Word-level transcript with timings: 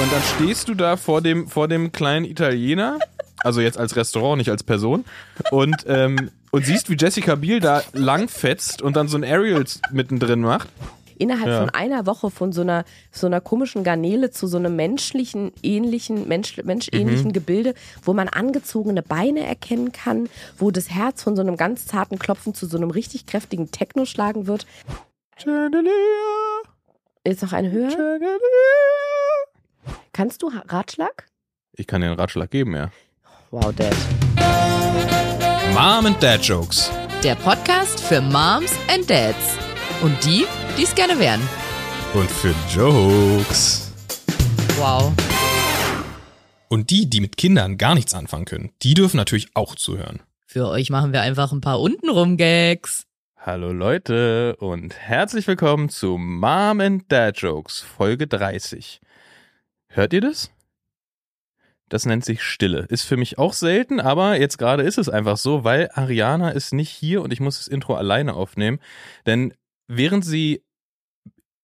Und 0.00 0.12
dann 0.12 0.22
stehst 0.22 0.68
du 0.68 0.74
da 0.74 0.96
vor 0.96 1.20
dem, 1.22 1.48
vor 1.48 1.66
dem 1.68 1.90
kleinen 1.92 2.24
Italiener, 2.24 2.98
also 3.38 3.60
jetzt 3.60 3.78
als 3.78 3.96
Restaurant, 3.96 4.38
nicht 4.38 4.50
als 4.50 4.62
Person, 4.62 5.04
und, 5.50 5.74
ähm, 5.88 6.30
und 6.50 6.64
siehst, 6.64 6.88
wie 6.88 6.96
Jessica 6.96 7.34
Biel 7.34 7.60
da 7.60 7.82
langfetzt 7.92 8.80
und 8.80 8.96
dann 8.96 9.08
so 9.08 9.16
ein 9.18 9.24
Aerial 9.24 9.64
mittendrin 9.90 10.40
macht. 10.40 10.68
Innerhalb 11.18 11.48
Ja. 11.48 11.58
von 11.60 11.70
einer 11.70 12.06
Woche 12.06 12.30
von 12.30 12.52
so 12.52 12.60
einer, 12.60 12.84
so 13.10 13.26
einer 13.26 13.40
komischen 13.40 13.82
Garnele 13.82 14.30
zu 14.30 14.46
so 14.46 14.56
einem 14.56 14.76
menschlichen, 14.76 15.50
ähnlichen, 15.64 16.28
Mensch, 16.28 16.58
menschähnlichen 16.62 17.28
Mhm. 17.28 17.32
Gebilde, 17.32 17.74
wo 18.04 18.14
man 18.14 18.28
angezogene 18.28 19.02
Beine 19.02 19.44
erkennen 19.44 19.90
kann, 19.90 20.28
wo 20.58 20.70
das 20.70 20.90
Herz 20.90 21.24
von 21.24 21.34
so 21.34 21.42
einem 21.42 21.56
ganz 21.56 21.86
zarten 21.86 22.20
Klopfen 22.20 22.54
zu 22.54 22.66
so 22.66 22.76
einem 22.76 22.90
richtig 22.90 23.26
kräftigen 23.26 23.72
Techno 23.72 24.04
schlagen 24.04 24.46
wird. 24.46 24.64
Chandelier, 25.42 25.90
Jetzt 27.26 27.42
noch 27.42 27.52
eine 27.52 27.70
Höhe. 27.72 27.90
Chandelier. 27.90 28.38
Kannst 30.12 30.42
du 30.42 30.50
Ratschlag? 30.68 31.26
Ich 31.72 31.86
kann 31.86 32.00
dir 32.00 32.08
einen 32.08 32.18
Ratschlag 32.18 32.50
geben, 32.50 32.74
ja. 32.74 32.90
Wow, 33.50 33.72
Dad. 33.74 33.94
Mom 35.72 36.06
and 36.06 36.22
Dad 36.22 36.42
Jokes. 36.42 36.90
Der 37.22 37.34
Podcast 37.36 38.00
für 38.00 38.20
Moms 38.20 38.72
and 38.88 39.08
Dads. 39.08 39.56
Und 40.02 40.24
die, 40.24 40.46
die 40.76 40.82
es 40.82 40.94
gerne 40.94 41.18
wären. 41.18 41.40
Und 42.14 42.30
für 42.30 42.54
Jokes. 42.74 43.92
Wow. 44.76 45.12
Und 46.68 46.90
die, 46.90 47.08
die 47.08 47.20
mit 47.20 47.36
Kindern 47.36 47.78
gar 47.78 47.94
nichts 47.94 48.14
anfangen 48.14 48.44
können, 48.44 48.70
die 48.82 48.94
dürfen 48.94 49.16
natürlich 49.16 49.48
auch 49.54 49.74
zuhören. 49.74 50.20
Für 50.46 50.68
euch 50.68 50.90
machen 50.90 51.12
wir 51.12 51.22
einfach 51.22 51.52
ein 51.52 51.60
paar 51.60 51.80
untenrum 51.80 52.36
Gags. 52.36 53.04
Hallo 53.36 53.72
Leute 53.72 54.56
und 54.56 54.94
herzlich 54.94 55.46
willkommen 55.46 55.88
zu 55.88 56.18
Mom 56.18 56.80
and 56.80 57.10
Dad 57.10 57.38
Jokes 57.38 57.80
Folge 57.80 58.26
30. 58.26 59.00
Hört 59.98 60.12
ihr 60.12 60.20
das? 60.20 60.52
Das 61.88 62.06
nennt 62.06 62.24
sich 62.24 62.40
Stille. 62.40 62.86
Ist 62.88 63.02
für 63.02 63.16
mich 63.16 63.36
auch 63.36 63.52
selten, 63.52 63.98
aber 63.98 64.38
jetzt 64.38 64.56
gerade 64.56 64.84
ist 64.84 64.96
es 64.96 65.08
einfach 65.08 65.36
so, 65.36 65.64
weil 65.64 65.90
Ariana 65.92 66.50
ist 66.50 66.72
nicht 66.72 66.90
hier 66.90 67.20
und 67.20 67.32
ich 67.32 67.40
muss 67.40 67.58
das 67.58 67.66
Intro 67.66 67.96
alleine 67.96 68.34
aufnehmen. 68.34 68.78
Denn 69.26 69.54
während 69.88 70.24
sie 70.24 70.62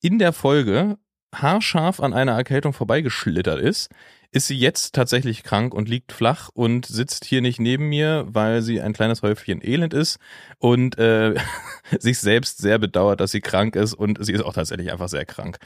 in 0.02 0.18
der 0.18 0.32
Folge 0.32 0.98
haarscharf 1.32 2.00
an 2.00 2.12
einer 2.12 2.32
Erkältung 2.32 2.72
vorbeigeschlittert 2.72 3.60
ist, 3.60 3.88
ist 4.32 4.48
sie 4.48 4.58
jetzt 4.58 4.96
tatsächlich 4.96 5.44
krank 5.44 5.72
und 5.72 5.88
liegt 5.88 6.10
flach 6.10 6.50
und 6.52 6.86
sitzt 6.86 7.24
hier 7.24 7.40
nicht 7.40 7.60
neben 7.60 7.88
mir, 7.88 8.26
weil 8.26 8.62
sie 8.62 8.80
ein 8.80 8.94
kleines 8.94 9.22
Häufchen 9.22 9.64
Elend 9.64 9.94
ist 9.94 10.18
und 10.58 10.98
äh, 10.98 11.36
sich 12.00 12.18
selbst 12.18 12.58
sehr 12.58 12.80
bedauert, 12.80 13.20
dass 13.20 13.30
sie 13.30 13.40
krank 13.40 13.76
ist 13.76 13.94
und 13.94 14.18
sie 14.24 14.32
ist 14.32 14.42
auch 14.42 14.54
tatsächlich 14.54 14.90
einfach 14.90 15.08
sehr 15.08 15.24
krank. 15.24 15.58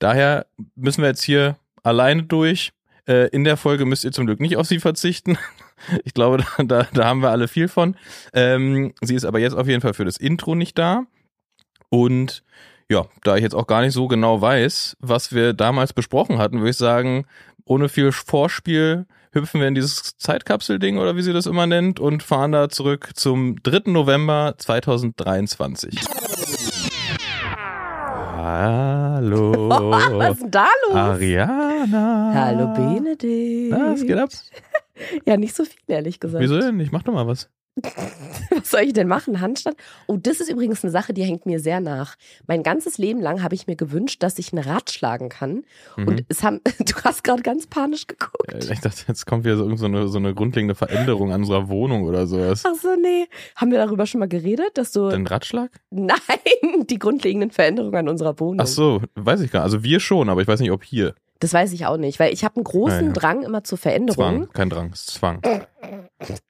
Daher 0.00 0.46
müssen 0.74 1.02
wir 1.02 1.10
jetzt 1.10 1.22
hier 1.22 1.56
alleine 1.88 2.22
durch. 2.22 2.70
Äh, 3.06 3.28
in 3.28 3.44
der 3.44 3.56
Folge 3.56 3.84
müsst 3.86 4.04
ihr 4.04 4.12
zum 4.12 4.26
Glück 4.26 4.40
nicht 4.40 4.56
auf 4.56 4.66
sie 4.66 4.80
verzichten. 4.80 5.38
Ich 6.04 6.12
glaube, 6.12 6.38
da, 6.38 6.64
da, 6.64 6.88
da 6.92 7.04
haben 7.04 7.22
wir 7.22 7.30
alle 7.30 7.46
viel 7.46 7.68
von. 7.68 7.94
Ähm, 8.32 8.94
sie 9.00 9.14
ist 9.14 9.24
aber 9.24 9.38
jetzt 9.38 9.54
auf 9.54 9.68
jeden 9.68 9.80
Fall 9.80 9.94
für 9.94 10.04
das 10.04 10.16
Intro 10.16 10.56
nicht 10.56 10.76
da. 10.76 11.04
Und 11.88 12.42
ja, 12.90 13.06
da 13.22 13.36
ich 13.36 13.44
jetzt 13.44 13.54
auch 13.54 13.68
gar 13.68 13.82
nicht 13.82 13.92
so 13.92 14.08
genau 14.08 14.40
weiß, 14.40 14.96
was 14.98 15.32
wir 15.32 15.52
damals 15.52 15.92
besprochen 15.92 16.38
hatten, 16.38 16.58
würde 16.58 16.70
ich 16.70 16.76
sagen, 16.76 17.26
ohne 17.64 17.88
viel 17.88 18.10
Vorspiel 18.10 19.06
hüpfen 19.30 19.60
wir 19.60 19.68
in 19.68 19.74
dieses 19.74 20.16
Zeitkapsel-Ding 20.16 20.98
oder 20.98 21.14
wie 21.14 21.22
sie 21.22 21.32
das 21.32 21.46
immer 21.46 21.66
nennt 21.66 22.00
und 22.00 22.22
fahren 22.22 22.52
da 22.52 22.68
zurück 22.68 23.10
zum 23.14 23.62
3. 23.62 23.92
November 23.92 24.54
2023. 24.58 26.00
Hallo. 28.48 29.68
Was 30.18 30.32
ist 30.36 30.42
denn 30.44 30.50
da 30.50 30.66
los? 30.86 30.96
Ariana. 30.96 32.32
Hallo 32.34 32.72
Benedikt. 32.72 33.70
Na, 33.70 33.92
was 33.92 34.02
geht 34.02 34.16
ab? 34.18 34.30
Ja, 35.24 35.36
nicht 35.36 35.54
so 35.54 35.64
viel, 35.64 35.78
ehrlich 35.86 36.18
gesagt. 36.18 36.42
Wieso 36.42 36.58
denn? 36.58 36.80
Ich 36.80 36.90
mach 36.90 37.04
doch 37.04 37.12
mal 37.12 37.24
was. 37.24 37.48
Was 38.50 38.70
soll 38.70 38.80
ich 38.80 38.92
denn 38.92 39.08
machen? 39.08 39.40
Handstand? 39.40 39.76
Oh, 40.06 40.16
das 40.16 40.40
ist 40.40 40.50
übrigens 40.50 40.82
eine 40.84 40.90
Sache, 40.90 41.12
die 41.12 41.22
hängt 41.22 41.46
mir 41.46 41.60
sehr 41.60 41.80
nach. 41.80 42.16
Mein 42.46 42.62
ganzes 42.62 42.98
Leben 42.98 43.20
lang 43.20 43.42
habe 43.42 43.54
ich 43.54 43.66
mir 43.66 43.76
gewünscht, 43.76 44.22
dass 44.22 44.38
ich 44.38 44.52
ein 44.52 44.58
Rad 44.58 44.90
schlagen 44.90 45.28
kann. 45.28 45.64
Mhm. 45.96 46.08
Und 46.08 46.24
es 46.28 46.42
haben, 46.42 46.60
du 46.78 46.94
hast 47.04 47.24
gerade 47.24 47.42
ganz 47.42 47.66
panisch 47.66 48.06
geguckt. 48.06 48.52
Äh, 48.52 48.72
Ich 48.72 48.80
dachte, 48.80 49.04
jetzt 49.08 49.26
kommt 49.26 49.44
wieder 49.44 49.56
so, 49.56 49.74
so, 49.76 49.86
eine, 49.86 50.08
so 50.08 50.18
eine 50.18 50.34
grundlegende 50.34 50.74
Veränderung 50.74 51.32
an 51.32 51.40
unserer 51.40 51.68
Wohnung 51.68 52.04
oder 52.04 52.26
sowas. 52.26 52.64
Ach 52.66 52.74
so, 52.74 52.94
nee. 53.00 53.26
Haben 53.56 53.70
wir 53.70 53.78
darüber 53.78 54.06
schon 54.06 54.20
mal 54.20 54.28
geredet, 54.28 54.70
dass 54.74 54.92
du. 54.92 55.08
Den 55.08 55.26
Ratschlag? 55.26 55.70
Nein, 55.90 56.18
die 56.88 56.98
grundlegenden 56.98 57.50
Veränderungen 57.50 57.96
an 57.96 58.08
unserer 58.08 58.38
Wohnung. 58.40 58.60
Ach 58.60 58.66
so, 58.66 59.02
weiß 59.14 59.40
ich 59.40 59.50
gar 59.50 59.60
nicht. 59.60 59.64
Also 59.64 59.82
wir 59.84 60.00
schon, 60.00 60.28
aber 60.28 60.42
ich 60.42 60.48
weiß 60.48 60.60
nicht, 60.60 60.70
ob 60.70 60.84
hier. 60.84 61.14
Das 61.40 61.52
weiß 61.52 61.72
ich 61.72 61.86
auch 61.86 61.96
nicht, 61.96 62.18
weil 62.18 62.32
ich 62.32 62.44
habe 62.44 62.56
einen 62.56 62.64
großen 62.64 63.00
Ja, 63.00 63.06
ja. 63.06 63.12
Drang 63.12 63.42
immer 63.42 63.62
zur 63.62 63.78
Veränderung. 63.78 64.16
Zwang, 64.16 64.52
kein 64.52 64.70
Drang, 64.70 64.92
ist 64.92 65.10
Zwang. 65.10 65.40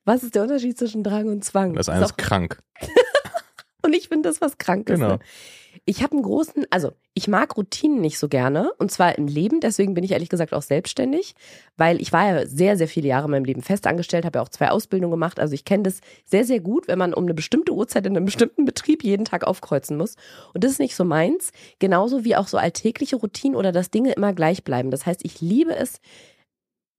Was 0.05 0.23
ist 0.23 0.35
der 0.35 0.43
Unterschied 0.43 0.79
zwischen 0.79 1.05
Drang 1.05 1.29
und 1.29 1.45
Zwang? 1.45 1.75
Das 1.75 1.89
eine 1.89 2.05
Ist 2.05 2.13
ist 2.13 2.19
krank. 2.19 2.59
Und 3.81 3.95
ich 3.95 4.09
finde 4.09 4.29
das 4.29 4.41
was 4.41 4.59
Krankes. 4.59 4.97
Genau. 4.99 5.13
Ne? 5.15 5.19
Ich 5.85 6.03
habe 6.03 6.13
einen 6.13 6.23
großen, 6.23 6.67
also 6.71 6.93
ich 7.15 7.29
mag 7.29 7.57
Routinen 7.57 8.01
nicht 8.01 8.19
so 8.19 8.29
gerne 8.29 8.73
und 8.79 8.91
zwar 8.91 9.19
im 9.19 9.27
Leben, 9.27 9.61
deswegen 9.61 9.95
bin 9.95 10.05
ich 10.05 10.13
ehrlich 10.13 10.29
gesagt 10.29 10.53
auch 10.55 10.63
selbstständig, 10.63 11.35
weil 11.77 12.01
ich 12.01 12.13
war 12.13 12.33
ja 12.33 12.47
sehr, 12.47 12.77
sehr 12.77 12.89
viele 12.89 13.09
Jahre 13.09 13.27
in 13.27 13.33
meinem 13.33 13.45
Leben 13.45 13.63
festangestellt, 13.63 14.25
habe 14.25 14.39
ja 14.39 14.43
auch 14.43 14.49
zwei 14.49 14.71
Ausbildungen 14.71 15.11
gemacht, 15.11 15.41
also 15.41 15.55
ich 15.55 15.65
kenne 15.65 15.85
das 15.85 16.01
sehr, 16.25 16.45
sehr 16.45 16.61
gut, 16.61 16.89
wenn 16.89 16.99
man 16.99 17.15
um 17.15 17.25
eine 17.25 17.35
bestimmte 17.35 17.73
Uhrzeit 17.73 18.07
in 18.07 18.17
einem 18.17 18.27
bestimmten 18.27 18.65
Betrieb 18.65 19.05
jeden 19.05 19.25
Tag 19.25 19.45
aufkreuzen 19.45 19.97
muss 19.97 20.17
und 20.55 20.65
das 20.65 20.73
ist 20.73 20.81
nicht 20.81 20.95
so 20.95 21.05
meins, 21.05 21.51
genauso 21.79 22.25
wie 22.25 22.37
auch 22.37 22.49
so 22.49 22.57
alltägliche 22.59 23.17
Routinen 23.17 23.57
oder 23.57 23.73
dass 23.73 23.91
Dinge 23.91 24.13
immer 24.13 24.33
gleich 24.33 24.65
bleiben. 24.65 24.91
Das 24.91 25.07
heißt, 25.07 25.21
ich 25.25 25.41
liebe 25.41 25.75
es, 25.75 26.01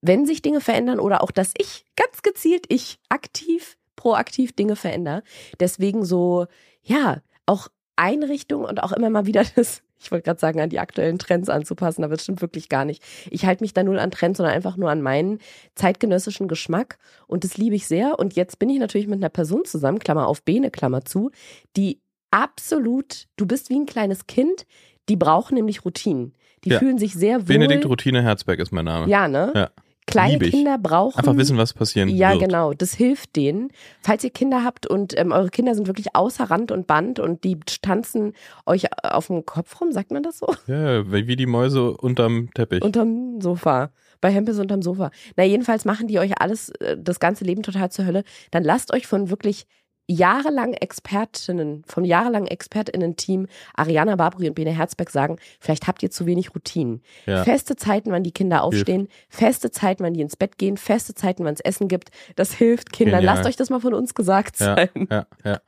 wenn 0.01 0.25
sich 0.25 0.41
Dinge 0.41 0.61
verändern 0.61 0.99
oder 0.99 1.23
auch, 1.23 1.31
dass 1.31 1.53
ich 1.57 1.85
ganz 1.95 2.21
gezielt, 2.21 2.65
ich 2.69 2.99
aktiv, 3.09 3.77
proaktiv 3.95 4.53
Dinge 4.53 4.75
verändere. 4.75 5.23
Deswegen 5.59 6.05
so, 6.05 6.47
ja, 6.83 7.21
auch 7.45 7.67
Einrichtung 7.99 8.63
und 8.63 8.81
auch 8.81 8.91
immer 8.91 9.09
mal 9.09 9.25
wieder 9.25 9.43
das, 9.55 9.83
ich 9.99 10.11
wollte 10.11 10.23
gerade 10.25 10.39
sagen, 10.39 10.59
an 10.61 10.69
die 10.69 10.79
aktuellen 10.79 11.19
Trends 11.19 11.49
anzupassen, 11.49 12.03
aber 12.03 12.15
das 12.15 12.23
stimmt 12.23 12.41
wirklich 12.41 12.69
gar 12.69 12.85
nicht. 12.85 13.03
Ich 13.29 13.45
halte 13.45 13.63
mich 13.63 13.73
da 13.73 13.83
null 13.83 13.99
an 13.99 14.11
Trends, 14.11 14.37
sondern 14.37 14.55
einfach 14.55 14.77
nur 14.77 14.89
an 14.89 15.01
meinen 15.01 15.39
zeitgenössischen 15.75 16.47
Geschmack 16.47 16.97
und 17.27 17.43
das 17.43 17.57
liebe 17.57 17.75
ich 17.75 17.87
sehr. 17.87 18.17
Und 18.17 18.35
jetzt 18.35 18.59
bin 18.59 18.69
ich 18.69 18.79
natürlich 18.79 19.07
mit 19.07 19.19
einer 19.19 19.29
Person 19.29 19.65
zusammen, 19.65 19.99
Klammer 19.99 20.27
auf 20.27 20.43
Bene, 20.43 20.71
Klammer 20.71 21.03
zu, 21.03 21.31
die 21.75 21.99
absolut, 22.31 23.27
du 23.35 23.45
bist 23.45 23.69
wie 23.69 23.79
ein 23.79 23.85
kleines 23.85 24.27
Kind, 24.27 24.65
die 25.09 25.15
brauchen 25.15 25.55
nämlich 25.55 25.83
Routinen. 25.85 26.33
Die 26.63 26.69
Ja. 26.69 26.79
fühlen 26.79 26.97
sich 26.97 27.13
sehr 27.13 27.39
wohl. 27.39 27.45
Benedikt 27.45 27.85
Routine 27.85 28.21
Herzberg 28.21 28.59
ist 28.59 28.71
mein 28.71 28.85
Name. 28.85 29.09
Ja, 29.09 29.27
ne? 29.27 29.51
Ja. 29.55 29.69
Kleine. 30.11 30.39
Kinder 30.49 30.77
brauchen. 30.77 31.17
Einfach 31.17 31.37
wissen, 31.37 31.57
was 31.57 31.73
passieren 31.73 32.09
Ja, 32.09 32.31
wird. 32.31 32.41
genau. 32.41 32.73
Das 32.73 32.93
hilft 32.93 33.35
denen. 33.35 33.69
Falls 34.01 34.23
ihr 34.23 34.29
Kinder 34.29 34.63
habt 34.63 34.87
und 34.87 35.17
ähm, 35.19 35.31
eure 35.31 35.49
Kinder 35.49 35.75
sind 35.75 35.87
wirklich 35.87 36.15
außer 36.15 36.45
Rand 36.49 36.71
und 36.71 36.87
Band 36.87 37.19
und 37.19 37.43
die 37.43 37.59
tanzen 37.81 38.33
euch 38.65 38.85
auf 39.03 39.27
dem 39.27 39.45
Kopf 39.45 39.79
rum, 39.81 39.91
sagt 39.91 40.11
man 40.11 40.23
das 40.23 40.39
so? 40.39 40.47
Ja, 40.67 41.11
wie 41.11 41.27
wie 41.27 41.35
die 41.35 41.45
Mäuse 41.45 41.91
unterm 41.97 42.49
Teppich. 42.53 42.81
Unterm 42.83 43.41
Sofa. 43.41 43.91
Bei 44.21 44.31
Hempels 44.31 44.59
unterm 44.59 44.81
Sofa. 44.81 45.11
Na, 45.37 45.43
jedenfalls 45.45 45.85
machen 45.85 46.07
die 46.07 46.19
euch 46.19 46.41
alles, 46.41 46.69
äh, 46.81 46.97
das 46.99 47.19
ganze 47.19 47.45
Leben 47.45 47.63
total 47.63 47.89
zur 47.91 48.05
Hölle. 48.05 48.23
Dann 48.51 48.63
lasst 48.63 48.93
euch 48.93 49.07
von 49.07 49.29
wirklich 49.29 49.65
jahrelang 50.09 50.73
Expertinnen, 50.73 51.83
vom 51.87 52.03
jahrelang 52.03 52.47
ExpertInnen-Team 52.47 53.47
Ariana 53.75 54.15
Barbri 54.15 54.47
und 54.49 54.55
Bene 54.55 54.71
Herzberg 54.71 55.09
sagen, 55.11 55.37
vielleicht 55.59 55.87
habt 55.87 56.01
ihr 56.03 56.09
zu 56.09 56.25
wenig 56.25 56.53
Routinen. 56.55 57.01
ja. 57.25 57.43
Feste 57.43 57.75
Zeiten, 57.75 58.11
wann 58.11 58.23
die 58.23 58.31
Kinder 58.31 58.63
aufstehen, 58.63 59.07
feste 59.29 59.71
Zeiten, 59.71 60.03
wann 60.03 60.13
die 60.13 60.21
ins 60.21 60.35
Bett 60.35 60.57
gehen, 60.57 60.77
feste 60.77 61.13
Zeiten, 61.13 61.45
wann 61.45 61.53
es 61.53 61.59
Essen 61.59 61.87
gibt. 61.87 62.09
Das 62.35 62.53
hilft 62.53 62.91
Kindern. 62.91 63.19
Genial. 63.19 63.35
Lasst 63.35 63.47
euch 63.47 63.55
das 63.55 63.69
mal 63.69 63.79
von 63.79 63.93
uns 63.93 64.15
gesagt 64.15 64.59
Ja, 64.59 64.75
sein. 64.75 64.89
ja, 65.09 65.27
ja. 65.45 65.59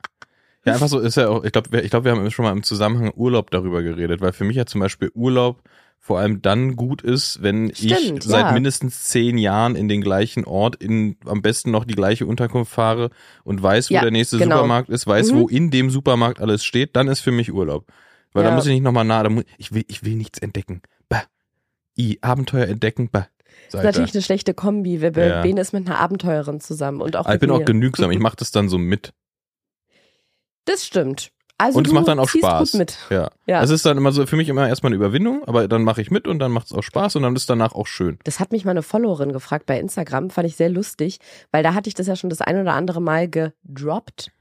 Ja, 0.64 0.74
einfach 0.74 0.88
so 0.88 1.00
ist 1.00 1.16
ja 1.16 1.28
auch, 1.28 1.42
ich 1.42 1.50
glaube, 1.50 1.80
ich 1.80 1.90
glaube, 1.90 2.04
wir 2.04 2.12
haben 2.12 2.30
schon 2.30 2.44
mal 2.44 2.52
im 2.52 2.62
Zusammenhang 2.62 3.12
Urlaub 3.16 3.50
darüber 3.50 3.82
geredet, 3.82 4.20
weil 4.20 4.32
für 4.32 4.44
mich 4.44 4.56
ja 4.56 4.64
zum 4.64 4.80
Beispiel 4.80 5.10
Urlaub 5.14 5.60
vor 6.04 6.18
allem 6.18 6.42
dann 6.42 6.74
gut 6.74 7.00
ist, 7.00 7.42
wenn 7.44 7.70
ich 7.70 7.94
Stimmt, 7.96 8.24
seit 8.24 8.46
ja. 8.46 8.52
mindestens 8.52 9.04
zehn 9.04 9.38
Jahren 9.38 9.76
in 9.76 9.88
den 9.88 10.00
gleichen 10.00 10.44
Ort, 10.44 10.74
in 10.74 11.16
am 11.24 11.42
besten 11.42 11.70
noch 11.70 11.84
die 11.84 11.94
gleiche 11.94 12.26
Unterkunft 12.26 12.72
fahre 12.72 13.10
und 13.44 13.62
weiß, 13.62 13.88
wo 13.88 13.94
Ja, 13.94 14.00
der 14.02 14.10
nächste 14.10 14.36
genau. 14.38 14.56
Supermarkt 14.56 14.88
ist, 14.88 15.06
weiß, 15.06 15.30
Mhm. 15.30 15.36
wo 15.38 15.48
in 15.48 15.70
dem 15.70 15.90
Supermarkt 15.90 16.40
alles 16.40 16.64
steht, 16.64 16.96
dann 16.96 17.06
ist 17.06 17.20
für 17.20 17.30
mich 17.30 17.52
Urlaub. 17.52 17.86
Weil 18.32 18.42
Ja. 18.42 18.50
da 18.50 18.56
muss 18.56 18.66
ich 18.66 18.72
nicht 18.72 18.82
nochmal 18.82 19.04
nah, 19.04 19.22
da 19.22 19.28
muss, 19.30 19.44
ich 19.58 19.72
will, 19.72 19.84
ich 19.86 20.02
will 20.04 20.16
nichts 20.16 20.40
entdecken. 20.40 20.82
Bah. 21.08 21.22
I, 21.96 22.18
Abenteuer 22.20 22.66
entdecken, 22.66 23.08
bah. 23.08 23.28
Das 23.70 23.80
ist 23.80 23.84
natürlich 23.84 24.12
eine 24.14 24.22
schlechte 24.22 24.54
Kombi. 24.54 25.00
Wir 25.00 25.12
Ja. 25.16 25.42
Bene 25.42 25.60
ist 25.60 25.72
mit 25.72 25.86
einer 25.86 26.00
Abenteurerin 26.00 26.58
zusammen 26.60 27.00
und 27.00 27.14
auch 27.14 27.26
ich 27.26 27.30
mit 27.32 27.40
bin 27.42 27.50
mir. 27.50 27.56
auch 27.56 27.64
genügsam, 27.64 28.10
ich 28.10 28.18
mache 28.18 28.36
das 28.36 28.50
dann 28.50 28.68
so 28.68 28.76
mit. 28.76 29.12
Das 30.64 30.84
stimmt. 30.84 31.30
Also 31.62 31.78
und 31.78 31.86
es 31.86 31.92
macht 31.92 32.08
dann 32.08 32.18
auch 32.18 32.28
Spaß. 32.28 32.72
Gut 32.72 32.78
mit. 32.78 32.98
Ja. 33.08 33.30
Ja. 33.46 33.62
Es 33.62 33.70
ist 33.70 33.86
dann 33.86 33.96
immer 33.96 34.10
so 34.10 34.26
für 34.26 34.36
mich 34.36 34.48
immer 34.48 34.68
erstmal 34.68 34.90
eine 34.90 34.96
Überwindung, 34.96 35.44
aber 35.46 35.68
dann 35.68 35.84
mache 35.84 36.02
ich 36.02 36.10
mit 36.10 36.26
und 36.26 36.40
dann 36.40 36.50
macht 36.50 36.66
es 36.66 36.72
auch 36.72 36.82
Spaß 36.82 37.14
und 37.16 37.22
dann 37.22 37.36
ist 37.36 37.48
danach 37.48 37.72
auch 37.72 37.86
schön. 37.86 38.18
Das 38.24 38.40
hat 38.40 38.50
mich 38.50 38.64
mal 38.64 38.72
eine 38.72 38.82
Followerin 38.82 39.32
gefragt 39.32 39.66
bei 39.66 39.78
Instagram, 39.78 40.30
fand 40.30 40.48
ich 40.48 40.56
sehr 40.56 40.70
lustig, 40.70 41.20
weil 41.52 41.62
da 41.62 41.74
hatte 41.74 41.88
ich 41.88 41.94
das 41.94 42.08
ja 42.08 42.16
schon 42.16 42.30
das 42.30 42.40
ein 42.40 42.60
oder 42.60 42.74
andere 42.74 43.00
Mal 43.00 43.28
gedroppt. 43.28 44.32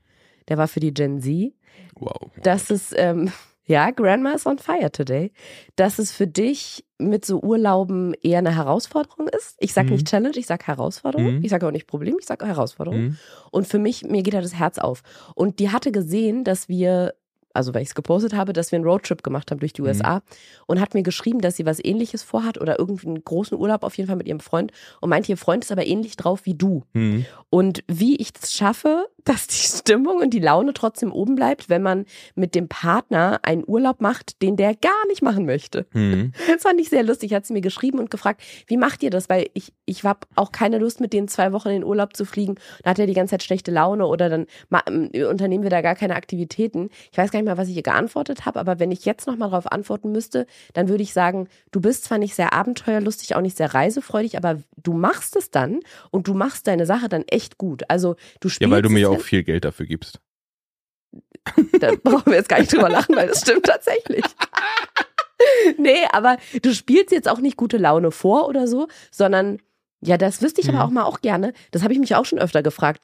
Der 0.47 0.57
war 0.57 0.68
für 0.68 0.79
die 0.79 0.94
Gen 0.94 1.21
Z. 1.21 1.53
Wow. 1.95 2.31
Das 2.41 2.71
ist, 2.71 2.95
ähm, 2.97 3.31
Ja, 3.71 3.91
Grandma 3.91 4.31
is 4.33 4.45
on 4.45 4.57
fire 4.57 4.91
today. 4.91 5.31
Dass 5.77 5.97
es 5.97 6.12
für 6.12 6.27
dich 6.27 6.85
mit 6.97 7.23
so 7.25 7.39
Urlauben 7.39 8.13
eher 8.21 8.39
eine 8.39 8.53
Herausforderung 8.56 9.27
ist. 9.29 9.56
Ich 9.59 9.73
sage 9.73 9.88
Mhm. 9.88 9.94
nicht 9.94 10.07
Challenge, 10.07 10.35
ich 10.35 10.45
sage 10.45 10.68
Herausforderung. 10.68 11.38
Mhm. 11.38 11.44
Ich 11.44 11.50
sage 11.50 11.65
auch 11.65 11.71
nicht 11.71 11.88
Problem, 11.88 12.18
ich 12.19 12.25
sage 12.25 12.45
Herausforderung. 12.45 13.00
Mhm. 13.01 13.18
Und 13.50 13.68
für 13.68 13.79
mich, 13.79 14.03
mir 14.03 14.23
geht 14.23 14.33
da 14.33 14.41
das 14.41 14.56
Herz 14.56 14.77
auf. 14.77 15.01
Und 15.35 15.59
die 15.59 15.69
hatte 15.71 15.91
gesehen, 15.91 16.44
dass 16.44 16.68
wir, 16.68 17.13
also 17.53 17.74
weil 17.74 17.81
ich 17.81 17.89
es 17.89 17.95
gepostet 17.95 18.33
habe, 18.33 18.53
dass 18.53 18.71
wir 18.71 18.77
einen 18.77 18.86
Roadtrip 18.86 19.24
gemacht 19.24 19.51
haben 19.51 19.59
durch 19.59 19.74
die 19.74 19.81
Mhm. 19.81 19.88
USA 19.88 20.21
und 20.68 20.80
hat 20.80 20.94
mir 20.94 21.03
geschrieben, 21.03 21.39
dass 21.42 21.56
sie 21.57 21.65
was 21.65 21.83
ähnliches 21.83 22.24
vorhat 22.24 22.59
oder 22.59 22.80
irgendwie 22.80 23.07
einen 23.07 23.24
großen 23.24 23.57
Urlaub 23.57 23.83
auf 23.83 23.95
jeden 23.98 24.07
Fall 24.07 24.18
mit 24.18 24.27
ihrem 24.27 24.39
Freund 24.39 24.71
und 25.01 25.09
meinte, 25.09 25.31
ihr 25.31 25.38
Freund 25.38 25.63
ist 25.63 25.71
aber 25.71 25.86
ähnlich 25.86 26.15
drauf 26.15 26.42
wie 26.45 26.53
du. 26.53 26.83
Mhm. 26.94 27.25
Und 27.50 27.83
wie 27.88 28.15
ich 28.18 28.31
es 28.42 28.53
schaffe, 28.53 29.07
dass 29.24 29.45
die 29.48 29.56
Stimmung 29.56 30.18
und 30.18 30.31
die 30.33 30.39
Laune 30.39 30.74
trotzdem 30.74 31.12
oben 31.12 31.36
bleibt, 31.36 31.69
wenn 31.69 31.83
man 31.83 32.06
mit 32.36 32.56
dem 32.56 32.68
Partner 32.68 33.39
einen 33.44 33.63
Urlaub 33.68 34.01
macht, 34.01 34.42
den 34.42 34.56
der 34.56 34.74
gar 34.75 35.07
nicht 35.07 35.21
machen 35.21 35.45
möchte. 35.45 35.86
Mhm. 35.94 36.31
Das 36.51 36.63
fand 36.63 36.80
ich 36.81 36.89
sehr 36.89 37.04
lustig. 37.04 37.33
Hat 37.33 37.45
sie 37.45 37.54
mir 37.54 37.62
geschrieben 37.62 38.00
und 38.00 38.09
gefragt, 38.12 38.42
wie 38.68 38.77
macht 38.77 39.04
ihr 39.04 39.09
das? 39.09 39.30
Weil 39.30 39.47
ich, 39.54 39.74
ich 39.86 40.04
habe 40.04 40.21
auch 40.36 40.51
keine 40.51 40.80
Lust, 40.80 41.00
mit 41.00 41.13
denen 41.13 41.27
zwei 41.27 41.54
Wochen 41.54 41.69
in 41.69 41.75
den 41.75 41.83
Urlaub 41.83 42.15
zu 42.15 42.25
fliegen. 42.25 42.56
Da 42.83 42.92
hat 42.92 43.00
er 43.00 43.07
die 43.07 43.13
ganze 43.13 43.31
Zeit 43.31 43.44
schlechte 43.44 43.71
Laune 43.71 44.06
oder 44.06 44.30
dann 44.30 44.47
ähm, 44.88 45.09
unternehmen 45.30 45.63
wir 45.63 45.69
da 45.69 45.81
gar 45.81 45.95
keine 45.95 46.15
Aktivitäten. 46.15 46.89
Ich 47.12 47.18
weiß 47.18 47.31
gar 47.31 47.39
nicht 47.39 47.41
mehr, 47.44 47.58
was 47.58 47.68
ich 47.70 47.76
ihr 47.76 47.84
geantwortet 47.84 48.46
habe, 48.46 48.60
aber 48.60 48.80
wenn 48.80 48.92
ich 48.92 49.06
jetzt 49.06 49.28
nochmal 49.28 49.50
darauf 49.50 49.72
antworten 49.72 50.12
müsste, 50.12 50.46
dann 50.74 50.88
würde 50.90 51.04
ich 51.04 51.14
sagen, 51.14 51.48
du 51.72 51.82
bist 51.82 52.04
zwar 52.06 52.18
nicht 52.18 52.36
sehr 52.36 52.54
abenteuerlustig, 52.54 53.36
auch 53.36 53.42
nicht 53.42 53.58
sehr 53.58 53.74
reisefreudig, 53.74 54.38
aber 54.38 54.60
du 54.78 54.94
machst 54.94 55.36
es 55.36 55.52
dann 55.52 55.80
und 56.12 56.28
du 56.28 56.34
machst 56.34 56.68
deine 56.68 56.86
Sache 56.86 57.10
dann 57.10 57.24
echt 57.28 57.58
gut. 57.58 57.84
Also 57.90 58.16
du 58.40 58.50
spielst 58.50 58.70
Ja, 58.70 58.76
weil 58.76 58.82
du 58.82 58.90
mir 58.90 59.00
ja 59.00 59.10
auch 59.10 59.22
viel 59.22 59.44
Geld 59.44 59.66
dafür 59.66 59.86
gibst. 59.86 60.20
da 61.80 61.92
brauchen 62.04 62.28
wir 62.28 62.36
jetzt 62.36 62.50
gar 62.50 62.60
nicht 62.60 62.72
drüber 62.72 62.90
lachen, 62.90 63.16
weil 63.16 63.28
das 63.28 63.42
stimmt 63.42 63.66
tatsächlich. 63.66 64.24
nee, 65.78 66.06
aber 66.12 66.38
du 66.62 66.74
spielst 66.74 67.12
jetzt 67.12 67.28
auch 67.30 67.40
nicht 67.40 67.58
gute 67.58 67.78
Laune 67.78 68.12
vor 68.12 68.48
oder 68.48 68.68
so, 68.68 68.88
sondern, 69.12 69.60
ja, 70.02 70.18
das 70.18 70.42
wüsste 70.42 70.62
ich 70.62 70.68
Mhm. 70.68 70.76
aber 70.76 70.86
auch 70.86 70.92
mal 70.92 71.04
auch 71.04 71.22
gerne. 71.22 71.54
Das 71.72 71.84
habe 71.84 71.94
ich 71.94 72.00
mich 72.00 72.16
auch 72.16 72.26
schon 72.26 72.40
öfter 72.40 72.62
gefragt. 72.64 73.02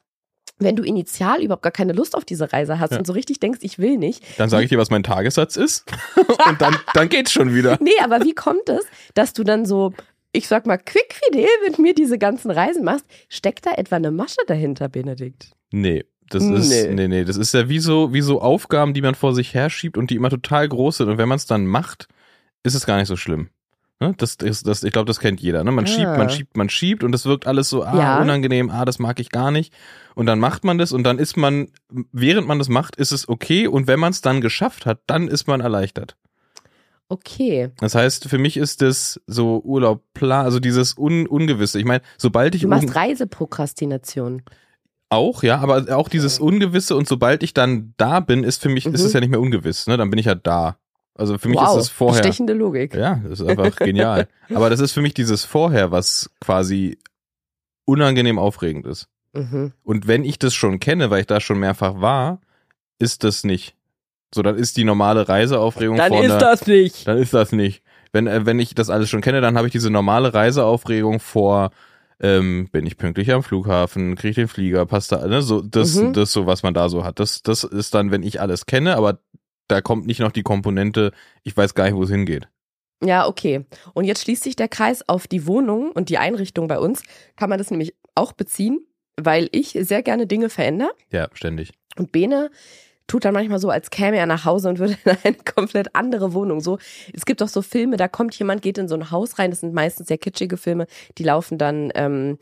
Wenn 0.58 0.74
du 0.76 0.82
initial 0.82 1.42
überhaupt 1.42 1.62
gar 1.62 1.72
keine 1.72 1.92
Lust 1.92 2.16
auf 2.16 2.24
diese 2.24 2.52
Reise 2.52 2.78
hast 2.80 2.92
Ja. 2.92 2.98
und 2.98 3.06
so 3.06 3.12
richtig 3.12 3.38
denkst, 3.40 3.60
ich 3.62 3.78
will 3.78 3.96
nicht. 3.96 4.24
Dann 4.38 4.48
sage 4.50 4.64
ich 4.64 4.70
dir, 4.70 4.78
was 4.78 4.90
mein 4.90 5.02
Tagessatz 5.02 5.56
ist. 5.56 5.84
Und 6.48 6.60
dann, 6.60 6.76
dann 6.94 7.08
geht's 7.08 7.32
schon 7.32 7.54
wieder. 7.54 7.78
Nee, 7.80 7.90
aber 8.02 8.24
wie 8.24 8.34
kommt 8.34 8.68
es, 8.68 8.84
dass 9.14 9.32
du 9.32 9.44
dann 9.44 9.64
so, 9.66 9.92
ich 10.32 10.48
sag 10.48 10.66
mal, 10.66 10.76
quickfidel 10.78 11.46
mit 11.66 11.78
mir 11.78 11.94
diese 11.94 12.18
ganzen 12.18 12.50
Reisen 12.50 12.84
machst? 12.84 13.04
Steckt 13.28 13.66
da 13.66 13.72
etwa 13.74 13.96
eine 13.96 14.10
Masche 14.10 14.40
dahinter, 14.46 14.88
Benedikt? 14.88 15.52
Nee. 15.70 16.04
Das 16.30 16.42
ist, 16.44 16.68
Nee. 16.68 16.92
nee, 16.92 17.08
nee, 17.08 17.24
das 17.24 17.36
ist 17.38 17.54
ja 17.54 17.70
wie 17.70 17.78
so, 17.78 18.12
wie 18.12 18.20
so 18.20 18.42
Aufgaben, 18.42 18.92
die 18.92 19.00
man 19.00 19.14
vor 19.14 19.34
sich 19.34 19.54
herschiebt 19.54 19.96
und 19.96 20.10
die 20.10 20.16
immer 20.16 20.28
total 20.28 20.68
groß 20.68 20.98
sind. 20.98 21.08
Und 21.08 21.16
wenn 21.16 21.28
man 21.28 21.36
es 21.36 21.46
dann 21.46 21.66
macht, 21.66 22.06
ist 22.62 22.74
es 22.74 22.84
gar 22.84 22.98
nicht 22.98 23.08
so 23.08 23.16
schlimm. 23.16 23.48
Ne? 24.00 24.14
Das, 24.16 24.36
das, 24.36 24.62
das, 24.62 24.84
ich 24.84 24.92
glaube, 24.92 25.06
das 25.06 25.18
kennt 25.18 25.40
jeder. 25.40 25.64
Ne? 25.64 25.72
Man 25.72 25.84
Ah. 25.84 25.88
schiebt, 25.88 26.16
man 26.16 26.30
schiebt, 26.30 26.56
man 26.56 26.68
schiebt 26.68 27.02
und 27.04 27.14
es 27.14 27.26
wirkt 27.26 27.46
alles 27.46 27.68
so, 27.68 27.82
ah, 27.82 27.98
Ja. 27.98 28.22
unangenehm, 28.22 28.70
ah, 28.70 28.84
das 28.84 28.98
mag 28.98 29.18
ich 29.20 29.30
gar 29.30 29.50
nicht. 29.50 29.72
Und 30.14 30.26
dann 30.26 30.38
macht 30.38 30.62
man 30.64 30.78
das 30.78 30.92
und 30.92 31.02
dann 31.04 31.18
ist 31.18 31.36
man, 31.36 31.68
während 32.12 32.46
man 32.46 32.58
das 32.58 32.68
macht, 32.68 32.96
ist 32.96 33.12
es 33.12 33.28
okay. 33.28 33.66
Und 33.66 33.86
wenn 33.88 33.98
man 33.98 34.10
es 34.12 34.20
dann 34.20 34.40
geschafft 34.40 34.86
hat, 34.86 35.00
dann 35.06 35.26
ist 35.28 35.46
man 35.48 35.60
erleichtert. 35.60 36.16
Okay. 37.08 37.70
Das 37.80 37.94
heißt, 37.94 38.28
für 38.28 38.38
mich 38.38 38.56
ist 38.56 38.82
das 38.82 39.20
so 39.26 39.60
Urlaub, 39.64 40.02
plan, 40.12 40.44
also 40.44 40.60
dieses 40.60 40.96
Un 40.98 41.26
Ungewisse. 41.26 41.78
Ich 41.78 41.86
meine, 41.86 42.02
sobald 42.18 42.54
ich 42.54 42.62
Du 42.62 42.68
machst 42.68 42.94
Reiseprokrastination. 42.94 44.42
auch, 45.08 45.42
ja, 45.42 45.58
aber 45.58 45.96
auch 45.96 46.08
dieses 46.10 46.38
Ungewisse 46.38 46.94
und 46.96 47.08
sobald 47.08 47.42
ich 47.42 47.54
dann 47.54 47.94
da 47.96 48.20
bin, 48.20 48.44
ist 48.44 48.60
für 48.60 48.68
mich, 48.68 48.84
ist 48.84 49.00
Mhm. 49.00 49.06
es 49.06 49.12
ja 49.14 49.20
nicht 49.20 49.30
mehr 49.30 49.40
ungewiss, 49.40 49.86
ne? 49.86 49.96
Dann 49.96 50.10
bin 50.10 50.18
ich 50.18 50.26
ja 50.26 50.34
da. 50.34 50.76
Also 51.18 51.36
für 51.36 51.48
mich 51.48 51.58
wow, 51.58 51.76
ist 51.76 51.82
es 51.84 51.88
vorher. 51.90 52.22
bestechende 52.22 52.52
Logik. 52.54 52.94
Ja, 52.94 53.20
das 53.28 53.40
ist 53.40 53.46
einfach 53.48 53.76
genial. 53.84 54.28
Aber 54.54 54.70
das 54.70 54.80
ist 54.80 54.92
für 54.92 55.02
mich 55.02 55.12
dieses 55.14 55.44
Vorher, 55.44 55.90
was 55.90 56.30
quasi 56.40 56.96
unangenehm 57.84 58.38
aufregend 58.38 58.86
ist. 58.86 59.08
Mhm. 59.34 59.72
Und 59.84 60.06
wenn 60.06 60.24
ich 60.24 60.38
das 60.38 60.54
schon 60.54 60.80
kenne, 60.80 61.10
weil 61.10 61.20
ich 61.20 61.26
da 61.26 61.40
schon 61.40 61.58
mehrfach 61.58 62.00
war, 62.00 62.40
ist 62.98 63.24
das 63.24 63.44
nicht. 63.44 63.74
So, 64.34 64.42
dann 64.42 64.56
ist 64.56 64.76
die 64.76 64.84
normale 64.84 65.28
Reiseaufregung 65.28 65.96
Dann 65.96 66.12
vor 66.12 66.22
ist 66.22 66.30
einer, 66.30 66.38
das 66.40 66.66
nicht. 66.66 67.06
dann 67.08 67.18
ist 67.18 67.34
das 67.34 67.52
nicht. 67.52 67.82
Wenn, 68.12 68.26
äh, 68.26 68.46
wenn 68.46 68.58
ich 68.58 68.74
das 68.74 68.90
alles 68.90 69.08
schon 69.10 69.20
kenne, 69.20 69.40
dann 69.40 69.56
habe 69.56 69.66
ich 69.68 69.72
diese 69.72 69.90
normale 69.90 70.32
Reiseaufregung 70.34 71.20
vor, 71.20 71.70
ähm, 72.20 72.68
bin 72.72 72.84
ich 72.86 72.96
pünktlich 72.96 73.32
am 73.32 73.42
Flughafen, 73.42 74.16
kriege 74.16 74.30
ich 74.30 74.36
den 74.36 74.48
Flieger, 74.48 74.84
passt 74.86 75.12
da, 75.12 75.26
ne, 75.26 75.40
so, 75.42 75.60
das, 75.62 75.94
Mhm. 75.94 76.12
das 76.12 76.32
so, 76.32 76.46
was 76.46 76.62
man 76.62 76.74
da 76.74 76.88
so 76.88 77.04
hat. 77.04 77.20
Das, 77.20 77.42
das 77.42 77.64
ist 77.64 77.94
dann, 77.94 78.10
wenn 78.10 78.22
ich 78.22 78.40
alles 78.40 78.66
kenne, 78.66 78.96
aber 78.96 79.18
da 79.68 79.80
kommt 79.80 80.06
nicht 80.06 80.20
noch 80.20 80.32
die 80.32 80.42
Komponente, 80.42 81.12
ich 81.44 81.56
weiß 81.56 81.74
gar 81.74 81.84
nicht, 81.84 81.94
wo 81.94 82.02
es 82.02 82.10
hingeht. 82.10 82.48
Ja, 83.04 83.28
okay. 83.28 83.64
Und 83.94 84.04
jetzt 84.04 84.22
schließt 84.22 84.42
sich 84.42 84.56
der 84.56 84.68
Kreis 84.68 85.08
auf 85.08 85.28
die 85.28 85.46
Wohnung 85.46 85.92
und 85.92 86.08
die 86.08 86.18
Einrichtung 86.18 86.66
bei 86.66 86.78
uns. 86.78 87.02
Kann 87.36 87.48
man 87.48 87.58
das 87.58 87.70
nämlich 87.70 87.94
auch 88.14 88.32
beziehen, 88.32 88.80
weil 89.16 89.48
ich 89.52 89.78
sehr 89.80 90.02
gerne 90.02 90.26
Dinge 90.26 90.48
verändere. 90.48 90.90
Ja, 91.12 91.28
ständig. 91.32 91.72
Und 91.96 92.10
Bene 92.10 92.50
tut 93.06 93.24
dann 93.24 93.34
manchmal 93.34 93.58
so, 93.58 93.70
als 93.70 93.90
käme 93.90 94.16
er 94.16 94.26
nach 94.26 94.44
Hause 94.44 94.68
und 94.68 94.78
würde 94.80 94.96
in 95.04 95.16
eine 95.22 95.36
komplett 95.36 95.94
andere 95.94 96.32
Wohnung. 96.32 96.60
So, 96.60 96.78
es 97.12 97.24
gibt 97.24 97.40
doch 97.40 97.48
so 97.48 97.62
Filme, 97.62 97.96
da 97.96 98.08
kommt 98.08 98.36
jemand, 98.38 98.62
geht 98.62 98.78
in 98.78 98.88
so 98.88 98.96
ein 98.96 99.10
Haus 99.10 99.38
rein. 99.38 99.50
Das 99.50 99.60
sind 99.60 99.74
meistens 99.74 100.08
sehr 100.08 100.18
kitschige 100.18 100.56
Filme. 100.56 100.86
Die 101.18 101.24
laufen 101.24 101.58
dann. 101.58 101.92
Ähm, 101.94 102.38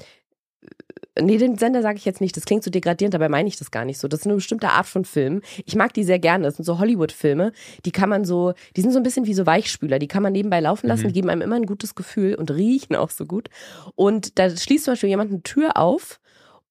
Nee, 1.19 1.39
den 1.39 1.57
Sender 1.57 1.81
sage 1.81 1.97
ich 1.97 2.05
jetzt 2.05 2.21
nicht. 2.21 2.37
Das 2.37 2.45
klingt 2.45 2.63
so 2.63 2.71
degradierend, 2.71 3.15
dabei 3.15 3.31
meine 3.31 3.49
ich 3.49 3.57
das 3.57 3.71
gar 3.71 3.87
nicht 3.87 3.99
so. 3.99 4.07
Das 4.07 4.21
ist 4.21 4.27
eine 4.27 4.35
bestimmte 4.35 4.69
Art 4.69 4.85
von 4.87 5.07
Film. 5.07 5.41
Ich 5.65 5.75
mag 5.75 5.95
die 5.95 6.05
sehr 6.05 6.19
gerne. 6.19 6.45
Das 6.45 6.57
sind 6.57 6.67
so 6.67 6.79
Hollywood-Filme. 6.79 7.53
Die 7.87 7.91
kann 7.91 8.11
man 8.11 8.27
so, 8.27 8.53
die 8.77 8.83
sind 8.83 8.93
so 8.93 8.99
ein 8.99 9.03
bisschen 9.03 9.25
wie 9.25 9.33
so 9.33 9.47
Weichspüler. 9.47 9.99
Die 9.99 10.09
kann 10.09 10.23
man 10.23 10.35
nebenbei 10.35 10.61
laufen 10.61 10.89
lassen, 10.89 11.07
Mhm. 11.07 11.13
geben 11.13 11.31
einem 11.31 11.41
immer 11.41 11.57
ein 11.57 11.65
gutes 11.65 11.95
Gefühl 11.95 12.35
und 12.35 12.51
riechen 12.51 12.97
auch 12.97 13.09
so 13.09 13.25
gut. 13.25 13.49
Und 13.95 14.39
da 14.39 14.51
schließt 14.55 14.85
zum 14.85 14.93
Beispiel 14.93 15.09
jemand 15.09 15.31
eine 15.33 15.43
Tür 15.43 15.79
auf 15.79 16.21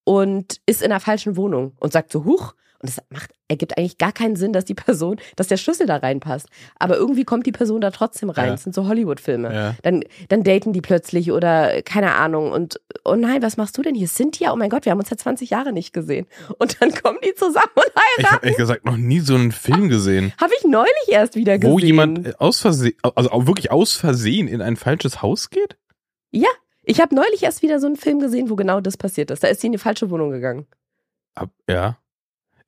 und 0.04 0.60
ist 0.64 0.80
in 0.80 0.90
der 0.90 1.00
falschen 1.00 1.36
Wohnung 1.36 1.72
und 1.80 1.92
sagt 1.92 2.12
so, 2.12 2.24
huch. 2.24 2.54
Und 2.86 2.96
das 2.96 3.04
macht, 3.10 3.30
ergibt 3.48 3.76
eigentlich 3.76 3.98
gar 3.98 4.12
keinen 4.12 4.36
Sinn, 4.36 4.52
dass 4.52 4.64
die 4.64 4.74
Person, 4.74 5.16
dass 5.34 5.48
der 5.48 5.56
Schlüssel 5.56 5.86
da 5.86 5.96
reinpasst. 5.96 6.48
Aber 6.78 6.96
irgendwie 6.96 7.24
kommt 7.24 7.46
die 7.46 7.52
Person 7.52 7.80
da 7.80 7.90
trotzdem 7.90 8.30
rein. 8.30 8.46
Ja. 8.46 8.50
Das 8.52 8.62
sind 8.62 8.74
so 8.74 8.86
Hollywood-Filme. 8.86 9.52
Ja. 9.54 9.74
Dann, 9.82 10.04
dann 10.28 10.42
daten 10.44 10.72
die 10.72 10.80
plötzlich 10.80 11.32
oder 11.32 11.82
keine 11.82 12.14
Ahnung. 12.14 12.52
Und 12.52 12.80
oh 13.04 13.14
nein, 13.16 13.42
was 13.42 13.56
machst 13.56 13.76
du 13.76 13.82
denn 13.82 13.94
hier? 13.94 14.06
Cynthia, 14.08 14.52
oh 14.52 14.56
mein 14.56 14.70
Gott, 14.70 14.84
wir 14.84 14.92
haben 14.92 15.00
uns 15.00 15.10
ja 15.10 15.16
20 15.16 15.50
Jahre 15.50 15.72
nicht 15.72 15.92
gesehen. 15.92 16.26
Und 16.58 16.80
dann 16.80 16.92
kommen 16.94 17.18
die 17.24 17.34
zusammen 17.34 17.66
und 17.74 17.84
Ich 17.86 18.02
heiraten. 18.24 18.34
habe 18.36 18.44
ehrlich 18.46 18.56
gesagt 18.58 18.84
noch 18.84 18.96
nie 18.96 19.20
so 19.20 19.34
einen 19.34 19.52
Film 19.52 19.88
gesehen, 19.88 20.32
Habe 20.40 20.52
ich 20.58 20.64
neulich 20.64 21.08
erst 21.08 21.34
wieder 21.34 21.58
gesehen. 21.58 21.72
wo 21.74 21.78
jemand 21.80 22.26
äh, 22.26 22.32
aus 22.38 22.60
Versehen, 22.60 22.94
also 23.02 23.46
wirklich 23.46 23.70
aus 23.72 23.92
Versehen 23.94 24.46
in 24.48 24.62
ein 24.62 24.76
falsches 24.76 25.22
Haus 25.22 25.50
geht? 25.50 25.76
Ja, 26.30 26.48
ich 26.82 27.00
habe 27.00 27.14
neulich 27.14 27.42
erst 27.42 27.62
wieder 27.62 27.80
so 27.80 27.86
einen 27.86 27.96
Film 27.96 28.20
gesehen, 28.20 28.48
wo 28.48 28.54
genau 28.56 28.80
das 28.80 28.96
passiert 28.96 29.30
ist. 29.32 29.42
Da 29.42 29.48
ist 29.48 29.60
sie 29.60 29.66
in 29.66 29.72
die 29.72 29.78
falsche 29.78 30.08
Wohnung 30.10 30.30
gegangen. 30.30 30.66
Ab, 31.34 31.50
ja. 31.68 31.98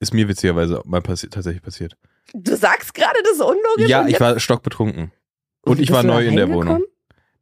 Ist 0.00 0.14
mir 0.14 0.28
witzigerweise 0.28 0.80
mal 0.84 1.00
passi 1.02 1.28
tatsächlich 1.28 1.62
passiert. 1.62 1.96
Du 2.34 2.56
sagst 2.56 2.94
gerade, 2.94 3.18
das 3.24 3.32
ist 3.34 3.40
unlogisch. 3.40 3.88
Ja, 3.88 4.02
und 4.02 4.08
ich 4.08 4.20
war 4.20 4.38
stockbetrunken. 4.38 5.12
Und 5.62 5.78
Wie 5.78 5.82
ich 5.82 5.90
war 5.90 6.02
da 6.02 6.08
neu 6.08 6.26
in 6.26 6.36
der? 6.36 6.48
Wohnung. 6.50 6.82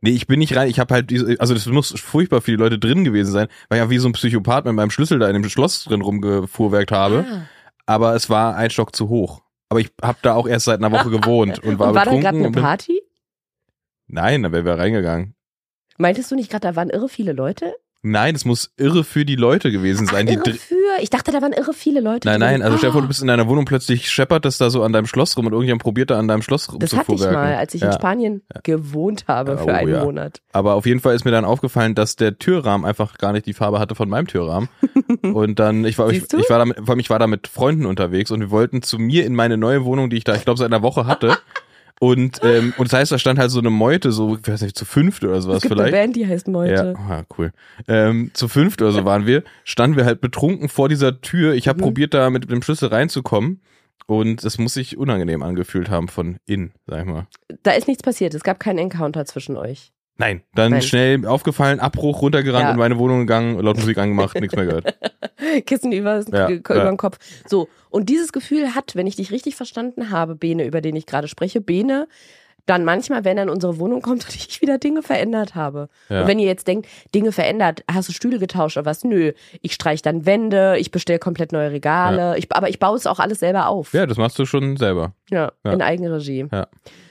Nee, 0.00 0.10
ich 0.10 0.26
bin 0.26 0.38
nicht 0.38 0.54
rein. 0.56 0.68
Ich 0.68 0.78
habe 0.78 0.94
halt 0.94 1.10
diese, 1.10 1.38
also 1.40 1.54
das 1.54 1.66
muss 1.66 1.98
furchtbar 2.00 2.40
viele 2.40 2.58
Leute 2.58 2.78
drin 2.78 3.04
gewesen 3.04 3.32
sein, 3.32 3.48
weil 3.68 3.78
ich 3.78 3.84
ja 3.84 3.90
wie 3.90 3.98
so 3.98 4.08
ein 4.08 4.12
Psychopath 4.12 4.64
mit 4.64 4.74
meinem 4.74 4.90
Schlüssel 4.90 5.18
da 5.18 5.28
in 5.28 5.34
dem 5.34 5.48
Schloss 5.48 5.84
drin 5.84 6.00
rumgefuhrwerkt 6.02 6.92
habe. 6.92 7.24
Ah. 7.28 7.42
Aber 7.86 8.14
es 8.14 8.30
war 8.30 8.56
ein 8.56 8.70
Stock 8.70 8.94
zu 8.94 9.08
hoch. 9.08 9.42
Aber 9.68 9.80
ich 9.80 9.90
habe 10.02 10.18
da 10.22 10.34
auch 10.34 10.46
erst 10.46 10.66
seit 10.66 10.78
einer 10.82 10.92
Woche 10.92 11.10
gewohnt 11.18 11.58
und 11.60 11.78
war 11.78 11.88
und 11.88 11.94
war 11.94 12.04
da 12.04 12.10
betrunken. 12.10 12.22
gerade 12.22 12.36
eine 12.38 12.46
und 12.46 12.52
bin- 12.52 12.62
Party? 12.62 13.02
Nein, 14.06 14.42
da 14.44 14.52
wären 14.52 14.64
wir 14.64 14.78
reingegangen. 14.78 15.34
Meintest 15.98 16.30
du 16.30 16.34
nicht 16.36 16.50
gerade, 16.50 16.68
da 16.68 16.76
waren 16.76 16.90
irre 16.90 17.08
viele 17.08 17.32
Leute? 17.32 17.74
Nein, 18.10 18.34
es 18.34 18.44
muss 18.44 18.70
irre 18.76 19.04
für 19.04 19.24
die 19.24 19.36
Leute 19.36 19.70
gewesen 19.72 20.06
sein. 20.06 20.26
Ach, 20.26 20.30
die 20.30 20.34
irre 20.34 20.42
dr- 20.44 20.56
für. 20.56 20.74
Ich 21.02 21.10
dachte, 21.10 21.32
da 21.32 21.42
waren 21.42 21.52
irre 21.52 21.72
viele 21.72 22.00
Leute. 22.00 22.28
nein, 22.28 22.40
drin. 22.40 22.50
nein, 22.50 22.62
also 22.62 22.76
dir 22.78 22.92
vor, 22.92 23.00
du 23.00 23.06
Ah, 23.06 23.08
bist 23.08 23.20
in 23.20 23.26
deiner 23.28 23.48
Wohnung, 23.48 23.64
plötzlich 23.64 24.08
scheppert 24.10 24.44
das 24.44 24.58
da 24.58 24.70
so 24.70 24.82
an 24.82 24.92
deinem 24.92 25.06
Schloss 25.06 25.36
rum 25.36 25.46
und 25.46 25.52
irgendjemand 25.52 25.82
probiert 25.82 26.10
da 26.10 26.18
an 26.18 26.28
deinem 26.28 26.42
Schloss 26.42 26.70
rum 26.72 26.78
Das 26.78 26.94
hatte 26.96 27.12
ich 27.14 27.20
mal, 27.20 27.56
als 27.56 27.74
ich 27.74 27.82
in 27.82 27.88
ja. 27.88 27.92
Spanien 27.94 28.42
gewohnt 28.62 29.24
habe 29.28 29.52
Ja, 29.52 29.56
für 29.58 29.64
oh, 29.66 29.72
einen 29.74 29.92
ja. 29.92 30.04
Monat. 30.04 30.40
Aber 30.52 30.74
auf 30.74 30.86
jeden 30.86 31.00
Fall 31.00 31.14
ist 31.14 31.24
mir 31.24 31.30
dann 31.32 31.44
aufgefallen, 31.44 31.94
dass 31.94 32.16
der 32.16 32.38
Türrahmen 32.38 32.86
einfach 32.86 33.18
gar 33.18 33.32
nicht 33.32 33.46
die 33.46 33.52
Farbe 33.54 33.78
hatte 33.78 33.94
von 33.94 34.08
meinem 34.08 34.26
Türrahmen. 34.26 34.68
und 35.22 35.58
dann, 35.58 35.84
ich 35.84 35.98
war, 35.98 36.08
ich, 36.10 36.22
ich 36.32 36.48
war 36.50 36.58
da 36.58 36.64
mit, 36.64 36.76
vor 36.78 36.88
allem 36.90 37.00
ich 37.00 37.10
war 37.10 37.18
da 37.18 37.26
mit 37.26 37.48
Freunden 37.48 37.86
unterwegs 37.86 38.30
und 38.30 38.40
wir 38.40 38.50
wollten 38.50 38.82
zu 38.82 38.98
mir 38.98 39.26
in 39.26 39.34
meine 39.34 39.56
neue 39.56 39.84
Wohnung, 39.84 40.10
die 40.10 40.16
ich 40.16 40.24
da, 40.24 40.34
ich 40.34 40.44
glaube, 40.44 40.58
seit 40.58 40.66
einer 40.72 40.82
Woche 40.82 41.06
hatte. 41.06 41.36
Und, 41.98 42.40
ähm, 42.42 42.74
und 42.76 42.92
das 42.92 42.98
heißt, 42.98 43.12
da 43.12 43.18
stand 43.18 43.38
halt 43.38 43.50
so 43.50 43.58
eine 43.58 43.70
Meute, 43.70 44.12
so, 44.12 44.36
ich 44.36 44.46
weiß 44.46 44.60
nicht, 44.62 44.76
zu 44.76 44.84
fünft 44.84 45.24
oder 45.24 45.40
sowas 45.40 45.56
Es 45.56 45.62
gibt 45.62 45.74
vielleicht. 45.74 45.94
eine 45.94 46.02
Band, 46.04 46.16
die 46.16 46.26
heißt 46.26 46.46
Meute. 46.48 46.94
Ja, 46.96 47.00
ah, 47.08 47.24
cool. 47.38 47.52
Ähm, 47.88 48.30
zu 48.34 48.48
fünft 48.48 48.82
oder 48.82 48.92
so 48.92 49.04
waren 49.06 49.24
wir, 49.26 49.42
standen 49.64 49.96
wir 49.96 50.04
halt 50.04 50.20
betrunken 50.20 50.68
vor 50.68 50.88
dieser 50.90 51.20
Tür. 51.22 51.54
Ich 51.54 51.68
habe 51.68 51.78
Mhm. 51.78 51.82
probiert, 51.84 52.12
da 52.14 52.28
mit 52.30 52.50
dem 52.50 52.60
Schlüssel 52.62 52.88
reinzukommen. 52.90 53.60
Und 54.08 54.44
es 54.44 54.58
muss 54.58 54.74
sich 54.74 54.96
unangenehm 54.98 55.42
angefühlt 55.42 55.90
haben 55.90 56.06
von 56.06 56.36
innen, 56.46 56.72
sag 56.86 57.00
ich 57.00 57.06
mal. 57.06 57.26
Da 57.64 57.72
ist 57.72 57.88
nichts 57.88 58.04
passiert. 58.04 58.34
Es 58.34 58.44
gab 58.44 58.60
keinen 58.60 58.78
Encounter 58.78 59.24
zwischen 59.24 59.56
euch. 59.56 59.90
Nein, 60.18 60.42
dann 60.54 60.72
Nein. 60.72 60.82
schnell 60.82 61.26
aufgefallen, 61.26 61.78
Abbruch, 61.78 62.22
runtergerannt, 62.22 62.64
Ja. 62.64 62.70
in 62.70 62.78
meine 62.78 62.98
Wohnung 62.98 63.20
gegangen, 63.20 63.58
laut 63.60 63.76
Musik 63.76 63.98
angemacht, 63.98 64.40
nichts 64.40 64.56
mehr 64.56 64.64
gehört. 64.64 64.98
Kissen 65.66 65.92
über, 65.92 66.22
Ja, 66.32 66.48
über 66.48 66.74
ja. 66.76 66.84
den 66.86 66.96
Kopf. 66.96 67.18
So, 67.46 67.68
und 67.90 68.08
dieses 68.08 68.32
Gefühl 68.32 68.74
hat, 68.74 68.96
wenn 68.96 69.06
ich 69.06 69.16
dich 69.16 69.30
richtig 69.30 69.56
verstanden 69.56 70.10
habe, 70.10 70.34
Bene, 70.34 70.64
über 70.64 70.80
den 70.80 70.96
ich 70.96 71.04
gerade 71.06 71.28
spreche, 71.28 71.60
Bene, 71.60 72.08
dann 72.66 72.84
manchmal, 72.84 73.24
wenn 73.24 73.36
er 73.38 73.44
in 73.44 73.48
unsere 73.50 73.78
Wohnung 73.78 74.02
kommt 74.02 74.24
und 74.26 74.34
ich 74.34 74.60
wieder 74.60 74.78
Dinge 74.78 75.02
verändert 75.02 75.54
habe. 75.54 75.88
Ja. 76.08 76.22
Und 76.22 76.26
wenn 76.28 76.38
ihr 76.38 76.46
jetzt 76.46 76.66
denkt, 76.66 76.86
Dinge 77.14 77.32
verändert, 77.32 77.82
hast 77.90 78.08
du 78.08 78.12
Stühle 78.12 78.38
getauscht 78.38 78.76
oder 78.76 78.86
was? 78.86 79.04
Nö, 79.04 79.32
ich 79.62 79.72
streich 79.72 80.02
dann 80.02 80.26
Wände, 80.26 80.76
ich 80.78 80.90
bestelle 80.90 81.18
komplett 81.18 81.52
neue 81.52 81.70
Regale, 81.70 82.36
ich, 82.38 82.54
aber 82.54 82.68
ich 82.68 82.78
baue 82.78 82.96
es 82.96 83.06
auch 83.06 83.18
alles 83.20 83.38
selber 83.40 83.68
auf. 83.68 83.92
Ja, 83.94 84.06
das 84.06 84.18
machst 84.18 84.38
du 84.38 84.46
schon 84.46 84.76
selber. 84.76 85.12
Ja, 85.30 85.52
Ja. 85.64 85.72
in 85.72 85.82
Eigenregie. 85.82 86.46
Ja. 86.52 86.66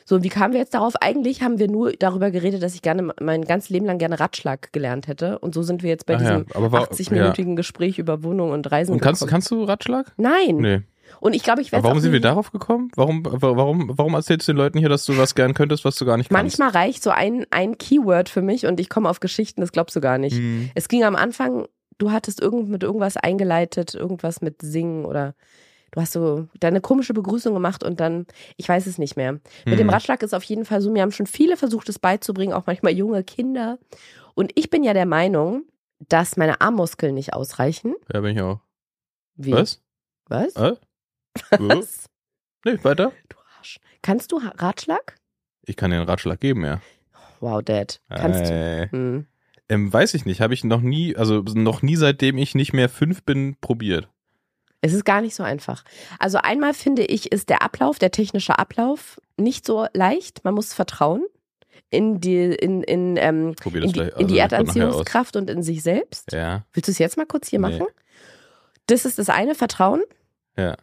So, 0.08 0.22
wie 0.22 0.30
kamen 0.30 0.54
wir 0.54 0.60
jetzt 0.60 0.74
darauf? 0.76 0.94
Eigentlich 1.02 1.42
haben 1.42 1.58
wir 1.58 1.68
nur 1.68 1.94
darüber 1.94 2.30
geredet, 2.30 2.62
dass 2.62 2.76
ich 2.76 2.84
gerne 2.84 3.12
mein 3.20 3.44
ganzes 3.44 3.72
Leben 3.72 3.88
lang 3.88 3.98
gerne 3.98 4.20
Ratschlag 4.20 4.72
gelernt 4.72 5.08
hätte. 5.08 5.40
Und 5.40 5.56
so 5.56 5.64
sind 5.64 5.82
wir 5.82 5.90
jetzt 5.90 6.06
bei 6.06 6.16
Ach 6.18 6.22
ja, 6.22 6.38
diesem 6.40 6.46
aber 6.54 6.72
war- 6.72 6.84
80-minütigen 6.92 7.56
Gespräch 7.56 7.98
über 7.98 8.22
Wohnung 8.24 8.52
und 8.52 8.72
Reisen 8.72 8.92
Und 8.92 9.00
kannst, 9.02 9.22
gekommen. 9.22 9.32
kannst 9.32 9.50
du 9.52 9.64
Ratschlag? 9.64 10.12
Nein. 10.18 10.58
Nee. 10.58 10.82
Und 11.20 11.34
ich 11.34 11.44
glaube, 11.44 11.62
ich 11.62 11.72
werde 11.72 11.84
warum 11.84 12.00
sind 12.00 12.12
wir 12.12 12.22
darauf 12.22 12.52
gekommen? 12.52 12.92
Warum, 12.96 13.24
warum, 13.26 13.92
warum 13.98 14.14
erzählst 14.14 14.48
du 14.48 14.54
den 14.54 14.58
Leuten 14.58 14.80
hier, 14.80 14.90
dass 14.90 15.06
du 15.06 15.18
was 15.18 15.36
gern 15.36 15.54
könntest, 15.54 15.86
was 15.86 15.96
du 15.98 16.06
gar 16.06 16.18
nicht 16.18 16.30
kannst? 16.30 16.60
Manchmal 16.60 16.70
reicht 16.84 17.04
so 17.04 17.10
ein, 17.10 17.46
ein 17.52 17.78
Keyword 17.78 18.30
für 18.30 18.42
mich 18.42 18.66
und 18.66 18.80
ich 18.80 18.90
komme 18.90 19.10
auf 19.10 19.20
Geschichten, 19.20 19.62
das 19.62 19.72
glaubst 19.72 19.96
du 19.96 20.02
gar 20.02 20.18
nicht. 20.18 20.38
Hm. 20.38 20.70
Es 20.76 20.88
ging 20.88 21.04
am 21.04 21.16
Anfang, 21.16 21.68
du 21.98 22.12
hattest 22.12 22.42
irgend, 22.42 22.70
mit 22.70 22.84
irgendwas 22.84 23.18
eingeleitet, 23.18 23.96
irgendwas 23.96 24.42
mit 24.42 24.62
Singen 24.62 25.06
oder 25.06 25.36
du 25.92 26.02
hast 26.02 26.12
so 26.12 26.48
deine 26.60 26.82
komische 26.82 27.14
Begrüßung 27.14 27.54
gemacht 27.54 27.84
und 27.84 28.00
dann, 28.00 28.26
ich 28.58 28.68
weiß 28.68 28.86
es 28.86 28.98
nicht 28.98 29.16
mehr. 29.16 29.34
Mit 29.34 29.44
Hm. 29.66 29.78
dem 29.78 29.90
Ratschlag 29.90 30.22
ist 30.24 30.34
auf 30.34 30.44
jeden 30.44 30.66
Fall 30.66 30.82
so, 30.82 30.92
mir 30.92 31.02
haben 31.02 31.12
schon 31.12 31.28
viele 31.28 31.58
versucht, 31.58 31.88
es 31.90 32.00
beizubringen, 32.00 32.54
auch 32.54 32.66
manchmal 32.66 32.94
junge 32.94 33.24
Kinder. 33.24 33.80
Und 34.34 34.52
ich 34.56 34.70
bin 34.70 34.84
ja 34.84 34.94
der 34.94 35.06
Meinung, 35.06 35.64
dass 36.10 36.36
meine 36.36 36.60
Armmuskeln 36.60 37.16
nicht 37.16 37.34
ausreichen. 37.34 37.96
Ja, 38.14 38.20
bin 38.20 38.36
ich 38.36 38.42
auch. 38.42 38.60
Wie? 39.36 39.54
Was? 39.54 39.82
Was? 40.28 40.56
Äh? 40.56 40.74
Wo? 41.58 41.68
Was? 41.70 42.06
nee, 42.65 42.77
weiter? 42.84 43.12
Du 43.30 43.36
Arsch. 43.58 43.80
Kannst 44.01 44.32
du 44.32 44.38
Ratschlag? 44.38 45.15
Ich 45.65 45.75
kann 45.75 45.92
dir 45.92 45.98
einen 45.98 46.08
Ratschlag 46.10 46.39
geben, 46.39 46.63
ja. 46.63 46.82
Wow, 47.39 47.62
Dad. 47.63 48.01
Kannst 48.10 48.46
du. 48.46 48.54
äh, 48.54 48.89
Hm. 48.92 49.25
ähm, 49.70 49.92
weiß 49.94 50.13
ich 50.13 50.25
nicht. 50.25 50.42
Habe 50.42 50.54
ich 50.54 50.63
noch 50.63 50.82
nie, 50.82 51.15
also 51.15 51.42
noch 51.42 51.82
nie 51.82 51.96
seitdem 51.96 52.38
ich 52.38 52.56
nicht 52.56 52.74
mehr 52.74 52.89
fünf 52.89 53.24
bin, 53.24 53.56
probiert. 53.60 54.08
Es 54.82 54.94
ist 54.94 55.06
gar 55.06 55.22
nicht 55.22 55.34
so 55.36 55.42
einfach. 55.44 55.84
Also 56.20 56.38
einmal 56.38 56.74
finde 56.75 57.04
ich, 57.04 57.32
ist 57.32 57.50
der 57.50 57.63
Ablauf, 57.63 57.98
der 57.98 58.12
technische 58.12 58.60
Ablauf 58.60 59.20
nicht 59.38 59.65
so 59.65 59.88
leicht. 59.94 60.44
Man 60.44 60.54
muss 60.54 60.74
vertrauen 60.74 61.25
in 61.89 62.20
die, 62.22 62.38
in, 62.54 62.84
in, 62.84 63.18
ähm, 63.18 63.56
in 63.65 63.72
die, 63.82 63.92
gleich 63.92 64.15
in 64.18 64.27
die 64.27 64.39
also. 64.42 64.56
Erdanziehungskraft 64.56 65.36
und 65.38 65.50
in 65.50 65.63
sich 65.63 65.82
selbst. 65.82 66.32
Ja, 66.34 66.65
Willst 66.74 66.88
du 66.88 66.92
es 66.92 67.00
jetzt 67.00 67.18
mal 67.18 67.25
kurz 67.25 67.48
hier 67.50 67.60
Nee. 67.60 67.80
machen? 67.80 67.88
Das 68.86 69.06
ist 69.06 69.18
das 69.18 69.30
eine, 69.30 69.56
Vertrauen. 69.56 70.04
ja. 70.58 70.75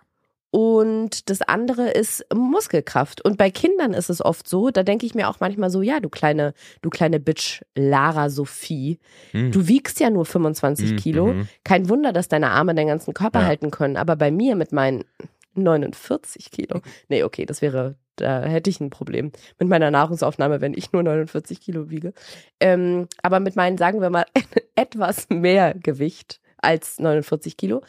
Und 0.55 1.31
das 1.31 1.41
andere 1.41 1.89
ist 1.91 2.27
Muskelkraft. 2.33 3.25
Und 3.25 3.39
bei 3.39 3.51
Kindern 3.51 3.95
ist 3.95 4.11
es 4.11 4.23
oft 4.23 4.47
so, 4.47 4.69
da 4.71 4.83
denke 4.83 5.07
ich 5.07 5.15
mir 5.15 5.31
auch 5.31 5.41
manchmal 5.41 5.71
so, 5.71 5.81
ja, 5.81 5.99
du 5.99 6.11
kleine, 6.11 6.53
du 6.83 6.91
kleine 6.91 7.19
Bitch, 7.21 7.63
Lara 7.75 8.29
Sophie, 8.29 8.99
Hm. 9.31 9.51
du 9.51 9.67
wiegst 9.67 9.99
ja 9.99 10.11
nur 10.11 10.27
25 10.27 10.91
Hm, 10.91 10.97
Kilo. 10.99 11.27
mhm. 11.33 11.49
Kein 11.65 11.89
Wunder, 11.89 12.13
dass 12.13 12.29
deine 12.29 12.51
Arme 12.51 12.75
deinen 12.75 12.89
ganzen 12.89 13.15
Körper 13.15 13.41
Ja. 13.41 13.47
halten 13.47 13.71
können. 13.71 13.97
Aber 13.97 14.15
bei 14.15 14.31
mir 14.31 14.55
mit 14.55 14.73
meinen 14.73 15.05
49 15.55 16.51
Kilo, 16.51 16.81
nee, 17.09 17.23
okay, 17.23 17.47
das 17.47 17.63
wäre, 17.63 17.97
da 18.17 18.43
hätte 18.43 18.69
ich 18.69 18.79
ein 18.81 18.91
Problem 18.91 19.33
mit 19.59 19.69
meiner 19.69 19.91
Nahrungsaufnahme, 19.91 20.61
wenn 20.61 20.75
ich 20.75 20.93
nur 20.93 21.03
49 21.03 21.61
Kilo 21.61 21.89
wiege. 21.89 22.13
Ähm, 22.61 23.09
aber 23.23 23.41
mit 23.41 23.57
meinen, 23.57 23.79
sagen 23.79 24.01
wir 24.03 24.11
mal, 24.11 24.27
etwas 24.75 25.29
mehr 25.31 25.75
Gewicht 25.75 26.41
als 26.59 26.99
49 26.99 27.57
Kilo, 27.57 27.83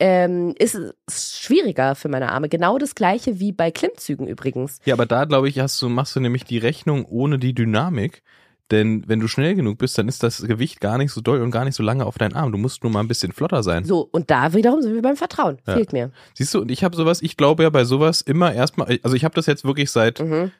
ähm, 0.00 0.54
ist 0.58 0.74
es 1.06 1.38
schwieriger 1.40 1.94
für 1.94 2.08
meine 2.08 2.30
Arme. 2.30 2.48
Genau 2.48 2.78
das 2.78 2.94
gleiche 2.94 3.40
wie 3.40 3.52
bei 3.52 3.70
Klimmzügen 3.70 4.26
übrigens. 4.26 4.78
Ja, 4.84 4.94
aber 4.94 5.06
da 5.06 5.24
glaube 5.24 5.48
ich, 5.48 5.58
hast 5.58 5.80
du, 5.82 5.88
machst 5.88 6.14
du 6.16 6.20
nämlich 6.20 6.44
die 6.44 6.58
Rechnung 6.58 7.04
ohne 7.04 7.38
die 7.38 7.54
Dynamik. 7.54 8.22
Denn 8.70 9.02
wenn 9.06 9.18
du 9.18 9.28
schnell 9.28 9.54
genug 9.54 9.78
bist, 9.78 9.96
dann 9.96 10.08
ist 10.08 10.22
das 10.22 10.42
Gewicht 10.42 10.78
gar 10.80 10.98
nicht 10.98 11.10
so 11.10 11.22
doll 11.22 11.40
und 11.40 11.50
gar 11.50 11.64
nicht 11.64 11.74
so 11.74 11.82
lange 11.82 12.04
auf 12.04 12.18
deinen 12.18 12.34
Arm. 12.34 12.52
Du 12.52 12.58
musst 12.58 12.82
nur 12.82 12.92
mal 12.92 13.00
ein 13.00 13.08
bisschen 13.08 13.32
flotter 13.32 13.62
sein. 13.62 13.84
So, 13.86 14.06
und 14.12 14.30
da 14.30 14.52
wiederum 14.52 14.82
sind 14.82 14.92
wir 14.94 15.00
beim 15.00 15.16
Vertrauen. 15.16 15.56
Ja. 15.66 15.72
Fehlt 15.72 15.94
mir. 15.94 16.10
Siehst 16.34 16.52
du, 16.52 16.60
und 16.60 16.70
ich 16.70 16.84
habe 16.84 16.94
sowas, 16.94 17.22
ich 17.22 17.38
glaube 17.38 17.62
ja 17.62 17.70
bei 17.70 17.84
sowas 17.84 18.20
immer 18.20 18.52
erstmal, 18.52 18.98
also 19.02 19.16
ich 19.16 19.24
habe 19.24 19.34
das 19.34 19.46
jetzt 19.46 19.64
wirklich 19.64 19.90
seit 19.90 20.20
Mhm. 20.20 20.50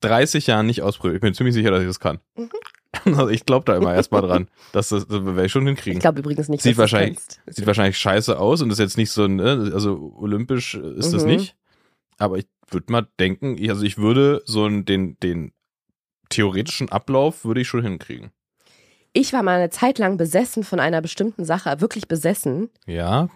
30 0.00 0.46
Jahren 0.46 0.64
nicht 0.66 0.80
ausprobiert. 0.80 1.16
Ich 1.16 1.20
bin 1.20 1.34
ziemlich 1.34 1.54
sicher, 1.54 1.70
dass 1.70 1.82
ich 1.82 1.86
das 1.86 2.00
kann. 2.00 2.20
Mhm. 2.34 2.48
Also 3.04 3.28
ich 3.28 3.46
glaube 3.46 3.64
da 3.66 3.76
immer 3.76 3.94
erstmal 3.94 4.22
dran. 4.22 4.48
dass 4.72 4.88
das, 4.90 5.06
das 5.06 5.24
werde 5.24 5.44
ich 5.46 5.52
schon 5.52 5.62
Ich 5.62 5.68
hinkriegen. 5.68 6.00
glaube 6.00 6.18
übrigens 6.20 6.48
nicht, 6.48 6.62
Sieht 6.62 6.76
wahrscheinlich-. 6.78 7.18
Sieht 7.46 7.66
wahrscheinlich 7.66 7.96
scheiße 7.98 8.38
aus 8.38 8.62
und 8.62 8.70
ist 8.70 8.78
jetzt 8.78 8.96
nicht 8.96 9.10
so 9.10 9.24
ein, 9.24 9.36
ne, 9.36 9.70
also 9.72 10.12
olympisch 10.16 10.74
ist 10.74 11.12
das 11.12 11.22
Mhm. 11.24 11.30
nicht. 11.30 11.56
Aber 12.18 12.36
ich 12.38 12.46
würde 12.70 12.92
mal 12.92 13.06
denken, 13.18 13.56
ich, 13.58 13.70
also 13.70 13.82
ich 13.84 13.96
würde 13.98 14.42
so 14.44 14.64
einen, 14.64 14.84
den, 14.84 15.18
den 15.20 15.52
theoretischen 16.28 16.90
Ablauf 16.90 17.44
würde 17.44 17.60
ich 17.62 17.68
schon 17.68 17.82
hinkriegen. 17.82 18.30
Ich 19.12 19.32
war 19.32 19.42
mal 19.42 19.56
eine 19.58 19.70
Zeit 19.70 19.98
lang 19.98 20.16
besessen 20.16 20.62
von 20.62 20.78
einer 20.78 21.00
bestimmten 21.00 21.44
Sache, 21.44 21.80
wirklich 21.80 22.06
besessen. 22.06 22.70
Ja. 22.86 23.28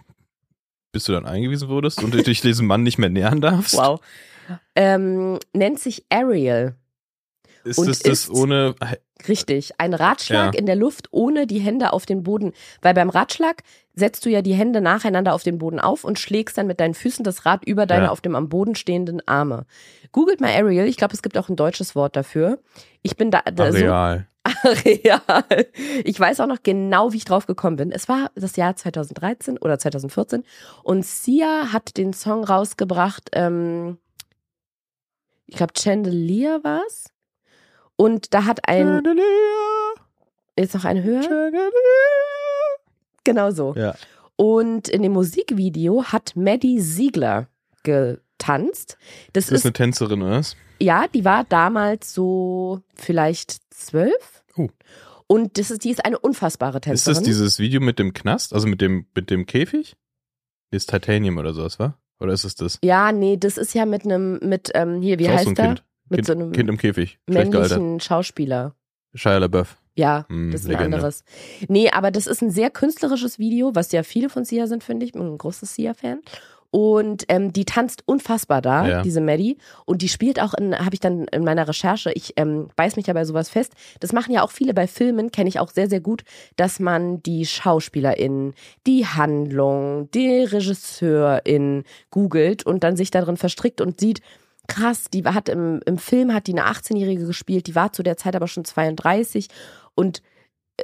Bis 0.93 1.03
du 1.05 1.11
dann 1.11 1.25
eingewiesen 1.25 1.67
wurdest 1.67 2.01
und 2.01 2.13
dich 2.13 2.39
diesem 2.41 2.67
Mann 2.67 2.83
nicht 2.83 2.97
mehr 2.97 3.09
nähern 3.09 3.41
darfst. 3.41 3.75
Wow. 3.75 3.99
Ähm, 4.75 5.39
nennt 5.53 5.79
sich 5.79 6.05
Ariel. 6.09 6.75
Ist 7.65 7.79
Und 7.79 7.89
es 7.89 7.99
das 7.99 8.11
ist- 8.25 8.29
ohne, 8.29 8.75
Richtig. 9.27 9.73
Ein 9.79 9.93
Ratschlag 9.93 10.53
Ja. 10.53 10.59
in 10.59 10.65
der 10.65 10.75
Luft 10.75 11.07
ohne 11.11 11.47
die 11.47 11.59
Hände 11.59 11.93
auf 11.93 12.05
den 12.05 12.23
Boden. 12.23 12.53
Weil 12.81 12.93
beim 12.93 13.09
Ratschlag 13.09 13.63
setzt 13.93 14.25
du 14.25 14.29
ja 14.29 14.41
die 14.41 14.53
Hände 14.53 14.81
nacheinander 14.81 15.33
auf 15.33 15.43
den 15.43 15.57
Boden 15.57 15.79
auf 15.79 16.03
und 16.03 16.19
schlägst 16.19 16.57
dann 16.57 16.67
mit 16.67 16.79
deinen 16.79 16.93
Füßen 16.93 17.23
das 17.23 17.45
Rad 17.45 17.65
über 17.65 17.85
deine 17.85 18.05
Ja. 18.05 18.11
auf 18.11 18.21
dem 18.21 18.35
am 18.35 18.49
Boden 18.49 18.75
stehenden 18.75 19.25
Arme. 19.27 19.65
Googelt 20.11 20.41
mal 20.41 20.51
Ariel. 20.53 20.85
Ich 20.85 20.97
glaube, 20.97 21.13
es 21.13 21.21
gibt 21.21 21.37
auch 21.37 21.49
ein 21.49 21.55
deutsches 21.55 21.95
Wort 21.95 22.15
dafür. 22.15 22.59
Ich 23.01 23.15
bin 23.15 23.31
da, 23.31 23.41
da 23.41 23.71
so 23.71 23.77
Areal. 23.79 24.27
Real. 24.63 25.43
Ich 26.03 26.19
weiß 26.19 26.39
auch 26.39 26.45
noch 26.47 26.61
genau, 26.61 27.11
wie 27.13 27.17
ich 27.17 27.25
drauf 27.25 27.47
gekommen 27.47 27.77
bin. 27.77 27.91
Es 27.91 28.07
war 28.07 28.29
das 28.35 28.55
Jahr 28.57 28.75
2013 28.75 29.57
oder 29.57 29.79
2014 29.79 30.43
und 30.83 31.03
Sia 31.03 31.71
hat 31.73 31.97
den 31.97 32.13
Song 32.13 32.43
rausgebracht, 32.43 33.29
ähm, 33.33 33.97
ich 35.47 35.55
glaube 35.57 35.73
Chandelier 35.77 36.59
war's. 36.63 37.05
Und 37.97 38.33
da 38.33 38.45
hat 38.45 38.67
ein, 38.67 39.01
jetzt 40.57 40.73
noch 40.73 40.85
ein 40.85 41.03
höher, 41.03 41.51
genau 43.23 43.51
so. 43.51 43.73
Ja. 43.75 43.95
Und 44.35 44.89
in 44.89 45.01
dem 45.01 45.13
Musikvideo 45.13 46.03
hat 46.05 46.33
Maddie 46.35 46.81
Ziegler 46.81 47.47
getanzt. 47.83 48.97
Das 49.33 49.45
Ist 49.45 49.51
das 49.51 49.59
ist, 49.59 49.65
eine 49.65 49.73
Tänzerin, 49.73 50.21
oder? 50.21 50.31
was? 50.31 50.55
ja, 50.79 51.07
die 51.07 51.23
war 51.23 51.45
damals 51.45 52.13
so 52.13 52.81
vielleicht 52.95 53.57
zwölf. 53.73 54.43
Oh. 54.57 54.67
Und 55.27 55.57
das 55.57 55.71
ist, 55.71 55.83
die 55.85 55.89
ist 55.91 56.03
eine 56.05 56.19
unfassbare 56.19 56.77
Ist 56.77 56.83
Tänzerin. 56.83 57.15
das 57.15 57.23
dieses 57.23 57.59
Video 57.59 57.79
mit 57.81 57.97
dem 57.97 58.13
Knast, 58.13 58.53
also 58.53 58.67
mit 58.67 58.81
dem, 58.81 59.05
mit 59.15 59.29
dem 59.29 59.45
Käfig? 59.45 59.95
Das 60.71 60.85
Titanium 60.85 61.37
oder 61.37 61.53
sowas, 61.53 61.79
war? 61.79 61.97
Oder 62.19 62.33
ist 62.33 62.43
es 62.43 62.55
das? 62.55 62.79
ja, 62.83 63.11
nee, 63.11 63.37
das 63.37 63.57
ist 63.57 63.73
ja 63.73 63.85
mit 63.85 64.03
einem, 64.05 64.39
mit, 64.41 64.71
ähm, 64.73 65.01
hier, 65.01 65.17
wie 65.19 65.23
Ist 65.23 65.29
auch 65.29 65.33
heißt 65.35 65.43
so 65.45 65.49
ein 65.51 65.55
der? 65.55 65.65
Kind. 65.67 65.83
Mit 66.09 66.17
kind, 66.19 66.27
so 66.27 66.33
einem 66.33 66.51
kind 66.51 66.69
im 66.69 66.77
Käfig. 66.77 67.17
Männlichen 67.27 67.99
Schauspieler. 67.99 68.75
Shia 69.13 69.37
LaBeouf. 69.37 69.77
Ja, 69.97 70.25
Hm, 70.27 70.51
das 70.51 70.61
ist 70.61 70.67
ein 70.67 70.71
Legende. 70.73 70.97
anderes. 70.97 71.23
Nee, 71.69 71.89
aber 71.89 72.11
das 72.11 72.27
ist 72.27 72.41
ein 72.41 72.51
sehr 72.51 72.69
künstlerisches 72.69 73.39
Video, 73.39 73.73
was 73.75 73.91
ja 73.93 74.03
viele 74.03 74.29
von 74.29 74.43
Sia 74.43 74.67
sind, 74.67 74.83
finde 74.83 75.05
ich. 75.05 75.09
Ich 75.09 75.13
bin 75.13 75.25
ein 75.25 75.37
großer 75.37 75.65
Sia-Fan. 75.65 76.19
Und 76.69 77.23
ähm, 77.29 77.53
die 77.53 77.63
tanzt 77.63 78.03
unfassbar 78.05 78.61
da, 78.61 78.85
Ja. 78.85 79.01
diese 79.01 79.21
Maddie. 79.21 79.57
Und 79.85 80.01
die 80.01 80.09
spielt 80.09 80.41
auch 80.41 80.53
in, 80.53 80.77
habe 80.77 80.93
ich 80.93 80.99
dann 80.99 81.23
in 81.29 81.45
meiner 81.45 81.65
Recherche, 81.65 82.11
ich 82.11 82.33
ähm, 82.35 82.67
beiß 82.75 82.97
mich 82.97 83.07
ja 83.07 83.13
bei 83.13 83.23
sowas 83.23 83.47
fest. 83.47 83.71
Das 84.01 84.11
machen 84.11 84.33
ja 84.33 84.43
auch 84.43 84.51
viele 84.51 84.73
bei 84.73 84.85
Filmen, 84.85 85.31
kenne 85.31 85.47
ich 85.47 85.59
auch 85.61 85.69
sehr, 85.71 85.87
sehr 85.89 86.01
gut, 86.01 86.25
dass 86.57 86.81
man 86.81 87.23
die 87.23 87.45
SchauspielerInnen, 87.45 88.53
die 88.85 89.05
Handlung, 89.07 90.09
die 90.11 90.43
RegisseurInnen 90.43 91.85
googelt 92.11 92.65
und 92.65 92.83
dann 92.83 92.97
sich 92.97 93.11
darin 93.11 93.37
verstrickt 93.37 93.79
und 93.79 93.99
sieht, 94.01 94.19
krass, 94.67 95.05
die 95.13 95.23
hat 95.23 95.49
im, 95.49 95.81
im 95.85 95.97
Film 95.97 96.33
hat 96.33 96.47
die 96.47 96.53
eine 96.53 96.69
18-Jährige 96.69 97.25
gespielt, 97.25 97.67
die 97.67 97.75
war 97.75 97.93
zu 97.93 98.03
der 98.03 98.17
Zeit 98.17 98.35
aber 98.35 98.47
schon 98.47 98.65
32 98.65 99.47
und 99.95 100.21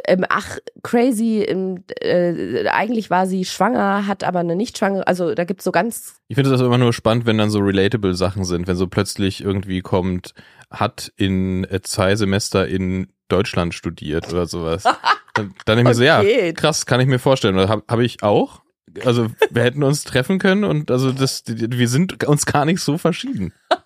ähm, 0.07 0.25
ach, 0.29 0.57
crazy, 0.83 1.43
ähm, 1.43 1.83
äh, 1.99 2.67
eigentlich 2.69 3.09
war 3.09 3.27
sie 3.27 3.43
schwanger, 3.43 4.07
hat 4.07 4.23
aber 4.23 4.39
eine 4.39 4.55
nicht 4.55 4.77
schwangere, 4.77 5.05
also 5.05 5.35
da 5.35 5.43
gibt's 5.43 5.65
so 5.65 5.71
ganz, 5.71 6.15
Ich 6.29 6.35
finde 6.35 6.49
das 6.49 6.61
immer 6.61 6.77
nur 6.77 6.93
spannend, 6.93 7.25
wenn 7.25 7.37
dann 7.37 7.49
so 7.49 7.59
relatable 7.59 8.13
Sachen 8.13 8.45
sind, 8.45 8.67
wenn 8.67 8.77
so 8.77 8.87
plötzlich 8.87 9.43
irgendwie 9.43 9.81
kommt, 9.81 10.33
hat 10.69 11.11
in 11.17 11.65
äh, 11.65 11.81
zwei 11.81 12.15
Semester 12.15 12.67
in 12.67 13.07
Deutschland 13.27 13.73
studiert 13.73 14.31
oder 14.31 14.45
sowas. 14.45 14.83
dann 15.33 15.53
dann 15.65 15.77
denke 15.77 15.81
ich 15.81 15.87
mir 15.87 15.95
so, 15.95 16.03
ja, 16.03 16.51
krass, 16.53 16.85
kann 16.85 16.99
ich 17.01 17.07
mir 17.07 17.19
vorstellen. 17.19 17.57
Habe 17.57 17.83
hab 17.87 17.99
ich 17.99 18.23
auch. 18.23 18.61
Also 19.05 19.27
wir 19.49 19.63
hätten 19.63 19.83
uns 19.83 20.03
treffen 20.03 20.39
können 20.39 20.63
und 20.63 20.91
also 20.91 21.11
das, 21.11 21.43
wir 21.47 21.87
sind 21.87 22.23
uns 22.25 22.45
gar 22.45 22.65
nicht 22.65 22.81
so 22.81 22.97
verschieden. 22.97 23.53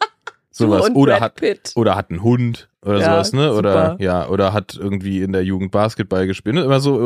Sowas. 0.57 0.89
Oder 0.95 1.19
hat, 1.19 1.41
oder 1.75 1.97
hat 1.97 2.11
einen 2.11 2.23
Hund 2.23 2.69
oder 2.81 2.99
Ja, 2.99 3.05
sowas, 3.11 3.33
ne? 3.33 3.53
Oder 3.53 3.91
super. 3.91 3.97
ja, 4.01 4.29
oder 4.29 4.53
hat 4.53 4.73
irgendwie 4.79 5.21
in 5.21 5.33
der 5.33 5.43
Jugend 5.43 5.71
Basketball 5.71 6.27
gespielt. 6.27 6.55
Ne? 6.55 6.63
Immer 6.63 6.79
so, 6.79 7.05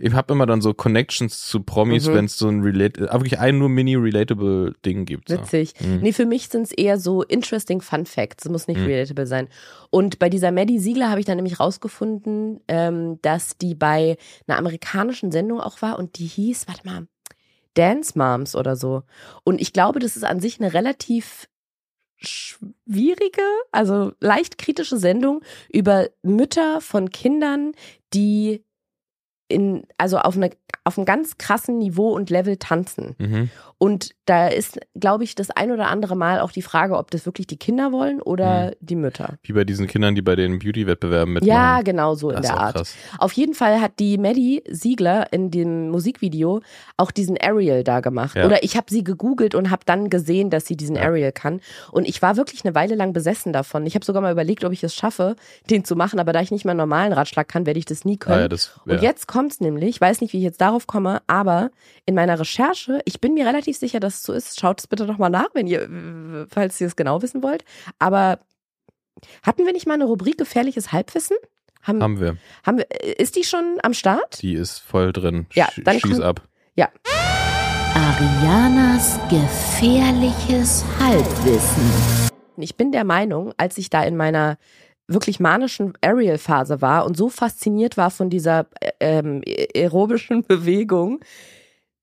ich 0.00 0.12
habe 0.12 0.32
immer 0.34 0.44
dann 0.44 0.60
so 0.60 0.74
Connections 0.74 1.46
zu 1.46 1.60
Promis, 1.62 2.08
Mhm. 2.08 2.14
wenn 2.14 2.24
es 2.24 2.36
so 2.36 2.48
ein 2.48 2.62
relate, 2.62 3.02
äh, 3.08 3.12
wirklich 3.12 3.38
ein 3.38 3.58
nur 3.58 3.68
mini 3.68 3.94
relatable 3.94 4.74
Ding 4.84 5.04
gibt. 5.04 5.28
So. 5.28 5.36
Witzig. 5.38 5.74
Mhm. 5.78 6.00
Nee, 6.02 6.12
für 6.12 6.26
mich 6.26 6.48
sind 6.48 6.62
es 6.62 6.72
eher 6.72 6.98
so 6.98 7.22
interesting 7.22 7.80
Fun 7.80 8.06
Facts. 8.06 8.46
Es 8.46 8.50
muss 8.50 8.66
nicht 8.66 8.80
Mhm. 8.80 8.86
relatable 8.86 9.28
sein. 9.28 9.46
Und 9.90 10.18
bei 10.18 10.28
dieser 10.28 10.50
Maddie 10.50 10.80
Siegler 10.80 11.10
habe 11.10 11.20
ich 11.20 11.26
dann 11.26 11.36
nämlich 11.36 11.60
rausgefunden, 11.60 12.58
ähm, 12.66 13.20
dass 13.22 13.56
die 13.56 13.76
bei 13.76 14.16
einer 14.48 14.58
amerikanischen 14.58 15.30
Sendung 15.30 15.60
auch 15.60 15.80
war 15.80 15.96
und 15.96 16.18
die 16.18 16.26
hieß, 16.26 16.66
warte 16.66 16.80
mal, 16.84 17.06
Dance 17.74 18.18
Moms 18.18 18.56
oder 18.56 18.76
so. 18.76 19.02
Und 19.44 19.60
ich 19.60 19.72
glaube, 19.72 19.98
das 20.00 20.16
ist 20.16 20.24
an 20.24 20.40
sich 20.40 20.60
eine 20.60 20.72
relativ 20.72 21.48
schwierige, 22.16 23.42
also 23.72 24.12
leicht 24.20 24.58
kritische 24.58 24.98
Sendung 24.98 25.42
über 25.72 26.08
Mütter 26.22 26.80
von 26.80 27.10
Kindern, 27.10 27.72
die 28.12 28.64
in, 29.50 29.84
also 29.98 30.18
auf, 30.18 30.36
eine, 30.36 30.50
auf 30.84 30.96
einem 30.96 31.04
ganz 31.04 31.36
krassen 31.38 31.78
Niveau 31.78 32.10
und 32.10 32.30
Level 32.30 32.56
tanzen. 32.56 33.14
Mhm. 33.18 33.50
Und 33.82 34.10
da 34.26 34.48
ist, 34.48 34.78
glaube 34.94 35.24
ich, 35.24 35.34
das 35.34 35.50
ein 35.50 35.70
oder 35.72 35.88
andere 35.88 36.14
Mal 36.14 36.40
auch 36.40 36.52
die 36.52 36.60
Frage, 36.60 36.98
ob 36.98 37.10
das 37.10 37.24
wirklich 37.24 37.46
die 37.46 37.56
Kinder 37.56 37.92
wollen 37.92 38.20
oder 38.20 38.66
Mhm. 38.66 38.74
die 38.80 38.94
Mütter. 38.96 39.34
Wie 39.42 39.54
bei 39.54 39.64
diesen 39.64 39.86
Kindern, 39.86 40.14
die 40.14 40.20
bei 40.20 40.36
den 40.36 40.58
Beauty-Wettbewerben 40.58 41.32
mitmachen. 41.32 41.48
Ja, 41.50 41.80
genau 41.80 42.14
so 42.14 42.28
in 42.28 42.36
das 42.36 42.44
ist 42.46 42.50
der 42.52 42.60
Art. 42.60 42.74
krass. 42.76 42.94
Auf 43.18 43.32
jeden 43.32 43.54
Fall 43.54 43.80
hat 43.80 43.92
die 43.98 44.18
Maddie 44.18 44.62
Siegler 44.68 45.32
in 45.32 45.50
dem 45.50 45.88
Musikvideo 45.88 46.60
auch 46.98 47.10
diesen 47.10 47.38
Ariel 47.40 47.82
da 47.82 48.00
gemacht. 48.00 48.36
Ja. 48.36 48.44
Oder 48.44 48.62
ich 48.62 48.76
habe 48.76 48.86
sie 48.90 49.02
gegoogelt 49.02 49.54
und 49.54 49.70
habe 49.70 49.82
dann 49.86 50.10
gesehen, 50.10 50.50
dass 50.50 50.66
sie 50.66 50.76
diesen 50.76 50.96
Ja. 50.96 51.04
Ariel 51.04 51.32
kann. 51.32 51.60
Und 51.90 52.06
ich 52.06 52.20
war 52.20 52.36
wirklich 52.36 52.64
eine 52.66 52.74
Weile 52.74 52.94
lang 52.96 53.14
besessen 53.14 53.54
davon. 53.54 53.86
Ich 53.86 53.94
habe 53.94 54.04
sogar 54.04 54.20
mal 54.20 54.32
überlegt, 54.32 54.62
ob 54.64 54.72
ich 54.72 54.84
es 54.84 54.94
schaffe, 54.94 55.36
den 55.70 55.84
zu 55.86 55.96
machen. 55.96 56.20
Aber 56.20 56.34
da 56.34 56.42
ich 56.42 56.50
nicht 56.50 56.66
mal 56.66 56.72
einen 56.72 56.78
normalen 56.78 57.14
Ratschlag 57.14 57.48
kann, 57.48 57.64
werde 57.64 57.78
ich 57.78 57.86
das 57.86 58.04
nie 58.04 58.18
können. 58.18 58.36
Ah, 58.38 58.42
ja, 58.42 58.48
das. 58.48 58.78
Und 58.84 59.00
jetzt 59.00 59.26
kommt's 59.40 59.60
nämlich, 59.60 59.88
ich 59.88 60.00
weiß 60.00 60.20
nicht, 60.20 60.34
wie 60.34 60.36
ich 60.36 60.42
jetzt 60.42 60.60
darauf 60.60 60.86
komme, 60.86 61.22
aber 61.26 61.70
in 62.04 62.14
meiner 62.14 62.38
Recherche, 62.38 63.00
ich 63.06 63.22
bin 63.22 63.32
mir 63.32 63.46
relativ 63.46 63.74
sicher, 63.78 63.98
dass 64.00 64.16
es 64.16 64.22
so 64.24 64.34
ist. 64.34 64.60
Schaut 64.60 64.80
es 64.80 64.86
bitte 64.86 65.06
nochmal 65.06 65.30
nach, 65.30 65.48
wenn 65.54 65.66
ihr, 65.66 65.88
falls 66.50 66.78
ihr 66.78 66.86
es 66.86 66.94
genau 66.94 67.22
wissen 67.22 67.42
wollt. 67.42 67.64
Aber 67.98 68.40
hatten 69.42 69.64
wir 69.64 69.72
nicht 69.72 69.86
mal 69.86 69.94
eine 69.94 70.04
Rubrik 70.04 70.36
gefährliches 70.36 70.92
Halbwissen? 70.92 71.38
Haben, 71.82 72.02
haben 72.02 72.20
wir. 72.20 72.36
haben 72.66 72.76
wir, 72.76 72.86
äh, 72.90 73.12
ist 73.22 73.36
die 73.36 73.44
schon 73.44 73.78
am 73.82 73.94
Start? 73.94 74.42
Die 74.42 74.52
ist 74.52 74.78
voll 74.80 75.14
drin. 75.14 75.46
Ja, 75.54 75.68
Sch- 75.68 75.82
dann 75.84 75.98
Schieß 75.98 76.20
ab. 76.20 76.42
Arianas 77.94 79.18
gefährliches 79.30 80.84
Halbwissen. 80.98 81.90
Ich 82.58 82.76
bin 82.76 82.92
der 82.92 83.04
Meinung, 83.04 83.54
als 83.56 83.78
ich 83.78 83.88
da 83.88 84.02
in 84.02 84.16
meiner 84.18 84.58
wirklich 85.12 85.40
manischen 85.40 85.92
Aerial-Phase 86.00 86.80
war 86.80 87.04
und 87.06 87.16
so 87.16 87.28
fasziniert 87.28 87.96
war 87.96 88.10
von 88.10 88.30
dieser 88.30 88.66
äh, 88.80 88.90
ähm, 89.00 89.42
aerobischen 89.74 90.42
Bewegung, 90.48 91.20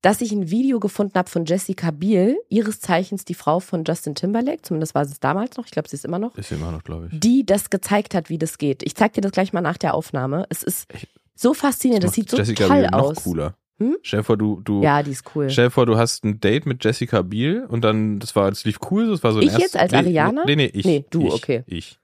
dass 0.02 0.20
ich 0.20 0.30
ein 0.30 0.50
Video 0.50 0.78
gefunden 0.78 1.14
habe 1.18 1.28
von 1.28 1.44
Jessica 1.44 1.90
Biel, 1.90 2.36
ihres 2.48 2.80
Zeichens 2.80 3.24
die 3.24 3.34
Frau 3.34 3.58
von 3.58 3.82
Justin 3.84 4.14
Timberlake, 4.14 4.62
zumindest 4.62 4.94
war 4.94 5.04
sie 5.04 5.12
es 5.12 5.20
damals 5.20 5.56
noch, 5.56 5.64
ich 5.64 5.72
glaube, 5.72 5.88
sie 5.88 5.96
ist 5.96 6.04
immer 6.04 6.20
noch, 6.20 6.36
Ist 6.36 6.52
immer 6.52 6.70
noch, 6.70 6.84
glaube 6.84 7.08
ich. 7.10 7.18
die 7.18 7.44
das 7.44 7.68
gezeigt 7.70 8.14
hat, 8.14 8.28
wie 8.30 8.38
das 8.38 8.58
geht. 8.58 8.82
Ich 8.84 8.94
zeig 8.94 9.14
dir 9.14 9.22
das 9.22 9.32
gleich 9.32 9.52
mal 9.52 9.60
nach 9.60 9.76
der 9.78 9.94
Aufnahme. 9.94 10.46
Es 10.50 10.62
ist 10.62 10.92
Echt? 10.94 11.08
so 11.34 11.52
faszinierend, 11.52 12.04
das 12.04 12.10
macht 12.10 12.14
sieht 12.16 12.30
so 12.30 12.36
Jessica 12.36 12.66
toll 12.68 12.76
Biel 12.82 12.90
noch 12.90 12.98
aus. 13.00 13.16
cooler. 13.24 13.54
Hm? 13.80 13.96
Stell 14.02 14.20
dir 14.20 14.24
vor, 14.24 14.36
du, 14.36 14.60
du, 14.60 14.82
Ja, 14.82 15.02
die 15.02 15.12
ist 15.12 15.24
cool. 15.34 15.50
stell 15.50 15.66
dir 15.66 15.70
vor, 15.70 15.86
du 15.86 15.96
hast 15.96 16.24
ein 16.24 16.38
Date 16.40 16.66
mit 16.66 16.84
Jessica 16.84 17.22
Biel 17.22 17.64
und 17.68 17.82
dann, 17.82 18.18
das 18.20 18.34
war, 18.36 18.50
das 18.50 18.64
lief 18.64 18.78
cool, 18.90 19.08
das 19.08 19.22
war 19.24 19.32
so 19.32 19.38
ein 19.40 19.46
Ich 19.46 19.52
jetzt 19.52 19.74
erstes- 19.74 19.80
als 19.80 19.92
nee, 19.92 19.98
Ariana? 19.98 20.44
Nee, 20.46 20.56
nee, 20.56 20.70
ich. 20.72 20.84
Nee, 20.84 21.04
du, 21.10 21.26
ich, 21.26 21.32
okay. 21.34 21.62
Ich. 21.66 21.97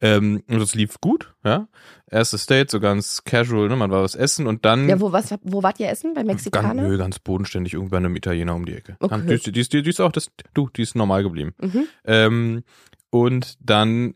Ähm, 0.00 0.42
und 0.48 0.60
das 0.60 0.74
lief 0.74 1.00
gut, 1.00 1.34
ja. 1.44 1.66
Erstes 2.10 2.46
Date, 2.46 2.70
so 2.70 2.78
ganz 2.80 3.24
casual, 3.24 3.68
ne, 3.68 3.76
man 3.76 3.90
war 3.90 4.02
was 4.02 4.14
essen 4.14 4.46
und 4.46 4.64
dann. 4.64 4.88
Ja, 4.88 5.00
wo, 5.00 5.12
was, 5.12 5.34
wo 5.42 5.62
wart 5.62 5.80
ihr 5.80 5.88
essen? 5.90 6.14
Bei 6.14 6.22
Ganz, 6.22 6.44
Mexikaner? 6.44 6.82
nö, 6.88 6.96
ganz 6.98 7.18
bodenständig, 7.18 7.74
irgendwann 7.74 8.04
einem 8.04 8.14
Italiener 8.16 8.54
um 8.54 8.64
die 8.64 8.74
Ecke. 8.74 8.96
Okay. 9.00 9.20
Die, 9.26 9.34
ist- 9.34 9.46
die, 9.46 9.60
ist- 9.60 9.72
die 9.72 9.78
ist 9.88 10.00
auch 10.00 10.12
das, 10.12 10.30
du, 10.54 10.68
die 10.70 10.82
ist 10.82 10.94
normal 10.94 11.22
geblieben. 11.22 11.52
Mhm. 11.60 11.84
Ähm, 12.04 12.64
und 13.10 13.56
dann 13.60 14.14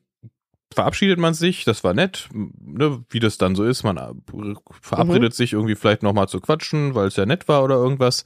verabschiedet 0.72 1.18
man 1.18 1.34
sich, 1.34 1.64
das 1.64 1.84
war 1.84 1.92
nett, 1.94 2.28
ne, 2.32 3.04
wie 3.10 3.20
das 3.20 3.36
dann 3.36 3.54
so 3.54 3.64
ist, 3.64 3.82
man 3.82 3.96
Mhm. 4.32 4.56
verabredet 4.80 5.34
sich 5.34 5.52
irgendwie 5.52 5.74
vielleicht 5.74 6.02
nochmal 6.02 6.28
zu 6.28 6.40
quatschen, 6.40 6.94
weil 6.94 7.08
es 7.08 7.16
ja 7.16 7.26
nett 7.26 7.46
war 7.48 7.62
oder 7.64 7.74
irgendwas. 7.74 8.24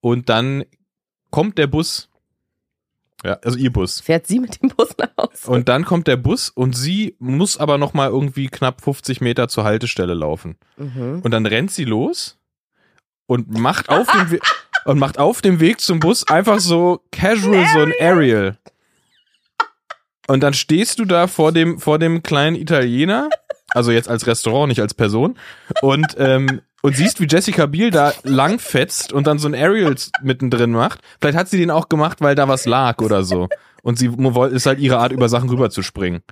Und 0.00 0.28
dann 0.28 0.64
kommt 1.30 1.58
der 1.58 1.66
Bus. 1.66 2.08
Ja, 3.24 3.38
also 3.44 3.56
ihr 3.56 3.72
Bus. 3.72 4.00
Fährt 4.00 4.26
sie 4.26 4.40
mit 4.40 4.60
dem 4.62 4.70
Bus 4.70 4.90
nach 4.98 5.10
Hause? 5.16 5.50
Und 5.50 5.68
dann 5.68 5.84
kommt 5.84 6.08
der 6.08 6.16
Bus 6.16 6.48
und 6.48 6.76
sie 6.76 7.16
muss 7.18 7.56
aber 7.56 7.78
nochmal 7.78 8.10
irgendwie 8.10 8.48
knapp 8.48 8.82
50 8.82 9.20
Meter 9.20 9.48
zur 9.48 9.64
Haltestelle 9.64 10.14
laufen. 10.14 10.56
Mhm. 10.76 11.20
Und 11.22 11.30
dann 11.30 11.46
rennt 11.46 11.70
sie 11.70 11.84
los 11.84 12.38
und 13.26 13.50
macht 13.50 13.88
auf 13.88 14.08
dem 14.10 14.30
We 14.30 14.40
und 14.84 14.98
macht 14.98 15.18
auf 15.18 15.40
dem 15.40 15.60
Weg 15.60 15.80
zum 15.80 16.00
Bus 16.00 16.26
einfach 16.26 16.58
so 16.58 17.02
casual 17.12 17.66
so 17.72 17.78
ein 17.80 17.92
Aerial. 18.00 18.58
Und 20.26 20.40
dann 20.42 20.54
stehst 20.54 20.98
du 20.98 21.04
da 21.04 21.26
vor 21.26 21.52
dem 21.52 21.78
vor 21.78 21.98
dem 21.98 22.22
kleinen 22.22 22.56
Italiener, 22.56 23.28
also 23.70 23.92
jetzt 23.92 24.08
als 24.08 24.26
Restaurant, 24.26 24.68
nicht 24.68 24.80
als 24.80 24.94
Person, 24.94 25.38
und 25.80 26.16
ähm, 26.18 26.62
und 26.82 26.96
siehst, 26.96 27.20
wie 27.20 27.26
Jessica 27.26 27.66
Biel 27.66 27.90
da 27.90 28.12
langfetzt 28.24 29.12
und 29.12 29.26
dann 29.26 29.38
so 29.38 29.48
ein 29.48 29.54
Aerial 29.54 29.94
mittendrin 30.22 30.72
macht. 30.72 31.00
Vielleicht 31.20 31.38
hat 31.38 31.48
sie 31.48 31.58
den 31.58 31.70
auch 31.70 31.88
gemacht, 31.88 32.20
weil 32.20 32.34
da 32.34 32.48
was 32.48 32.66
lag 32.66 33.00
oder 33.00 33.22
so. 33.22 33.48
Und 33.82 33.98
sie 33.98 34.10
ist 34.50 34.66
halt 34.66 34.78
ihre 34.78 34.98
Art, 34.98 35.12
über 35.12 35.28
Sachen 35.28 35.48
rüberzuspringen. 35.48 36.22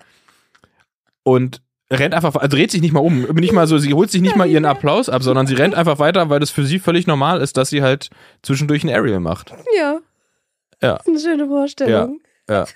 Und 1.22 1.62
rennt 1.90 2.14
einfach, 2.14 2.34
also 2.36 2.56
dreht 2.56 2.70
sich 2.70 2.80
nicht 2.80 2.92
mal 2.92 3.00
um. 3.00 3.22
Nicht 3.34 3.52
mal 3.52 3.66
so, 3.66 3.78
sie 3.78 3.94
holt 3.94 4.10
sich 4.10 4.20
nicht 4.20 4.36
mal 4.36 4.48
ihren 4.48 4.64
Applaus 4.64 5.08
ab, 5.08 5.22
sondern 5.22 5.46
sie 5.46 5.54
rennt 5.54 5.74
einfach 5.74 5.98
weiter, 5.98 6.30
weil 6.30 6.40
das 6.40 6.50
für 6.50 6.64
sie 6.64 6.78
völlig 6.78 7.06
normal 7.06 7.40
ist, 7.40 7.56
dass 7.56 7.70
sie 7.70 7.82
halt 7.82 8.10
zwischendurch 8.42 8.84
ein 8.84 8.90
Aerial 8.90 9.20
macht. 9.20 9.52
Ja. 9.76 9.98
Ja. 10.82 10.94
Das 10.96 11.06
ist 11.06 11.08
eine 11.08 11.20
schöne 11.20 11.46
Vorstellung. 11.48 12.20
Ja. 12.48 12.66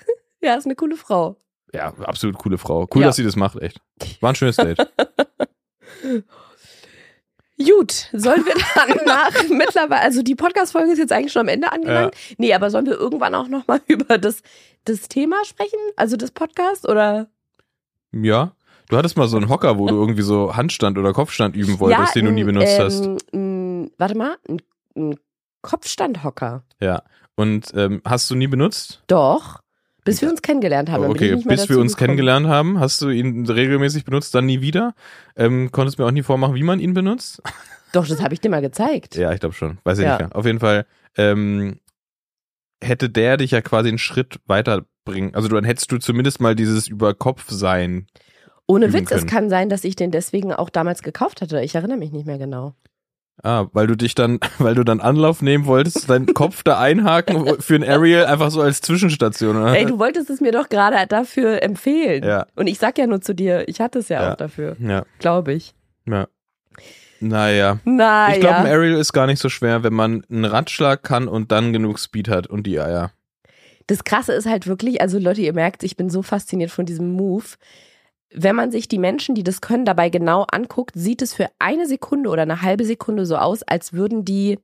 Ja, 0.41 0.55
ist 0.57 0.65
eine 0.65 0.75
coole 0.75 0.95
Frau. 0.95 1.37
Ja, 1.73 1.93
absolut 2.03 2.37
coole 2.37 2.57
Frau. 2.57 2.87
Cool, 2.93 3.01
Ja. 3.01 3.07
dass 3.07 3.15
sie 3.17 3.23
das 3.23 3.35
macht, 3.35 3.57
echt. 3.61 3.79
War 4.21 4.31
ein 4.31 4.35
schönes 4.35 4.55
Date. 4.57 4.77
Gut, 7.57 8.09
sollen 8.11 8.45
wir 8.45 8.53
dann 8.75 9.05
nach 9.05 9.31
mittlerweile, 9.49 10.01
also 10.01 10.21
die 10.21 10.35
Podcast-Folge 10.35 10.91
ist 10.91 10.97
jetzt 10.97 11.13
eigentlich 11.13 11.31
schon 11.31 11.41
am 11.41 11.47
Ende 11.47 11.71
angelangt. 11.71 12.15
Nee, 12.37 12.53
aber 12.53 12.69
sollen 12.69 12.85
wir 12.85 12.97
irgendwann 12.99 13.33
auch 13.33 13.47
nochmal 13.47 13.81
über 13.87 14.17
das, 14.17 14.41
das 14.83 15.07
Thema 15.07 15.37
sprechen? 15.45 15.79
Also 15.95 16.17
das 16.17 16.31
Podcast 16.31 16.87
oder? 16.87 17.27
Ja. 18.11 18.51
Du 18.89 18.97
hattest 18.97 19.17
mal 19.17 19.27
so 19.27 19.37
einen 19.37 19.49
Hocker, 19.49 19.79
wo 19.79 19.87
du 19.87 19.95
irgendwie 19.95 20.21
so 20.21 20.55
Handstand 20.55 20.97
oder 20.99 21.11
Kopfstand 21.11 21.55
üben 21.55 21.79
wolltest, 21.79 22.13
den 22.13 22.25
du 22.25 22.31
nie 22.31 22.43
benutzt 22.43 22.77
hast. 22.77 23.09
ähm, 23.33 23.89
warte 23.97 24.15
mal, 24.15 24.37
ein, 24.47 24.61
ein 24.95 25.19
Kopfstandhocker. 25.61 26.61
Ja. 26.79 27.01
Und 27.35 27.71
ähm, 27.75 28.01
hast 28.05 28.29
du 28.29 28.35
nie 28.35 28.47
benutzt? 28.47 29.01
Doch. 29.07 29.61
Bis 30.05 30.21
wir 30.21 30.29
uns 30.29 30.41
kennengelernt 30.41 30.89
haben. 30.89 31.03
okay, 31.05 31.35
bis 31.35 31.67
wir 31.67 31.77
uns 31.79 31.93
gekommen. 31.93 32.07
kennengelernt 32.07 32.47
haben, 32.47 32.79
hast 32.79 33.01
du 33.01 33.09
ihn 33.09 33.45
regelmäßig 33.45 34.05
benutzt, 34.05 34.33
dann 34.33 34.45
nie 34.45 34.61
wieder. 34.61 34.93
Ähm, 35.35 35.71
konntest 35.71 35.99
mir 35.99 36.05
auch 36.05 36.11
nie 36.11 36.23
vormachen, 36.23 36.55
wie 36.55 36.63
man 36.63 36.79
ihn 36.79 36.93
benutzt. 36.93 37.41
Doch, 37.91 38.07
das 38.07 38.21
habe 38.21 38.33
ich 38.33 38.39
dir 38.41 38.49
mal 38.49 38.61
gezeigt. 38.61 39.15
Ja, 39.15 39.31
ich 39.33 39.39
glaube 39.39 39.55
schon. 39.55 39.79
Weiß 39.83 39.97
ich 39.97 40.03
Ja. 40.05 40.11
nicht 40.17 40.27
mehr. 40.29 40.35
Auf 40.35 40.45
jeden 40.45 40.59
Fall 40.59 40.85
ähm, 41.17 41.79
hätte 42.83 43.09
der 43.09 43.37
dich 43.37 43.51
ja 43.51 43.61
quasi 43.61 43.89
einen 43.89 43.97
Schritt 43.97 44.39
weiterbringen. 44.45 45.33
Also 45.33 45.47
dann 45.47 45.63
hättest 45.63 45.91
du 45.91 45.97
zumindest 45.97 46.39
mal 46.41 46.55
dieses 46.55 46.87
Überkopf-Sein. 46.87 48.07
Ohne 48.67 48.93
Witz, 48.93 49.11
es 49.11 49.19
können. 49.19 49.27
kann 49.29 49.49
sein, 49.49 49.69
dass 49.69 49.83
ich 49.83 49.95
den 49.95 50.11
deswegen 50.11 50.51
auch 50.53 50.69
damals 50.69 51.03
gekauft 51.03 51.41
hatte. 51.41 51.61
Ich 51.61 51.75
erinnere 51.75 51.97
mich 51.97 52.11
nicht 52.11 52.25
mehr 52.25 52.37
genau. 52.37 52.73
Ah, 53.43 53.67
weil 53.73 53.85
du 53.87 53.95
dich 53.95 54.15
dann, 54.15 54.39
weil 54.59 54.75
du 54.75 54.83
dann 54.83 55.01
Anlauf 55.01 55.41
nehmen 55.41 55.65
wolltest, 55.65 56.09
deinen 56.09 56.33
Kopf 56.33 56.63
da 56.63 56.79
einhaken 56.79 57.55
für 57.61 57.75
ein 57.75 57.83
Aerial 57.83 58.25
einfach 58.25 58.49
so 58.49 58.61
als 58.61 58.81
Zwischenstation. 58.81 59.57
Oder? 59.61 59.75
Ey, 59.77 59.85
du 59.85 59.99
wolltest 59.99 60.29
es 60.29 60.41
mir 60.41 60.51
doch 60.51 60.69
gerade 60.69 61.05
dafür 61.07 61.61
empfehlen. 61.61 62.23
Ja. 62.23 62.47
Und 62.55 62.67
ich 62.67 62.79
sag 62.79 62.97
ja 62.97 63.07
nur 63.07 63.21
zu 63.21 63.35
dir, 63.35 63.67
ich 63.67 63.81
hatte 63.81 63.99
es 63.99 64.09
ja, 64.09 64.21
Ja. 64.23 64.31
auch 64.33 64.37
dafür, 64.37 64.75
ja, 64.79 65.03
glaube 65.19 65.53
ich. 65.53 65.73
ja. 66.05 66.27
Naja. 67.21 67.79
Naja. 67.85 68.33
Ich 68.35 68.41
glaube, 68.41 68.55
ein 68.57 68.65
Aerial 68.67 68.99
ist 68.99 69.13
gar 69.13 69.25
nicht 69.25 69.39
so 69.39 69.47
schwer, 69.49 69.83
wenn 69.83 69.93
man 69.93 70.23
einen 70.29 70.43
Ratschlag 70.45 71.01
kann 71.01 71.27
und 71.29 71.51
dann 71.51 71.71
genug 71.71 71.97
Speed 71.97 72.27
hat 72.27 72.47
und 72.47 72.67
die 72.67 72.79
Eier. 72.79 73.11
Das 73.87 74.03
Krasse 74.03 74.33
ist 74.33 74.47
halt 74.47 74.67
wirklich, 74.67 74.99
also 75.01 75.17
Leute, 75.17 75.41
ihr 75.41 75.53
merkt, 75.53 75.83
ich 75.83 75.95
bin 75.95 76.09
so 76.09 76.21
fasziniert 76.23 76.71
von 76.71 76.85
diesem 76.85 77.13
Move. 77.13 77.45
Wenn 78.37 78.55
man 78.55 78.71
sich 78.71 78.87
die 78.87 78.99
Menschen, 78.99 79.33
die 79.35 79.43
das 79.43 79.61
können, 79.61 79.85
dabei 79.85 80.09
genau 80.09 80.45
anguckt, 80.51 80.91
sieht 80.95 81.21
es 81.21 81.33
für 81.33 81.47
eine 81.59 81.87
Sekunde 81.87 82.29
oder 82.29 82.41
eine 82.41 82.61
halbe 82.61 82.83
Sekunde 82.85 83.25
so 83.25 83.37
aus, 83.37 83.63
als 83.63 83.93
würden 83.93 84.25
die, 84.25 84.59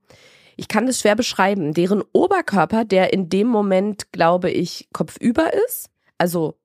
ich 0.57 0.67
kann 0.67 0.85
das 0.87 0.99
schwer 0.99 1.15
beschreiben, 1.15 1.73
deren 1.73 2.03
Oberkörper, 2.11 2.83
der 2.85 3.13
in 3.13 3.29
dem 3.29 3.47
Moment, 3.47 4.11
glaube 4.11 4.51
ich, 4.51 4.89
kopfüber 4.93 5.53
ist, 5.67 5.89
also 6.17 6.55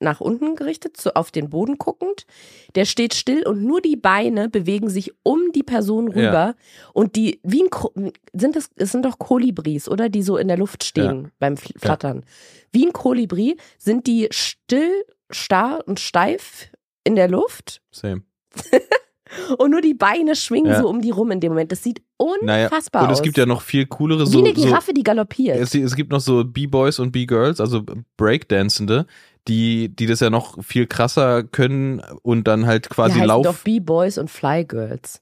nach 0.00 0.20
unten 0.20 0.54
gerichtet, 0.54 1.00
so 1.00 1.12
auf 1.14 1.30
den 1.30 1.48
Boden 1.50 1.78
guckend, 1.78 2.26
der 2.74 2.84
steht 2.84 3.14
still 3.14 3.46
und 3.46 3.64
nur 3.64 3.80
die 3.80 3.96
Beine 3.96 4.50
bewegen 4.50 4.90
sich 4.90 5.12
um 5.22 5.50
die 5.52 5.62
Person 5.62 6.10
Ja. 6.10 6.14
rüber 6.14 6.54
und 6.92 7.16
die, 7.16 7.40
wie 7.42 7.62
ein, 7.64 8.12
sind 8.32 8.54
das, 8.54 8.70
es 8.76 8.92
sind 8.92 9.04
doch 9.04 9.18
Kolibris, 9.18 9.88
oder? 9.88 10.08
Die 10.08 10.22
so 10.22 10.36
in 10.36 10.48
der 10.48 10.58
Luft 10.58 10.84
stehen 10.84 11.30
beim 11.38 11.54
Fl- 11.54 11.78
Flattern. 11.78 12.24
Wie 12.70 12.86
ein 12.86 12.92
Kolibri 12.92 13.56
sind 13.78 14.06
die 14.06 14.28
still 14.30 15.04
starr 15.30 15.80
und 15.86 16.00
steif 16.00 16.68
in 17.04 17.16
der 17.16 17.28
Luft 17.28 17.80
Same. 17.90 18.22
und 19.58 19.70
nur 19.70 19.80
die 19.80 19.94
Beine 19.94 20.36
schwingen 20.36 20.72
Ja. 20.72 20.80
so 20.80 20.88
um 20.88 21.00
die 21.00 21.10
rum 21.10 21.30
in 21.30 21.40
dem 21.40 21.52
Moment. 21.52 21.72
Das 21.72 21.82
sieht 21.82 22.02
Naja, 22.42 22.66
unfassbar 22.66 23.02
und 23.04 23.10
aus. 23.10 23.18
es 23.18 23.22
gibt 23.22 23.36
ja 23.36 23.46
noch 23.46 23.62
viel 23.62 23.86
coolere 23.86 24.22
Wie 24.26 24.30
so, 24.30 24.38
eine 24.38 24.54
so 24.54 24.62
Giraffe, 24.62 24.94
die 24.94 25.02
galoppiert. 25.02 25.58
es, 25.58 25.74
es 25.74 25.96
gibt 25.96 26.10
noch 26.12 26.20
so 26.20 26.44
B-Boys 26.44 26.98
und 26.98 27.12
B-Girls, 27.12 27.60
also 27.60 27.82
Breakdancende, 28.16 29.06
die, 29.48 29.88
die 29.94 30.06
das 30.06 30.20
ja 30.20 30.30
noch 30.30 30.62
viel 30.64 30.86
krasser 30.86 31.42
können 31.42 32.00
und 32.22 32.46
dann 32.48 32.66
halt 32.66 32.88
quasi 32.88 33.14
heißen 33.14 33.26
Lauf. 33.26 33.44
doch 33.44 33.58
B-Boys 33.58 34.18
und 34.18 34.30
Fly 34.30 34.64
Girls. 34.64 35.20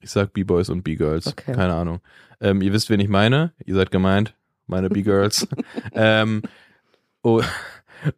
Ich 0.00 0.10
sag 0.10 0.32
B-Boys 0.32 0.68
und 0.68 0.82
B-Girls. 0.82 1.28
Okay. 1.28 1.52
Keine 1.52 1.74
Ahnung. 1.74 2.00
Ähm, 2.40 2.60
ihr 2.62 2.72
wisst, 2.72 2.90
wen 2.90 2.98
ich 2.98 3.08
meine. 3.08 3.52
Ihr 3.64 3.76
seid 3.76 3.92
gemeint. 3.92 4.34
Meine 4.66 4.88
B-Girls. 4.88 5.46
ähm, 5.92 6.42
oh, 7.22 7.40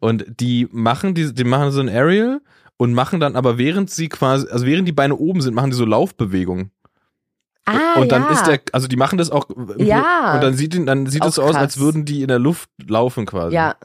und 0.01 0.25
die 0.40 0.68
machen 0.70 1.14
die, 1.14 1.33
die 1.35 1.44
machen 1.44 1.70
so 1.70 1.81
ein 1.81 1.88
Aerial 1.88 2.40
und 2.77 2.92
machen 2.94 3.20
dann 3.20 3.37
aber 3.37 3.59
während 3.59 3.90
sie 3.90 4.09
quasi, 4.09 4.47
also 4.51 4.66
während 4.66 4.88
die 4.88 4.92
Beine 4.92 5.16
oben 5.16 5.40
sind, 5.40 5.55
machen 5.55 5.70
die 5.70 5.77
so 5.77 5.85
Laufbewegungen. 5.85 6.70
Ah, 7.66 7.99
und 8.01 8.12
dann 8.12 8.23
ja. 8.25 8.31
ist 8.33 8.44
der, 8.47 8.61
also 8.73 8.88
die 8.88 8.97
machen 8.97 9.16
das 9.16 9.31
auch. 9.31 9.49
Ja. 9.79 10.35
Und 10.35 10.42
dann 10.42 10.55
sieht, 10.55 10.75
dann 10.87 11.07
sieht 11.07 11.25
es 11.25 11.37
so 11.37 11.42
aus, 11.42 11.55
als 11.55 11.79
würden 11.79 12.05
die 12.05 12.20
in 12.23 12.29
der 12.29 12.38
Luft 12.38 12.68
laufen 12.87 13.25
quasi. 13.25 13.55
Ja, 13.55 13.77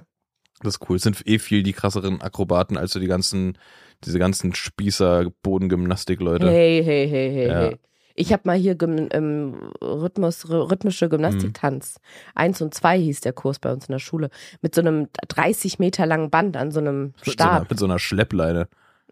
Das 0.62 0.76
ist 0.76 0.90
cool. 0.90 0.98
Es 0.98 1.04
sind 1.04 1.26
eh 1.26 1.40
viel 1.40 1.64
die 1.64 1.72
krasseren 1.72 2.22
Akrobaten 2.22 2.76
als 2.78 2.92
so 2.92 3.00
die 3.00 3.08
ganzen, 3.08 3.58
diese 4.04 4.20
ganzen 4.20 4.54
Spießer, 4.54 5.32
Bodengymnastik-Leute. 5.44 6.50
hey, 6.50 6.84
hey, 6.84 7.08
hey, 7.08 7.32
hey, 7.32 7.48
Ja. 7.48 7.60
hey. 7.62 7.80
Ich 8.22 8.34
habe 8.34 8.42
mal 8.46 8.58
hier 8.58 8.76
Gym 8.76 9.08
ähm, 9.12 9.72
Rhythmus, 9.82 10.50
rhythmische 10.50 11.06
Mhm. 11.06 11.10
Gymnastiktanz. 11.12 12.02
Eins 12.36 12.62
und 12.62 12.74
zwei 12.74 13.00
hieß 13.00 13.22
der 13.22 13.32
Kurs 13.32 13.60
bei 13.60 13.72
uns 13.72 13.86
in 13.88 13.94
der 13.94 14.00
Schule. 14.00 14.30
Mit 14.62 14.76
so 14.76 14.82
einem 14.82 15.08
30 15.30 15.80
Meter 15.80 16.06
langen 16.06 16.30
Band 16.30 16.58
an 16.58 16.72
so 16.72 16.82
einem 16.82 17.14
Mit 17.26 17.38
so, 17.40 17.44
einer, 17.44 17.54
Stab. 17.56 17.70
mit 17.70 17.80
so 17.80 17.86
einer 17.86 17.98
Schleppleine. 17.98 18.68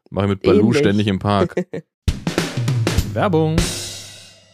Mache 0.09 0.25
ich 0.25 0.29
mit 0.31 0.41
Balu 0.43 0.59
Ähnlich. 0.65 0.77
ständig 0.79 1.07
im 1.07 1.19
Park. 1.19 1.55
Werbung. 3.13 3.55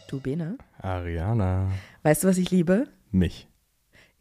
Du 0.08 0.20
Bene, 0.20 0.56
Ariana. 0.78 1.70
weißt 2.04 2.22
du, 2.22 2.28
was 2.28 2.38
ich 2.38 2.52
liebe? 2.52 2.86
Mich. 3.10 3.48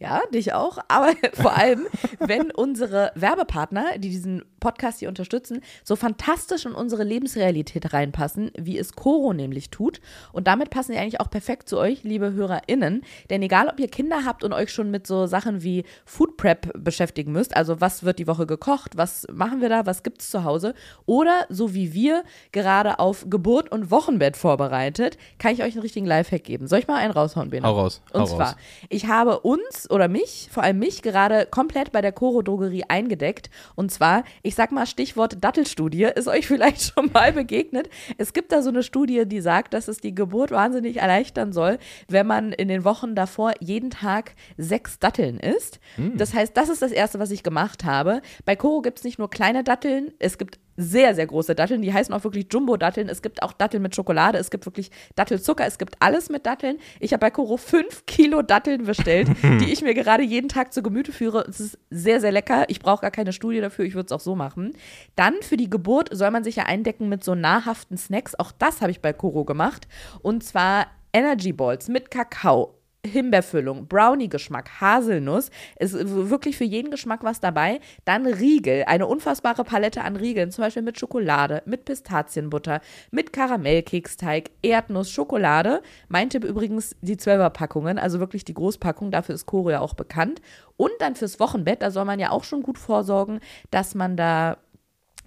Ja, 0.04 0.22
dich 0.34 0.54
auch, 0.54 0.80
aber 0.90 1.14
vor 1.34 1.56
allem, 1.56 1.88
wenn 2.20 2.52
unsere 2.52 3.14
Werbepartner, 3.16 3.98
die 4.00 4.10
diesen 4.10 4.44
Podcast 4.60 5.00
hier 5.00 5.08
unterstützen, 5.08 5.62
so 5.86 5.96
fantastisch 5.96 6.66
in 6.66 6.74
unsere 6.74 7.06
Lebensrealität 7.06 7.94
reinpassen, 7.94 8.52
wie 8.58 8.78
es 8.78 8.94
Coro 8.94 9.32
nämlich 9.32 9.70
tut. 9.70 10.02
Und 10.34 10.48
damit 10.48 10.72
passen 10.72 10.92
sie 10.92 10.98
eigentlich 10.98 11.22
auch 11.22 11.30
perfekt 11.30 11.70
zu 11.70 11.78
euch, 11.78 12.04
liebe 12.04 12.34
HörerInnen. 12.34 13.04
Denn 13.30 13.42
egal, 13.44 13.70
ob 13.70 13.80
ihr 13.80 13.88
Kinder 13.88 14.26
habt 14.26 14.44
und 14.44 14.52
euch 14.52 14.74
schon 14.74 14.92
mit 14.92 15.08
so 15.08 15.26
Sachen 15.26 15.64
wie 15.64 15.86
Food 16.06 16.36
Prep 16.36 16.72
beschäftigen 16.84 17.32
müsst, 17.32 17.56
also 17.56 17.80
was 17.80 18.04
wird 18.04 18.20
die 18.20 18.28
Woche 18.28 18.46
gekocht, 18.46 18.98
was 18.98 19.26
machen 19.32 19.62
wir 19.62 19.70
da, 19.70 19.86
was 19.86 20.04
gibt's 20.04 20.30
zu 20.30 20.44
Hause, 20.44 20.74
oder 21.06 21.46
so 21.48 21.74
wie 21.74 21.94
wir 21.94 22.24
gerade 22.52 23.00
auf 23.00 23.28
Geburt 23.30 23.72
und 23.72 23.90
Wochenbett 23.90 24.36
vorbereitet, 24.36 25.18
kann 25.40 25.54
ich 25.54 25.64
euch 25.64 25.76
einen 25.76 25.82
richtigen 25.82 26.06
Lifehack 26.06 26.44
geben. 26.44 26.68
Soll 26.68 26.80
ich 26.80 26.88
mal 26.88 26.98
einen 26.98 27.14
raushauen, 27.14 27.50
Bene? 27.50 27.66
Hau 27.66 27.80
raus. 27.80 28.02
Hau 28.14 28.20
Und 28.20 28.28
zwar, 28.28 28.48
raus. 28.48 28.56
ich 28.90 29.08
habe 29.08 29.40
uns 29.40 29.88
oder 29.94 30.08
mich, 30.08 30.50
vor 30.52 30.64
allem 30.64 30.80
mich, 30.80 31.04
gerade 31.04 31.46
komplett 31.50 31.92
bei 31.92 32.02
der 32.02 32.12
Coro 32.12 32.42
Drogerie 32.42 32.86
eingedeckt. 32.88 33.50
Und 33.76 33.92
zwar, 33.92 34.24
ich 34.42 34.56
sag 34.56 34.72
mal 34.72 34.88
Stichwort 34.88 35.44
Dattelstudie, 35.44 36.10
ist 36.16 36.28
euch 36.28 36.48
vielleicht 36.54 36.94
schon 36.94 37.12
mal 37.14 37.32
begegnet. 37.32 37.90
Es 38.18 38.34
gibt 38.34 38.52
da 38.52 38.62
so 38.62 38.70
eine 38.70 38.82
Studie, 38.82 39.26
die 39.26 39.40
sagt, 39.40 39.74
dass 39.74 39.88
es 39.88 40.00
die 40.00 40.16
Geburt 40.16 40.52
wahnsinnig 40.52 40.98
erleichtern 40.98 41.54
soll, 41.54 41.78
wenn 42.10 42.26
man 42.26 42.52
in 42.52 42.68
den 42.68 42.84
Wochen 42.84 43.14
davor 43.14 43.54
jeden 43.60 43.92
Tag 43.92 44.34
sechs 44.58 44.98
Datteln 44.98 45.40
isst. 45.40 45.80
Das 46.18 46.34
heißt, 46.34 46.58
das 46.58 46.70
ist 46.70 46.82
das 46.82 46.92
Erste, 46.92 47.20
was 47.20 47.30
ich 47.30 47.44
gemacht 47.44 47.86
habe. 47.86 48.22
Bei 48.46 48.56
Coro 48.56 48.82
gibt 48.82 48.98
es 48.98 49.04
nicht 49.04 49.20
nur 49.20 49.30
kleine 49.30 49.64
Datteln, 49.64 50.12
es 50.18 50.40
gibt 50.40 50.60
sehr, 50.76 51.16
sehr 51.16 51.28
große 51.28 51.56
Datteln. 51.56 51.82
Die 51.82 51.94
heißen 51.94 52.14
auch 52.14 52.24
wirklich 52.24 52.48
Jumbo-Datteln. 52.52 53.10
Es 53.10 53.22
gibt 53.22 53.44
auch 53.44 53.54
Datteln 53.54 53.84
mit 53.84 53.96
Schokolade. 53.96 54.38
Es 54.38 54.50
gibt 54.52 54.66
wirklich 54.66 54.92
Dattelzucker. 55.16 55.66
Es 55.66 55.78
gibt 55.78 55.96
alles 56.00 56.30
mit 56.30 56.46
Datteln. 56.46 56.80
Ich 57.00 57.14
habe 57.14 57.22
bei 57.22 57.32
Koro 57.32 57.58
fünf 57.58 58.06
Kilo 58.06 58.42
Datteln 58.42 58.86
bestellt, 58.86 59.30
die 59.44 59.72
ich 59.72 59.82
mir 59.82 59.94
gerade 59.94 60.24
jeden 60.24 60.50
Tag 60.50 60.74
zu 60.74 60.82
Gemüte 60.84 61.12
führe. 61.12 61.46
Es 61.48 61.60
ist 61.60 61.80
sehr, 61.90 62.20
sehr 62.20 62.32
lecker. 62.32 62.66
Ich 62.70 62.80
brauche 62.80 63.02
gar 63.02 63.12
keine 63.12 63.34
Studie 63.34 63.62
dafür. 63.62 63.86
Ich 63.86 63.96
würde 63.96 64.08
es 64.08 64.12
auch 64.12 64.20
so 64.20 64.36
machen. 64.36 64.74
Dann 65.16 65.36
für 65.42 65.58
die 65.58 65.70
Geburt 65.70 66.10
soll 66.12 66.32
man 66.32 66.44
sich 66.44 66.56
ja 66.56 66.64
eindecken 66.64 67.10
mit 67.10 67.24
so 67.24 67.36
nahrhaften 67.36 67.98
Snacks. 67.98 68.36
Auch 68.36 68.52
das 68.52 68.82
habe 68.82 68.92
ich 68.92 69.02
bei 69.02 69.14
Koro 69.14 69.46
gemacht. 69.46 69.88
Und 70.22 70.44
zwar 70.44 70.88
Energy 71.14 71.54
Balls 71.54 71.88
mit 71.88 72.10
Kakao. 72.10 72.83
Himbeerfüllung, 73.06 73.88
Brownie-Geschmack, 73.88 74.80
Haselnuss. 74.80 75.50
Es 75.76 75.94
ist 75.94 76.30
wirklich 76.30 76.56
für 76.56 76.64
jeden 76.64 76.90
Geschmack 76.90 77.24
was 77.24 77.42
dabei. 77.42 77.82
Dann 78.06 78.26
Riegel, 78.26 78.86
eine 78.88 79.08
unfassbare 79.08 79.66
Palette 79.66 80.02
an 80.02 80.16
Riegeln, 80.16 80.52
zum 80.52 80.64
Beispiel 80.64 80.84
mit 80.84 80.98
Schokolade, 80.98 81.64
mit 81.66 81.84
Pistazienbutter, 81.84 82.80
mit 83.12 83.34
Karamellkeksteig, 83.34 84.52
Erdnuss, 84.62 85.12
Schokolade. 85.12 85.82
Mein 86.08 86.30
Tipp 86.30 86.46
übrigens 86.46 86.96
die 87.02 87.18
12er-Packungen, 87.18 88.00
also 88.00 88.20
wirklich 88.20 88.46
die 88.46 88.54
Großpackung, 88.54 89.12
dafür 89.12 89.36
ist 89.36 89.52
ja 89.52 89.82
auch 89.82 89.96
bekannt. 89.96 90.42
Und 90.78 90.94
dann 91.00 91.16
fürs 91.16 91.42
Wochenbett, 91.42 91.82
da 91.82 91.92
soll 91.92 92.06
man 92.06 92.20
ja 92.20 92.32
auch 92.32 92.46
schon 92.46 92.64
gut 92.64 92.80
vorsorgen, 92.80 93.42
dass 93.70 93.96
man 93.96 94.16
da 94.16 94.58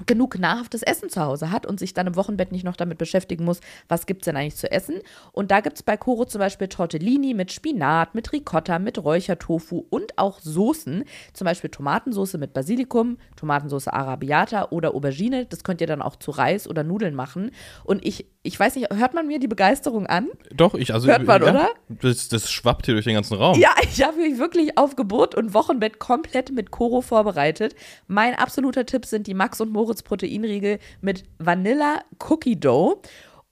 genug 0.05 0.39
nahrhaftes 0.39 0.83
Essen 0.83 1.09
zu 1.09 1.23
Hause 1.23 1.51
hat 1.51 1.67
und 1.67 1.79
sich 1.79 1.95
dann 1.95 2.07
im 2.07 2.17
Wochenbett 2.17 2.53
nicht 2.53 2.65
noch 2.65 2.77
damit 2.77 2.99
beschäftigen 2.99 3.45
muss, 3.45 3.61
was 3.89 4.07
gibt 4.07 4.23
es 4.23 4.27
denn 4.27 4.37
eigentlich 4.37 4.57
zu 4.57 4.71
essen. 4.71 5.01
Und 5.33 5.51
da 5.51 5.61
gibt 5.61 5.77
es 5.77 5.83
bei 5.83 5.97
Koro 5.97 6.27
zum 6.27 6.41
Beispiel 6.41 6.69
Tortellini 6.69 7.33
mit 7.33 7.53
Spinat, 7.53 8.15
mit 8.15 8.33
Ricotta, 8.33 8.79
mit 8.79 9.03
Räuchertofu 9.03 9.87
und 9.89 10.19
auch 10.19 10.41
Soßen. 10.41 11.05
Zum 11.33 11.45
Beispiel 11.47 11.71
Tomatensoße 11.71 12.37
mit 12.37 12.53
Basilikum, 12.53 13.17
Tomatensoße 13.37 13.93
Arabiata 13.93 14.69
oder 14.71 14.95
Aubergine. 14.95 15.47
Das 15.47 15.65
könnt 15.65 15.81
ihr 15.81 15.87
dann 15.87 16.03
auch 16.03 16.17
zu 16.17 16.31
Reis 16.31 16.69
oder 16.69 16.85
Nudeln 16.85 17.15
machen. 17.15 17.51
Und 17.85 18.05
ich, 18.05 18.27
ich 18.47 18.59
weiß 18.59 18.77
nicht, 18.77 18.93
hört 18.95 19.15
man 19.15 19.27
mir 19.27 19.39
die 19.39 19.49
Begeisterung 19.49 20.07
an? 20.07 20.29
Doch, 20.55 20.75
ich, 20.75 20.95
also. 20.95 21.09
Hört 21.09 21.27
man, 21.27 21.43
ja, 21.43 21.51
oder? 21.51 21.69
Das, 21.89 22.29
das 22.29 22.51
schwappt 22.51 22.87
hier 22.87 22.95
durch 22.95 23.05
den 23.05 23.15
ganzen 23.15 23.35
Raum. 23.35 23.59
Ja, 23.59 23.71
ich 23.83 24.03
habe 24.03 24.19
mich 24.19 24.39
wirklich 24.39 24.79
auf 24.79 24.97
Geburt 24.97 25.35
und 25.35 25.55
Wochenbett 25.55 25.99
komplett 25.99 26.53
mit 26.53 26.71
Koro 26.71 27.01
vorbereitet. 27.01 27.75
Mein 28.07 28.35
absoluter 28.35 28.87
Tipp 28.87 29.05
sind 29.05 29.27
die 29.27 29.35
Max 29.35 29.61
und 29.61 29.73
Moritz 29.73 30.03
Proteinriegel 30.03 30.79
mit 31.01 31.25
Vanilla 31.39 32.01
Cookie 32.29 32.59
Dough. 32.59 33.01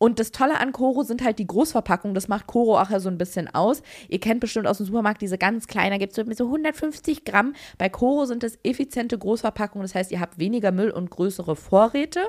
Und 0.05 0.19
das 0.19 0.33
Tolle 0.33 0.61
an 0.61 0.73
Koro 0.73 1.03
sind 1.03 1.25
halt 1.25 1.39
die 1.39 1.47
Großverpackungen. 1.47 2.15
Das 2.15 2.29
macht 2.29 2.47
Koro 2.47 2.79
auch 2.79 2.91
ja 2.91 3.01
so 3.01 3.09
ein 3.09 3.17
bisschen 3.17 3.49
aus. 3.55 3.83
Ihr 4.11 4.21
kennt 4.21 4.41
bestimmt 4.41 4.67
aus 4.67 4.77
dem 4.77 4.85
Supermarkt 4.85 5.23
diese 5.23 5.39
ganz 5.39 5.67
kleinen, 5.67 5.93
da 5.93 5.97
gibt 5.97 6.11
es 6.11 6.17
so 6.17 6.25
mit 6.27 6.37
so 6.37 6.45
150 6.45 7.25
Gramm. 7.25 7.55
Bei 7.79 7.89
Koro 7.89 8.27
sind 8.27 8.45
es 8.45 8.59
effiziente 8.65 9.17
Großverpackungen. 9.17 9.83
Das 9.83 9.95
heißt, 9.95 10.13
ihr 10.13 10.21
habt 10.21 10.39
weniger 10.39 10.73
Müll 10.73 10.91
und 10.91 11.09
größere 11.09 11.57
Vorräte. 11.57 12.21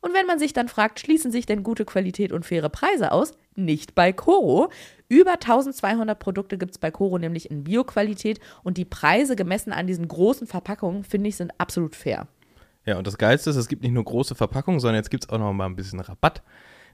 Und 0.00 0.14
wenn 0.14 0.26
man 0.26 0.38
sich 0.38 0.52
dann 0.52 0.68
fragt, 0.68 1.00
schließen 1.00 1.32
sich 1.32 1.44
denn 1.44 1.64
gute 1.64 1.84
Qualität 1.84 2.30
und 2.30 2.46
faire 2.46 2.68
Preise 2.68 3.10
aus? 3.10 3.32
Nicht 3.56 3.96
bei 3.96 4.12
Koro. 4.12 4.68
Über 5.08 5.32
1200 5.32 6.16
Produkte 6.16 6.56
gibt 6.56 6.70
es 6.70 6.78
bei 6.78 6.92
Koro 6.92 7.18
nämlich 7.18 7.50
in 7.50 7.64
Bioqualität 7.64 8.38
und 8.62 8.78
die 8.78 8.84
Preise 8.84 9.34
gemessen 9.34 9.72
an 9.72 9.88
diesen 9.88 10.06
großen 10.06 10.46
Verpackungen, 10.46 11.02
finde 11.02 11.30
ich, 11.30 11.34
sind 11.34 11.52
absolut 11.58 11.96
fair. 11.96 12.28
Ja, 12.86 12.96
und 12.96 13.08
das 13.08 13.18
Geilste 13.18 13.50
ist, 13.50 13.56
es 13.56 13.66
gibt 13.66 13.82
nicht 13.82 13.90
nur 13.90 14.04
große 14.04 14.36
Verpackungen, 14.36 14.78
sondern 14.78 15.00
jetzt 15.00 15.10
gibt 15.10 15.24
es 15.24 15.30
auch 15.30 15.38
noch 15.38 15.52
mal 15.52 15.66
ein 15.66 15.74
bisschen 15.74 15.98
Rabatt. 15.98 16.40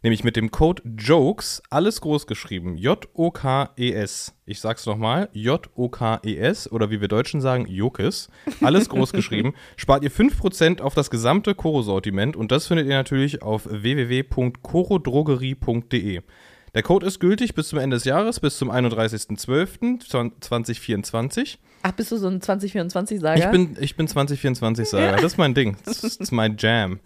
Nämlich 0.02 0.24
mit 0.24 0.34
dem 0.36 0.50
Code 0.50 0.82
JOKES, 0.98 1.62
alles 1.68 2.00
groß 2.00 2.26
geschrieben, 2.26 2.74
J-O-K-E-S. 2.76 4.34
Ich 4.46 4.60
sag's 4.60 4.86
nochmal, 4.86 5.28
J-O-K-E-S 5.32 6.72
oder 6.72 6.90
wie 6.90 7.02
wir 7.02 7.08
Deutschen 7.08 7.42
sagen, 7.42 7.66
Jokes. 7.66 8.30
Alles 8.62 8.88
groß 8.88 9.12
geschrieben. 9.12 9.52
Spart 9.76 10.02
ihr 10.02 10.10
5% 10.10 10.80
auf 10.80 10.94
das 10.94 11.10
gesamte 11.10 11.54
Koro-Sortiment 11.54 12.34
und 12.34 12.50
das 12.50 12.66
findet 12.66 12.86
ihr 12.86 12.96
natürlich 12.96 13.42
auf 13.42 13.68
www.korodrogerie.de. 13.70 16.22
Der 16.74 16.82
Code 16.82 17.06
ist 17.06 17.18
gültig 17.18 17.54
bis 17.54 17.68
zum 17.68 17.78
Ende 17.78 17.96
des 17.96 18.04
Jahres, 18.04 18.40
bis 18.40 18.56
zum 18.56 18.70
31.12.2024. 18.70 21.58
Ach, 21.82 21.92
bist 21.92 22.12
du 22.12 22.16
so 22.16 22.28
ein 22.28 22.40
2024-Sager? 22.40 23.44
Ich 23.44 23.50
bin, 23.50 23.76
ich 23.80 23.96
bin 23.96 24.06
2024-Sager. 24.06 25.16
Das 25.16 25.24
ist 25.24 25.38
mein 25.38 25.54
Ding. 25.54 25.76
Das 25.84 26.04
ist 26.04 26.30
mein 26.30 26.56
Jam. 26.58 27.00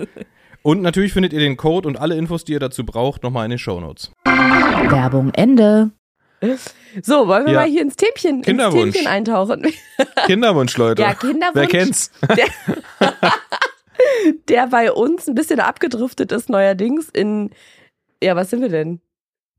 Und 0.67 0.81
natürlich 0.81 1.13
findet 1.13 1.35
ihr 1.35 1.41
den 1.41 1.59
Code 1.59 1.87
und 1.87 2.01
alle 2.01 2.17
Infos, 2.17 2.45
die 2.45 2.53
ihr 2.53 2.59
dazu 2.59 2.87
braucht, 2.87 3.23
nochmal 3.23 3.45
in 3.45 3.51
den 3.51 3.59
Shownotes. 3.59 4.11
Werbung 4.25 5.31
Ende. 5.35 5.91
So, 7.03 7.29
wollen 7.29 7.45
wir 7.45 7.53
Ja. 7.53 7.61
mal 7.61 7.69
hier 7.69 7.83
ins 7.83 7.97
Themchen, 7.97 8.37
ins 8.39 8.47
Kinderwunsch. 8.47 8.93
Themchen 8.95 9.07
eintauchen? 9.07 9.67
Kinderwunsch, 10.27 10.75
Leute. 10.79 11.03
Ja, 11.03 11.13
Kinderwunsch. 11.13 11.55
Wer 11.55 11.67
kennt's? 11.67 12.11
Der 14.49 14.67
bei 14.69 14.91
uns 14.91 15.29
ein 15.29 15.35
bisschen 15.35 15.61
abgedriftet 15.61 16.33
ist 16.33 16.49
neuerdings 16.49 17.11
in, 17.11 17.51
ja, 18.23 18.35
was 18.35 18.49
sind 18.49 18.63
wir 18.63 18.71
denn? 18.71 19.01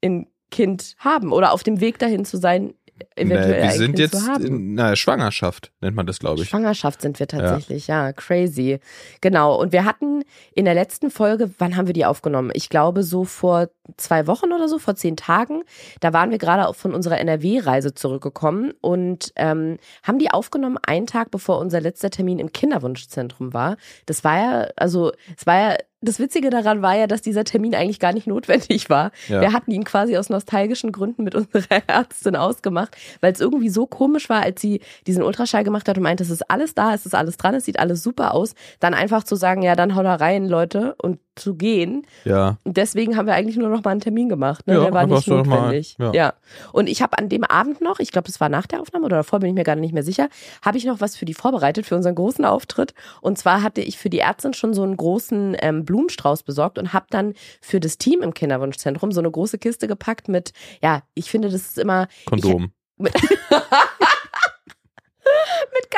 In 0.01 0.27
Kind 0.49 0.95
haben 0.97 1.31
oder 1.31 1.53
auf 1.53 1.61
dem 1.61 1.81
Weg 1.81 1.99
dahin 1.99 2.25
zu 2.25 2.37
sein, 2.37 2.73
eventuell 3.15 3.61
Nee, 3.61 3.63
wir 3.63 3.71
sind 3.71 3.95
kind 3.95 3.99
jetzt 3.99 4.27
in 4.39 4.75
na, 4.75 4.95
Schwangerschaft, 4.95 5.71
nennt 5.81 5.95
man 5.95 6.05
das, 6.05 6.19
glaube 6.19 6.41
ich. 6.41 6.49
Schwangerschaft 6.49 7.01
sind 7.01 7.19
wir 7.19 7.27
tatsächlich, 7.27 7.87
ja. 7.87 8.13
crazy. 8.13 8.79
Genau. 9.21 9.59
Und 9.59 9.71
wir 9.71 9.85
hatten 9.85 10.23
in 10.53 10.65
der 10.65 10.73
letzten 10.73 11.11
Folge, 11.11 11.51
wann 11.57 11.75
haben 11.75 11.87
wir 11.87 11.93
die 11.93 12.05
aufgenommen? 12.05 12.51
Ich 12.53 12.69
glaube 12.69 13.03
so 13.03 13.23
vor 13.23 13.69
zwei 13.97 14.27
Wochen 14.27 14.51
oder 14.51 14.67
so, 14.67 14.79
vor 14.79 14.95
zehn 14.95 15.17
Tagen. 15.17 15.63
Da 15.99 16.13
waren 16.13 16.31
wir 16.31 16.37
gerade 16.37 16.67
auch 16.67 16.75
von 16.75 16.93
unserer 16.93 17.19
NRW-Reise 17.19 17.93
zurückgekommen 17.93 18.73
und 18.81 19.31
ähm, 19.35 19.77
haben 20.03 20.19
die 20.19 20.31
aufgenommen 20.31 20.77
einen 20.85 21.07
Tag 21.07 21.31
bevor 21.31 21.59
unser 21.59 21.81
letzter 21.81 22.09
Termin 22.09 22.39
im 22.39 22.51
Kinderwunschzentrum 22.51 23.53
war. 23.53 23.77
Das 24.05 24.23
war 24.23 24.37
ja, 24.37 24.67
also 24.75 25.11
es 25.37 25.45
war 25.45 25.59
ja 25.59 25.77
das 26.05 26.19
Witzige 26.19 26.49
daran 26.49 26.81
war 26.81 26.95
ja, 26.95 27.07
dass 27.07 27.21
dieser 27.21 27.43
Termin 27.43 27.75
eigentlich 27.75 27.99
gar 27.99 28.13
nicht 28.13 28.27
notwendig 28.27 28.89
war. 28.89 29.11
Ja. 29.27 29.41
Wir 29.41 29.53
hatten 29.53 29.71
ihn 29.71 29.83
quasi 29.83 30.17
aus 30.17 30.29
nostalgischen 30.29 30.91
Gründen 30.91 31.23
mit 31.23 31.35
unserer 31.35 31.81
Ärztin 31.87 32.35
ausgemacht, 32.35 32.95
weil 33.21 33.33
es 33.33 33.39
irgendwie 33.39 33.69
so 33.69 33.85
komisch 33.85 34.29
war, 34.29 34.41
als 34.41 34.61
sie 34.61 34.81
diesen 35.07 35.23
Ultraschall 35.23 35.63
gemacht 35.63 35.87
hat 35.89 35.97
und 35.97 36.03
meinte, 36.03 36.23
es 36.23 36.29
ist 36.29 36.49
alles 36.49 36.73
da, 36.75 36.93
es 36.93 37.05
ist 37.05 37.15
alles 37.15 37.37
dran, 37.37 37.55
es 37.55 37.65
sieht 37.65 37.79
alles 37.79 38.03
super 38.03 38.33
aus, 38.33 38.55
dann 38.79 38.93
einfach 38.93 39.23
zu 39.23 39.35
sagen, 39.35 39.61
ja, 39.61 39.75
dann 39.75 39.95
hau 39.95 40.03
da 40.03 40.15
rein, 40.15 40.47
Leute, 40.47 40.95
und 41.01 41.19
zu 41.35 41.55
gehen. 41.55 42.05
Ja. 42.23 42.57
Und 42.63 42.77
deswegen 42.77 43.17
haben 43.17 43.25
wir 43.25 43.33
eigentlich 43.33 43.57
nur 43.57 43.69
noch 43.69 43.83
mal 43.83 43.91
einen 43.91 43.99
Termin 43.99 44.29
gemacht. 44.29 44.65
Ne? 44.67 44.75
Ja, 44.75 44.81
Der 44.81 44.93
war 44.93 45.05
nicht 45.05 45.27
noch 45.27 45.45
mal, 45.45 45.55
notwendig. 45.57 45.95
ja. 45.99 46.13
ja. 46.13 46.33
Und 46.71 46.87
ich 46.87 47.01
habe 47.01 47.17
an 47.17 47.29
dem 47.29 47.43
Abend 47.43 47.81
noch, 47.81 47.99
ich 47.99 48.11
glaube, 48.11 48.27
das 48.27 48.39
war 48.39 48.49
nach 48.49 48.67
der 48.67 48.81
Aufnahme 48.81 49.05
oder 49.05 49.17
davor, 49.17 49.39
bin 49.39 49.49
ich 49.49 49.55
mir 49.55 49.63
gerade 49.63 49.81
nicht 49.81 49.93
mehr 49.93 50.03
sicher, 50.03 50.29
habe 50.63 50.77
ich 50.77 50.85
noch 50.85 51.01
was 51.01 51.15
für 51.15 51.25
die 51.25 51.33
vorbereitet, 51.33 51.85
für 51.85 51.95
unseren 51.95 52.15
großen 52.15 52.45
Auftritt. 52.45 52.93
Und 53.21 53.37
zwar 53.37 53.61
hatte 53.61 53.81
ich 53.81 53.97
für 53.97 54.09
die 54.09 54.19
Ärztin 54.19 54.53
schon 54.53 54.73
so 54.73 54.83
einen 54.83 54.97
großen 54.97 55.55
ähm, 55.59 55.85
Blumenstrauß 55.85 56.43
besorgt 56.43 56.77
und 56.77 56.93
habe 56.93 57.05
dann 57.09 57.33
für 57.61 57.79
das 57.79 57.97
Team 57.97 58.21
im 58.21 58.33
Kinderwunschzentrum 58.33 59.11
so 59.11 59.19
eine 59.19 59.31
große 59.31 59.57
Kiste 59.57 59.87
gepackt 59.87 60.27
mit, 60.27 60.53
ja, 60.81 61.01
ich 61.13 61.29
finde, 61.29 61.49
das 61.49 61.61
ist 61.61 61.79
immer 61.79 62.07
Kondom. 62.25 62.71
mit, 62.97 63.13
mit 63.13 63.39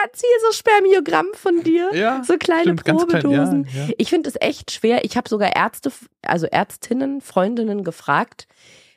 ganz 0.02 0.20
viel 0.20 0.30
so 0.46 0.52
Spermiogramm 0.52 1.28
von 1.34 1.64
dir. 1.64 1.90
Ja, 1.94 2.24
So 2.24 2.38
kleine 2.38 2.62
stimmt, 2.64 2.86
ganz 2.86 3.06
klein, 3.08 3.22
Probedosen. 3.24 3.68
ja, 3.74 3.86
ja. 3.86 3.94
Ich 3.98 4.10
finde 4.10 4.30
es 4.30 4.36
echt 4.40 4.72
schwer. 4.72 5.04
Ich 5.04 5.18
habe 5.18 5.28
sogar 5.28 5.56
Ärzte, 5.56 5.92
also 6.22 6.46
Ärztinnen, 6.48 7.22
Freundinnen 7.22 7.84
gefragt, 7.84 8.48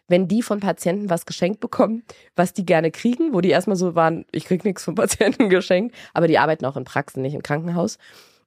wenn 0.08 0.26
die 0.28 0.42
von 0.42 0.60
Patienten 0.60 1.08
was 1.08 1.24
geschenkt 1.24 1.60
bekommen, 1.60 2.02
was 2.36 2.52
die 2.52 2.66
gerne 2.66 2.90
kriegen, 2.90 3.32
wo 3.32 3.40
die 3.40 3.50
erstmal 3.50 3.76
so 3.76 3.94
waren, 3.94 4.26
ich 4.32 4.44
krieg 4.44 4.64
nichts 4.64 4.84
von 4.84 4.94
Patienten 4.94 5.48
geschenkt, 5.48 5.94
aber 6.12 6.26
die 6.28 6.38
arbeiten 6.38 6.66
auch 6.66 6.76
in 6.76 6.84
Praxen, 6.84 7.22
nicht 7.22 7.34
im 7.34 7.42
Krankenhaus. 7.42 7.96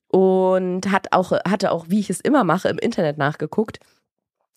Und 0.09 0.91
hat 0.91 1.07
auch, 1.11 1.31
hatte 1.31 1.71
auch, 1.71 1.85
wie 1.87 1.99
ich 1.99 2.09
es 2.09 2.19
immer 2.19 2.43
mache, 2.43 2.67
im 2.69 2.77
Internet 2.77 3.17
nachgeguckt, 3.17 3.79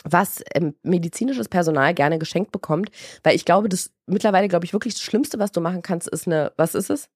was 0.04 0.44
ähm, 0.54 0.74
medizinisches 0.82 1.48
Personal 1.48 1.94
gerne 1.94 2.18
geschenkt 2.18 2.52
bekommt, 2.52 2.90
weil 3.22 3.34
ich 3.34 3.44
glaube, 3.44 3.68
das 3.68 3.90
mittlerweile, 4.06 4.48
glaube 4.48 4.64
ich, 4.66 4.72
wirklich 4.72 4.94
das 4.94 5.02
Schlimmste, 5.02 5.38
was 5.38 5.52
du 5.52 5.60
machen 5.60 5.82
kannst, 5.82 6.08
ist 6.08 6.26
eine, 6.26 6.52
was 6.56 6.74
ist 6.74 6.90
es? 6.90 7.08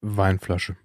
Weinflasche. 0.00 0.76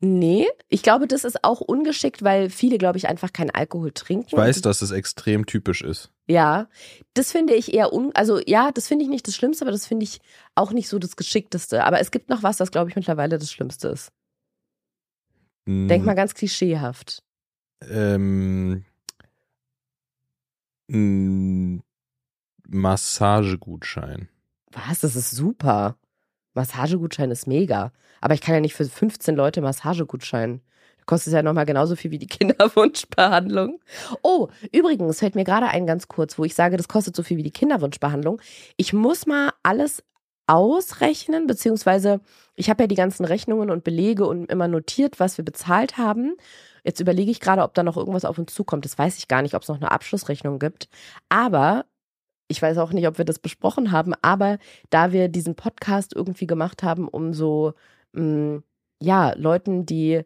Nee, 0.00 0.46
ich 0.68 0.84
glaube, 0.84 1.08
das 1.08 1.24
ist 1.24 1.42
auch 1.42 1.60
ungeschickt, 1.60 2.22
weil 2.22 2.50
viele, 2.50 2.78
glaube 2.78 2.98
ich, 2.98 3.08
einfach 3.08 3.32
keinen 3.32 3.50
Alkohol 3.50 3.90
trinken. 3.90 4.26
Ich 4.28 4.32
weiß, 4.36 4.62
dass 4.62 4.80
es 4.80 4.92
extrem 4.92 5.44
typisch 5.44 5.82
ist. 5.82 6.12
Ja, 6.28 6.68
das 7.14 7.32
finde 7.32 7.54
ich 7.54 7.74
eher 7.74 7.92
un, 7.92 8.12
also 8.14 8.40
ja, 8.46 8.70
das 8.70 8.86
finde 8.86 9.04
ich 9.04 9.10
nicht 9.10 9.26
das 9.26 9.34
Schlimmste, 9.34 9.64
aber 9.64 9.72
das 9.72 9.86
finde 9.86 10.04
ich 10.04 10.20
auch 10.54 10.72
nicht 10.72 10.88
so 10.88 11.00
das 11.00 11.16
Geschickteste. 11.16 11.84
Aber 11.84 11.98
es 12.00 12.12
gibt 12.12 12.28
noch 12.28 12.44
was, 12.44 12.58
das 12.58 12.70
glaube 12.70 12.90
ich 12.90 12.96
mittlerweile 12.96 13.38
das 13.38 13.50
Schlimmste 13.50 13.88
ist. 13.88 14.12
Hm, 15.66 15.88
Denk 15.88 16.04
mal 16.04 16.14
ganz 16.14 16.34
klischeehaft. 16.34 17.24
Ähm, 17.82 18.84
ein 20.88 21.82
Massagegutschein. 22.68 24.28
Was? 24.70 25.00
Das 25.00 25.16
ist 25.16 25.32
super. 25.32 25.96
Massagegutschein 26.58 27.30
ist 27.30 27.46
mega. 27.46 27.92
Aber 28.20 28.34
ich 28.34 28.40
kann 28.40 28.54
ja 28.54 28.60
nicht 28.60 28.74
für 28.74 28.84
15 28.84 29.36
Leute 29.36 29.60
Massagegutschein. 29.60 30.60
Kostet 31.06 31.32
ja 31.32 31.42
nochmal 31.42 31.64
genauso 31.64 31.96
viel 31.96 32.10
wie 32.10 32.18
die 32.18 32.26
Kinderwunschbehandlung. 32.38 33.80
Oh, 34.22 34.48
übrigens 34.72 35.20
fällt 35.20 35.36
mir 35.36 35.44
gerade 35.44 35.68
ein 35.68 35.86
ganz 35.86 36.08
kurz, 36.08 36.38
wo 36.38 36.44
ich 36.44 36.54
sage, 36.54 36.76
das 36.76 36.88
kostet 36.88 37.16
so 37.16 37.22
viel 37.22 37.38
wie 37.38 37.42
die 37.42 37.52
Kinderwunschbehandlung. 37.52 38.42
Ich 38.76 38.92
muss 38.92 39.26
mal 39.26 39.52
alles 39.62 40.02
ausrechnen, 40.46 41.46
beziehungsweise 41.46 42.20
ich 42.56 42.68
habe 42.70 42.82
ja 42.82 42.86
die 42.88 42.94
ganzen 42.94 43.24
Rechnungen 43.24 43.70
und 43.70 43.84
Belege 43.84 44.26
und 44.26 44.50
immer 44.50 44.66
notiert, 44.66 45.20
was 45.20 45.38
wir 45.38 45.44
bezahlt 45.44 45.96
haben. 45.96 46.36
Jetzt 46.84 47.00
überlege 47.00 47.30
ich 47.30 47.40
gerade, 47.40 47.62
ob 47.62 47.74
da 47.74 47.82
noch 47.82 47.96
irgendwas 47.96 48.24
auf 48.24 48.38
uns 48.38 48.52
zukommt. 48.52 48.84
Das 48.84 48.98
weiß 48.98 49.18
ich 49.18 49.28
gar 49.28 49.42
nicht, 49.42 49.54
ob 49.54 49.62
es 49.62 49.68
noch 49.68 49.76
eine 49.76 49.90
Abschlussrechnung 49.90 50.58
gibt. 50.58 50.88
Aber 51.28 51.84
ich 52.48 52.60
weiß 52.60 52.78
auch 52.78 52.92
nicht, 52.92 53.06
ob 53.06 53.18
wir 53.18 53.24
das 53.24 53.38
besprochen 53.38 53.92
haben, 53.92 54.14
aber 54.22 54.58
da 54.90 55.12
wir 55.12 55.28
diesen 55.28 55.54
Podcast 55.54 56.14
irgendwie 56.16 56.46
gemacht 56.46 56.82
haben, 56.82 57.06
um 57.06 57.34
so, 57.34 57.74
mh, 58.12 58.62
ja, 59.00 59.32
Leuten, 59.36 59.86
die 59.86 60.22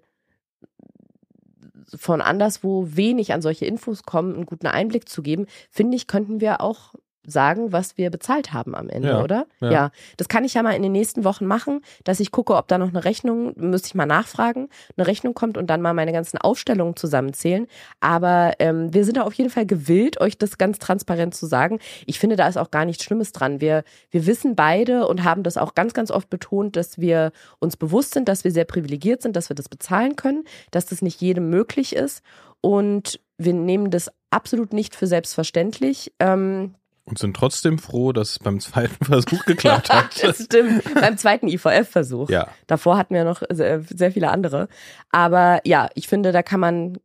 von 1.94 2.20
anderswo 2.20 2.86
wenig 2.90 3.32
an 3.32 3.42
solche 3.42 3.66
Infos 3.66 4.04
kommen, 4.04 4.34
einen 4.34 4.46
guten 4.46 4.68
Einblick 4.68 5.08
zu 5.08 5.22
geben, 5.22 5.46
finde 5.70 5.96
ich, 5.96 6.06
könnten 6.06 6.40
wir 6.40 6.60
auch 6.60 6.94
sagen, 7.26 7.72
was 7.72 7.96
wir 7.96 8.10
bezahlt 8.10 8.52
haben 8.52 8.74
am 8.74 8.88
Ende, 8.88 9.08
Ja, 9.08 9.22
oder? 9.22 9.46
ja. 9.60 9.90
Das 10.16 10.28
kann 10.28 10.44
ich 10.44 10.54
ja 10.54 10.62
mal 10.62 10.72
in 10.72 10.82
den 10.82 10.92
nächsten 10.92 11.24
Wochen 11.24 11.46
machen, 11.46 11.80
dass 12.04 12.20
ich 12.20 12.30
gucke, 12.32 12.54
ob 12.56 12.68
da 12.68 12.78
noch 12.78 12.88
eine 12.88 13.04
Rechnung, 13.04 13.52
müsste 13.56 13.86
ich 13.88 13.94
mal 13.94 14.06
nachfragen, 14.06 14.68
eine 14.96 15.06
Rechnung 15.06 15.34
kommt 15.34 15.56
und 15.56 15.68
dann 15.68 15.80
mal 15.82 15.94
meine 15.94 16.12
ganzen 16.12 16.38
Aufstellungen 16.38 16.96
zusammenzählen. 16.96 17.66
Aber 18.00 18.54
ähm, 18.58 18.92
wir 18.92 19.04
sind 19.04 19.16
da 19.16 19.22
auf 19.22 19.34
jeden 19.34 19.50
Fall 19.50 19.66
gewillt, 19.66 20.20
euch 20.20 20.36
das 20.38 20.58
ganz 20.58 20.78
transparent 20.78 21.34
zu 21.34 21.46
sagen. 21.46 21.78
Ich 22.06 22.18
finde, 22.18 22.36
da 22.36 22.48
ist 22.48 22.56
auch 22.56 22.70
gar 22.70 22.84
nichts 22.84 23.04
Schlimmes 23.04 23.32
dran. 23.32 23.60
Wir, 23.60 23.84
wir 24.10 24.26
wissen 24.26 24.56
beide 24.56 25.06
und 25.06 25.24
haben 25.24 25.42
das 25.42 25.56
auch 25.56 25.74
ganz, 25.74 25.94
ganz 25.94 26.10
oft 26.10 26.28
betont, 26.30 26.76
dass 26.76 26.98
wir 26.98 27.32
uns 27.60 27.76
bewusst 27.76 28.14
sind, 28.14 28.28
dass 28.28 28.44
wir 28.44 28.50
sehr 28.50 28.64
privilegiert 28.64 29.22
sind, 29.22 29.36
dass 29.36 29.48
wir 29.48 29.56
das 29.56 29.68
bezahlen 29.68 30.16
können, 30.16 30.44
dass 30.70 30.86
das 30.86 31.02
nicht 31.02 31.20
jedem 31.20 31.50
möglich 31.50 31.94
ist. 31.94 32.22
Und 32.60 33.20
wir 33.38 33.54
nehmen 33.54 33.90
das 33.90 34.10
absolut 34.30 34.72
nicht 34.72 34.94
für 34.94 35.06
selbstverständlich. 35.06 36.12
Ähm, 36.20 36.74
Und 37.04 37.18
sind 37.18 37.34
trotzdem 37.34 37.78
froh, 37.78 38.12
dass 38.12 38.30
es 38.30 38.38
beim 38.38 38.60
zweiten 38.60 39.04
Versuch 39.04 39.44
geklappt 39.44 39.90
hat. 39.92 40.10
das 40.22 40.44
stimmt. 40.44 40.82
Beim 40.94 41.18
zweiten 41.18 41.48
IVF-Versuch. 41.48 42.30
ja. 42.30 42.48
Davor 42.66 42.96
hatten 42.96 43.14
wir 43.14 43.24
noch 43.24 43.42
sehr, 43.50 43.82
sehr 43.82 44.12
viele 44.12 44.30
andere. 44.30 44.68
Aber 45.10 45.60
ja, 45.64 45.88
ich 45.94 46.08
finde, 46.08 46.32
da 46.32 46.42
kann 46.42 46.60
man, 46.60 46.98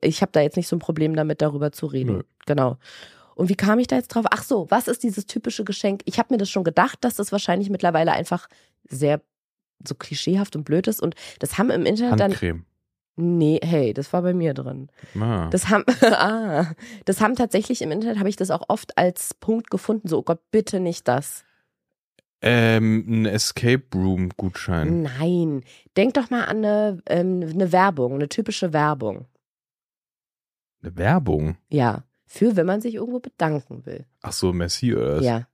ich 0.00 0.22
habe 0.22 0.32
da 0.32 0.40
jetzt 0.40 0.56
nicht 0.56 0.68
so 0.68 0.76
ein 0.76 0.80
Problem 0.80 1.14
damit, 1.14 1.42
darüber 1.42 1.70
zu 1.70 1.86
reden. 1.86 2.16
Nö. 2.18 2.22
Genau. 2.46 2.78
Und 3.34 3.50
wie 3.50 3.56
kam 3.56 3.78
ich 3.78 3.86
da 3.86 3.96
jetzt 3.96 4.08
drauf? 4.08 4.24
Ach 4.30 4.42
so, 4.42 4.70
was 4.70 4.88
ist 4.88 5.02
dieses 5.02 5.26
typische 5.26 5.64
Geschenk? 5.64 6.00
Ich 6.06 6.18
habe 6.18 6.32
mir 6.32 6.38
das 6.38 6.48
schon 6.48 6.64
gedacht, 6.64 6.98
dass 7.02 7.16
das 7.16 7.32
wahrscheinlich 7.32 7.68
mittlerweile 7.68 8.12
einfach 8.12 8.48
sehr 8.88 9.20
so 9.86 9.94
klischeehaft 9.94 10.56
und 10.56 10.64
blöd 10.64 10.86
ist. 10.86 11.02
Und 11.02 11.14
das 11.38 11.58
haben 11.58 11.70
im 11.70 11.84
Internet 11.84 12.18
dann. 12.18 12.64
Nee, 13.16 13.60
hey, 13.62 13.94
das 13.94 14.12
war 14.12 14.20
bei 14.20 14.34
mir 14.34 14.52
drin. 14.52 14.90
Ah. 15.18 15.48
Das 15.50 15.70
haben, 15.70 15.84
ah, 16.02 16.72
das 17.06 17.20
haben 17.20 17.34
tatsächlich 17.34 17.80
im 17.80 17.90
Internet, 17.90 18.18
habe 18.18 18.28
ich 18.28 18.36
das 18.36 18.50
auch 18.50 18.64
oft 18.68 18.96
als 18.98 19.32
Punkt 19.34 19.70
gefunden, 19.70 20.06
so, 20.08 20.18
oh 20.18 20.22
Gott, 20.22 20.40
bitte 20.50 20.80
nicht 20.80 21.08
das. 21.08 21.44
Ähm, 22.42 23.04
ein 23.08 23.26
Escape 23.26 23.84
Room 23.94 24.28
Gutschein. 24.36 25.02
Nein, 25.02 25.64
denk 25.96 26.14
doch 26.14 26.28
mal 26.28 26.44
an 26.44 26.58
eine, 26.58 27.02
ähm, 27.06 27.42
eine 27.42 27.72
Werbung, 27.72 28.14
eine 28.14 28.28
typische 28.28 28.74
Werbung. 28.74 29.24
Eine 30.82 30.96
Werbung. 30.98 31.56
Ja, 31.70 32.04
für 32.26 32.54
wenn 32.56 32.66
man 32.66 32.82
sich 32.82 32.94
irgendwo 32.96 33.20
bedanken 33.20 33.86
will. 33.86 34.04
Ach 34.20 34.32
so, 34.32 34.52
Messi 34.52 34.94
oder 34.94 35.16
was? 35.16 35.24
Ja. 35.24 35.48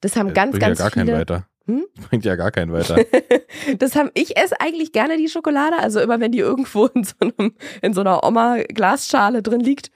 Das 0.00 0.16
haben 0.16 0.28
Das 0.28 0.34
ganz, 0.34 0.50
bringt 0.52 0.62
ganz 0.62 0.78
ja 0.78 0.84
gar 0.86 0.90
keinen 0.90 1.06
viele. 1.06 1.18
weiter. 1.18 1.48
Hm? 1.68 1.84
Bringt 2.08 2.24
ja 2.24 2.34
gar 2.36 2.50
keinen 2.50 2.72
weiter. 2.72 2.96
das 3.78 3.94
haben 3.94 4.10
ich 4.14 4.36
esse 4.36 4.60
eigentlich 4.60 4.92
gerne 4.92 5.16
die 5.18 5.28
Schokolade, 5.28 5.78
also 5.78 6.00
immer 6.00 6.18
wenn 6.18 6.32
die 6.32 6.38
irgendwo 6.40 6.86
in 6.86 7.04
so 7.04 7.14
einem 7.20 7.52
in 7.82 7.92
so 7.94 8.00
einer 8.00 8.24
Oma 8.24 8.62
Glasschale 8.68 9.42
drin 9.42 9.60
liegt, 9.60 9.90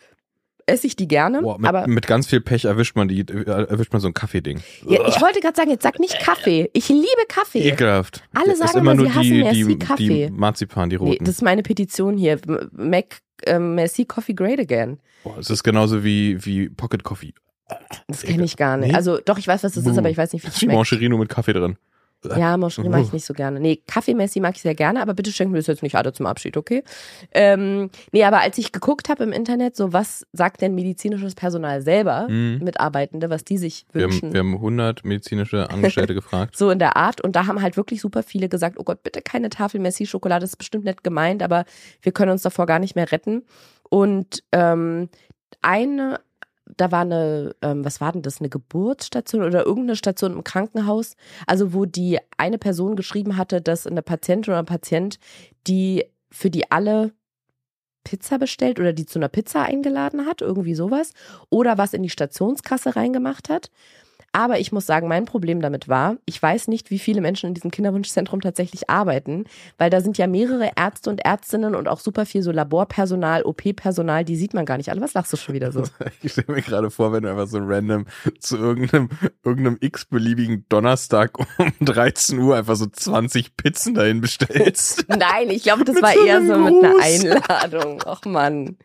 esse 0.66 0.86
ich 0.86 0.94
die 0.96 1.08
gerne, 1.08 1.42
Boah, 1.42 1.58
mit, 1.58 1.68
aber 1.68 1.86
mit 1.88 2.06
ganz 2.06 2.26
viel 2.28 2.40
Pech 2.40 2.66
erwischt 2.66 2.94
man 2.94 3.08
die, 3.08 3.20
äh, 3.20 3.44
erwischt 3.46 3.92
man 3.92 4.00
so 4.00 4.08
ein 4.08 4.14
Kaffeeding. 4.14 4.60
ja, 4.86 5.06
ich 5.08 5.20
wollte 5.20 5.40
gerade 5.40 5.56
sagen, 5.56 5.70
jetzt 5.70 5.82
sag 5.82 5.98
nicht 5.98 6.18
Kaffee. 6.20 6.70
Ich 6.72 6.88
liebe 6.88 7.08
Kaffee. 7.26 7.66
Ekelhaft. 7.68 8.22
Alle 8.32 8.46
Das 8.50 8.60
ist 8.60 8.66
sagen 8.68 8.78
immer 8.78 8.94
nur 8.94 9.06
sie 9.06 9.12
hassen 9.12 9.22
die, 9.22 9.42
Merci 9.42 9.64
die, 9.66 9.78
Kaffee. 9.78 10.26
die 10.26 10.30
Marzipan, 10.32 10.88
die 10.90 10.96
Nee, 10.98 11.02
roten. 11.04 11.24
das 11.24 11.34
ist 11.36 11.42
meine 11.42 11.62
Petition 11.62 12.16
hier. 12.16 12.38
Mac 12.72 13.20
ähm, 13.44 13.74
Merci 13.74 14.04
Coffee 14.04 14.34
Great 14.34 14.60
Again. 14.60 15.00
Boah, 15.24 15.38
es 15.38 15.50
ist 15.50 15.62
genauso 15.64 16.04
wie, 16.04 16.44
wie 16.44 16.68
Pocket 16.68 17.02
Coffee. 17.02 17.34
Das 18.08 18.22
kenne 18.22 18.44
ich 18.44 18.56
gar 18.56 18.76
nicht. 18.76 18.90
Nee? 18.90 18.96
Also 18.96 19.18
doch, 19.24 19.38
ich 19.38 19.46
weiß, 19.48 19.62
was 19.64 19.72
das 19.72 19.86
ist, 19.86 19.98
aber 19.98 20.10
ich 20.10 20.16
weiß 20.16 20.32
nicht, 20.32 20.44
wie 20.44 20.48
es 20.48 20.58
schmeckt. 20.60 20.74
Mancherino 20.76 21.16
mit 21.18 21.28
Kaffee 21.28 21.52
drin. 21.52 21.76
Ja, 22.36 22.56
Moscherie 22.56 22.88
mag 22.88 23.02
ich 23.02 23.12
nicht 23.12 23.24
so 23.26 23.34
gerne. 23.34 23.58
Nee, 23.58 23.82
Kaffeemessi 23.84 24.38
mag 24.38 24.54
ich 24.54 24.62
sehr 24.62 24.76
gerne, 24.76 25.02
aber 25.02 25.12
bitte 25.12 25.32
schenken 25.32 25.54
wir 25.54 25.58
das 25.58 25.66
jetzt 25.66 25.82
nicht 25.82 25.96
alle 25.96 26.12
zum 26.12 26.26
Abschied, 26.26 26.56
okay? 26.56 26.84
Ähm, 27.32 27.90
nee, 28.12 28.22
aber 28.22 28.38
als 28.42 28.58
ich 28.58 28.70
geguckt 28.70 29.08
habe 29.08 29.24
im 29.24 29.32
Internet, 29.32 29.74
so 29.74 29.92
was 29.92 30.24
sagt 30.32 30.60
denn 30.60 30.76
medizinisches 30.76 31.34
Personal 31.34 31.82
selber, 31.82 32.28
Mhm. 32.28 32.60
Mitarbeitende, 32.62 33.28
was 33.28 33.42
die 33.44 33.58
sich 33.58 33.86
Wir 33.92 34.04
wünschen, 34.04 34.28
haben, 34.28 34.32
wir 34.34 34.38
haben 34.38 34.54
100 34.54 35.04
medizinische 35.04 35.68
Angestellte 35.68 36.14
gefragt. 36.14 36.56
so 36.56 36.70
in 36.70 36.78
der 36.78 36.96
Art. 36.96 37.20
Und 37.20 37.34
da 37.34 37.46
haben 37.48 37.60
halt 37.60 37.76
wirklich 37.76 38.00
super 38.00 38.22
viele 38.22 38.48
gesagt, 38.48 38.76
oh 38.78 38.84
Gott, 38.84 39.02
bitte 39.02 39.20
keine 39.20 39.48
Tafel 39.50 39.80
Messi-Schokolade, 39.80 40.42
das 40.42 40.50
ist 40.50 40.58
bestimmt 40.58 40.84
nett 40.84 41.02
gemeint, 41.02 41.42
aber 41.42 41.64
wir 42.02 42.12
können 42.12 42.30
uns 42.30 42.42
davor 42.42 42.66
gar 42.66 42.78
nicht 42.78 42.94
mehr 42.94 43.10
retten. 43.10 43.42
Und 43.90 44.44
ähm, 44.52 45.08
eine, 45.60 46.20
da 46.76 46.90
war 46.90 47.02
eine, 47.02 47.54
ähm, 47.62 47.84
was 47.84 48.00
war 48.00 48.12
denn 48.12 48.22
das, 48.22 48.40
eine 48.40 48.48
Geburtsstation 48.48 49.42
oder 49.42 49.64
irgendeine 49.64 49.96
Station 49.96 50.32
im 50.32 50.44
Krankenhaus, 50.44 51.16
also 51.46 51.72
wo 51.74 51.84
die 51.84 52.18
eine 52.36 52.58
Person 52.58 52.96
geschrieben 52.96 53.36
hatte, 53.36 53.60
dass 53.60 53.86
eine 53.86 54.02
Patientin 54.02 54.52
oder 54.52 54.60
ein 54.60 54.66
Patient, 54.66 55.18
die 55.66 56.04
für 56.30 56.50
die 56.50 56.70
alle 56.70 57.12
Pizza 58.04 58.38
bestellt 58.38 58.80
oder 58.80 58.92
die 58.92 59.06
zu 59.06 59.18
einer 59.18 59.28
Pizza 59.28 59.62
eingeladen 59.62 60.26
hat, 60.26 60.40
irgendwie 60.40 60.74
sowas. 60.74 61.12
Oder 61.50 61.78
was 61.78 61.94
in 61.94 62.02
die 62.02 62.10
Stationskasse 62.10 62.96
reingemacht 62.96 63.48
hat. 63.48 63.70
Aber 64.32 64.58
ich 64.58 64.72
muss 64.72 64.86
sagen, 64.86 65.08
mein 65.08 65.26
Problem 65.26 65.60
damit 65.60 65.88
war, 65.88 66.16
ich 66.24 66.42
weiß 66.42 66.68
nicht, 66.68 66.90
wie 66.90 66.98
viele 66.98 67.20
Menschen 67.20 67.48
in 67.48 67.54
diesem 67.54 67.70
Kinderwunschzentrum 67.70 68.40
tatsächlich 68.40 68.88
arbeiten, 68.88 69.44
weil 69.76 69.90
da 69.90 70.00
sind 70.00 70.16
ja 70.16 70.26
mehrere 70.26 70.70
Ärzte 70.74 71.10
und 71.10 71.22
Ärztinnen 71.22 71.74
und 71.74 71.86
auch 71.86 72.00
super 72.00 72.24
viel 72.24 72.42
so 72.42 72.50
Laborpersonal, 72.50 73.42
OP-Personal, 73.42 74.24
die 74.24 74.36
sieht 74.36 74.54
man 74.54 74.64
gar 74.64 74.78
nicht 74.78 74.88
alle. 74.88 75.02
Was 75.02 75.12
lachst 75.12 75.32
du 75.34 75.36
schon 75.36 75.54
wieder 75.54 75.70
so? 75.70 75.84
Ich 76.22 76.32
stelle 76.32 76.54
mir 76.54 76.62
gerade 76.62 76.90
vor, 76.90 77.12
wenn 77.12 77.24
du 77.24 77.30
einfach 77.30 77.46
so 77.46 77.58
random 77.58 78.06
zu 78.38 78.56
irgendeinem, 78.56 79.08
irgendeinem 79.44 79.78
x-beliebigen 79.80 80.66
Donnerstag 80.68 81.38
um 81.38 81.46
13 81.80 82.38
Uhr 82.38 82.56
einfach 82.56 82.76
so 82.76 82.86
20 82.86 83.56
Pizzen 83.56 83.94
dahin 83.94 84.20
bestellst. 84.20 85.06
Nein, 85.08 85.50
ich 85.50 85.62
glaube, 85.62 85.84
das 85.84 86.00
war 86.00 86.14
eher 86.14 86.44
so 86.44 86.56
mit 86.56 86.84
einer. 86.84 87.02
Einladung. 87.02 88.02
Och 88.06 88.24
Mann. 88.24 88.76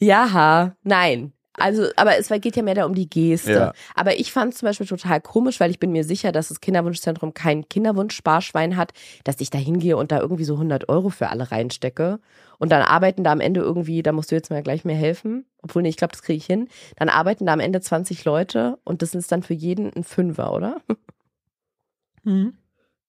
Ja, 0.00 0.76
nein. 0.82 1.32
Also, 1.58 1.88
aber 1.96 2.18
es 2.18 2.28
geht 2.28 2.56
ja 2.56 2.62
mehr 2.62 2.74
da 2.74 2.84
um 2.86 2.94
die 2.94 3.08
Geste. 3.08 3.52
Ja. 3.52 3.72
Aber 3.94 4.18
ich 4.18 4.32
fand 4.32 4.52
es 4.52 4.60
zum 4.60 4.66
Beispiel 4.66 4.86
total 4.86 5.20
komisch, 5.20 5.60
weil 5.60 5.70
ich 5.70 5.78
bin 5.78 5.92
mir 5.92 6.04
sicher, 6.04 6.32
dass 6.32 6.48
das 6.48 6.60
Kinderwunschzentrum 6.60 7.34
kein 7.34 7.68
Kinderwunschsparschwein 7.68 8.76
hat, 8.76 8.92
dass 9.24 9.40
ich 9.40 9.50
da 9.50 9.58
hingehe 9.58 9.96
und 9.96 10.12
da 10.12 10.20
irgendwie 10.20 10.44
so 10.44 10.54
100 10.54 10.88
Euro 10.88 11.10
für 11.10 11.28
alle 11.28 11.50
reinstecke. 11.50 12.20
Und 12.58 12.72
dann 12.72 12.82
arbeiten 12.82 13.24
da 13.24 13.32
am 13.32 13.40
Ende 13.40 13.60
irgendwie, 13.60 14.02
da 14.02 14.12
musst 14.12 14.30
du 14.30 14.34
jetzt 14.34 14.50
mal 14.50 14.62
gleich 14.62 14.84
mir 14.84 14.94
helfen, 14.94 15.46
obwohl 15.62 15.82
nee, 15.82 15.88
ich 15.88 15.96
glaube, 15.96 16.12
das 16.12 16.22
kriege 16.22 16.38
ich 16.38 16.46
hin. 16.46 16.68
Dann 16.96 17.08
arbeiten 17.08 17.46
da 17.46 17.52
am 17.52 17.60
Ende 17.60 17.80
20 17.80 18.24
Leute 18.24 18.78
und 18.84 19.02
das 19.02 19.14
ist 19.14 19.30
dann 19.30 19.42
für 19.42 19.54
jeden 19.54 19.92
ein 19.94 20.04
Fünfer, 20.04 20.52
oder? 20.52 20.80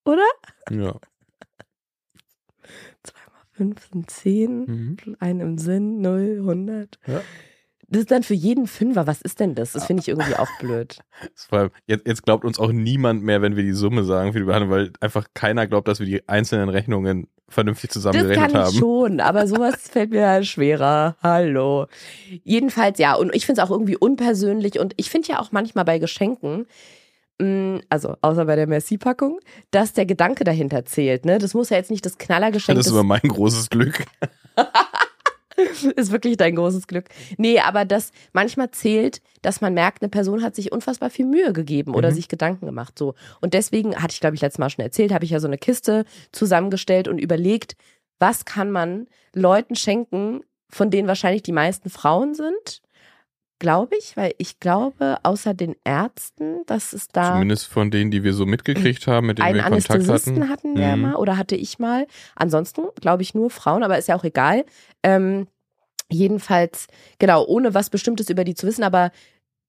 Oder? 0.06 0.28
Ja. 0.70 0.96
Zweimal 3.04 3.40
fünf 3.52 3.90
sind 3.92 4.10
zehn. 4.10 4.60
Mhm. 4.66 4.98
Ein 5.20 5.40
im 5.40 5.58
Sinn, 5.58 6.02
0, 6.02 6.38
100. 6.40 7.00
Ja. 7.08 7.22
Das 7.92 8.02
ist 8.02 8.12
dann 8.12 8.24
für 8.24 8.34
jeden 8.34 8.68
Fünfer. 8.68 9.08
Was 9.08 9.22
ist 9.22 9.40
denn 9.40 9.56
das? 9.56 9.72
Das 9.72 9.86
finde 9.86 10.02
ich 10.02 10.08
irgendwie 10.08 10.36
auch 10.36 10.50
blöd. 10.60 11.00
Das 11.50 11.70
jetzt, 11.88 12.08
jetzt 12.08 12.24
glaubt 12.24 12.46
uns 12.46 12.60
auch 12.60 12.72
niemand 12.72 13.24
mehr, 13.24 13.42
wenn 13.42 13.56
wir 13.56 13.64
die 13.64 13.74
Summe 13.74 14.04
sagen 14.04 14.32
für 14.32 14.40
die 14.40 14.46
Behandlung, 14.46 14.72
weil 14.72 14.94
einfach 15.02 15.28
keiner 15.34 15.68
glaubt, 15.68 15.88
dass 15.88 16.00
wir 16.00 16.06
die 16.06 16.28
einzelnen 16.30 16.70
Rechnungen 16.70 17.28
vernünftig 17.50 17.90
Das 17.90 17.96
zusammengerechnet 17.96 18.52
kann 18.52 18.62
ich 18.62 18.68
haben. 18.68 18.78
schon, 18.78 19.20
aber 19.20 19.48
sowas 19.48 19.76
fällt 19.90 20.12
mir 20.12 20.28
halt 20.28 20.46
schwerer. 20.46 21.18
Hallo. 21.22 21.88
Jedenfalls, 22.44 23.00
ja, 23.00 23.16
und 23.16 23.36
ich 23.36 23.46
finde 23.46 23.62
es 23.62 23.68
auch 23.68 23.72
irgendwie 23.72 23.98
unpersönlich 23.98 24.80
und 24.80 24.94
ich 24.98 25.10
finde 25.10 25.30
ja 25.30 25.40
auch 25.40 25.52
manchmal 25.52 25.84
bei 25.86 26.00
Geschenken, 26.00 26.68
mh, 27.40 27.82
also 27.90 28.16
außer 28.22 28.46
bei 28.46 28.56
der 28.56 28.68
Merci-Packung, 28.68 29.40
dass 29.72 29.94
der 29.94 30.06
Gedanke 30.06 30.44
dahinter 30.44 30.86
zählt. 30.86 31.26
Ne? 31.26 31.40
Das 31.40 31.54
muss 31.54 31.70
ja 31.70 31.78
jetzt 31.78 31.92
nicht 31.92 32.06
das 32.06 32.18
Knallergeschenk 32.18 32.78
Das 32.78 32.86
ist 32.86 32.92
immer 32.92 33.04
mein 33.04 33.22
großes 33.22 33.70
Glück. 33.70 34.06
ist 35.96 36.12
wirklich 36.12 36.38
dein 36.38 36.56
großes 36.56 36.88
Glück. 36.88 37.06
Nee, 37.38 37.60
aber 37.60 37.86
das 37.86 38.12
manchmal 38.34 38.72
zählt, 38.72 39.22
dass 39.42 39.62
man 39.62 39.74
merkt, 39.74 40.02
eine 40.02 40.10
Person 40.10 40.42
hat 40.44 40.56
sich 40.56 40.72
unfassbar 40.72 41.10
viel 41.10 41.26
Mühe 41.26 41.54
gegeben 41.54 41.96
oder 41.96 42.10
Mhm. 42.12 42.16
sich 42.16 42.28
Gedanken 42.28 42.66
gemacht. 42.66 42.98
So. 42.98 43.16
Und 43.42 43.54
deswegen 43.54 43.96
hatte 43.96 44.14
ich, 44.14 44.20
glaube 44.20 44.36
ich, 44.36 44.42
letztes 44.42 44.60
Mal 44.60 44.70
schon 44.70 44.84
erzählt, 44.84 45.14
habe 45.14 45.26
ich 45.26 45.32
ja 45.32 45.40
so 45.40 45.48
eine 45.48 45.58
Kiste 45.58 46.06
zusammengestellt 46.32 47.08
und 47.08 47.18
überlegt, 47.20 47.76
was 48.20 48.46
kann 48.46 48.72
man 48.72 49.08
Leuten 49.34 49.76
schenken, 49.76 50.42
von 50.70 50.90
denen 50.92 51.08
wahrscheinlich 51.08 51.44
die 51.44 51.52
meisten 51.52 51.90
Frauen 51.90 52.34
sind. 52.36 52.82
Glaube 53.60 53.98
ich, 53.98 54.16
weil 54.16 54.34
ich 54.38 54.60
glaube, 54.60 55.18
außer 55.24 55.54
den 55.54 55.76
Ärzten, 55.84 56.66
dass 56.66 56.94
es 56.94 57.10
da 57.10 57.34
Zumindest 57.34 57.68
von 57.68 57.92
denen, 57.92 58.10
die 58.10 58.24
wir 58.24 58.34
so 58.34 58.46
mitgekriegt 58.46 59.06
haben, 59.06 59.28
mit 59.28 59.38
denen 59.40 59.54
wir 59.54 59.64
Kontakt 59.64 60.08
hatten. 60.08 60.50
hatten 60.50 60.78
wir 60.78 60.96
Mhm. 60.96 61.02
mal 61.02 61.16
oder 61.16 61.38
hatte 61.38 61.56
ich 61.56 61.78
mal. 61.78 62.08
Ansonsten 62.36 62.84
glaube 63.02 63.22
ich 63.22 63.36
nur 63.36 63.50
Frauen, 63.50 63.84
aber 63.84 63.98
ist 63.98 64.08
ja 64.08 64.16
auch 64.16 64.24
egal. 64.24 64.66
Ähm, 65.04 65.48
jedenfalls, 66.10 66.88
genau, 67.20 67.46
ohne 67.46 67.74
was 67.74 67.90
Bestimmtes 67.90 68.30
über 68.30 68.44
die 68.44 68.56
zu 68.56 68.66
wissen, 68.66 68.84
aber 68.84 69.12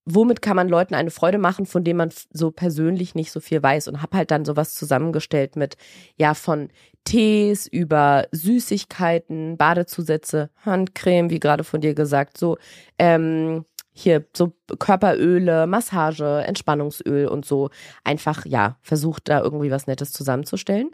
womit 0.07 0.40
kann 0.42 0.57
man 0.57 0.68
Leuten 0.68 0.94
eine 0.94 1.11
Freude 1.11 1.38
machen, 1.38 1.66
von 1.66 1.85
dem 1.85 1.98
man 1.98 2.11
so 2.33 2.50
persönlich 2.50 3.14
nicht 3.14 3.31
so 3.31 3.40
viel 3.40 3.62
weiß 3.62 3.88
und 3.88 4.03
habe 4.03 4.16
halt 4.16 4.31
dann 4.31 4.44
sowas 4.44 4.74
zusammengestellt 4.74 5.57
mit, 5.57 5.76
ja, 6.16 6.35
von 6.35 6.68
Tees 7.05 7.66
über 7.66 8.26
Süßigkeiten, 8.33 9.57
Badezusätze, 9.57 10.50
Handcreme, 10.64 11.31
wie 11.31 11.40
gerade 11.40 11.64
von 11.64 11.81
dir 11.81 11.94
gesagt, 11.94 12.38
so, 12.38 12.57
ähm, 12.98 13.64
hier 13.92 14.24
so 14.37 14.53
Körperöle, 14.79 15.66
Massage, 15.66 16.42
Entspannungsöl 16.46 17.26
und 17.26 17.44
so. 17.44 17.70
Einfach, 18.05 18.46
ja, 18.46 18.76
versucht 18.83 19.29
da 19.29 19.40
irgendwie 19.40 19.70
was 19.70 19.87
Nettes 19.87 20.12
zusammenzustellen. 20.12 20.90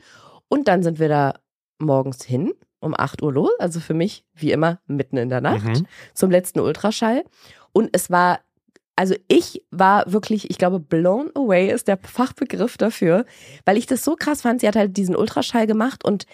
Und 0.49 0.69
dann 0.69 0.83
sind 0.83 0.99
wir 0.99 1.09
da 1.09 1.35
morgens 1.79 2.25
hin, 2.25 2.53
um 2.81 2.95
8 2.97 3.23
Uhr 3.23 3.33
los, 3.33 3.51
also 3.59 3.81
für 3.81 3.95
mich, 3.95 4.25
wie 4.35 4.53
immer, 4.53 4.81
mitten 4.87 5.17
in 5.17 5.29
der 5.29 5.41
Nacht 5.41 5.65
Mhm. 5.65 5.87
zum 6.15 6.31
letzten 6.31 6.61
Ultraschall. 6.61 7.25
Und 7.73 7.91
es 7.93 8.11
war, 8.11 8.41
also 8.97 9.15
ich 9.29 9.63
war 9.71 10.11
wirklich, 10.11 10.51
ich 10.51 10.57
glaube, 10.59 10.81
blown 10.81 11.31
away 11.35 11.71
ist 11.71 11.89
der 11.89 11.99
Fachbegriff 11.99 12.79
dafür, 12.79 13.27
weil 13.67 13.77
ich 13.77 13.87
das 13.87 14.05
so 14.05 14.17
krass 14.17 14.43
fand. 14.43 14.61
Sie 14.61 14.69
hat 14.69 14.77
halt 14.77 14.97
diesen 14.97 15.17
Ultraschall 15.17 15.67
gemacht 15.67 16.05
und 16.05 16.27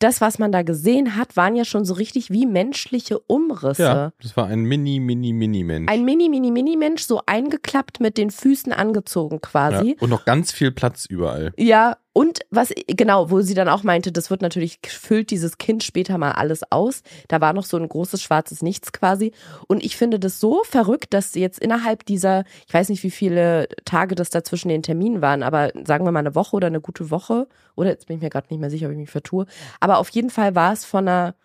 das, 0.00 0.20
was 0.20 0.38
man 0.38 0.50
da 0.50 0.62
gesehen 0.62 1.16
hat, 1.16 1.36
waren 1.36 1.54
ja 1.54 1.64
schon 1.64 1.84
so 1.84 1.94
richtig 1.94 2.30
wie 2.30 2.46
menschliche 2.46 3.20
Umrisse. 3.20 3.82
Ja, 3.82 4.12
das 4.20 4.36
war 4.36 4.46
ein 4.46 4.62
Mini, 4.62 4.98
Mini, 4.98 5.32
Mini-Mensch. 5.32 5.90
Ein 5.90 6.04
mini, 6.04 6.28
mini, 6.28 6.50
mini 6.50 6.76
Mensch, 6.76 7.02
so 7.02 7.20
eingeklappt 7.26 8.00
mit 8.00 8.18
den 8.18 8.30
Füßen 8.30 8.72
angezogen 8.72 9.40
quasi. 9.40 9.90
Ja. 9.90 9.94
Und 10.00 10.10
noch 10.10 10.24
ganz 10.24 10.52
viel 10.52 10.72
Platz 10.72 11.04
überall. 11.06 11.52
Ja, 11.56 11.98
und 12.12 12.40
was, 12.50 12.72
genau, 12.88 13.30
wo 13.30 13.40
sie 13.40 13.54
dann 13.54 13.68
auch 13.68 13.84
meinte, 13.84 14.10
das 14.10 14.30
wird 14.30 14.42
natürlich, 14.42 14.80
füllt 14.84 15.30
dieses 15.30 15.58
Kind 15.58 15.84
später 15.84 16.18
mal 16.18 16.32
alles 16.32 16.62
aus. 16.72 17.02
Da 17.28 17.40
war 17.40 17.52
noch 17.52 17.64
so 17.64 17.76
ein 17.76 17.88
großes 17.88 18.20
schwarzes 18.20 18.62
Nichts 18.62 18.92
quasi. 18.92 19.32
Und 19.68 19.84
ich 19.84 19.96
finde 19.96 20.18
das 20.18 20.40
so 20.40 20.62
verrückt, 20.64 21.14
dass 21.14 21.34
jetzt 21.36 21.60
innerhalb 21.60 22.04
dieser, 22.04 22.44
ich 22.66 22.74
weiß 22.74 22.88
nicht, 22.88 23.04
wie 23.04 23.12
viele 23.12 23.68
Tage 23.84 24.16
das 24.16 24.30
da 24.30 24.42
zwischen 24.42 24.70
den 24.70 24.82
Terminen 24.82 25.22
waren, 25.22 25.44
aber 25.44 25.70
sagen 25.86 26.04
wir 26.04 26.10
mal 26.10 26.20
eine 26.20 26.34
Woche 26.34 26.56
oder 26.56 26.66
eine 26.66 26.80
gute 26.80 27.10
Woche, 27.10 27.46
oder 27.76 27.90
jetzt 27.90 28.08
bin 28.08 28.16
ich 28.16 28.22
mir 28.22 28.30
gerade 28.30 28.48
nicht 28.50 28.60
mehr 28.60 28.70
sicher, 28.70 28.86
ob 28.86 28.92
ich 28.92 28.98
mich 28.98 29.10
vertue. 29.10 29.46
Aber 29.78 29.98
auf 29.98 30.08
jeden 30.08 30.30
Fall 30.30 30.56
war 30.56 30.72
es 30.72 30.84
von 30.84 31.06
einer 31.06 31.36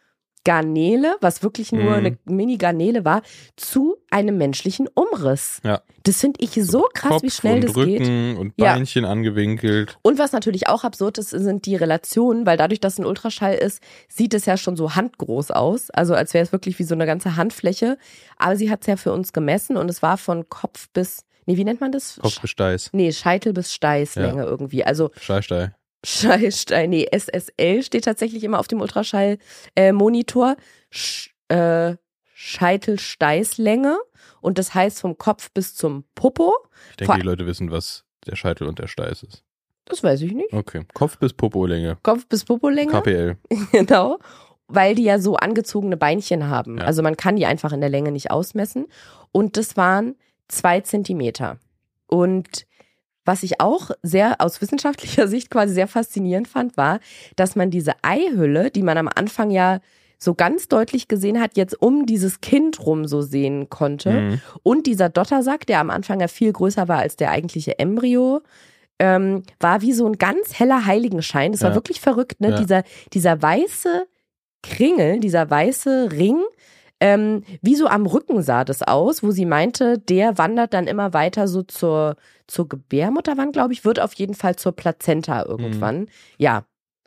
Garnele, 0.45 1.17
was 1.19 1.43
wirklich 1.43 1.73
nur 1.73 1.84
Mhm. 1.84 1.93
eine 1.93 2.17
Mini-Garnele 2.25 3.03
war, 3.03 3.21
zu 3.58 3.97
einem 4.10 4.38
menschlichen 4.38 4.88
Umriss. 4.93 5.60
Ja. 5.65 5.81
Das 6.03 6.21
finde 6.21 6.39
ich 6.41 6.51
so 6.53 6.86
krass, 6.93 7.10
Kopf 7.10 7.23
wie 7.23 7.31
schnell 7.31 7.55
und 7.55 7.63
das 7.65 7.73
geht. 7.73 7.99
Rücken 8.01 8.38
und 8.38 8.53
Ja. 8.55 8.73
Beinchen 8.73 9.03
angewinkelt. 9.03 9.97
Und 10.03 10.17
was 10.19 10.31
natürlich 10.31 10.67
auch 10.67 10.84
absurd 10.84 11.17
ist, 11.17 11.31
sind 11.31 11.65
die 11.65 11.75
Relationen, 11.75 12.45
weil 12.45 12.55
dadurch, 12.58 12.79
dass 12.79 12.93
es 12.93 12.99
ein 12.99 13.05
Ultraschall 13.05 13.55
ist, 13.55 13.81
sieht 14.08 14.34
es 14.34 14.45
ja 14.45 14.55
schon 14.55 14.77
so 14.77 14.95
handgroß 14.95 15.51
aus. 15.51 15.89
Also 15.89 16.13
als 16.13 16.34
wäre 16.34 16.45
es 16.45 16.51
wirklich 16.51 16.79
wie 16.79 16.84
so 16.84 16.95
eine 16.95 17.05
ganze 17.08 17.36
Handfläche. 17.36 17.97
Aber 18.38 18.55
sie 18.55 18.69
hat 18.69 18.81
es 18.81 18.88
ja 18.88 18.95
für 18.95 19.12
uns 19.12 19.34
gemessen 19.34 19.75
und 19.77 19.89
es 19.89 20.01
war 20.01 20.17
von 20.17 20.47
Kopf 20.47 20.88
bis, 20.93 21.25
nee, 21.47 21.58
wie 21.58 21.63
nennt 21.63 21.81
man 21.81 21.91
das? 21.91 22.19
Kopf 22.21 22.39
bis 22.39 22.51
Steiß. 22.51 22.89
Nee, 22.93 23.12
Scheitel 23.12 23.51
bis 23.53 23.73
Steißlänge 23.73 24.43
irgendwie. 24.43 24.84
Also 24.86 25.10
Steißstei. 25.19 25.71
Scheißstein, 26.06 26.89
nee, 26.89 27.08
SSL 27.12 27.84
steht 27.84 28.06
tatsächlich 28.06 28.44
immer 28.44 28.60
auf 28.60 28.68
dem 28.68 28.82
Ultraschall-Monitor. 28.82 30.56
Äh, 31.50 31.89
äh, 31.91 31.96
Scheitel-Steißlänge. 32.34 33.98
Und 34.41 34.58
das 34.58 34.74
heißt 34.74 35.00
vom 35.02 35.18
Kopf 35.18 35.52
bis 35.52 35.76
zum 35.76 36.04
Popo. 36.15 36.54
Ich 36.91 36.98
denke, 36.98 37.13
Vor- 37.13 37.20
die 37.20 37.26
Leute 37.26 37.46
wissen, 37.48 37.72
was 37.72 38.04
der 38.28 38.36
Scheitel 38.36 38.68
und 38.68 38.80
der 38.80 38.88
Steiß 38.88 39.24
ist. 39.24 39.44
Das 39.86 40.04
weiß 40.04 40.22
ich 40.22 40.34
nicht. 40.34 40.52
Okay. 40.52 40.84
Kopf 40.94 41.18
bis 41.18 41.34
Popolänge. 41.34 41.98
Kopf 42.04 42.28
bis 42.28 42.44
Popo-Länge. 42.46 42.91
KPL. 42.91 43.38
Genau. 43.72 44.20
Weil 44.68 44.96
die 44.96 45.04
ja 45.04 45.20
so 45.20 45.36
angezogene 45.36 45.96
Beinchen 45.96 46.48
haben. 46.50 46.80
Ja. 46.80 46.86
Also 46.86 47.04
man 47.04 47.18
kann 47.18 47.36
die 47.36 47.46
einfach 47.46 47.72
in 47.72 47.82
der 47.82 47.89
Länge 47.89 48.12
nicht 48.12 48.32
ausmessen. 48.32 48.88
Und 49.32 49.58
das 49.58 49.78
waren 49.78 50.15
zwei 50.48 50.82
Zentimeter. 50.82 51.60
Und 52.08 52.65
was 53.25 53.43
ich 53.43 53.59
auch 53.59 53.91
sehr 54.03 54.39
aus 54.39 54.61
wissenschaftlicher 54.61 55.27
Sicht 55.27 55.49
quasi 55.49 55.73
sehr 55.73 55.88
faszinierend 55.88 56.47
fand, 56.47 56.77
war, 56.77 56.99
dass 57.35 57.55
man 57.55 57.71
diese 57.71 57.93
Eihülle, 58.03 58.71
die 58.71 58.83
man 58.83 58.97
am 58.97 59.09
Anfang 59.13 59.51
ja 59.51 59.79
so 60.17 60.33
ganz 60.33 60.69
deutlich 60.69 61.07
gesehen 61.09 61.41
hat, 61.41 61.57
jetzt 61.57 61.79
um 61.81 62.05
dieses 62.05 62.39
Kind 62.39 62.85
rum 62.85 63.05
so 63.05 63.21
sehen 63.21 63.69
konnte. 63.69 64.11
Mhm. 64.11 64.41
Und 64.63 64.88
dieser 64.88 65.09
Dottersack, 65.09 65.65
der 65.67 65.79
am 65.79 65.89
Anfang 65.89 66.21
ja 66.21 66.27
viel 66.29 66.53
größer 66.53 66.88
war 66.88 66.99
als 66.99 67.17
der 67.17 67.31
eigentliche 67.31 67.77
Embryo, 67.79 68.41
ähm, 68.97 69.43
war 69.59 69.81
wie 69.81 69.91
so 69.91 70.05
ein 70.07 70.17
ganz 70.17 70.57
heller 70.57 70.85
Heiligenschein. 70.85 71.51
Das 71.51 71.61
war 71.63 71.71
Ja. 71.71 71.75
wirklich 71.75 71.99
verrückt, 71.99 72.39
ne? 72.39 72.51
Ja. 72.51 72.57
Dieser, 72.57 72.83
dieser 73.11 73.41
weiße 73.41 74.07
Kringel, 74.63 75.19
dieser 75.19 75.49
weiße 75.49 76.11
Ring, 76.13 76.39
ähm, 76.99 77.43
wie 77.62 77.75
so 77.75 77.88
am 77.88 78.05
Rücken 78.05 78.41
sah 78.41 78.63
das 78.63 78.81
aus, 78.81 79.21
wo 79.23 79.31
sie 79.31 79.45
meinte, 79.45 79.97
der 79.99 80.38
wandert 80.38 80.73
dann 80.73 80.88
immer 80.88 81.13
weiter 81.13 81.47
so 81.47 81.62
zur, 81.63 82.15
zur 82.47 82.69
Gebärmutterwand, 82.69 83.53
glaube 83.53 83.73
ich, 83.73 83.84
wird 83.86 83.99
auf 83.99 84.13
jeden 84.13 84.34
Fall 84.34 84.55
zur 84.55 84.71
Plazenta 84.71 85.43
irgendwann. 85.45 86.07
Ja, 86.38 86.63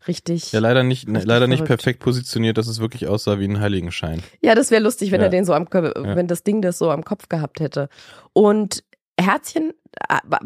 richtig. 0.07 0.45
Mhm. 0.53 0.57
Ja, 0.57 0.61
leider 0.61 0.83
nicht, 0.83 1.09
leider 1.09 1.47
nicht 1.47 1.59
verrückt. 1.61 1.69
perfekt 1.83 2.01
positioniert, 2.01 2.59
dass 2.59 2.69
es 2.69 2.81
wirklich 2.81 3.07
aussah 3.09 3.39
wie 3.39 3.47
ein 3.49 3.61
Heiligenschein. 3.61 4.23
Ja, 4.43 4.55
das 4.55 4.71
wäre 4.71 4.83
lustig, 4.83 5.11
wenn 5.11 5.21
Ja. 5.21 5.27
er 5.27 5.31
den 5.31 5.45
so 5.45 5.55
am 5.55 5.65
Kö- 5.65 6.07
Ja. 6.07 6.17
wenn 6.17 6.27
das 6.27 6.43
Ding 6.43 6.61
das 6.63 6.79
so 6.79 6.91
am 6.91 7.05
Kopf 7.05 7.29
gehabt 7.29 7.61
hätte. 7.61 7.89
Und 8.33 8.85
Herzchen 9.21 9.73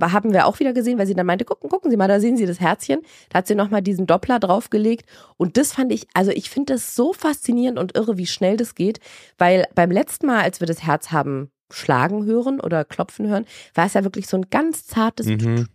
haben 0.00 0.32
wir 0.32 0.46
auch 0.46 0.58
wieder 0.60 0.72
gesehen, 0.72 0.98
weil 0.98 1.06
sie 1.06 1.14
dann 1.14 1.26
meinte, 1.26 1.44
gucken, 1.44 1.68
gucken 1.70 1.90
Sie 1.90 1.96
mal, 1.96 2.08
da 2.08 2.20
sehen 2.20 2.36
Sie 2.36 2.46
das 2.46 2.60
Herzchen. 2.60 3.00
Da 3.30 3.38
hat 3.38 3.46
sie 3.46 3.54
nochmal 3.54 3.82
diesen 3.82 4.06
Doppler 4.06 4.38
draufgelegt. 4.38 5.06
Und 5.36 5.56
das 5.56 5.72
fand 5.72 5.92
ich, 5.92 6.06
also 6.14 6.30
ich 6.30 6.50
finde 6.50 6.74
das 6.74 6.94
so 6.94 7.12
faszinierend 7.12 7.78
und 7.78 7.96
irre, 7.96 8.18
wie 8.18 8.26
schnell 8.26 8.56
das 8.56 8.74
geht. 8.74 9.00
Weil 9.38 9.66
beim 9.74 9.90
letzten 9.90 10.26
Mal, 10.26 10.42
als 10.42 10.60
wir 10.60 10.66
das 10.66 10.82
Herz 10.82 11.10
haben 11.12 11.50
schlagen 11.70 12.26
hören 12.26 12.60
oder 12.60 12.84
klopfen 12.84 13.26
hören, 13.28 13.46
war 13.74 13.86
es 13.86 13.94
ja 13.94 14.04
wirklich 14.04 14.26
so 14.26 14.36
ein 14.36 14.46
ganz 14.50 14.86
zartes, 14.86 15.26
Mhm. 15.26 15.66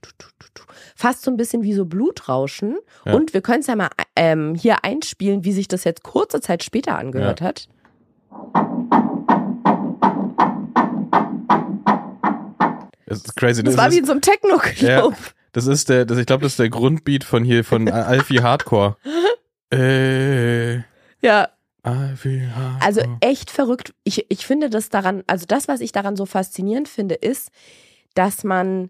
fast 0.95 1.23
so 1.23 1.32
ein 1.32 1.38
bisschen 1.38 1.63
wie 1.63 1.73
so 1.73 1.86
Blutrauschen. 1.86 2.78
Ja. 3.05 3.13
Und 3.13 3.34
wir 3.34 3.41
können 3.41 3.61
es 3.61 3.67
ja 3.67 3.75
mal 3.75 3.89
ähm, 4.15 4.53
hier 4.53 4.84
einspielen, 4.84 5.43
wie 5.43 5.53
sich 5.53 5.67
das 5.67 5.84
jetzt 5.84 6.03
kurze 6.03 6.39
Zeit 6.39 6.63
später 6.63 6.97
angehört 6.97 7.41
hat. 7.41 7.67
Das 13.07 13.19
ist 13.19 13.35
crazy. 13.35 13.63
Das 13.63 13.73
Das, 13.75 13.83
war 13.83 13.89
wie 13.91 13.95
ist, 13.95 14.01
in 14.01 14.05
so 14.05 14.11
einem 14.11 14.21
Techno-Club. 14.21 15.15
das 15.53 15.65
ist 15.65 15.89
der, 15.89 16.05
das, 16.05 16.17
ich 16.17 16.25
glaube, 16.25 16.43
das 16.43 16.53
ist 16.53 16.59
der 16.59 16.69
Grundbeat 16.69 17.23
von 17.23 17.43
hier, 17.43 17.63
von 17.63 17.89
Alfie 17.89 18.41
Hardcore. 18.41 18.97
Äh, 19.69 20.77
Ja, 21.21 21.49
Alfie 21.83 22.47
Hardcore. 22.47 22.81
also 22.85 23.01
echt 23.19 23.51
verrückt. 23.51 23.93
Ich, 24.05 24.25
ich 24.29 24.45
finde 24.45 24.69
das 24.69 24.87
daran, 24.87 25.25
also 25.27 25.45
das, 25.45 25.67
was 25.67 25.81
ich 25.81 25.91
daran 25.91 26.15
so 26.15 26.25
faszinierend 26.25 26.87
finde, 26.87 27.15
ist, 27.15 27.49
dass 28.13 28.45
man 28.45 28.89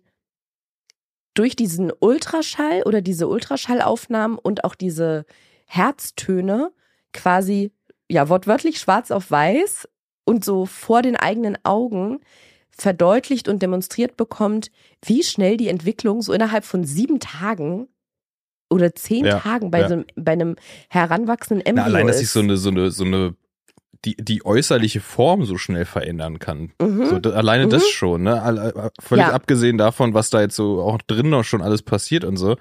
durch 1.34 1.56
diesen 1.56 1.92
Ultraschall 2.00 2.84
oder 2.84 3.02
diese 3.02 3.28
Ultraschallaufnahmen 3.28 4.38
und 4.38 4.64
auch 4.66 4.76
diese 4.76 5.26
Herztöne 5.66 6.72
quasi, 7.12 7.72
ja, 8.08 8.30
wortwörtlich 8.30 8.80
schwarz 8.80 9.10
auf 9.10 9.32
weiß 9.32 9.88
und 10.26 10.46
so 10.46 10.68
vor 10.68 11.02
den 11.02 11.16
eigenen 11.16 11.58
Augen 11.64 12.20
verdeutlicht 12.78 13.48
und 13.48 13.62
demonstriert 13.62 14.18
bekommt, 14.18 14.72
wie 15.06 15.24
schnell 15.24 15.58
die 15.58 15.68
Entwicklung 15.68 16.22
so 16.22 16.34
innerhalb 16.34 16.64
von 16.66 16.84
sieben 16.84 17.20
Tagen 17.20 17.88
oder 18.70 18.94
zehn 18.94 19.26
Ja, 19.26 19.40
Tagen 19.40 19.72
bei, 19.72 19.82
ja. 19.82 19.88
so 19.88 19.94
einem, 19.96 20.06
bei 20.16 20.34
einem 20.34 20.56
heranwachsenden 20.90 21.66
Embryo 21.66 21.86
Na, 21.88 21.94
allein, 21.94 22.08
dass 22.08 22.20
sich 22.20 22.30
so 22.30 22.40
eine, 22.42 22.58
so 22.58 22.70
eine, 22.70 22.92
so 22.92 23.06
eine, 23.06 23.36
die, 24.06 24.16
die 24.18 24.46
äußerliche 24.46 25.00
Form 25.00 25.46
so 25.46 25.58
schnell 25.58 25.86
verändern 25.86 26.38
kann. 26.40 26.72
Mhm. 26.82 27.06
So, 27.06 27.20
da, 27.20 27.32
alleine 27.32 27.66
Mhm. 27.66 27.70
das 27.72 27.88
schon, 27.88 28.24
ne? 28.24 28.42
All- 28.42 28.92
Völlig 29.00 29.26
Ja. 29.26 29.32
abgesehen 29.34 29.78
davon, 29.78 30.14
was 30.14 30.30
da 30.30 30.42
jetzt 30.42 30.56
so 30.56 30.82
auch 30.82 31.00
drin 31.02 31.30
noch 31.30 31.44
schon 31.46 31.62
alles 31.62 31.82
passiert 31.82 32.24
und 32.24 32.38
so. 32.38 32.58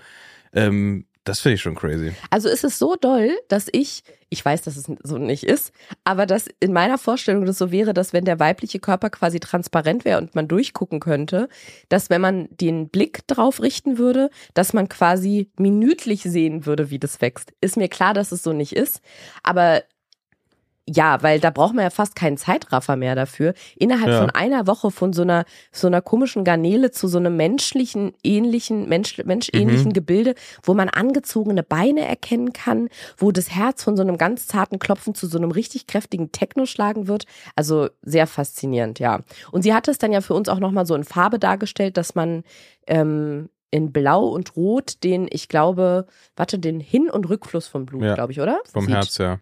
Ähm, 0.53 1.07
das 1.27 1.41
finde 1.41 1.57
ich 1.57 1.62
schon 1.62 1.74
crazy. 1.74 2.12
Also 2.31 2.49
ist 2.49 2.64
es 2.64 2.79
so 2.79 2.95
doll, 2.95 3.37
dass 3.49 3.68
ich, 3.72 4.05
ich 4.29 4.45
weiß, 4.45 4.62
dass 4.62 4.77
es 4.77 4.91
so 5.03 5.18
nicht 5.18 5.43
ist, 5.43 5.72
aber 6.05 6.24
dass 6.24 6.47
in 6.61 6.72
meiner 6.72 6.99
Vorstellung 6.99 7.45
das 7.45 7.59
so 7.59 7.72
wäre, 7.72 7.93
dass 7.93 8.12
wenn 8.12 8.24
der 8.24 8.39
weibliche 8.39 8.79
Körper 8.79 9.11
quasi 9.11 9.41
transparent 9.41 10.05
wäre 10.05 10.18
und 10.18 10.35
man 10.37 10.47
durchgucken 10.47 11.01
könnte, 11.01 11.49
dass 11.89 12.11
wenn 12.11 12.20
man 12.20 12.49
den 12.51 12.89
Blick 12.89 13.27
drauf 13.27 13.61
richten 13.61 13.99
würde, 13.99 14.31
dass 14.55 14.72
man 14.72 14.89
quasi 14.89 15.51
minütlich 15.59 16.22
sehen 16.22 16.64
würde, 16.64 16.91
wie 16.91 17.01
das 17.01 17.20
wächst. 17.20 17.53
Ist 17.61 17.77
mir 17.77 17.89
klar, 17.89 18.14
dass 18.14 18.31
es 18.31 18.45
so 18.45 18.53
nicht 18.53 18.74
ist, 18.74 19.01
aber 19.43 19.83
ja, 20.89 21.20
weil 21.22 21.41
da 21.41 21.51
braucht 21.51 21.74
man 21.74 21.82
ja 21.82 21.91
fast 21.91 22.14
keinen 22.14 22.37
Zeitraffer 22.37 22.95
mehr 22.95 23.16
dafür. 23.16 23.55
Innerhalb 23.76 24.09
Ja. 24.09 24.20
von 24.20 24.30
einer 24.30 24.66
Woche 24.68 24.93
von 24.93 25.12
so 25.12 25.22
einer, 25.22 25.45
so 25.72 25.89
einer 25.89 26.01
komischen 26.01 26.45
Garnele 26.45 26.93
zu 26.93 27.09
so 27.09 27.18
einem 27.18 27.37
menschlichen, 27.37 28.12
ähnlichen, 28.22 28.89
Mensch, 28.89 29.18
menschähnlichen 29.24 29.89
Mhm. 29.89 29.93
Gebilde, 29.95 30.34
wo 30.62 30.74
man 30.74 30.89
angezogene 30.89 31.64
Beine 31.64 32.07
erkennen 32.07 32.53
kann, 32.53 32.89
wo 33.16 33.32
das 33.32 33.51
Herz 33.51 33.82
von 33.82 33.97
so 33.97 34.03
einem 34.03 34.16
ganz 34.16 34.47
zarten 34.47 34.78
Klopfen 34.78 35.14
zu 35.16 35.26
so 35.26 35.39
einem 35.39 35.51
richtig 35.51 35.89
kräftigen 35.89 36.30
Techno 36.30 36.66
schlagen 36.66 37.09
wird. 37.09 37.24
Also 37.57 37.89
sehr 38.03 38.28
faszinierend, 38.28 39.01
ja. 39.01 39.20
Und 39.51 39.62
sie 39.62 39.74
hat 39.74 39.89
es 39.89 39.99
dann 39.99 40.12
ja 40.12 40.20
für 40.20 40.34
uns 40.34 40.49
auch 40.49 40.61
nochmal 40.61 40.87
so 40.87 40.95
in 40.95 41.03
Farbe 41.05 41.41
dargestellt, 41.41 41.97
dass 41.97 42.14
man 42.14 42.45
ähm, 42.87 43.49
in 43.72 43.91
Blau 43.93 44.24
und 44.28 44.55
Rot 44.55 45.03
den, 45.03 45.26
ich 45.28 45.49
glaube, 45.49 46.07
warte, 46.37 46.61
den 46.61 46.78
Hin- 46.78 47.11
und 47.11 47.28
Rückfluss 47.28 47.66
vom 47.66 47.84
Blut, 47.87 48.05
Ja. 48.05 48.14
glaube 48.14 48.30
ich, 48.30 48.41
oder? 48.41 48.61
Vom 48.72 48.84
Sieht. 48.87 48.95
Herz, 48.95 49.18
ja. 49.18 49.41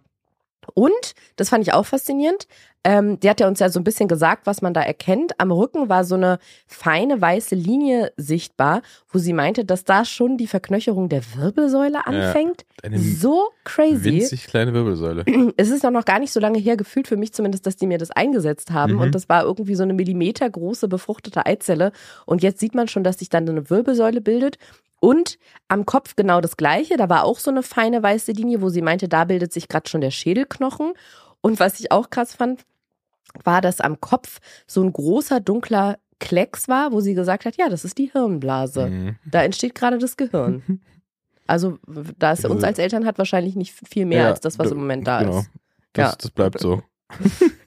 Und, 0.75 1.15
das 1.37 1.51
fand 1.51 1.67
ich 1.67 1.73
auch 1.73 1.87
faszinierend, 1.87 2.47
ähm, 2.85 3.19
die 3.19 3.31
hat 3.31 3.41
ja 3.41 3.49
uns 3.49 3.61
ja 3.61 3.71
so 3.71 3.81
ein 3.81 3.85
bisschen 3.85 4.09
gesagt, 4.09 4.47
was 4.47 4.61
man 4.61 4.75
da 4.75 4.83
erkennt. 4.83 5.41
Am 5.41 5.51
Rücken 5.51 5.89
war 5.89 6.05
so 6.05 6.15
eine 6.15 6.39
feine 6.67 7.21
weiße 7.21 7.55
Linie 7.55 8.13
sichtbar, 8.19 8.83
wo 9.11 9.19
sie 9.19 9.33
meinte, 9.33 9.65
dass 9.65 9.85
da 9.85 10.05
schon 10.05 10.37
die 10.37 10.47
Verknöcherung 10.47 11.09
der 11.09 11.23
Wirbelsäule 11.35 12.07
anfängt. 12.07 12.67
Eine 12.83 12.99
So 12.99 13.49
crazy. 13.65 14.05
winzig 14.05 14.47
kleine 14.47 14.75
Wirbelsäule. 14.75 15.25
Es 15.57 15.71
ist 15.71 15.87
auch 15.87 15.91
noch 15.91 16.05
gar 16.05 16.19
nicht 16.19 16.33
so 16.33 16.41
lange 16.41 16.59
her, 16.59 16.77
gefühlt 16.77 17.09
für 17.09 17.17
mich 17.17 17.33
zumindest, 17.33 17.67
dass 17.67 17.77
die 17.77 17.87
mir 17.87 17.99
das 17.99 18.11
eingesetzt 18.11 18.71
haben. 18.71 18.95
Mhm. 18.95 19.01
Und 19.01 19.15
das 19.15 19.29
war 19.29 19.45
irgendwie 19.45 19.75
so 19.75 19.83
eine 19.83 19.95
Millimeter 19.95 20.49
große 20.49 20.87
befruchtete 20.89 21.47
Eizelle. 21.47 21.93
Und 22.27 22.43
jetzt 22.43 22.61
sieht 22.61 22.75
man 22.75 22.89
schon, 22.89 23.05
dass 23.05 23.19
sich 23.19 23.31
dann 23.31 23.49
eine 23.49 23.71
Wirbelsäule 23.71 24.21
bildet. 24.21 24.59
Und 25.01 25.39
am 25.69 25.87
Kopf 25.87 26.17
genau 26.17 26.41
das 26.41 26.57
Gleiche. 26.57 26.97
Da 26.97 27.09
war 27.09 27.25
auch 27.25 27.39
so 27.39 27.51
eine 27.51 27.63
feine 27.63 28.03
weiße 28.03 28.33
Linie, 28.33 28.61
wo 28.61 28.69
sie 28.69 28.83
meinte, 28.83 29.09
da 29.09 29.25
bildet 29.25 29.53
sich 29.53 29.69
gerade 29.69 29.89
schon 29.89 30.01
der 30.01 30.11
Schädelknochen. 30.11 30.93
Und 31.41 31.61
was 31.61 31.79
ich 31.81 31.93
auch 31.93 32.09
krass 32.11 32.35
fand, 32.35 32.65
war, 33.43 33.61
dass 33.61 33.81
am 33.81 34.01
Kopf 34.01 34.41
so 34.67 34.83
ein 34.83 34.93
großer 34.93 35.41
dunkler 35.41 35.99
Klecks 36.21 36.69
war, 36.69 36.93
wo 36.93 37.01
sie 37.01 37.15
gesagt 37.15 37.45
hat, 37.45 37.57
ja, 37.57 37.69
das 37.69 37.85
ist 37.85 37.99
die 37.99 38.11
Hirnblase. 38.13 38.87
Mhm. 38.87 39.17
Da 39.31 39.43
entsteht 39.43 39.75
gerade 39.75 39.99
das 39.99 40.17
Gehirn. 40.17 40.63
Also, 41.47 41.77
da 42.19 42.33
es 42.33 42.43
uns 42.47 42.65
als 42.65 42.79
Eltern 42.79 43.05
hat, 43.05 43.19
wahrscheinlich 43.19 43.55
nicht 43.55 43.75
viel 43.87 44.07
mehr 44.07 44.23
Ja, 44.23 44.29
als 44.29 44.41
das, 44.41 44.59
was 44.59 44.71
im 44.71 44.79
Moment 44.79 45.07
da 45.07 45.19
genau. 45.19 45.41
ist. 45.41 45.51
Das, 45.93 46.13
Ja. 46.13 46.17
das 46.19 46.31
bleibt 46.31 46.59
so. 46.59 46.83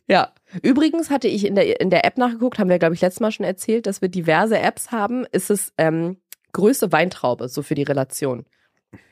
Ja. 0.07 0.31
Übrigens 0.63 1.11
hatte 1.11 1.27
ich 1.27 1.45
in 1.45 1.53
der, 1.53 1.79
in 1.79 1.91
der 1.91 2.03
App 2.03 2.17
nachgeguckt, 2.17 2.57
haben 2.57 2.69
wir, 2.71 2.79
glaube 2.79 2.95
ich, 2.95 3.01
letztes 3.01 3.19
Mal 3.19 3.31
schon 3.31 3.45
erzählt, 3.45 3.85
dass 3.85 4.01
wir 4.01 4.09
diverse 4.09 4.57
Apps 4.57 4.91
haben. 4.91 5.27
Ist 5.31 5.51
es 5.51 5.73
ähm, 5.77 6.17
größte 6.53 6.91
Weintraube, 6.91 7.49
so 7.49 7.61
für 7.61 7.75
die 7.75 7.83
Relation. 7.83 8.45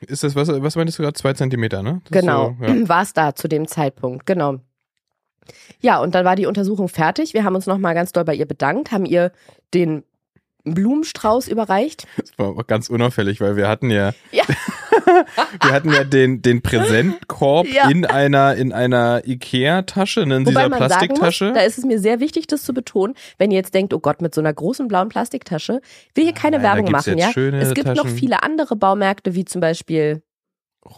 Ist 0.00 0.24
das, 0.24 0.34
was, 0.34 0.48
was 0.48 0.74
meintest 0.74 0.98
du 0.98 1.04
gerade? 1.04 1.14
Zwei 1.16 1.34
Zentimeter, 1.34 1.84
ne? 1.84 2.00
Das 2.10 2.20
Genau, 2.22 2.56
So, 2.58 2.64
ja. 2.64 2.88
war 2.88 3.02
es 3.02 3.12
da 3.12 3.36
zu 3.36 3.46
dem 3.46 3.68
Zeitpunkt, 3.68 4.26
genau. 4.26 4.58
Ja, 5.80 5.98
und 6.00 6.14
dann 6.14 6.24
war 6.24 6.36
die 6.36 6.46
Untersuchung 6.46 6.88
fertig. 6.88 7.34
Wir 7.34 7.44
haben 7.44 7.54
uns 7.54 7.66
nochmal 7.66 7.94
ganz 7.94 8.12
doll 8.12 8.24
bei 8.24 8.34
ihr 8.34 8.46
bedankt, 8.46 8.92
haben 8.92 9.04
ihr 9.06 9.32
den 9.74 10.02
Blumenstrauß 10.64 11.46
überreicht. 11.46 12.06
Das 12.16 12.36
war 12.38 12.48
auch 12.48 12.66
ganz 12.66 12.90
unauffällig, 12.90 13.40
weil 13.40 13.54
wir 13.56 13.68
hatten 13.68 13.88
ja, 13.90 14.12
Ja. 14.32 14.42
wir 15.62 15.72
hatten 15.72 15.92
ja 15.92 16.02
den, 16.02 16.42
den 16.42 16.60
Präsentkorb 16.60 17.68
Ja. 17.68 17.88
in 17.88 18.04
einer, 18.04 18.56
in 18.56 18.72
einer 18.72 19.22
Ikea-Tasche, 19.24 20.22
in 20.22 20.30
Wobei 20.30 20.42
dieser 20.44 20.54
sagen 20.54 20.70
muss, 20.70 20.78
Plastiktasche. 20.78 21.52
da 21.54 21.60
ist 21.60 21.78
es 21.78 21.84
mir 21.84 22.00
sehr 22.00 22.18
wichtig, 22.18 22.48
das 22.48 22.64
zu 22.64 22.74
betonen, 22.74 23.14
wenn 23.38 23.52
ihr 23.52 23.58
jetzt 23.58 23.74
denkt, 23.74 23.94
oh 23.94 24.00
Gott, 24.00 24.20
mit 24.20 24.34
so 24.34 24.40
einer 24.40 24.52
großen 24.52 24.88
blauen 24.88 25.08
Plastiktasche, 25.08 25.80
will 26.14 26.24
hier 26.24 26.32
keine 26.34 26.56
Nein, 26.58 26.76
Werbung 26.76 26.90
machen, 26.90 27.16
ja. 27.16 27.28
Es 27.28 27.74
gibt 27.74 27.86
noch 27.86 27.94
Taschen. 28.02 28.10
viele 28.18 28.42
andere 28.42 28.74
Baumärkte, 28.74 29.36
wie 29.36 29.44
zum 29.44 29.60
Beispiel 29.60 30.22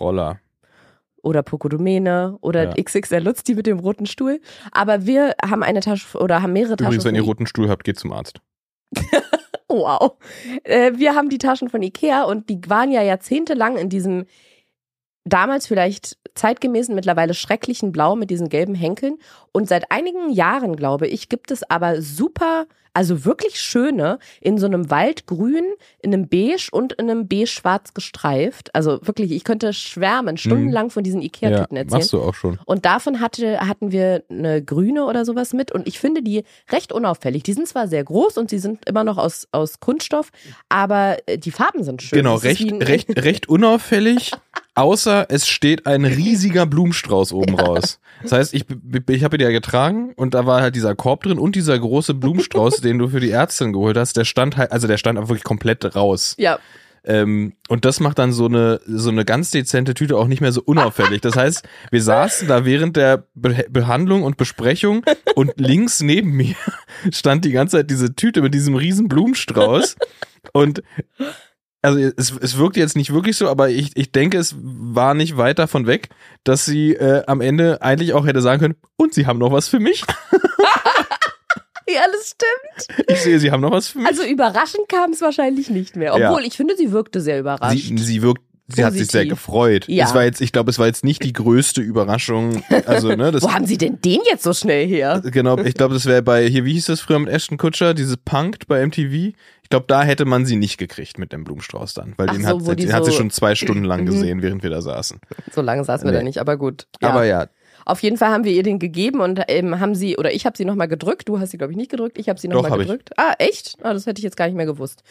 Roller. 0.00 0.40
Oder 1.28 1.42
Pocodomene 1.42 2.38
oder 2.40 2.76
Ja. 2.76 2.82
XXL 2.82 3.18
Lutz, 3.18 3.44
die 3.44 3.54
mit 3.54 3.66
dem 3.66 3.78
roten 3.78 4.06
Stuhl. 4.06 4.40
Aber 4.72 5.06
wir 5.06 5.34
haben 5.44 5.62
eine 5.62 5.80
Tasche 5.80 6.18
oder 6.18 6.42
haben 6.42 6.52
mehrere 6.52 6.76
Taschen. 6.76 6.86
Übrigens, 6.92 7.04
wenn 7.04 7.14
ihr 7.14 7.22
roten 7.22 7.46
Stuhl 7.46 7.68
habt, 7.68 7.84
geht 7.84 7.98
zum 7.98 8.12
Arzt. 8.12 8.40
Wow. 9.70 10.16
Äh, 10.64 10.92
wir 10.96 11.14
haben 11.14 11.28
die 11.28 11.36
Taschen 11.36 11.68
von 11.68 11.82
Ikea 11.82 12.22
und 12.24 12.48
die 12.48 12.58
waren 12.68 12.90
ja 12.90 13.02
jahrzehntelang 13.02 13.76
in 13.76 13.90
diesem 13.90 14.24
damals 15.26 15.66
vielleicht 15.66 16.16
zeitgemäßen, 16.34 16.94
mittlerweile 16.94 17.34
schrecklichen 17.34 17.92
Blau 17.92 18.16
mit 18.16 18.30
diesen 18.30 18.48
gelben 18.48 18.74
Henkeln. 18.74 19.18
Und 19.58 19.66
seit 19.68 19.90
einigen 19.90 20.30
Jahren, 20.30 20.76
glaube 20.76 21.08
ich, 21.08 21.28
gibt 21.28 21.50
es 21.50 21.68
aber 21.68 22.00
super, 22.00 22.66
also 22.94 23.24
wirklich 23.24 23.60
schöne, 23.60 24.20
in 24.40 24.56
so 24.56 24.66
einem 24.66 24.88
Waldgrün, 24.88 25.64
in 26.00 26.14
einem 26.14 26.28
Beige 26.28 26.68
und 26.70 26.92
in 26.92 27.10
einem 27.10 27.26
Beige-Schwarz 27.26 27.92
gestreift. 27.92 28.72
Also 28.76 29.00
wirklich, 29.02 29.32
ich 29.32 29.42
könnte 29.42 29.72
schwärmen, 29.72 30.36
stundenlang 30.36 30.90
von 30.90 31.02
diesen 31.02 31.20
Ja, 31.20 31.26
Ikea-Tüten 31.26 31.76
erzählen. 31.76 31.98
machst 31.98 32.12
du 32.12 32.20
auch 32.22 32.34
schon. 32.34 32.60
Und 32.66 32.84
davon 32.84 33.18
hatte, 33.20 33.58
hatten 33.58 33.90
wir 33.90 34.22
eine 34.30 34.62
grüne 34.62 35.06
oder 35.06 35.24
sowas 35.24 35.52
mit. 35.52 35.72
Und 35.72 35.88
ich 35.88 35.98
finde 35.98 36.22
die 36.22 36.44
recht 36.70 36.92
unauffällig. 36.92 37.42
Die 37.42 37.52
sind 37.52 37.66
zwar 37.66 37.88
sehr 37.88 38.04
groß 38.04 38.38
und 38.38 38.48
sie 38.48 38.60
sind 38.60 38.88
immer 38.88 39.02
noch 39.02 39.18
aus, 39.18 39.48
aus 39.50 39.80
Kunststoff, 39.80 40.30
aber 40.68 41.16
äh, 41.26 41.36
die 41.36 41.50
Farben 41.50 41.82
sind 41.82 42.00
schön. 42.00 42.18
Genau, 42.18 42.34
Das 42.34 42.44
recht, 42.44 42.72
recht, 42.80 43.08
recht 43.24 43.48
unauffällig, 43.48 44.30
außer 44.76 45.26
es 45.30 45.48
steht 45.48 45.86
ein 45.86 46.04
riesiger 46.04 46.64
Blumenstrauß 46.64 47.32
oben 47.32 47.58
raus. 47.58 47.98
Das 48.22 48.32
heißt, 48.32 48.54
ich, 48.54 48.64
ich 49.08 49.24
habe 49.24 49.38
die 49.38 49.44
ja 49.48 49.52
getragen 49.52 50.12
und 50.16 50.34
da 50.34 50.46
war 50.46 50.60
halt 50.60 50.76
dieser 50.76 50.94
Korb 50.94 51.22
drin 51.24 51.38
und 51.38 51.56
dieser 51.56 51.78
große 51.78 52.14
Blumenstrauß, 52.14 52.76
den 52.80 52.98
du 52.98 53.08
für 53.08 53.20
die 53.20 53.30
Ärztin 53.30 53.72
geholt 53.72 53.96
hast, 53.96 54.16
der 54.16 54.24
stand 54.24 54.56
halt, 54.56 54.72
also 54.72 54.86
der 54.86 54.96
stand 54.98 55.18
einfach 55.18 55.30
wirklich 55.30 55.44
komplett 55.44 55.96
raus. 55.96 56.34
Ja, 56.38 56.58
Ähm, 57.04 57.54
und 57.68 57.84
das 57.84 58.00
macht 58.00 58.18
dann 58.18 58.32
so 58.32 58.46
eine, 58.46 58.80
so 58.86 59.08
eine 59.08 59.24
ganz 59.24 59.50
dezente 59.50 59.94
Tüte 59.94 60.16
auch 60.16 60.26
nicht 60.26 60.40
mehr 60.40 60.52
so 60.52 60.62
unauffällig. 60.62 61.20
Das 61.22 61.36
heißt, 61.36 61.66
wir 61.90 62.02
saßen 62.02 62.48
da 62.48 62.64
während 62.64 62.96
der 62.96 63.24
Be 63.34 63.64
Behandlung 63.70 64.24
und 64.24 64.36
Besprechung 64.36 65.04
und 65.34 65.52
links 65.56 66.02
neben 66.02 66.32
mir 66.32 66.54
stand 67.12 67.44
die 67.44 67.52
ganze 67.52 67.78
Zeit 67.78 67.90
diese 67.90 68.14
Tüte 68.14 68.42
mit 68.42 68.52
diesem 68.52 68.74
riesen 68.74 69.08
Blumenstrauß. 69.08 69.96
Und 70.52 70.82
also 71.82 71.98
es, 71.98 72.32
es 72.40 72.56
wirkt 72.58 72.76
jetzt 72.76 72.96
nicht 72.96 73.12
wirklich 73.12 73.36
so, 73.36 73.48
aber 73.48 73.68
ich, 73.70 73.96
ich 73.96 74.12
denke, 74.12 74.38
es 74.38 74.54
war 74.58 75.14
nicht 75.14 75.36
weit 75.36 75.58
davon 75.58 75.86
weg, 75.86 76.08
dass 76.44 76.64
sie 76.64 76.94
äh, 76.94 77.22
am 77.26 77.40
Ende 77.40 77.82
eigentlich 77.82 78.12
auch 78.14 78.26
hätte 78.26 78.40
sagen 78.42 78.60
können, 78.60 78.76
und 78.96 79.14
sie 79.14 79.26
haben 79.26 79.38
noch 79.38 79.52
was 79.52 79.68
für 79.68 79.80
mich. 79.80 80.04
wirklich 81.88 82.00
alles 82.00 82.34
stimmt. 82.34 83.08
Ich 83.08 83.22
sehe, 83.22 83.38
Sie 83.38 83.50
haben 83.50 83.60
noch 83.60 83.70
was 83.70 83.88
für 83.88 83.98
mich. 83.98 84.06
Also 84.08 84.22
überraschend 84.24 84.88
kam 84.88 85.12
es 85.12 85.20
wahrscheinlich 85.20 85.70
nicht 85.70 85.96
mehr. 85.96 86.12
Obwohl, 86.14 86.40
Ja. 86.42 86.46
ich 86.46 86.56
finde, 86.56 86.76
sie 86.76 86.92
wirkte 86.92 87.20
sehr 87.20 87.40
überrascht. 87.40 87.78
sie, 87.78 87.96
sie 87.98 88.22
wirkt, 88.22 88.42
sie 88.68 88.84
hat 88.84 88.92
sich 88.92 89.06
sehr 89.08 89.22
Positiv. 89.22 89.30
gefreut. 89.30 89.88
Ja. 89.88 90.04
Es 90.06 90.14
war 90.14 90.24
jetzt, 90.24 90.40
ich 90.40 90.52
glaube, 90.52 90.70
es 90.70 90.78
war 90.78 90.86
jetzt 90.86 91.04
nicht 91.04 91.24
die 91.24 91.32
größte 91.32 91.80
Überraschung. 91.80 92.62
Also, 92.86 93.08
ne, 93.14 93.32
Wo 93.42 93.52
haben 93.52 93.66
sie 93.66 93.78
denn 93.78 94.00
den 94.00 94.20
jetzt 94.30 94.42
so 94.44 94.52
schnell 94.52 94.86
her? 94.86 95.20
genau, 95.24 95.58
ich 95.58 95.74
glaube, 95.74 95.94
das 95.94 96.06
wäre 96.06 96.22
bei, 96.22 96.46
hier, 96.48 96.64
wie 96.64 96.74
hieß 96.74 96.86
das 96.86 97.00
früher 97.00 97.18
mit 97.18 97.28
Ashton 97.30 97.56
Kutscher, 97.58 97.94
diese 97.94 98.16
Punked 98.16 98.66
bei 98.68 98.86
MTV? 98.86 99.34
Ich 99.62 99.70
glaube, 99.70 99.84
da 99.88 100.02
hätte 100.02 100.24
man 100.24 100.46
sie 100.46 100.56
nicht 100.56 100.78
gekriegt 100.78 101.18
mit 101.18 101.32
dem 101.32 101.44
Blumenstrauß 101.44 101.92
dann, 101.94 102.14
weil 102.16 102.28
Ach 102.30 102.34
den, 102.34 102.42
so, 102.42 102.70
hat, 102.70 102.78
den 102.78 102.92
hat 102.92 103.04
sie 103.04 103.10
so- 103.10 103.16
schon 103.18 103.30
zwei 103.30 103.54
Stunden 103.54 103.84
lang 103.84 104.00
Mhm. 104.02 104.06
gesehen, 104.06 104.42
während 104.42 104.62
wir 104.62 104.70
da 104.70 104.80
saßen. 104.80 105.18
So 105.52 105.60
lange 105.60 105.84
saßen 105.84 106.06
wir 106.06 106.12
Nee. 106.12 106.18
da 106.18 106.24
nicht, 106.24 106.38
aber 106.38 106.56
gut. 106.56 106.86
Ja. 107.02 107.10
Aber 107.10 107.24
ja, 107.24 107.48
Auf 107.84 108.02
jeden 108.02 108.18
Fall 108.18 108.28
haben 108.30 108.44
wir 108.44 108.52
ihr 108.52 108.62
den 108.62 108.78
gegeben 108.78 109.20
und 109.20 109.40
ähm, 109.48 109.80
haben 109.80 109.94
sie, 109.94 110.18
oder 110.18 110.30
ich 110.34 110.44
habe 110.44 110.56
sie 110.58 110.66
nochmal 110.66 110.88
gedrückt. 110.88 111.26
Du 111.28 111.38
hast 111.40 111.50
sie, 111.52 111.56
glaube 111.58 111.72
ich, 111.72 111.76
nicht 111.78 111.90
gedrückt. 111.90 112.18
Ich 112.18 112.28
habe 112.28 112.38
sie 112.38 112.46
nochmal 112.48 112.70
hab 112.70 112.80
ich. 112.80 112.86
gedrückt. 112.86 113.10
Ah, 113.16 113.32
echt? 113.38 113.76
Ah, 113.82 113.94
das 113.94 114.04
hätte 114.04 114.18
ich 114.20 114.24
jetzt 114.24 114.36
gar 114.36 114.44
nicht 114.46 114.56
mehr 114.56 114.66
gewusst. 114.66 115.02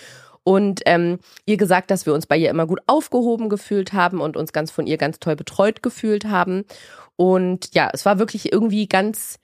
Und 0.48 0.80
ähm, 0.86 1.20
ihr 1.46 1.58
gesagt, 1.58 1.92
dass 1.92 2.06
wir 2.06 2.14
uns 2.14 2.26
bei 2.26 2.38
ihr 2.38 2.50
immer 2.50 2.66
gut 2.66 2.80
aufgehoben 2.88 3.50
gefühlt 3.50 3.92
haben 3.92 4.22
und 4.22 4.38
uns 4.38 4.54
ganz 4.54 4.72
von 4.72 4.88
ihr 4.88 4.96
ganz 4.96 5.20
toll 5.20 5.36
betreut 5.36 5.84
gefühlt 5.84 6.24
haben. 6.24 6.64
Und 7.18 7.76
ja, 7.76 7.90
es 7.92 8.06
war 8.06 8.18
wirklich 8.18 8.54
irgendwie 8.54 8.88
ganz, 8.88 9.40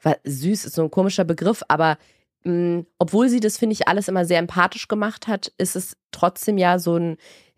war, 0.00 0.16
süß 0.22 0.64
ist 0.64 0.76
so 0.76 0.82
ein 0.82 0.92
komischer 0.92 1.24
Begriff, 1.24 1.64
aber 1.66 1.98
mh, 2.44 2.84
obwohl 3.00 3.28
sie 3.28 3.40
das, 3.40 3.58
finde 3.58 3.72
ich, 3.72 3.88
alles 3.88 4.06
immer 4.06 4.24
sehr 4.26 4.38
empathisch 4.38 4.86
gemacht 4.86 5.26
hat, 5.26 5.52
ist 5.58 5.74
es 5.74 5.96
trotzdem 6.12 6.56
ja 6.56 6.78
so 6.78 6.98
ein 6.98 7.16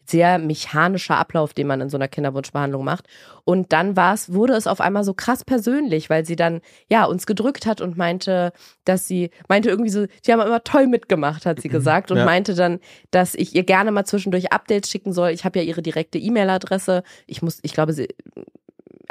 sehr 0.08 0.38
mechanischer 0.38 1.16
Ablauf, 1.16 1.54
den 1.54 1.66
man 1.66 1.80
in 1.80 1.90
so 1.90 1.96
einer 1.96 2.08
Kinderwunschbehandlung 2.08 2.84
macht. 2.84 3.06
Und 3.44 3.72
dann 3.72 3.96
war 3.96 4.14
es, 4.14 4.32
wurde 4.32 4.54
es 4.54 4.66
auf 4.66 4.80
einmal 4.80 5.04
so 5.04 5.14
krass 5.14 5.44
persönlich, 5.44 6.10
weil 6.10 6.24
sie 6.24 6.36
dann 6.36 6.60
ja 6.88 7.04
uns 7.04 7.26
gedrückt 7.26 7.66
hat 7.66 7.80
und 7.80 7.96
meinte, 7.96 8.52
dass 8.84 9.06
sie 9.06 9.30
meinte 9.48 9.68
irgendwie 9.68 9.90
so, 9.90 10.06
sie 10.22 10.32
haben 10.32 10.40
immer 10.40 10.64
toll 10.64 10.86
mitgemacht, 10.86 11.46
hat 11.46 11.60
sie 11.60 11.68
gesagt 11.68 12.10
und 12.10 12.18
Ja. 12.18 12.24
meinte 12.24 12.54
dann, 12.54 12.80
dass 13.10 13.34
ich 13.34 13.54
ihr 13.54 13.64
gerne 13.64 13.90
mal 13.92 14.04
zwischendurch 14.04 14.52
Updates 14.52 14.90
schicken 14.90 15.12
soll. 15.12 15.30
Ich 15.30 15.44
habe 15.44 15.58
ja 15.58 15.64
ihre 15.64 15.82
direkte 15.82 16.18
E-Mail-Adresse. 16.18 17.02
Ich 17.26 17.42
muss, 17.42 17.58
ich 17.62 17.72
glaube, 17.72 17.92
sie 17.92 18.08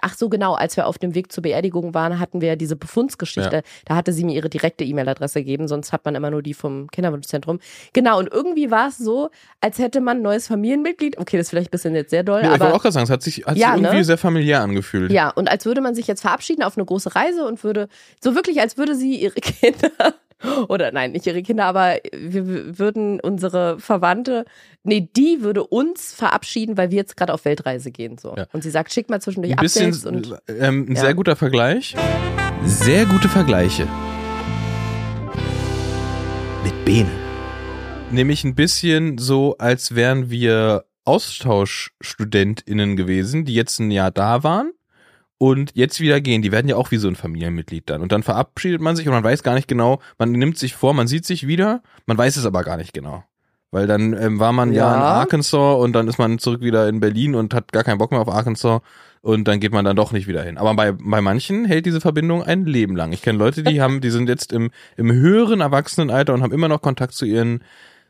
Ach 0.08 0.14
so, 0.16 0.30
genau, 0.30 0.54
als 0.54 0.78
wir 0.78 0.86
auf 0.86 1.00
dem 1.00 1.16
Weg 1.16 1.32
zur 1.32 1.42
Beerdigung 1.42 1.96
waren, 1.96 2.20
hatten 2.20 2.40
wir 2.40 2.50
ja 2.50 2.56
diese 2.56 2.76
Befundsgeschichte. 2.76 3.56
Ja. 3.56 3.62
Da 3.86 3.96
hatte 3.96 4.14
sie 4.14 4.24
mir 4.24 4.36
ihre 4.36 4.50
direkte 4.50 4.84
E-Mail-Adresse 4.84 5.40
gegeben, 5.40 5.68
sonst 5.68 5.92
hat 5.92 6.06
man 6.06 6.14
immer 6.14 6.30
nur 6.30 6.44
die 6.44 6.54
vom 6.54 6.92
Kinderwunschzentrum. 6.92 7.60
Genau, 7.94 8.20
und 8.20 8.32
irgendwie 8.32 8.70
war 8.70 8.90
es 8.90 9.00
so, 9.00 9.32
als 9.62 9.80
hätte 9.80 10.02
man 10.02 10.18
ein 10.18 10.22
neues 10.22 10.46
Familienmitglied. 10.48 11.18
Okay, 11.18 11.38
das 11.38 11.46
ist 11.48 11.50
vielleicht 11.50 11.70
ein 11.70 11.72
bisschen 11.72 11.96
jetzt 11.96 12.12
sehr 12.12 12.22
doll, 12.24 12.42
ja 12.42 12.46
ich 12.46 12.52
wollte 12.52 12.66
aber 12.66 12.76
auch 12.76 12.82
gerade 12.84 12.94
sagen, 12.94 13.06
es 13.06 13.10
hat 13.10 13.24
sich, 13.24 13.46
hat 13.48 13.58
Ja, 13.58 13.74
sich 13.74 13.82
irgendwie 13.82 13.98
ne? 13.98 14.04
sehr 14.04 14.18
familiär 14.20 14.62
angefühlt. 14.62 15.12
ja, 15.12 15.30
und 15.32 15.50
als 15.50 15.66
würde 15.66 15.82
man 15.82 15.96
sich 15.96 16.06
jetzt 16.06 16.22
verabschieden 16.22 16.62
auf 16.62 16.78
eine 16.78 16.86
große 16.86 17.16
Reise 17.16 17.44
und 17.48 17.64
würde, 17.64 17.88
so 18.24 18.36
wirklich, 18.36 18.62
als 18.62 18.78
würde 18.78 18.94
sie 18.94 19.16
ihre 19.16 19.34
Kinder, 19.42 19.90
oder 20.68 20.92
nein, 20.92 21.12
nicht 21.14 21.26
ihre 21.26 21.42
Kinder, 21.42 21.66
aber 21.66 21.96
wir 22.14 22.78
würden 22.78 23.20
unsere 23.20 23.80
Verwandte, 23.80 24.46
nee, 24.84 25.08
die 25.16 25.42
würde 25.42 25.64
uns 25.66 26.14
verabschieden, 26.14 26.78
weil 26.78 26.92
wir 26.92 26.98
jetzt 26.98 27.18
gerade 27.18 27.34
auf 27.34 27.46
Weltreise 27.46 27.92
gehen. 27.92 28.18
So. 28.18 28.36
Ja. 28.36 28.46
Und 28.54 28.64
sie 28.64 28.70
sagt, 28.70 28.92
schick 28.94 29.10
mal 29.10 29.22
zwischendurch 29.22 29.54
Ein 29.58 29.62
bisschen, 29.62 29.94
Updates 29.94 30.06
und 30.06 30.38
ähm, 30.48 30.86
ein 30.90 30.96
Ja. 30.96 31.02
sehr 31.02 31.14
guter 31.14 31.36
Vergleich. 31.36 31.96
Sehr 32.66 33.06
gute 33.06 33.30
Vergleiche. 33.30 33.88
Mit 36.64 36.86
Bene. 36.86 37.10
Nämlich 38.12 38.44
ein 38.44 38.56
bisschen 38.56 39.18
so, 39.18 39.56
als 39.58 39.96
wären 39.96 40.30
wir 40.30 40.86
AustauschstudentInnen 41.06 42.96
gewesen, 42.96 43.46
die 43.46 43.54
jetzt 43.54 43.80
ein 43.80 43.92
Jahr 43.92 44.12
da 44.12 44.44
waren 44.44 44.72
und 45.38 45.72
jetzt 45.76 46.00
wieder 46.00 46.22
gehen. 46.22 46.42
Die 46.42 46.52
werden 46.52 46.68
ja 46.68 46.76
auch 46.76 46.92
wie 46.92 46.98
so 46.98 47.08
ein 47.08 47.16
Familienmitglied 47.16 47.90
dann. 47.90 48.02
Und 48.02 48.12
dann 48.12 48.24
verabschiedet 48.24 48.82
man 48.82 48.96
sich 48.96 49.08
und 49.08 49.14
man 49.14 49.24
weiß 49.24 49.44
gar 49.44 49.56
nicht 49.56 49.68
genau, 49.68 50.00
man 50.18 50.32
nimmt 50.32 50.58
sich 50.58 50.76
vor, 50.76 50.94
man 50.94 51.08
sieht 51.08 51.26
sich 51.26 51.48
wieder, 51.48 51.82
man 52.06 52.18
weiß 52.18 52.38
es 52.38 52.46
aber 52.46 52.64
gar 52.64 52.78
nicht 52.78 52.94
genau. 52.94 53.24
Weil 53.72 53.88
dann 53.88 54.14
ähm, 54.14 54.40
war 54.40 54.54
man 54.54 54.72
ja. 54.72 54.90
Ja. 54.90 54.96
in 54.96 55.02
Arkansas 55.02 55.78
und 55.80 55.94
dann 55.94 56.08
ist 56.08 56.18
man 56.18 56.40
zurück 56.40 56.62
wieder 56.62 56.88
in 56.88 57.00
Berlin 57.02 57.36
und 57.36 57.54
hat 57.54 57.74
gar 57.74 57.84
keinen 57.84 57.98
Bock 57.98 58.12
mehr 58.12 58.22
auf 58.22 58.30
Arkansas 58.30 58.82
und 59.22 59.48
dann 59.48 59.60
geht 59.60 59.74
man 59.74 59.84
dann 59.84 59.96
doch 59.96 60.12
nicht 60.12 60.28
wieder 60.28 60.44
hin. 60.44 60.58
Aber 60.58 60.74
bei, 60.76 60.92
bei 60.92 61.20
manchen 61.20 61.66
hält 61.66 61.86
diese 61.86 62.00
Verbindung 62.00 62.44
ein 62.44 62.66
Leben 62.66 62.96
lang. 62.96 63.12
Ich 63.12 63.22
kenne 63.22 63.40
Leute, 63.40 63.64
die 63.64 63.82
haben, 63.82 64.00
die 64.00 64.12
sind 64.12 64.30
jetzt 64.30 64.54
im, 64.54 64.70
im 64.96 65.12
höheren 65.12 65.62
Erwachsenenalter 65.62 66.34
und 66.34 66.44
haben 66.44 66.54
immer 66.54 66.68
noch 66.68 66.82
Kontakt 66.82 67.14
zu 67.14 67.26
ihren, 67.26 67.64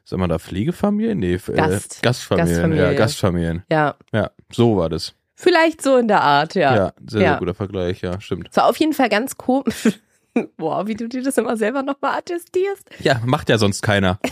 sagen 0.03 0.21
wir 0.21 0.27
da, 0.27 0.37
Pflegefamilien? 0.39 1.17
Nee, 1.17 1.35
äh, 1.35 1.53
Gast. 1.53 2.03
Gastfamilien. 2.03 2.49
Gastfamilie. 2.49 2.83
Ja, 2.83 2.93
Gastfamilien. 2.93 3.63
ja, 3.71 3.95
Ja, 4.13 4.31
so 4.51 4.77
war 4.77 4.89
das. 4.89 5.15
Vielleicht 5.45 5.81
so 5.81 5.97
in 5.97 6.07
der 6.07 6.21
Art, 6.21 6.55
Ja, 6.55 6.75
ja. 6.75 6.93
sehr, 7.07 7.21
Ja. 7.21 7.29
sehr 7.29 7.37
guter 7.39 7.53
Vergleich, 7.53 8.01
ja, 8.01 8.19
stimmt. 8.19 8.47
Es 8.49 8.57
war 8.57 8.65
auf 8.67 8.77
jeden 8.77 8.93
Fall 8.93 9.09
ganz 9.09 9.37
komisch. 9.37 9.99
Boah, 10.57 10.85
wie 10.87 10.95
du 10.95 11.07
dir 11.07 11.23
das 11.23 11.37
immer 11.37 11.55
selber 11.55 11.81
nochmal 11.83 12.17
attestierst. 12.17 12.89
Ja, 12.99 13.21
macht 13.25 13.47
ja 13.49 13.57
sonst 13.57 13.81
keiner. 13.81 14.19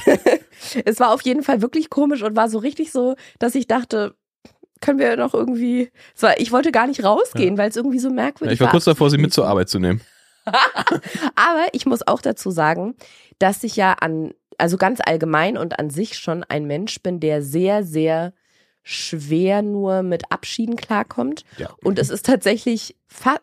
Es 0.86 1.00
war 1.00 1.12
auf 1.12 1.22
jeden 1.24 1.44
Fall 1.44 1.62
wirklich 1.62 1.90
komisch 1.90 2.22
und 2.24 2.36
war 2.38 2.48
so 2.48 2.58
richtig 2.58 2.92
so, 2.92 3.16
dass 3.40 3.54
ich 3.56 3.68
dachte, 3.68 4.16
können 4.82 4.98
wir 5.00 5.18
noch 5.18 5.34
irgendwie. 5.34 5.92
War, 6.20 6.40
ich 6.40 6.52
wollte 6.54 6.72
gar 6.72 6.88
nicht 6.88 7.04
rausgehen, 7.04 7.58
weil 7.58 7.70
es 7.70 7.76
irgendwie 7.76 8.00
so 8.00 8.10
merkwürdig 8.10 8.54
Ich 8.56 8.62
war 8.62 8.70
kurz 8.70 8.86
davor, 8.86 9.10
sie 9.10 9.18
mit 9.18 9.34
zur. 9.34 9.48
Arbeit 9.48 9.68
zu 9.68 9.80
nehmen. 9.80 10.00
Aber 11.36 11.66
ich 11.74 11.86
muss 11.86 12.06
auch 12.08 12.22
dazu 12.22 12.52
sagen, 12.52 12.96
dass 13.40 13.64
ich 13.64 13.76
ja 13.76 13.94
an, 13.94 14.34
also 14.58 14.78
ganz 14.78 15.00
allgemein 15.04 15.58
und 15.58 15.80
an 15.80 15.90
sich 15.90 16.18
schon 16.18 16.44
ein 16.44 16.66
Mensch 16.66 17.02
bin, 17.02 17.20
der 17.20 17.42
sehr, 17.42 17.84
sehr 17.84 18.34
schwer 18.84 19.62
nur 19.62 20.04
mit 20.04 20.32
Abschieden 20.32 20.76
klarkommt. 20.76 21.46
Ja. 21.58 21.70
Und 21.84 21.98
es 21.98 22.10
ist 22.10 22.26
tatsächlich, 22.26 22.96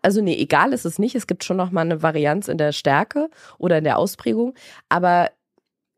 also 0.02 0.20
nee, 0.20 0.36
egal 0.36 0.72
ist 0.72 0.84
es 0.84 0.98
nicht. 0.98 1.14
Es 1.14 1.26
gibt 1.26 1.44
schon 1.44 1.56
noch 1.56 1.70
mal 1.70 1.80
eine 1.80 2.02
Varianz 2.02 2.48
in 2.48 2.58
der 2.58 2.72
Stärke 2.72 3.30
oder 3.58 3.78
in 3.78 3.84
der 3.84 3.98
Ausprägung. 3.98 4.54
Aber 4.88 5.30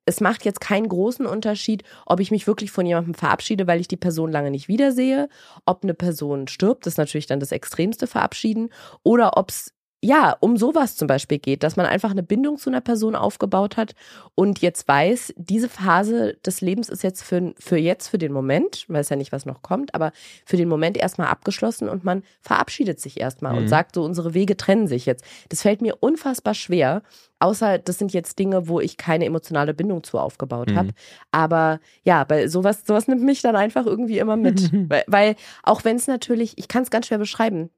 es 0.04 0.20
macht 0.20 0.44
jetzt 0.44 0.60
keinen 0.60 0.88
großen 0.88 1.26
Unterschied, 1.26 1.84
ob 2.06 2.20
ich 2.20 2.30
mich 2.30 2.46
wirklich 2.46 2.70
von 2.70 2.86
jemandem 2.86 3.14
verabschiede, 3.14 3.66
weil 3.66 3.80
ich 3.80 3.88
die 3.88 3.96
Person 3.96 4.32
lange 4.32 4.50
nicht 4.50 4.68
wiedersehe, 4.68 5.28
ob 5.64 5.84
eine 5.84 5.94
Person 5.94 6.48
stirbt, 6.48 6.86
das 6.86 6.94
ist 6.94 6.98
natürlich 6.98 7.26
dann 7.26 7.40
das 7.40 7.52
extremste 7.52 8.06
Verabschieden, 8.06 8.70
oder 9.04 9.36
ob 9.36 9.50
es 9.50 9.72
ja 10.04 10.36
um 10.40 10.56
sowas 10.56 10.96
zum 10.96 11.06
Beispiel 11.06 11.38
geht, 11.38 11.62
dass 11.62 11.76
man 11.76 11.86
einfach 11.86 12.10
eine 12.10 12.22
Bindung 12.24 12.58
zu 12.58 12.68
einer 12.70 12.80
Person 12.80 13.14
aufgebaut 13.14 13.76
hat 13.76 13.94
und 14.34 14.60
jetzt 14.60 14.88
weiß, 14.88 15.32
diese 15.36 15.68
Phase 15.68 16.34
des 16.44 16.60
Lebens 16.60 16.88
ist 16.88 17.02
jetzt 17.02 17.22
für, 17.22 17.54
für 17.58 17.76
jetzt, 17.76 18.08
für 18.08 18.18
den 18.18 18.32
Moment, 18.32 18.84
weiß 18.88 19.10
ja 19.10 19.16
nicht, 19.16 19.30
was 19.30 19.46
noch 19.46 19.62
kommt, 19.62 19.94
aber 19.94 20.10
für 20.44 20.56
den 20.56 20.68
Moment 20.68 20.96
erstmal 20.96 21.28
abgeschlossen 21.28 21.88
und 21.88 22.02
man 22.04 22.22
verabschiedet 22.40 23.00
sich 23.00 23.20
erstmal 23.20 23.54
und 23.54 23.62
Mhm. 23.64 23.68
sagt 23.68 23.94
so, 23.94 24.02
unsere 24.02 24.34
Wege 24.34 24.56
trennen 24.56 24.88
sich 24.88 25.06
jetzt. 25.06 25.24
Das 25.50 25.62
fällt 25.62 25.80
mir 25.82 25.96
unfassbar 26.00 26.54
schwer, 26.54 27.02
außer 27.38 27.78
das 27.78 27.98
sind 27.98 28.12
jetzt 28.12 28.38
Dinge, 28.40 28.66
wo 28.68 28.80
ich 28.80 28.96
keine 28.96 29.24
emotionale 29.24 29.72
Bindung 29.74 30.02
zu 30.02 30.18
aufgebaut 30.18 30.72
Mhm. 30.72 30.76
habe. 30.76 30.88
Aber 31.30 31.80
ja, 32.02 32.24
bei 32.24 32.48
sowas, 32.48 32.82
sowas 32.86 33.06
nimmt 33.06 33.22
mich 33.22 33.40
dann 33.42 33.54
einfach 33.56 33.86
irgendwie 33.86 34.18
immer 34.18 34.36
mit. 34.36 34.70
weil, 34.88 35.04
weil 35.06 35.36
auch 35.62 35.84
wenn 35.84 35.96
es 35.96 36.08
natürlich, 36.08 36.58
ich 36.58 36.66
kann 36.68 36.82
es 36.82 36.90
ganz 36.90 37.06
schwer 37.06 37.18
beschreiben, 37.18 37.70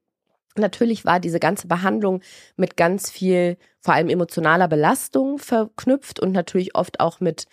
Natürlich 0.57 1.05
war 1.05 1.19
diese 1.19 1.39
ganze 1.39 1.67
Behandlung 1.67 2.21
mit 2.55 2.77
ganz 2.77 3.11
viel, 3.11 3.57
vor 3.81 3.93
allem 3.93 4.09
emotionaler 4.09 4.67
Belastung 4.67 5.37
verknüpft 5.37 6.19
und 6.19 6.31
natürlich 6.31 6.75
oft 6.75 6.99
auch 6.99 7.19
mit 7.19 7.45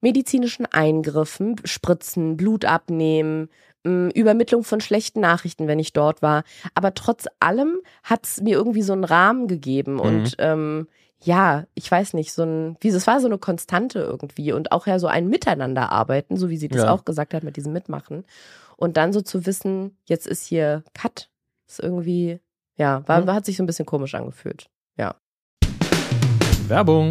medizinischen 0.00 0.66
Eingriffen, 0.66 1.56
Spritzen, 1.64 2.36
Blut 2.36 2.66
abnehmen, 2.66 3.48
Übermittlung 3.86 4.64
von 4.64 4.80
schlechten 4.80 5.20
Nachrichten, 5.20 5.66
wenn 5.66 5.78
ich 5.78 5.92
dort 5.92 6.22
war. 6.22 6.44
Aber 6.74 6.94
trotz 6.94 7.26
allem 7.40 7.80
hat 8.02 8.24
es 8.24 8.40
mir 8.40 8.56
irgendwie 8.56 8.82
so 8.82 8.92
einen 8.94 9.04
Rahmen 9.04 9.46
gegeben 9.46 9.98
und 10.00 10.36
ähm, 10.38 10.88
ja, 11.22 11.64
ich 11.74 11.90
weiß 11.90 12.12
nicht, 12.14 12.32
so 12.32 12.42
ein, 12.42 12.76
wie 12.80 12.88
es 12.88 13.06
war 13.06 13.20
so 13.20 13.26
eine 13.26 13.38
Konstante 13.38 14.00
irgendwie 14.00 14.52
und 14.52 14.72
auch 14.72 14.86
ja 14.86 14.98
so 14.98 15.06
ein 15.06 15.28
Miteinander 15.28 15.90
arbeiten, 15.90 16.36
so 16.36 16.50
wie 16.50 16.58
sie 16.58 16.68
das 16.68 16.82
Ja. 16.82 16.90
auch 16.90 17.04
gesagt 17.06 17.32
hat 17.32 17.42
mit 17.44 17.56
diesem 17.56 17.72
Mitmachen. 17.72 18.24
Und 18.76 18.96
dann 18.98 19.12
so 19.12 19.22
zu 19.22 19.46
wissen, 19.46 19.96
jetzt 20.04 20.26
ist 20.26 20.44
hier 20.46 20.82
Cut, 20.94 21.30
ist 21.66 21.80
irgendwie, 21.80 22.40
ja, 22.76 23.06
war, 23.08 23.24
Ja. 23.24 23.34
hat 23.34 23.44
sich 23.44 23.56
so 23.56 23.62
ein 23.62 23.66
bisschen 23.66 23.86
komisch 23.86 24.14
angefühlt. 24.14 24.70
Werbung. 26.66 27.10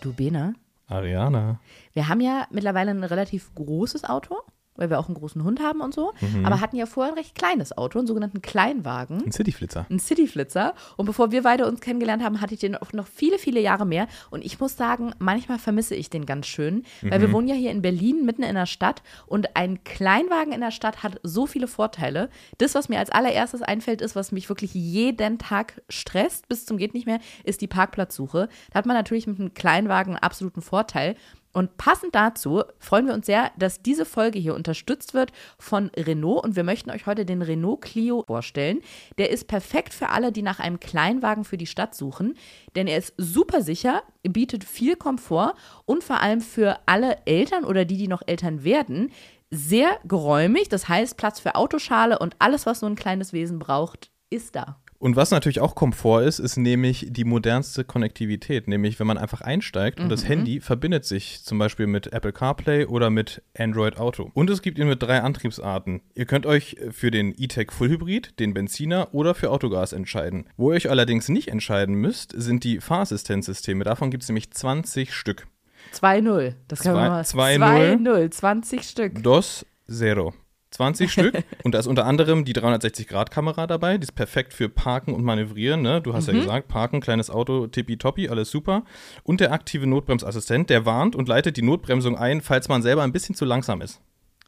Du 0.00 0.14
Bena, 0.14 0.54
Ariana. 0.86 1.60
wir 1.92 2.08
haben 2.08 2.20
ja 2.22 2.46
mittlerweile 2.50 2.92
ein 2.92 3.04
relativ 3.04 3.54
großes 3.54 4.04
Auto, 4.04 4.36
weil 4.78 4.88
wir 4.90 4.98
auch 4.98 5.06
einen 5.08 5.14
großen 5.16 5.44
Hund 5.44 5.60
haben 5.60 5.80
und 5.82 5.92
so, 5.92 6.12
Mhm. 6.20 6.46
aber 6.46 6.60
hatten 6.60 6.76
ja 6.76 6.86
vorher 6.86 7.12
ein 7.12 7.18
recht 7.18 7.34
kleines 7.34 7.76
Auto, 7.76 7.98
einen 7.98 8.06
sogenannten 8.08 8.40
Kleinwagen. 8.40 9.22
Ein 9.26 9.32
Cityflitzer. 9.32 9.84
Ein 9.90 9.98
Cityflitzer. 9.98 10.72
Und 10.96 11.04
bevor 11.06 11.30
wir 11.30 11.42
beide 11.42 11.66
uns 11.66 11.80
kennengelernt 11.80 12.22
haben, 12.22 12.40
hatte 12.40 12.54
ich 12.54 12.60
den 12.60 12.76
auch 12.76 12.92
noch 12.92 13.06
viele, 13.06 13.38
viele 13.38 13.60
Jahre 13.60 13.84
mehr. 13.84 14.08
Und 14.30 14.44
ich 14.44 14.58
muss 14.60 14.76
sagen, 14.76 15.12
manchmal 15.18 15.58
vermisse 15.58 15.94
ich 15.94 16.08
den 16.08 16.24
ganz 16.24 16.46
schön, 16.46 16.84
weil 17.02 17.20
wir 17.20 17.32
wohnen 17.32 17.48
ja 17.48 17.54
hier 17.54 17.70
in 17.70 17.82
Berlin, 17.82 18.24
mitten 18.24 18.42
in 18.42 18.54
der 18.54 18.66
Stadt. 18.66 19.02
Und 19.26 19.56
ein 19.56 19.82
Kleinwagen 19.84 20.52
in 20.52 20.60
der 20.60 20.70
Stadt 20.70 21.02
hat 21.02 21.20
so 21.22 21.46
viele 21.46 21.66
Vorteile. 21.68 22.30
Das, 22.58 22.74
was 22.74 22.88
mir 22.88 22.98
als 22.98 23.10
allererstes 23.10 23.62
einfällt, 23.62 24.00
ist, 24.00 24.14
was 24.16 24.32
mich 24.32 24.48
wirklich 24.48 24.72
jeden 24.74 25.38
Tag 25.38 25.82
stresst, 25.88 26.48
bis 26.48 26.64
zum 26.66 26.78
geht 26.78 26.94
nicht 26.94 27.06
mehr, 27.06 27.18
ist 27.44 27.60
die 27.60 27.66
Parkplatzsuche. 27.66 28.48
Da 28.70 28.78
hat 28.78 28.86
man 28.86 28.96
natürlich 28.96 29.26
mit 29.26 29.38
einem 29.40 29.54
Kleinwagen 29.54 30.14
einen 30.14 30.22
absoluten 30.22 30.62
Vorteil. 30.62 31.16
Und 31.58 31.76
passend 31.76 32.14
dazu 32.14 32.62
freuen 32.78 33.08
wir 33.08 33.14
uns 33.14 33.26
sehr, 33.26 33.50
dass 33.58 33.82
diese 33.82 34.04
Folge 34.04 34.38
hier 34.38 34.54
unterstützt 34.54 35.12
wird 35.12 35.32
von 35.58 35.90
Renault 35.96 36.44
und 36.44 36.54
wir 36.54 36.62
möchten 36.62 36.88
euch 36.88 37.06
heute 37.06 37.26
den 37.26 37.42
Renault 37.42 37.80
Clio 37.80 38.22
vorstellen. 38.28 38.78
Der 39.18 39.30
ist 39.30 39.48
perfekt 39.48 39.92
für 39.92 40.10
alle, 40.10 40.30
die 40.30 40.42
nach 40.42 40.60
einem 40.60 40.78
Kleinwagen 40.78 41.42
für 41.42 41.56
die 41.56 41.66
Stadt 41.66 41.96
suchen, 41.96 42.36
denn 42.76 42.86
er 42.86 42.98
ist 42.98 43.12
super 43.16 43.60
sicher, 43.60 44.04
bietet 44.22 44.62
viel 44.62 44.94
Komfort 44.94 45.54
und 45.84 46.04
vor 46.04 46.20
allem 46.20 46.42
für 46.42 46.78
alle 46.86 47.26
Eltern 47.26 47.64
oder 47.64 47.84
die, 47.84 47.96
die 47.96 48.06
noch 48.06 48.22
Eltern 48.24 48.62
werden, 48.62 49.10
sehr 49.50 49.98
geräumig. 50.04 50.68
Das 50.68 50.88
heißt, 50.88 51.16
Platz 51.16 51.40
für 51.40 51.56
Autoschale 51.56 52.20
und 52.20 52.36
alles, 52.38 52.66
was 52.66 52.78
so 52.78 52.86
ein 52.86 52.94
kleines 52.94 53.32
Wesen 53.32 53.58
braucht, 53.58 54.12
ist 54.30 54.54
da. 54.54 54.78
Und 55.00 55.14
was 55.14 55.30
natürlich 55.30 55.60
auch 55.60 55.76
Komfort 55.76 56.22
ist, 56.24 56.40
ist 56.40 56.56
nämlich 56.56 57.06
die 57.10 57.22
modernste 57.22 57.84
Konnektivität. 57.84 58.66
Nämlich, 58.66 58.98
wenn 58.98 59.06
man 59.06 59.16
einfach 59.16 59.40
einsteigt 59.42 60.00
und 60.00 60.06
Mhm. 60.06 60.10
das 60.10 60.26
Handy 60.26 60.60
verbindet 60.60 61.04
sich 61.04 61.44
zum 61.44 61.56
Beispiel 61.58 61.86
mit 61.86 62.12
Apple 62.12 62.32
CarPlay 62.32 62.84
oder 62.86 63.08
mit 63.08 63.40
Android 63.56 63.96
Auto. 63.98 64.32
Und 64.34 64.50
es 64.50 64.60
gibt 64.60 64.76
ihn 64.76 64.88
mit 64.88 65.00
drei 65.00 65.20
Antriebsarten. 65.20 66.00
Ihr 66.16 66.24
könnt 66.26 66.46
euch 66.46 66.76
für 66.90 67.12
den 67.12 67.32
E-Tech 67.38 67.70
Full 67.70 67.90
Hybrid, 67.90 68.40
den 68.40 68.54
Benziner 68.54 69.14
oder 69.14 69.34
für 69.34 69.50
Autogas 69.52 69.92
entscheiden. 69.92 70.46
Wo 70.56 70.72
ihr 70.72 70.76
euch 70.76 70.90
allerdings 70.90 71.28
nicht 71.28 71.46
entscheiden 71.46 71.94
müsst, 71.94 72.32
sind 72.36 72.64
die 72.64 72.80
Fahrassistenzsysteme. 72.80 73.84
Davon 73.84 74.10
gibt 74.10 74.24
es 74.24 74.28
nämlich 74.28 74.50
20 74.50 75.14
Stück. 75.14 75.46
2-0. 75.92 76.54
Das 76.66 76.80
können 76.80 76.96
wir 76.96 77.08
mal. 77.08 77.22
2-0. 77.22 77.58
2-0, 78.02 78.30
20 78.30 78.82
Stück. 78.82 79.22
Dos 79.22 79.64
Zero. 79.88 80.34
20 80.70 81.10
Stück. 81.10 81.44
Und 81.64 81.74
da 81.74 81.78
ist 81.78 81.86
unter 81.86 82.06
anderem 82.06 82.44
die 82.44 82.54
360-Grad-Kamera 82.54 83.66
dabei. 83.66 83.98
Die 83.98 84.04
ist 84.04 84.14
perfekt 84.14 84.52
für 84.52 84.68
Parken 84.68 85.14
und 85.14 85.24
Manövrieren. 85.24 85.82
Ne? 85.82 86.00
Du 86.00 86.14
hast 86.14 86.28
ja 86.28 86.34
gesagt, 86.34 86.68
Parken, 86.68 87.00
kleines 87.00 87.30
Auto, 87.30 87.66
tippitoppi, 87.66 88.28
alles 88.28 88.50
super. 88.50 88.84
Und 89.22 89.40
der 89.40 89.52
aktive 89.52 89.86
Notbremsassistent, 89.86 90.70
der 90.70 90.84
warnt 90.84 91.16
und 91.16 91.28
leitet 91.28 91.56
die 91.56 91.62
Notbremsung 91.62 92.16
ein, 92.16 92.40
falls 92.40 92.68
man 92.68 92.82
selber 92.82 93.02
ein 93.02 93.12
bisschen 93.12 93.34
zu 93.34 93.44
langsam 93.44 93.80
ist. 93.80 94.00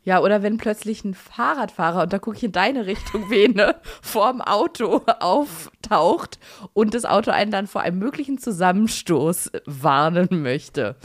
Ja, 0.02 0.20
oder 0.20 0.42
wenn 0.42 0.56
plötzlich 0.56 1.04
ein 1.04 1.12
Fahrradfahrer, 1.12 2.02
und 2.04 2.12
da 2.12 2.18
gucke 2.18 2.38
ich 2.38 2.44
in 2.44 2.52
deine 2.52 2.86
Richtung, 2.86 3.28
Vene, 3.30 3.76
vorm 4.00 4.40
Auto 4.40 5.02
auftaucht 5.20 6.38
und 6.72 6.94
das 6.94 7.04
Auto 7.04 7.30
einen 7.30 7.50
dann 7.50 7.66
vor 7.66 7.82
einem 7.82 7.98
möglichen 7.98 8.38
Zusammenstoß 8.38 9.50
warnen 9.66 10.28
möchte. 10.42 10.96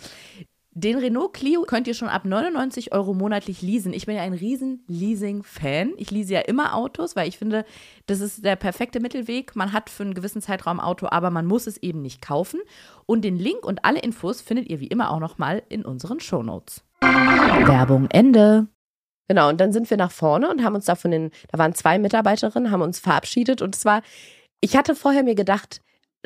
Den 0.78 0.98
Renault 0.98 1.32
Clio 1.32 1.62
könnt 1.62 1.88
ihr 1.88 1.94
schon 1.94 2.10
ab 2.10 2.26
99 2.26 2.92
Euro 2.92 3.14
monatlich 3.14 3.62
leasen. 3.62 3.94
Ich 3.94 4.08
bin 4.08 4.18
ja 4.18 4.24
ein 4.24 4.34
riesen 4.34 4.84
Leasing-Fan. 4.88 5.94
Ich 5.96 6.12
lease 6.12 6.34
ja 6.34 6.42
immer 6.42 6.76
Autos, 6.76 7.16
weil 7.16 7.30
ich 7.30 7.38
finde, 7.38 7.64
das 8.08 8.20
ist 8.20 8.44
der 8.44 8.58
perfekte 8.58 9.00
Mittelweg. 9.00 9.56
Man 9.56 9.72
hat 9.72 9.90
für 9.90 10.04
einen 10.04 10.14
gewissen 10.14 10.42
Zeitraum 10.42 10.82
Auto, 10.82 11.08
aber 11.10 11.30
man 11.30 11.46
muss 11.46 11.66
es 11.66 11.78
eben 11.78 12.02
nicht 12.02 12.22
kaufen. 12.22 12.60
Und 13.06 13.22
den 13.22 13.40
Link 13.40 13.66
und 13.66 13.86
alle 13.86 14.00
Infos 14.00 14.42
findet 14.42 14.68
ihr 14.68 14.82
wie 14.82 14.88
immer 14.88 15.12
auch 15.12 15.22
nochmal 15.22 15.64
in 15.70 15.86
unseren 15.86 16.20
Shownotes. 16.20 16.84
Werbung 17.00 18.10
Ende. 18.10 18.68
Genau, 19.30 19.48
und 19.48 19.62
dann 19.62 19.72
sind 19.72 19.90
wir 19.90 19.96
nach 19.96 20.12
vorne 20.12 20.50
und 20.50 20.62
haben 20.62 20.76
uns 20.76 20.86
da 20.86 20.96
von 20.96 21.10
den, 21.10 21.32
da 21.54 21.58
waren 21.58 21.74
zwei 21.74 21.98
Mitarbeiterinnen, 22.00 22.70
haben 22.70 22.82
uns 22.82 23.00
verabschiedet 23.00 23.62
und 23.62 23.78
es 23.78 23.86
war, 23.86 24.02
ich 24.60 24.76
hatte 24.76 24.94
vorher 24.94 25.24
mir 25.24 25.36
gedacht, 25.36 25.80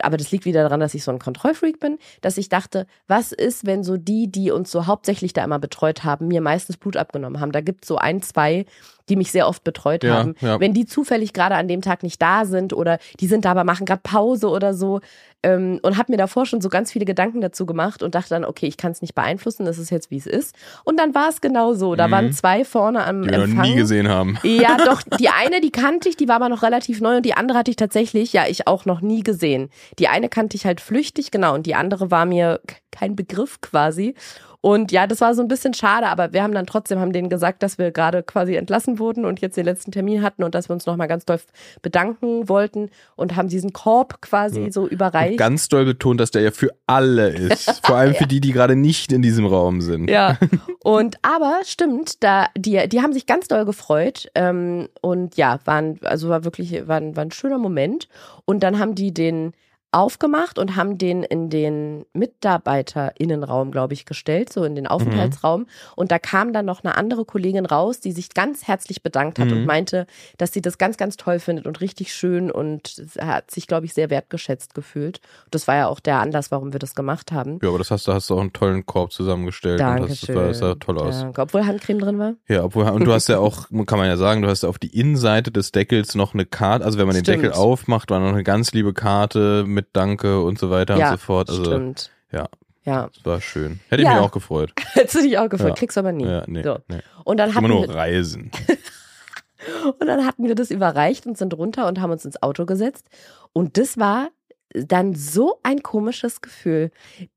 aber 0.03 0.17
das 0.17 0.31
liegt 0.31 0.45
wieder 0.45 0.63
daran, 0.63 0.79
dass 0.79 0.93
ich 0.93 1.03
so 1.03 1.11
ein 1.11 1.19
Kontrollfreak 1.19 1.79
bin, 1.79 1.97
dass 2.21 2.37
ich 2.37 2.49
dachte, 2.49 2.85
was 3.07 3.31
ist, 3.31 3.65
wenn 3.65 3.83
so 3.83 3.97
die, 3.97 4.31
die 4.31 4.51
uns 4.51 4.71
so 4.71 4.87
hauptsächlich 4.87 5.33
da 5.33 5.43
immer 5.43 5.59
betreut 5.59 6.03
haben, 6.03 6.27
mir 6.27 6.41
meistens 6.41 6.77
Blut 6.77 6.97
abgenommen 6.97 7.39
haben. 7.39 7.51
Da 7.51 7.61
gibt 7.61 7.83
es 7.83 7.87
so 7.87 7.97
ein, 7.97 8.21
zwei, 8.21 8.65
die 9.09 9.15
mich 9.15 9.31
sehr 9.31 9.47
oft 9.47 9.63
betreut 9.63 10.03
Ja, 10.03 10.15
haben. 10.15 10.35
ja. 10.41 10.59
Wenn 10.59 10.73
die 10.73 10.85
zufällig 10.85 11.33
gerade 11.33 11.55
an 11.55 11.67
dem 11.67 11.81
Tag 11.81 12.03
nicht 12.03 12.21
da 12.21 12.45
sind 12.45 12.73
oder 12.73 12.99
die 13.19 13.27
sind 13.27 13.45
da, 13.45 13.51
aber 13.51 13.63
machen 13.63 13.85
gerade 13.85 14.01
Pause 14.03 14.49
oder 14.49 14.73
so. 14.73 15.01
Ähm, 15.41 15.79
und 15.83 15.97
habe 15.97 16.11
mir 16.11 16.17
davor 16.17 16.45
schon 16.45 16.59
so 16.59 16.67
ganz 16.67 16.91
viele 16.91 17.05
Gedanken 17.05 17.39
dazu 17.39 17.65
gemacht 17.65 18.03
und 18.03 18.13
dachte 18.13 18.29
dann, 18.31 18.43
okay, 18.43 18.65
ich 18.65 18.75
kann 18.75 18.91
es 18.91 19.01
nicht 19.01 19.15
beeinflussen, 19.15 19.65
das 19.65 19.77
ist 19.77 19.89
jetzt, 19.89 20.11
wie 20.11 20.17
es 20.17 20.25
ist. 20.25 20.53
Und 20.83 20.99
dann 20.99 21.15
war 21.15 21.29
es 21.29 21.39
genau 21.39 21.73
so. 21.73 21.95
Da 21.95 22.07
Mhm. 22.07 22.11
waren 22.11 22.33
zwei 22.33 22.65
vorne 22.65 23.05
am 23.05 23.21
Die 23.21 23.29
Empfang. 23.33 23.61
nie 23.61 23.75
gesehen 23.75 24.09
haben. 24.09 24.37
Ja, 24.43 24.75
doch, 24.85 25.01
die 25.17 25.29
eine, 25.29 25.61
die 25.61 25.71
kannte 25.71 26.09
ich, 26.09 26.17
die 26.17 26.27
war 26.27 26.35
aber 26.35 26.49
noch 26.49 26.61
relativ 26.61 26.99
neu 26.99 27.15
und 27.17 27.25
die 27.25 27.35
andere 27.35 27.57
hatte 27.57 27.71
ich 27.71 27.77
tatsächlich, 27.77 28.33
ja, 28.33 28.47
ich 28.49 28.67
auch 28.67 28.83
noch 28.83 28.99
nie 28.99 29.23
gesehen. 29.23 29.69
Die 29.97 30.09
eine 30.09 30.27
kannte 30.27 30.57
ich 30.57 30.65
halt 30.65 30.81
flüchtig, 30.81 31.31
genau, 31.31 31.53
und 31.55 31.65
die 31.65 31.75
andere 31.75 32.11
war 32.11 32.25
mir 32.25 32.59
kein 32.91 33.15
Begriff 33.15 33.61
quasi. 33.61 34.15
Und 34.61 34.91
ja, 34.91 35.07
das 35.07 35.21
war 35.21 35.33
so 35.33 35.41
ein 35.41 35.47
bisschen 35.47 35.73
schade, 35.73 36.07
aber 36.07 36.33
wir 36.33 36.43
haben 36.43 36.53
dann 36.53 36.65
trotzdem, 36.65 36.99
haben 36.99 37.13
denen 37.13 37.29
gesagt, 37.29 37.63
dass 37.63 37.77
wir 37.77 37.91
gerade 37.91 38.23
quasi 38.23 38.55
entlassen 38.55 38.99
wurden 38.99 39.23
und 39.23 39.39
jetzt 39.39 39.55
den 39.55 39.63
letzten 39.63 39.91
Termin 39.91 40.21
hatten 40.21 40.43
und 40.43 40.53
dass 40.53 40.69
wir 40.69 40.73
uns 40.73 40.85
nochmal 40.85 41.07
ganz 41.07 41.23
doll 41.23 41.39
bedanken 41.81 42.49
wollten 42.49 42.89
und 43.15 43.37
haben 43.37 43.47
diesen 43.47 43.71
Korb 43.71 44.21
quasi 44.21 44.69
so 44.71 44.85
überreicht. 44.85 45.37
Ganz 45.37 45.69
doll 45.69 45.85
betont, 45.85 46.19
dass 46.19 46.31
der 46.31 46.41
ja 46.41 46.51
für 46.51 46.71
alle 46.87 47.29
ist. 47.29 47.69
Vor 47.85 47.95
allem 47.95 48.15
für 48.15 48.27
die, 48.27 48.41
die 48.41 48.51
gerade 48.51 48.75
nicht 48.75 49.13
in 49.13 49.21
diesem 49.21 49.45
Raum 49.45 49.79
sind. 49.79 50.09
Ja, 50.09 50.37
und 50.83 51.17
aber 51.21 51.59
stimmt, 51.63 52.21
da 52.21 52.47
die, 52.57 52.87
die 52.89 53.01
haben 53.01 53.13
sich 53.13 53.25
ganz 53.25 53.47
doll 53.47 53.63
gefreut 53.63 54.29
ähm, 54.35 54.89
und 55.01 55.37
ja, 55.37 55.59
waren 55.63 55.99
also 56.03 56.27
war 56.27 56.43
wirklich 56.43 56.87
war, 56.87 57.01
war 57.15 57.23
ein 57.23 57.31
schöner 57.31 57.59
Moment 57.59 58.09
und 58.43 58.61
dann 58.61 58.77
haben 58.77 58.95
die 58.95 59.13
den 59.13 59.53
aufgemacht 59.91 60.59
und 60.59 60.75
haben 60.75 60.97
den 60.97 61.23
in 61.23 61.49
den 61.49 62.05
Mitarbeiterinnenraum, 62.13 63.71
glaube 63.71 63.93
ich, 63.93 64.05
gestellt, 64.05 64.51
so 64.51 64.63
in 64.63 64.75
den 64.75 64.87
Aufenthaltsraum. 64.87 65.65
Und 65.95 66.11
da 66.11 66.19
kam 66.19 66.53
dann 66.53 66.65
noch 66.65 66.83
eine 66.83 66.95
andere 66.95 67.25
Kollegin 67.25 67.65
raus, 67.65 67.99
die 67.99 68.11
sich 68.11 68.29
ganz 68.33 68.67
herzlich 68.67 69.01
bedankt 69.03 69.39
hat 69.39 69.47
Mhm. 69.47 69.53
und 69.57 69.65
meinte, 69.65 70.05
dass 70.37 70.51
sie 70.53 70.61
das 70.61 70.77
ganz, 70.77 70.97
ganz 70.97 71.17
toll 71.17 71.39
findet 71.39 71.65
und 71.65 71.81
richtig 71.81 72.13
schön 72.13 72.51
und 72.51 73.01
hat 73.19 73.51
sich, 73.51 73.67
glaube 73.67 73.85
ich, 73.85 73.93
sehr 73.93 74.09
wertgeschätzt 74.09 74.73
gefühlt. 74.73 75.19
Und 75.45 75.55
das 75.55 75.67
war 75.67 75.75
ja 75.75 75.87
auch 75.87 75.99
der 75.99 76.19
Anlass, 76.19 76.51
warum 76.51 76.71
wir 76.73 76.79
das 76.79 76.95
gemacht 76.95 77.31
haben. 77.31 77.59
Ja, 77.61 77.69
aber 77.69 77.77
das 77.79 77.91
hast 77.91 78.07
du, 78.07 78.13
hast 78.13 78.29
du 78.29 78.35
auch 78.35 78.41
einen 78.41 78.53
tollen 78.53 78.85
Korb 78.85 79.11
zusammengestellt. 79.11 79.79
Und 79.81 79.87
das, 79.87 79.95
das, 79.95 80.19
Dankeschön. 80.21 80.35
sah, 80.35 80.47
das 80.47 80.57
sah 80.59 80.75
toll 80.75 80.99
aus. 80.99 81.19
Danke. 81.19 81.41
Obwohl 81.41 81.65
Handcreme 81.65 81.99
drin 81.99 82.19
war. 82.19 82.33
Ja, 82.47 82.63
obwohl, 82.63 82.85
und 82.89 83.05
du 83.05 83.13
hast 83.13 83.27
ja 83.29 83.39
auch, 83.39 83.67
kann 83.87 83.97
man 83.99 84.07
ja 84.07 84.17
sagen, 84.17 84.41
du 84.41 84.47
hast 84.49 84.63
ja 84.63 84.69
auf 84.69 84.77
die 84.79 84.95
Innenseite 84.97 85.51
des 85.51 85.71
Deckels 85.71 86.15
noch 86.15 86.33
eine 86.33 86.45
Karte, 86.45 86.85
also 86.85 86.97
wenn 86.99 87.07
man 87.07 87.15
den 87.15 87.25
Stimmt. 87.25 87.43
Deckel 87.43 87.53
aufmacht, 87.53 88.11
war 88.11 88.19
noch 88.19 88.29
eine 88.33 88.43
ganz 88.43 88.71
liebe 88.71 88.93
Karte 88.93 89.63
mit 89.65 89.78
Danke 89.93 90.41
und 90.41 90.59
so 90.59 90.69
weiter 90.69 90.97
ja, 90.97 91.11
und 91.11 91.19
so 91.19 91.25
fort. 91.25 91.49
Also, 91.49 91.63
stimmt. 91.65 92.11
ja. 92.31 92.47
Ja, 92.85 93.09
das 93.13 93.25
war 93.25 93.41
schön. 93.41 93.81
Hätte 93.89 94.01
ich 94.01 94.07
Ja. 94.07 94.15
mich 94.15 94.23
auch 94.23 94.31
gefreut. 94.31 94.71
hättest 94.93 95.15
du 95.15 95.21
dich 95.21 95.37
auch 95.37 95.49
gefreut, 95.49 95.69
Ja. 95.69 95.75
kriegst 95.75 95.97
du 95.97 95.99
aber 96.01 96.11
nie. 96.11 96.25
Ja, 96.25 96.43
nee, 96.47 96.63
so. 96.63 96.79
nee. 96.87 97.01
Und 97.23 97.37
dann 97.37 97.53
hatten 97.53 97.67
nur 97.67 97.87
wir, 97.87 97.93
Reisen. 97.93 98.51
und 99.99 100.07
dann 100.07 100.25
hatten 100.25 100.47
wir 100.47 100.55
das 100.55 100.71
überreicht 100.71 101.25
und 101.27 101.37
sind 101.37 101.53
runter 101.53 101.87
und 101.87 101.99
haben 101.99 102.11
uns 102.11 102.25
ins 102.25 102.41
Auto 102.41 102.65
gesetzt. 102.65 103.07
Und 103.53 103.77
das 103.77 103.97
war 103.97 104.29
dann 104.73 105.13
so 105.13 105.59
ein 105.63 105.83
komisches 105.83 106.41
Gefühl. 106.41 106.91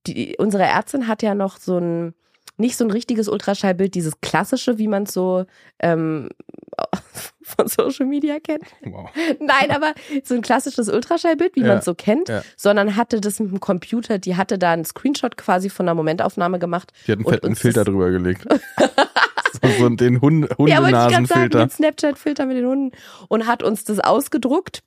Die, 0.07 0.37
unsere 0.39 0.63
Ärztin 0.65 1.09
hat 1.09 1.23
ja 1.23 1.35
noch 1.35 1.57
so 1.59 1.79
ein, 1.79 2.15
nicht 2.59 2.77
so 2.77 2.85
ein 2.85 2.91
richtiges 2.91 3.29
Ultraschallbild, 3.29 3.95
dieses 3.95 4.21
klassische, 4.21 4.79
wie 4.79 4.89
man 4.89 5.05
es 5.05 5.13
so 5.13 5.45
ähm, 5.81 6.29
von 7.43 7.67
Social 7.69 8.07
Media 8.07 8.39
kennt. 8.41 8.65
Wow. 8.85 9.11
Nein, 9.41 9.71
aber 9.71 9.95
so 10.25 10.35
ein 10.35 10.43
klassisches 10.43 10.89
Ultraschallbild, 10.89 11.57
wie 11.57 11.61
Ja, 11.61 11.69
man 11.69 11.79
es 11.79 11.85
so 11.85 11.95
kennt, 11.95 12.29
ja. 12.29 12.43
sondern 12.57 12.97
hatte 12.97 13.21
das 13.21 13.41
mit 13.41 13.51
dem 13.51 13.61
Computer, 13.61 14.19
die 14.19 14.37
hatte 14.37 14.59
da 14.59 14.73
einen 14.73 14.85
Screenshot 14.85 15.37
quasi 15.37 15.71
von 15.71 15.87
einer 15.87 15.95
Momentaufnahme 15.95 16.59
gemacht. 16.59 16.93
Die 17.07 17.13
hat 17.13 17.19
einen 17.19 17.29
fetten 17.29 17.57
Filter 17.57 17.85
drüber 17.85 18.11
gelegt. 18.11 18.47
so, 19.63 19.69
so 19.79 19.89
den 19.89 20.21
Hund, 20.21 20.45
Ja, 20.45 20.57
wollte 20.57 20.67
ich 20.67 20.69
gerade 20.69 20.83
sagen, 20.83 20.93
Hundenasenfilter. 21.27 21.59
den 21.59 21.71
Snapchat-Filter 21.71 22.47
mit 22.47 22.57
den 22.59 22.67
Hunden 22.67 22.97
und 23.29 23.47
hat 23.47 23.63
uns 23.63 23.85
das 23.85 23.99
ausgedruckt. 23.99 24.83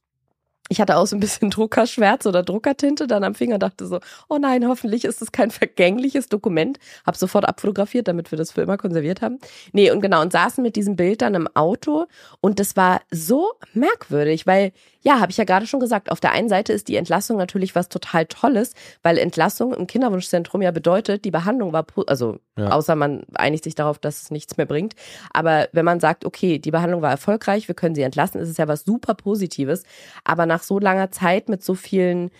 Ich 0.69 0.81
hatte 0.81 0.97
auch 0.97 1.05
so 1.05 1.15
ein 1.15 1.19
bisschen 1.19 1.49
Druckerschwärz 1.51 2.25
oder 2.25 2.43
Druckertinte 2.43 3.07
dann 3.07 3.23
am 3.23 3.35
Finger, 3.35 3.59
dachte 3.59 3.85
so, 3.85 3.99
oh 4.29 4.37
nein, 4.37 4.67
hoffentlich 4.67 5.05
ist 5.05 5.21
es 5.21 5.31
kein 5.31 5.51
vergängliches 5.51 6.27
Dokument. 6.27 6.79
Hab 7.05 7.15
sofort 7.15 7.45
abfotografiert, 7.47 8.07
damit 8.07 8.31
wir 8.31 8.37
das 8.37 8.51
für 8.51 8.61
immer 8.61 8.77
konserviert 8.77 9.21
haben. 9.21 9.39
Nee, 9.73 9.91
und 9.91 10.01
genau, 10.01 10.21
und 10.21 10.31
saßen 10.31 10.63
mit 10.63 10.75
diesem 10.75 10.95
Bild 10.95 11.21
dann 11.21 11.35
im 11.35 11.47
Auto 11.55 12.05
und 12.41 12.59
das 12.59 12.75
war 12.75 13.01
so 13.11 13.53
merkwürdig, 13.73 14.47
weil, 14.47 14.71
ja, 15.05 15.19
habe 15.19 15.31
ich 15.31 15.37
ja 15.37 15.43
gerade 15.43 15.67
schon 15.67 15.79
gesagt, 15.79 16.11
auf 16.11 16.19
der 16.19 16.31
einen 16.31 16.49
Seite 16.49 16.73
ist 16.73 16.87
die 16.87 16.95
Entlassung 16.95 17.37
natürlich 17.37 17.75
was 17.75 17.89
total 17.89 18.25
Tolles, 18.25 18.73
weil 19.03 19.19
Entlassung 19.19 19.71
im 19.71 19.85
Kinderwunschzentrum 19.85 20.63
ja 20.63 20.71
bedeutet, 20.71 21.25
die 21.25 21.31
Behandlung 21.31 21.73
war, 21.73 21.85
also 22.07 22.39
Ja. 22.57 22.69
außer 22.71 22.95
man 22.95 23.23
einigt 23.35 23.63
sich 23.65 23.75
darauf, 23.75 23.99
dass 23.99 24.23
es 24.23 24.31
nichts 24.31 24.57
mehr 24.57 24.65
bringt. 24.65 24.95
Aber 25.31 25.67
wenn 25.73 25.85
man 25.85 25.99
sagt, 25.99 26.25
okay, 26.25 26.57
die 26.57 26.71
Behandlung 26.71 27.03
war 27.03 27.11
erfolgreich, 27.11 27.67
wir 27.67 27.75
können 27.75 27.93
sie 27.93 28.01
entlassen, 28.01 28.41
ist 28.41 28.49
es 28.49 28.57
ja 28.57 28.67
was 28.67 28.83
super 28.83 29.13
Positives. 29.13 29.83
Aber 30.23 30.47
nach 30.47 30.63
so 30.63 30.79
langer 30.79 31.11
Zeit 31.11 31.49
mit 31.49 31.63
so 31.63 31.75
vielen, 31.75 32.31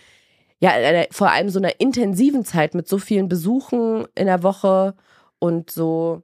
ja, 0.60 0.70
äh, 0.76 1.06
vor 1.12 1.30
allem 1.30 1.50
so 1.50 1.60
einer 1.60 1.80
intensiven 1.80 2.44
Zeit 2.44 2.74
mit 2.74 2.88
so 2.88 2.98
vielen 2.98 3.28
Besuchen 3.28 4.06
in 4.16 4.26
der 4.26 4.42
Woche 4.42 4.94
und 5.38 5.70
so, 5.70 6.22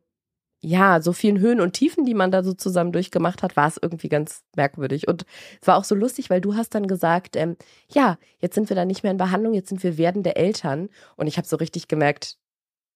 ja, 0.64 1.02
so 1.02 1.12
vielen 1.12 1.40
Höhen 1.40 1.60
und 1.60 1.72
Tiefen, 1.72 2.04
die 2.04 2.14
man 2.14 2.30
da 2.30 2.44
so 2.44 2.52
zusammen 2.52 2.92
durchgemacht 2.92 3.42
hat, 3.42 3.56
war 3.56 3.66
es 3.66 3.78
irgendwie 3.82 4.08
ganz 4.08 4.42
merkwürdig. 4.54 5.08
Und 5.08 5.26
es 5.60 5.66
war 5.66 5.76
auch 5.76 5.84
so 5.84 5.94
lustig, 5.96 6.30
weil 6.30 6.40
du 6.40 6.54
hast 6.54 6.74
dann 6.76 6.86
gesagt, 6.86 7.34
ähm, 7.34 7.56
ja, 7.88 8.16
jetzt 8.38 8.54
sind 8.54 8.68
wir 8.68 8.76
da 8.76 8.84
nicht 8.84 9.02
mehr 9.02 9.10
in 9.12 9.18
Behandlung, 9.18 9.54
jetzt 9.54 9.70
sind 9.70 9.82
wir 9.82 9.98
werdende 9.98 10.36
Eltern. 10.36 10.88
Und 11.16 11.26
ich 11.26 11.36
habe 11.36 11.48
so 11.48 11.56
richtig 11.56 11.88
gemerkt, 11.88 12.36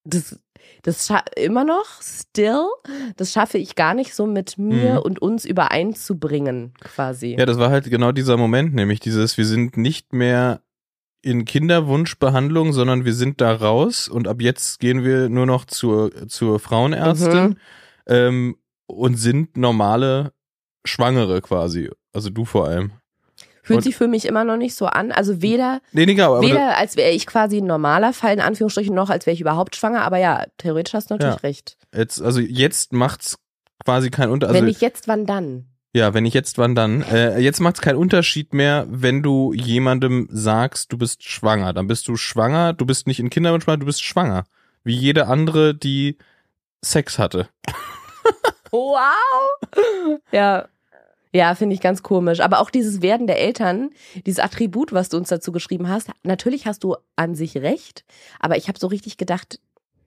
das, 0.04 0.38
das 0.82 1.10
scha- 1.10 1.24
immer 1.36 1.64
noch, 1.64 2.00
still, 2.00 2.66
das 3.16 3.32
schaffe 3.32 3.58
ich 3.58 3.74
gar 3.74 3.92
nicht 3.94 4.14
so 4.14 4.24
mit 4.26 4.56
mir 4.56 4.92
Mhm. 4.92 4.98
und 4.98 5.18
uns 5.20 5.44
übereinzubringen, 5.44 6.72
quasi. 6.80 7.34
Ja, 7.36 7.46
das 7.46 7.58
war 7.58 7.70
halt 7.70 7.90
genau 7.90 8.12
dieser 8.12 8.36
Moment, 8.36 8.74
nämlich 8.74 9.00
dieses, 9.00 9.36
wir 9.36 9.44
sind 9.46 9.76
nicht 9.76 10.12
mehr 10.12 10.60
in 11.26 11.44
Kinderwunschbehandlung, 11.44 12.72
sondern 12.72 13.04
wir 13.04 13.12
sind 13.14 13.40
da 13.40 13.54
raus 13.54 14.08
und 14.08 14.28
ab 14.28 14.40
jetzt 14.40 14.78
gehen 14.80 15.02
wir 15.04 15.28
nur 15.28 15.46
noch 15.46 15.64
zur, 15.64 16.28
zur 16.28 16.58
Frauenärztin 16.60 17.44
Mhm. 17.48 17.56
ähm, 18.06 18.56
und 18.86 19.16
sind 19.16 19.56
normale 19.56 20.32
Schwangere 20.84 21.40
quasi. 21.42 21.90
Also 22.12 22.30
du 22.30 22.44
vor 22.44 22.68
allem. 22.68 22.92
Fühlt 23.62 23.78
Und- 23.78 23.82
sich 23.82 23.96
für 23.96 24.06
mich 24.06 24.26
immer 24.26 24.44
noch 24.44 24.56
nicht 24.56 24.76
so 24.76 24.86
an. 24.86 25.10
Also 25.10 25.42
weder, 25.42 25.80
Nee, 25.90 26.06
nee, 26.06 26.20
aber, 26.20 26.36
aber 26.36 26.46
weder 26.46 26.78
als 26.78 26.96
wäre 26.96 27.10
ich 27.10 27.26
quasi 27.26 27.58
ein 27.58 27.66
normaler 27.66 28.12
Fall, 28.12 28.32
in 28.34 28.40
Anführungsstrichen, 28.40 28.94
noch 28.94 29.10
als 29.10 29.26
wäre 29.26 29.34
ich 29.34 29.40
überhaupt 29.40 29.74
schwanger. 29.74 30.02
Aber 30.02 30.18
ja, 30.18 30.44
theoretisch 30.58 30.94
hast 30.94 31.10
du 31.10 31.14
natürlich 31.14 31.34
Ja. 31.34 31.40
recht. 31.40 31.76
jetzt, 31.92 32.22
also 32.22 32.38
jetzt 32.40 32.92
macht's 32.92 33.38
quasi 33.84 34.10
keinen 34.10 34.30
Unterschied. 34.30 34.54
Also, 34.54 34.62
Wenn 34.62 34.68
nicht 34.68 34.80
jetzt, 34.80 35.08
wann 35.08 35.26
dann? 35.26 35.66
Ja, 35.96 36.12
wenn 36.12 36.26
ich 36.26 36.34
jetzt, 36.34 36.58
wann 36.58 36.74
dann? 36.74 37.00
Äh, 37.00 37.38
jetzt 37.38 37.58
macht 37.58 37.76
es 37.76 37.80
keinen 37.80 37.96
Unterschied 37.96 38.52
mehr, 38.52 38.84
wenn 38.90 39.22
du 39.22 39.54
jemandem 39.54 40.28
sagst, 40.30 40.92
du 40.92 40.98
bist 40.98 41.24
schwanger. 41.24 41.72
Dann 41.72 41.86
bist 41.86 42.06
du 42.06 42.16
schwanger, 42.16 42.74
du 42.74 42.84
bist 42.84 43.06
nicht 43.06 43.18
in 43.18 43.30
Kinderwunsch, 43.30 43.64
du 43.64 43.78
bist 43.78 44.04
schwanger. 44.04 44.44
Wie 44.84 44.94
jede 44.94 45.26
andere, 45.26 45.74
die 45.74 46.18
Sex 46.82 47.18
hatte. 47.18 47.48
Wow! 48.72 50.20
Ja. 50.32 50.68
Ja, 51.32 51.54
finde 51.54 51.74
ich 51.74 51.80
ganz 51.80 52.02
komisch. 52.02 52.40
Aber 52.40 52.60
auch 52.60 52.68
dieses 52.68 53.00
Werden 53.00 53.26
der 53.26 53.40
Eltern, 53.40 53.88
dieses 54.26 54.40
Attribut, 54.40 54.92
was 54.92 55.08
du 55.08 55.16
uns 55.16 55.30
dazu 55.30 55.50
geschrieben 55.50 55.88
hast, 55.88 56.10
natürlich 56.24 56.66
hast 56.66 56.84
du 56.84 56.96
an 57.14 57.34
sich 57.34 57.56
recht, 57.56 58.04
aber 58.38 58.58
ich 58.58 58.68
habe 58.68 58.78
so 58.78 58.88
richtig 58.88 59.16
gedacht, 59.16 59.60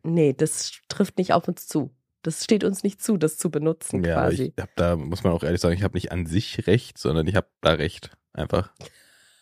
nee, 0.04 0.34
das 0.34 0.74
trifft 0.88 1.18
nicht 1.18 1.34
auf 1.34 1.48
uns 1.48 1.68
zu. 1.68 1.90
Das 2.22 2.44
steht 2.44 2.64
uns 2.64 2.84
nicht 2.84 3.02
zu, 3.02 3.18
das 3.18 3.38
zu 3.38 3.50
benutzen 3.50 4.04
Ja, 4.04 4.16
quasi. 4.16 4.54
ich 4.56 4.62
hab 4.62 4.76
da, 4.76 4.96
muss 4.98 5.24
man 5.24 5.32
auch 5.34 5.44
ehrlich 5.44 5.62
sagen, 5.62 5.76
ich 5.76 5.84
habe 5.84 5.96
nicht 5.96 6.12
an 6.12 6.26
sich 6.26 6.68
recht, 6.68 6.98
sondern 6.98 7.28
ich 7.28 7.36
habe 7.36 7.48
da 7.62 7.72
recht. 7.74 8.12
Einfach. 8.34 8.72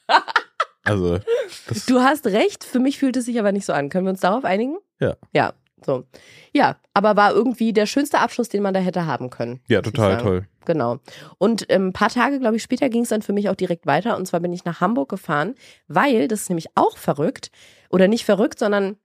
also, 0.84 1.20
das, 1.68 1.86
Du 1.86 2.00
hast 2.00 2.26
recht, 2.28 2.64
für 2.64 2.80
mich 2.80 2.98
fühlt 3.00 3.18
es 3.18 3.26
sich 3.26 3.40
aber 3.40 3.52
nicht 3.52 3.66
so 3.66 3.74
an. 3.74 3.90
Können 3.90 4.06
wir 4.06 4.12
uns 4.12 4.22
darauf 4.22 4.46
einigen? 4.46 4.78
Ja. 5.00 5.16
Ja, 5.34 5.54
so. 5.86 6.06
Ja, 6.54 6.78
aber 6.94 7.16
war 7.16 7.34
irgendwie 7.34 7.74
der 7.74 7.86
schönste 7.86 8.20
Abschluss, 8.20 8.50
den 8.50 8.64
man 8.64 8.74
da 8.74 8.80
hätte 8.80 9.06
haben 9.06 9.30
können. 9.30 9.60
ja, 9.68 9.82
total 9.82 10.18
toll. 10.18 10.48
Genau. 10.66 11.00
Und 11.38 11.66
ähm, 11.70 11.88
ein 11.88 11.94
paar 11.94 12.10
Tage, 12.10 12.40
glaube 12.40 12.58
ich, 12.58 12.64
später 12.64 12.90
ging 12.90 13.04
es 13.04 13.10
dann 13.10 13.22
für 13.22 13.32
mich 13.34 13.50
auch 13.50 13.56
direkt 13.56 13.86
weiter. 13.86 14.18
Und 14.18 14.26
zwar 14.28 14.42
bin 14.42 14.52
ich 14.52 14.66
nach 14.66 14.82
Hamburg 14.82 15.08
gefahren, 15.10 15.56
weil, 15.88 16.28
das 16.28 16.42
ist 16.42 16.50
nämlich 16.50 16.68
auch 16.76 16.98
verrückt, 16.98 17.52
oder 17.90 18.08
nicht 18.10 18.26
verrückt, 18.26 18.60
sondern 18.60 18.98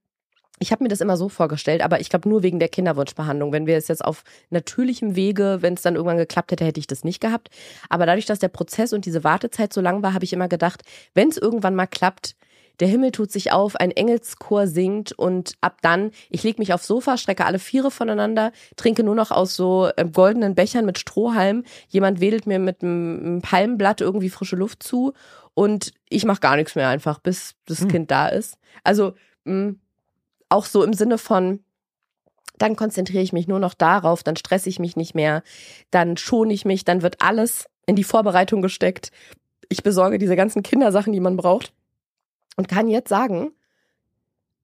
ich 0.59 0.71
habe 0.71 0.83
mir 0.83 0.89
das 0.89 1.01
immer 1.01 1.17
so 1.17 1.29
vorgestellt, 1.29 1.81
aber 1.81 1.99
ich 1.99 2.09
glaube 2.09 2.29
nur 2.29 2.43
wegen 2.43 2.59
der 2.59 2.69
Kinderwunschbehandlung. 2.69 3.51
Wenn 3.51 3.65
wir 3.65 3.75
es 3.75 3.87
jetzt 3.87 4.05
auf 4.05 4.23
natürlichem 4.49 5.15
Wege, 5.15 5.57
wenn 5.61 5.73
es 5.73 5.81
dann 5.81 5.95
irgendwann 5.95 6.17
geklappt 6.17 6.51
hätte, 6.51 6.65
hätte 6.65 6.79
ich 6.79 6.87
das 6.87 7.03
nicht 7.03 7.19
gehabt. 7.19 7.49
Aber 7.89 8.05
dadurch, 8.05 8.25
dass 8.25 8.39
der 8.39 8.49
Prozess 8.49 8.93
und 8.93 9.05
diese 9.05 9.23
Wartezeit 9.23 9.73
so 9.73 9.81
lang 9.81 10.03
war, 10.03 10.13
habe 10.13 10.25
ich 10.25 10.33
immer 10.33 10.47
gedacht, 10.47 10.83
wenn 11.13 11.29
es 11.29 11.37
irgendwann 11.37 11.75
mal 11.75 11.87
klappt, 11.87 12.35
der 12.79 12.87
Himmel 12.87 13.11
tut 13.11 13.31
sich 13.31 13.51
auf, 13.51 13.75
ein 13.75 13.91
Engelschor 13.91 14.67
singt 14.67 15.11
und 15.11 15.53
ab 15.61 15.77
dann, 15.81 16.11
ich 16.29 16.43
lege 16.43 16.59
mich 16.59 16.73
aufs 16.73 16.87
Sofa, 16.87 17.17
strecke 17.17 17.45
alle 17.45 17.59
Viere 17.59 17.91
voneinander, 17.91 18.51
trinke 18.75 19.03
nur 19.03 19.15
noch 19.15 19.31
aus 19.31 19.55
so 19.55 19.89
ähm, 19.97 20.11
goldenen 20.11 20.55
Bechern 20.55 20.85
mit 20.85 20.97
Strohhalm. 20.97 21.63
Jemand 21.87 22.19
wedelt 22.19 22.47
mir 22.47 22.59
mit 22.59 22.81
einem 22.81 23.19
einem 23.23 23.41
Palmenblatt 23.41 24.01
irgendwie 24.01 24.29
frische 24.29 24.55
Luft 24.55 24.81
zu 24.81 25.13
und 25.53 25.93
ich 26.09 26.25
mache 26.25 26.39
gar 26.39 26.55
nichts 26.55 26.75
mehr 26.75 26.89
einfach, 26.89 27.19
bis 27.19 27.55
das 27.65 27.81
Hm. 27.81 27.87
Kind 27.89 28.11
da 28.11 28.27
ist. 28.27 28.57
Also 28.83 29.13
mh, 29.45 29.75
auch 30.53 30.65
so 30.65 30.83
im 30.83 30.93
Sinne 30.93 31.17
von, 31.17 31.63
dann 32.57 32.75
konzentriere 32.75 33.23
ich 33.23 33.33
mich 33.33 33.47
nur 33.47 33.59
noch 33.59 33.73
darauf, 33.73 34.23
dann 34.23 34.35
stresse 34.35 34.69
ich 34.69 34.79
mich 34.79 34.95
nicht 34.95 35.15
mehr, 35.15 35.43
dann 35.91 36.17
schone 36.17 36.53
ich 36.53 36.65
mich, 36.65 36.85
dann 36.85 37.01
wird 37.01 37.21
alles 37.21 37.67
in 37.85 37.95
die 37.95 38.03
Vorbereitung 38.03 38.61
gesteckt. 38.61 39.11
Ich 39.69 39.83
besorge 39.83 40.17
diese 40.17 40.35
ganzen 40.35 40.63
Kindersachen, 40.63 41.13
die 41.13 41.19
man 41.19 41.35
braucht 41.35 41.73
und 42.55 42.67
kann 42.67 42.87
jetzt 42.87 43.09
sagen, 43.09 43.51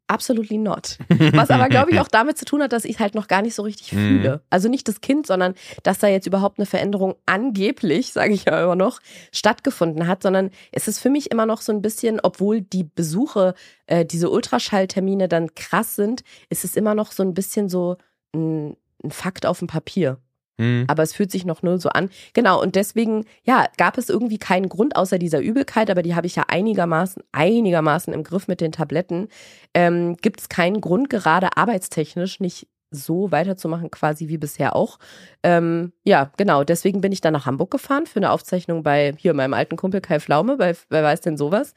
absolutely 0.10 0.58
not. 0.58 0.98
Was 1.34 1.50
aber, 1.52 1.70
glaube 1.70 1.92
ich, 1.92 2.00
auch 2.00 2.08
damit 2.08 2.38
zu 2.38 2.46
tun 2.46 2.62
hat, 2.62 2.74
dass 2.74 2.84
ich 2.86 3.00
halt 3.00 3.16
noch 3.16 3.28
gar 3.28 3.42
nicht 3.42 3.56
so 3.56 3.62
richtig 3.64 3.94
Mhm. 3.94 3.98
fühle. 3.98 4.42
Also 4.50 4.68
nicht 4.68 4.88
das 4.88 5.02
Kind, 5.02 5.28
sondern 5.28 5.54
dass 5.84 6.00
da 6.00 6.08
jetzt 6.08 6.28
überhaupt 6.28 6.60
eine 6.60 6.66
Veränderung 6.66 7.16
angeblich, 7.26 8.12
sage 8.12 8.34
ich 8.34 8.46
ja 8.46 8.64
immer 8.64 8.76
noch, 8.76 9.00
stattgefunden 9.32 10.08
hat, 10.08 10.24
sondern 10.24 10.50
es 10.72 10.88
ist 10.88 11.00
für 11.00 11.10
mich 11.10 11.32
immer 11.32 11.46
noch 11.46 11.62
so 11.62 11.72
ein 11.72 11.82
bisschen, 11.82 12.20
obwohl 12.22 12.62
die 12.62 12.84
Besuche, 12.84 13.54
äh, 13.88 14.06
diese 14.06 14.30
Ultraschalltermine 14.30 15.28
dann 15.28 15.54
krass 15.56 15.96
sind, 15.96 16.24
ist 16.50 16.66
es 16.66 16.76
immer 16.76 16.96
noch 16.96 17.12
so 17.12 17.24
ein 17.24 17.34
bisschen 17.34 17.70
so 17.70 17.98
ein, 18.34 18.76
ein 19.04 19.12
Fakt 19.12 19.46
auf 19.46 19.60
dem 19.60 19.68
Papier 19.68 20.18
Hm. 20.60 20.84
aber 20.88 21.04
es 21.04 21.14
fühlt 21.14 21.32
sich 21.32 21.46
noch 21.46 21.64
null 21.64 21.80
so 21.80 21.88
an. 21.90 22.10
Genau, 22.34 22.62
und 22.62 22.76
deswegen, 22.76 23.26
ja, 23.44 23.68
gab 23.78 23.98
es 23.98 24.10
irgendwie 24.10 24.38
keinen 24.38 24.68
Grund 24.68 24.98
außer 24.98 25.18
dieser 25.18 25.40
Übelkeit, 25.40 25.90
aber 25.90 26.02
die 26.02 26.16
habe 26.16 26.28
ich 26.28 26.36
ja 26.36 26.44
einigermaßen, 26.50 27.24
einigermaßen 27.32 28.14
im 28.14 28.26
Griff 28.26 28.50
mit 28.50 28.60
den 28.60 28.74
Tabletten. 28.74 29.30
Ähm, 29.74 30.18
Gibt 30.18 30.42
es 30.42 30.50
keinen 30.50 30.82
Grund, 30.82 31.10
gerade 31.10 31.56
arbeitstechnisch 31.56 32.42
nicht 32.42 32.68
so 32.92 33.32
weiterzumachen, 33.32 33.90
quasi 33.90 34.28
wie 34.28 34.38
bisher 34.38 34.76
auch. 34.76 35.00
Ähm, 35.44 35.94
ja, 36.04 36.32
genau, 36.38 36.64
deswegen 36.64 37.02
bin 37.02 37.12
ich 37.12 37.22
dann 37.22 37.34
nach 37.34 37.46
Hamburg 37.46 37.72
gefahren 37.72 38.06
für 38.06 38.20
eine 38.20 38.32
Aufzeichnung 38.32 38.84
bei 38.84 39.14
hier 39.18 39.34
meinem 39.34 39.54
alten 39.54 39.78
Kumpel 39.78 40.02
Kai 40.02 40.20
Flaume, 40.20 40.58
bei 40.58 40.76
Wer 40.90 41.04
weiß 41.04 41.22
denn 41.22 41.38
sowas. 41.38 41.74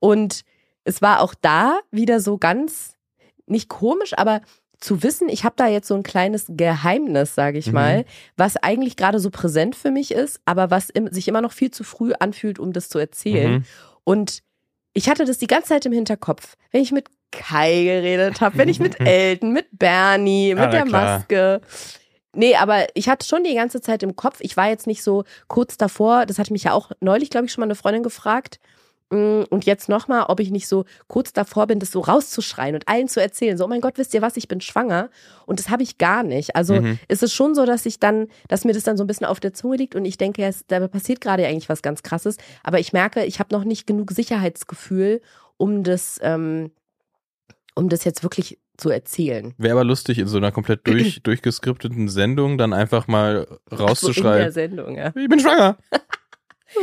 Und 0.00 0.44
es 0.84 1.00
war 1.00 1.20
auch 1.20 1.34
da 1.34 1.78
wieder 1.90 2.20
so 2.20 2.38
ganz, 2.38 2.96
nicht 3.46 3.68
komisch, 3.68 4.12
aber 4.16 4.40
zu 4.80 5.02
wissen, 5.02 5.28
ich 5.28 5.44
habe 5.44 5.54
da 5.56 5.66
jetzt 5.66 5.88
so 5.88 5.94
ein 5.94 6.02
kleines 6.02 6.46
Geheimnis, 6.48 7.34
sage 7.34 7.58
ich 7.58 7.66
Mhm. 7.68 7.72
mal, 7.74 8.04
was 8.36 8.56
eigentlich 8.56 8.96
gerade 8.96 9.18
so 9.18 9.30
präsent 9.30 9.74
für 9.76 9.90
mich 9.90 10.12
ist, 10.12 10.40
aber 10.44 10.70
was 10.70 10.88
im, 10.90 11.12
sich 11.12 11.26
immer 11.28 11.40
noch 11.40 11.52
viel 11.52 11.70
zu 11.70 11.82
früh 11.84 12.12
anfühlt, 12.18 12.58
um 12.58 12.72
das 12.72 12.88
zu 12.88 12.98
erzählen. 12.98 13.52
Mhm. 13.52 13.64
Und 14.04 14.42
ich 14.94 15.08
hatte 15.08 15.24
das 15.24 15.38
die 15.38 15.46
ganze 15.48 15.68
Zeit 15.70 15.84
im 15.86 15.92
Hinterkopf, 15.92 16.56
wenn 16.70 16.82
ich 16.82 16.92
mit 16.92 17.06
Kai 17.30 17.84
geredet 17.84 18.40
habe, 18.40 18.56
wenn 18.56 18.68
ich 18.68 18.80
mit 18.80 18.98
Elton, 19.06 19.52
mit 19.52 19.66
Bernie, 19.72 20.54
mit 20.54 20.62
Ah, 20.62 20.66
na 20.66 20.70
der 20.72 20.84
klar. 20.84 21.18
Maske. 21.18 21.60
Nee, 22.34 22.54
aber 22.56 22.86
ich 22.94 23.08
hatte 23.08 23.26
schon 23.26 23.42
die 23.42 23.54
ganze 23.54 23.80
Zeit 23.80 24.02
im 24.02 24.14
Kopf, 24.14 24.38
ich 24.40 24.56
war 24.56 24.68
jetzt 24.68 24.86
nicht 24.86 25.02
so 25.02 25.24
kurz 25.48 25.76
davor, 25.76 26.24
das 26.24 26.38
hatte 26.38 26.52
mich 26.52 26.64
ja 26.64 26.72
auch 26.72 26.92
neulich, 27.00 27.30
glaube 27.30 27.46
ich, 27.46 27.52
schon 27.52 27.62
mal 27.62 27.66
eine 27.66 27.74
Freundin 27.74 28.02
gefragt. 28.02 28.60
Mm, 29.10 29.44
Und 29.48 29.64
jetzt 29.64 29.88
nochmal, 29.88 30.24
ob 30.28 30.38
ich 30.40 30.50
nicht 30.50 30.68
so 30.68 30.84
kurz 31.06 31.32
davor 31.32 31.66
bin, 31.66 31.78
das 31.78 31.90
so 31.90 32.00
rauszuschreien 32.00 32.74
und 32.74 32.86
allen 32.88 33.08
zu 33.08 33.20
erzählen. 33.22 33.56
So, 33.56 33.64
oh 33.64 33.68
mein 33.68 33.80
Gott, 33.80 33.96
wisst 33.96 34.12
ihr 34.12 34.20
was, 34.22 34.36
ich 34.36 34.48
bin 34.48 34.60
schwanger. 34.60 35.08
Und 35.46 35.58
das 35.60 35.70
habe 35.70 35.82
ich 35.82 35.96
gar 35.98 36.22
nicht. 36.22 36.54
Also 36.56 36.74
Mhm. 36.74 36.98
ist 37.08 37.22
es 37.22 37.32
schon 37.32 37.54
so, 37.54 37.64
dass 37.64 37.86
ich 37.86 37.98
dann, 38.00 38.28
dass 38.48 38.64
mir 38.64 38.74
das 38.74 38.82
dann 38.84 38.96
so 38.98 39.04
ein 39.04 39.06
bisschen 39.06 39.26
auf 39.26 39.40
der 39.40 39.54
Zunge 39.54 39.76
liegt 39.76 39.94
und 39.94 40.04
ich 40.04 40.18
denke, 40.18 40.44
es, 40.44 40.64
da 40.66 40.86
passiert 40.88 41.20
gerade 41.22 41.46
eigentlich 41.46 41.68
was 41.70 41.80
ganz 41.82 42.02
krasses. 42.02 42.36
Aber 42.62 42.78
ich 42.80 42.92
merke, 42.92 43.24
ich 43.24 43.38
habe 43.40 43.54
noch 43.54 43.64
nicht 43.64 43.86
genug 43.86 44.10
Sicherheitsgefühl, 44.10 45.22
um 45.56 45.84
das, 45.84 46.18
ähm, 46.22 46.70
um 47.74 47.88
das 47.88 48.04
jetzt 48.04 48.22
wirklich 48.22 48.58
zu 48.76 48.90
erzählen. 48.90 49.54
Wäre 49.58 49.72
aber 49.72 49.84
lustig, 49.84 50.18
in 50.18 50.28
so 50.28 50.36
einer 50.36 50.52
komplett 50.52 50.80
durch, 50.86 51.22
durchgeskripteten 51.22 52.08
Sendung 52.08 52.58
dann 52.58 52.72
einfach 52.74 53.08
mal 53.08 53.46
So 53.48 53.54
in 53.54 53.58
der 53.70 53.78
rauszuschreien. 53.78 54.52
Sendung, 54.52 54.96
ja. 54.96 55.12
ich 55.16 55.28
bin 55.28 55.40
schwanger. 55.40 55.78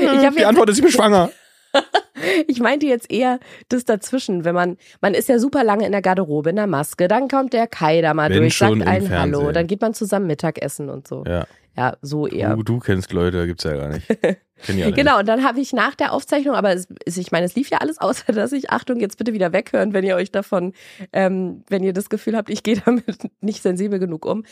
Ich 0.02 0.36
Die 0.36 0.46
Antwort 0.46 0.70
ist, 0.70 0.78
ich 0.78 0.84
bin 0.84 0.92
schwanger. 0.92 1.30
Ich 2.48 2.60
meinte 2.60 2.86
jetzt 2.88 3.12
eher 3.12 3.40
das 3.70 3.84
dazwischen, 3.84 4.46
wenn 4.46 4.56
man, 4.56 4.78
man 5.02 5.14
ist 5.14 5.28
ja 5.30 5.38
super 5.38 5.64
lange 5.64 5.86
in 5.86 5.92
der 5.92 6.02
Garderobe, 6.02 6.50
in 6.50 6.56
der 6.56 6.66
Maske, 6.66 7.08
dann 7.08 7.28
kommt 7.28 7.54
der 7.54 7.68
Kai 7.68 8.02
da 8.02 8.14
mal 8.14 8.30
Wenn 8.30 8.40
durch, 8.40 8.58
sagt 8.58 8.82
allen 8.88 9.10
Hallo, 9.10 9.52
dann 9.52 9.68
geht 9.68 9.82
man 9.82 9.94
zusammen 9.94 10.26
Mittagessen 10.26 10.90
und 10.90 11.08
so. 11.08 11.24
Ja. 11.28 11.46
Ja, 11.78 11.98
so 12.02 12.26
eher. 12.26 12.56
Du, 12.56 12.64
du 12.64 12.80
kennst 12.80 13.12
Leute, 13.12 13.46
gibt's 13.48 13.66
ja 13.66 13.76
gar 13.76 13.90
nicht. 13.90 14.08
Kenn 14.66 14.78
ja 14.78 14.86
nicht. 14.86 14.96
Genau, 14.96 15.20
und 15.20 15.28
dann 15.28 15.44
habe 15.44 15.60
ich 15.60 15.74
nach 15.74 15.94
der 15.94 16.14
Aufzeichnung, 16.14 16.56
aber 16.56 16.72
es, 16.74 16.88
es, 17.06 17.18
ich 17.18 17.34
meine, 17.34 17.46
es 17.46 17.56
lief 17.56 17.70
ja 17.70 17.80
alles, 17.80 18.00
außer 18.00 18.32
dass 18.32 18.54
ich, 18.54 18.70
Achtung, 18.70 19.02
jetzt 19.02 19.18
bitte 19.18 19.34
wieder 19.34 19.52
weghören, 19.52 19.94
wenn 19.94 20.06
ihr 20.06 20.16
euch 20.16 20.32
davon, 20.32 20.74
ähm, 21.12 21.64
wenn 21.68 21.84
ihr 21.84 21.92
das 21.92 22.10
Gefühl 22.10 22.38
habt, 22.38 22.50
ich 22.50 22.64
gehe 22.64 22.82
damit 22.84 23.30
nicht 23.42 23.62
sensibel 23.62 24.00
genug 24.00 24.26
um, 24.26 24.46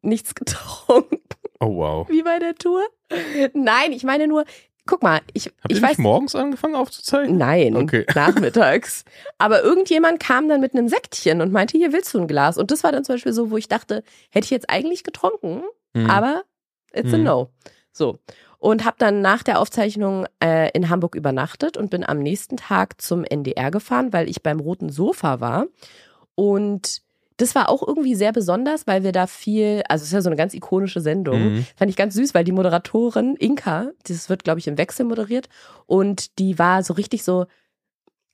nichts 0.00 0.34
getrunken, 0.34 1.18
Oh 1.60 1.76
wow. 1.76 2.08
wie 2.08 2.22
bei 2.22 2.38
der 2.38 2.54
Tour. 2.54 2.82
Nein, 3.52 3.92
ich 3.92 4.04
meine 4.04 4.26
nur, 4.26 4.44
guck 4.86 5.02
mal, 5.02 5.20
ich, 5.32 5.46
Habt 5.46 5.70
ich 5.72 5.76
ihr 5.78 5.82
weiß 5.82 5.90
nicht 5.90 5.98
morgens 5.98 6.34
angefangen 6.34 6.74
aufzuzeichnen? 6.74 7.38
Nein, 7.38 7.76
Okay. 7.76 8.04
nachmittags. 8.14 9.04
Aber 9.38 9.62
irgendjemand 9.62 10.20
kam 10.20 10.48
dann 10.48 10.60
mit 10.60 10.74
einem 10.74 10.88
Sektchen 10.88 11.40
und 11.40 11.52
meinte, 11.52 11.78
hier 11.78 11.92
willst 11.92 12.12
du 12.14 12.18
ein 12.20 12.26
Glas. 12.26 12.58
Und 12.58 12.70
das 12.70 12.82
war 12.84 12.92
dann 12.92 13.04
zum 13.04 13.14
Beispiel 13.14 13.32
so, 13.32 13.50
wo 13.50 13.56
ich 13.56 13.68
dachte, 13.68 14.02
hätte 14.30 14.44
ich 14.46 14.50
jetzt 14.50 14.68
eigentlich 14.70 15.04
getrunken, 15.04 15.62
Hm. 15.96 16.08
aber 16.10 16.42
it's 16.94 17.12
a 17.12 17.18
Mhm. 17.18 17.24
no. 17.24 17.50
So. 17.92 18.18
Und 18.58 18.84
habe 18.84 18.96
dann 18.98 19.20
nach 19.22 19.42
der 19.42 19.58
Aufzeichnung 19.60 20.26
äh, 20.42 20.70
in 20.72 20.88
Hamburg 20.88 21.14
übernachtet 21.16 21.76
und 21.76 21.90
bin 21.90 22.06
am 22.06 22.20
nächsten 22.20 22.56
Tag 22.56 23.00
zum 23.02 23.24
NDR 23.24 23.70
gefahren, 23.70 24.12
weil 24.12 24.28
ich 24.28 24.42
beim 24.42 24.60
Roten 24.60 24.88
Sofa 24.88 25.40
war. 25.40 25.66
Und 26.34 27.02
das 27.42 27.54
war 27.54 27.68
auch 27.68 27.86
irgendwie 27.86 28.14
sehr 28.14 28.32
besonders, 28.32 28.86
weil 28.86 29.02
wir 29.04 29.12
da 29.12 29.26
viel, 29.26 29.82
also 29.88 30.02
es 30.02 30.08
ist 30.08 30.14
ja 30.14 30.22
so 30.22 30.28
eine 30.28 30.36
ganz 30.36 30.54
ikonische 30.54 31.00
Sendung. 31.00 31.52
Mhm. 31.52 31.66
Fand 31.76 31.90
ich 31.90 31.96
ganz 31.96 32.14
süß, 32.14 32.34
weil 32.34 32.44
die 32.44 32.52
Moderatorin 32.52 33.36
Inka, 33.36 33.90
das 34.06 34.28
wird, 34.28 34.44
glaube 34.44 34.60
ich, 34.60 34.68
im 34.68 34.78
Wechsel 34.78 35.04
moderiert, 35.04 35.48
und 35.86 36.38
die 36.38 36.58
war 36.58 36.82
so 36.82 36.94
richtig 36.94 37.24
so, 37.24 37.46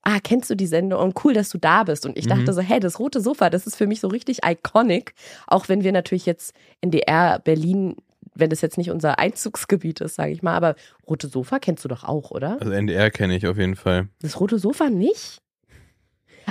ah, 0.02 0.18
kennst 0.22 0.48
du 0.48 0.54
die 0.54 0.66
Sendung? 0.66 1.02
Und 1.02 1.24
cool, 1.24 1.34
dass 1.34 1.48
du 1.50 1.58
da 1.58 1.84
bist. 1.84 2.06
Und 2.06 2.16
ich 2.16 2.26
Mhm. 2.26 2.30
dachte 2.30 2.52
so, 2.52 2.60
hey, 2.60 2.80
das 2.80 2.98
rote 2.98 3.20
Sofa, 3.20 3.50
das 3.50 3.66
ist 3.66 3.76
für 3.76 3.86
mich 3.86 4.00
so 4.00 4.08
richtig 4.08 4.38
iconic. 4.44 5.14
Auch 5.46 5.68
wenn 5.68 5.82
wir 5.82 5.92
natürlich 5.92 6.24
jetzt 6.26 6.54
NDR 6.80 7.40
Berlin, 7.40 7.96
wenn 8.34 8.50
das 8.50 8.60
jetzt 8.60 8.78
nicht 8.78 8.90
unser 8.90 9.18
Einzugsgebiet 9.18 10.00
ist, 10.00 10.14
sage 10.14 10.30
ich 10.32 10.42
mal, 10.42 10.54
aber 10.54 10.76
rote 11.06 11.28
Sofa 11.28 11.58
kennst 11.58 11.84
du 11.84 11.88
doch 11.88 12.04
auch, 12.04 12.30
oder? 12.30 12.56
Also 12.60 12.72
NDR 12.72 13.10
kenne 13.10 13.36
ich 13.36 13.46
auf 13.46 13.58
jeden 13.58 13.74
Fall. 13.76 14.08
Das 14.22 14.38
rote 14.38 14.58
Sofa 14.58 14.88
nicht? 14.90 15.38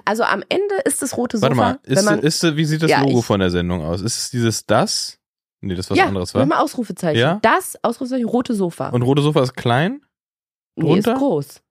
Also 0.06 0.24
am 0.24 0.44
Ende 0.50 0.76
ist 0.86 1.02
das 1.02 1.16
rote 1.18 1.38
Sofa. 1.38 1.48
Warte 1.48 1.56
mal, 1.56 1.80
ist, 1.84 2.06
man, 2.06 2.20
ist, 2.20 2.44
wie 2.56 2.66
sieht 2.66 2.84
das 2.84 2.90
Ja, 2.92 3.02
Logo 3.02 3.20
ich- 3.20 3.26
von 3.26 3.40
der 3.40 3.50
Sendung 3.50 3.82
aus? 3.84 4.02
Ist 4.02 4.18
es 4.18 4.30
dieses 4.32 4.66
das? 4.66 5.18
Nee, 5.62 5.74
das 5.76 5.86
ist 5.88 5.92
was 5.92 5.98
ja, 5.98 6.06
anderes, 6.06 6.34
war. 6.36 6.42
einem 6.44 6.52
Ausrufezeichen. 6.52 7.20
Ja? 7.20 7.40
Das 7.42 7.78
Ausrufezeichen 7.84 8.26
rote 8.28 8.54
Sofa. 8.54 8.90
Und 8.90 9.02
rote 9.02 9.22
Sofa 9.22 9.42
ist 9.42 9.56
klein? 9.56 10.02
nee, 10.76 10.98
ist 11.00 11.06
drunter? 11.08 11.20
groß. 11.20 11.62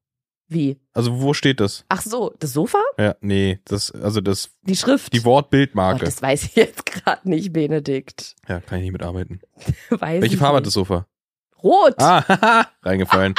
Wie? 0.48 0.80
Also 0.92 1.20
wo 1.20 1.34
steht 1.34 1.58
das? 1.60 1.84
Ach 1.88 2.02
so, 2.02 2.32
das 2.38 2.52
Sofa? 2.52 2.78
Ja, 2.98 3.16
nee, 3.20 3.58
das, 3.64 3.90
also 3.92 4.20
das, 4.20 4.50
Die 4.62 4.76
Schrift. 4.76 5.12
die 5.12 5.20
oh, 5.20 5.24
Wortbildmarke. 5.24 6.04
das 6.04 6.22
weiß 6.22 6.44
ich 6.44 6.54
jetzt 6.56 6.86
gerade 6.86 7.28
nicht, 7.28 7.52
Benedikt. 7.52 8.34
ja, 8.48 8.60
kann 8.60 8.78
ich 8.78 8.84
nicht 8.84 8.92
mitarbeiten. 8.92 9.40
Weiß 9.90 10.22
Welche 10.22 10.36
Farbe 10.36 10.58
hat 10.58 10.66
das 10.66 10.74
Sofa? 10.74 11.06
Rot. 11.62 11.94
Ah, 11.98 12.66
reingefallen. 12.82 13.34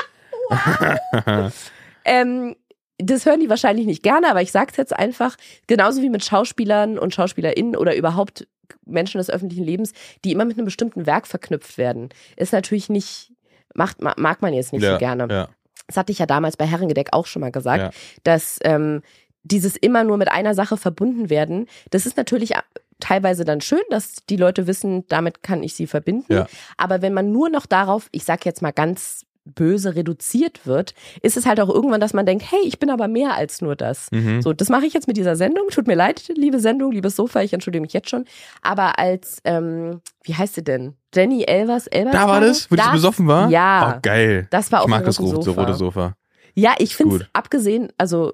Ähm, 2.03 2.55
das 3.00 3.26
hören 3.26 3.39
die 3.39 3.50
wahrscheinlich 3.50 3.86
nicht 3.86 4.04
gerne, 4.04 4.30
aber 4.30 4.41
ich 4.41 4.52
sag's 4.52 4.78
jetzt 4.78 4.93
einfach, 4.95 5.36
genauso 5.68 6.02
wie 6.02 6.10
mit 6.10 6.26
Schauspielern 6.26 6.98
und 6.98 7.14
SchauspielerInnen 7.14 7.76
oder 7.76 7.95
überhaupt 7.95 8.48
Menschen 8.86 9.20
des 9.20 9.30
öffentlichen 9.30 9.64
Lebens, 9.64 9.93
die 10.26 10.32
immer 10.32 10.45
mit 10.45 10.58
einem 10.58 10.66
bestimmten 10.66 11.06
Werk 11.06 11.28
verknüpft 11.28 11.78
werden, 11.78 12.10
ist 12.36 12.54
natürlich 12.54 12.89
nicht, 12.89 13.32
macht, 13.76 14.02
ma- 14.02 14.16
mag 14.18 14.41
man 14.41 14.54
jetzt 14.54 14.74
nicht 14.74 14.82
ja, 14.84 14.93
so 14.93 14.98
gerne. 14.98 15.28
Ja, 15.30 15.50
Das 15.88 15.98
hatte 15.98 16.12
ich 16.12 16.20
ja 16.20 16.26
damals 16.26 16.58
bei 16.58 16.66
Herrengedeck 16.66 17.10
auch 17.12 17.28
schon 17.28 17.41
mal 17.41 17.52
gesagt, 17.52 17.82
Ja. 17.84 17.91
dass 18.24 18.60
ähm, 18.64 19.04
dieses 19.43 19.78
immer 19.78 20.04
nur 20.04 20.18
mit 20.18 20.30
einer 20.32 20.54
Sache 20.56 20.76
verbunden 20.76 21.30
werden, 21.30 21.68
das 21.91 22.06
ist 22.06 22.18
natürlich 22.18 22.54
teilweise 23.00 23.45
dann 23.45 23.62
schön, 23.62 23.84
dass 23.91 24.16
die 24.28 24.36
Leute 24.38 24.66
wissen, 24.68 25.06
damit 25.08 25.43
kann 25.43 25.62
ich 25.64 25.76
sie 25.76 25.86
verbinden. 25.88 26.45
Aber 26.78 27.02
wenn 27.04 27.14
man 27.14 27.32
nur 27.32 27.50
noch 27.50 27.68
darauf, 27.68 28.10
ich 28.12 28.24
sag 28.26 28.43
jetzt 28.45 28.62
mal 28.64 28.72
ganz 28.72 29.24
böse 29.56 29.95
reduziert 29.95 30.66
wird, 30.66 30.93
ist 31.22 31.38
es 31.38 31.45
halt 31.45 31.60
auch 31.60 31.70
irgendwann, 31.70 32.00
dass 32.02 32.14
man 32.14 32.26
denkt, 32.26 32.45
hey, 32.52 32.60
ich 32.66 32.80
bin 32.80 32.89
aber 32.89 33.08
mehr 33.08 33.36
als 33.36 33.62
nur 33.62 33.76
das. 33.76 34.08
mhm. 34.12 34.41
So, 34.41 34.54
das 34.54 34.70
mache 34.70 34.86
ich 34.86 34.93
jetzt 34.93 35.08
mit 35.08 35.18
dieser 35.18 35.36
Sendung. 35.36 35.68
Tut 35.70 35.88
mir 35.88 35.95
leid, 35.95 36.24
liebe 36.36 36.60
Sendung, 36.60 36.91
liebes 36.91 37.16
Sofa, 37.16 37.41
ich 37.41 37.54
entschuldige 37.54 37.82
mich 37.82 37.93
jetzt 37.93 38.10
schon. 38.10 38.26
Aber 38.62 39.00
als, 39.00 39.39
ähm, 39.43 40.02
wie 40.24 40.36
heißt 40.36 40.56
sie 40.56 40.64
denn? 40.64 40.95
Jenny 41.16 41.43
Elvers, 41.43 41.88
Elvers? 41.88 42.14
Da 42.14 42.28
war 42.28 42.41
das, 42.41 42.70
wo 42.72 42.76
die 42.76 42.82
so 42.84 42.91
besoffen 42.91 43.28
war? 43.28 43.50
Ja. 43.50 43.95
Oh, 43.95 44.00
geil. 44.02 44.48
Das 44.52 44.72
war 44.72 44.80
Ich 44.80 44.84
auf 44.86 44.89
mag 44.89 45.06
das 45.06 45.20
rote, 45.20 45.43
Sofa. 45.43 45.62
rote 45.62 45.74
Sofa. 45.74 46.14
Ja, 46.54 46.74
ich 46.80 46.95
finde 46.95 47.16
es 47.16 47.22
gut. 47.22 47.30
abgesehen, 47.34 47.89
also 47.98 48.34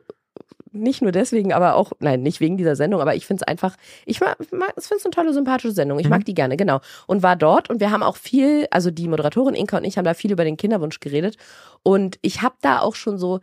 nicht 0.74 1.01
nur 1.01 1.11
deswegen, 1.11 1.53
aber 1.53 1.76
auch, 1.76 1.93
nein, 1.99 2.21
nicht 2.24 2.39
wegen 2.41 2.57
dieser 2.57 2.76
Sendung, 2.76 2.99
aber 3.01 3.15
ich 3.15 3.26
finde 3.26 3.43
es 3.43 3.47
einfach, 3.47 3.76
ich 4.05 4.19
mag, 4.19 4.36
mag- 4.51 4.74
ich 4.78 4.84
finde 4.86 4.97
es 4.99 5.05
eine 5.05 5.11
tolle, 5.11 5.34
sympathische 5.34 5.71
Sendung. 5.71 5.99
Ich 5.99 6.05
Mhm. 6.05 6.09
mag 6.11 6.26
die 6.26 6.34
gerne, 6.34 6.57
genau. 6.57 6.82
Und 7.07 7.24
war 7.24 7.36
dort 7.36 7.69
und 7.69 7.80
wir 7.80 7.91
haben 7.91 8.03
auch 8.03 8.17
viel, 8.17 8.67
also 8.71 8.91
die 8.91 9.07
Moderatorin 9.07 9.55
Inka 9.55 9.78
und 9.78 9.86
ich 9.86 9.97
haben 9.97 10.05
da 10.05 10.13
viel 10.13 10.32
über 10.32 10.43
den 10.43 10.57
Kinderwunsch 10.57 10.99
geredet. 10.99 11.38
Und 11.84 12.17
ich 12.21 12.41
habe 12.41 12.55
da 12.61 12.80
auch 12.82 12.95
schon 12.95 13.17
so 13.17 13.39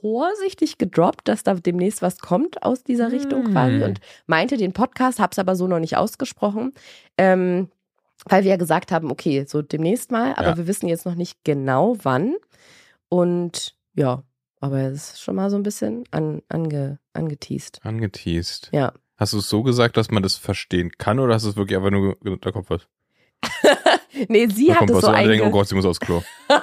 vorsichtig 0.00 0.78
gedroppt, 0.78 1.28
dass 1.28 1.42
da 1.42 1.54
demnächst 1.54 2.02
was 2.02 2.18
kommt 2.18 2.62
aus 2.62 2.84
dieser 2.84 3.10
Richtung 3.12 3.44
Mm. 3.44 3.52
quasi 3.52 3.82
und 3.82 4.00
meinte 4.26 4.56
den 4.56 4.72
Podcast, 4.72 5.18
hab's 5.18 5.38
aber 5.38 5.56
so 5.56 5.66
noch 5.66 5.80
nicht 5.80 5.96
ausgesprochen. 5.96 6.72
Ähm, 7.18 7.68
weil 8.26 8.44
wir 8.44 8.50
ja 8.50 8.56
gesagt 8.56 8.92
haben, 8.92 9.10
okay, 9.10 9.44
so 9.48 9.62
demnächst 9.62 10.12
mal, 10.12 10.32
aber 10.34 10.50
Ja. 10.50 10.56
wir 10.56 10.66
wissen 10.68 10.86
jetzt 10.88 11.04
noch 11.06 11.16
nicht 11.16 11.38
genau 11.44 11.96
wann. 12.02 12.34
Und 13.08 13.74
ja, 13.94 14.22
aber 14.62 14.80
es 14.80 15.12
ist 15.12 15.20
schon 15.20 15.34
mal 15.36 15.50
so 15.50 15.56
ein 15.56 15.62
bisschen 15.62 16.04
an, 16.10 16.40
ange, 16.48 16.98
angeteased. 17.12 17.80
Angeteased. 17.84 18.70
Ja. 18.72 18.92
Hast 19.16 19.34
du 19.34 19.38
es 19.38 19.48
so 19.48 19.62
gesagt, 19.62 19.96
dass 19.96 20.10
man 20.10 20.22
das 20.22 20.36
verstehen 20.36 20.90
kann 20.98 21.18
oder 21.20 21.34
hast 21.34 21.44
du 21.44 21.50
es 21.50 21.56
wirklich 21.56 21.76
einfach 21.76 21.90
nur, 21.90 22.16
da 22.40 22.50
kommt 22.50 22.70
was? 22.70 22.88
Nee, 24.28 24.46
sie 24.48 24.68
Da 24.68 24.76
hat 24.80 24.90
es 24.90 24.96
was. 24.96 25.02
so 25.02 25.08
alle 25.08 25.28
denken, 25.28 25.42
oh 25.42 25.44
einge... 25.46 25.52
Gott, 25.52 25.68
sie 25.68 25.74
muss 25.74 25.84
aufs 25.84 26.00
Klo. 26.00 26.22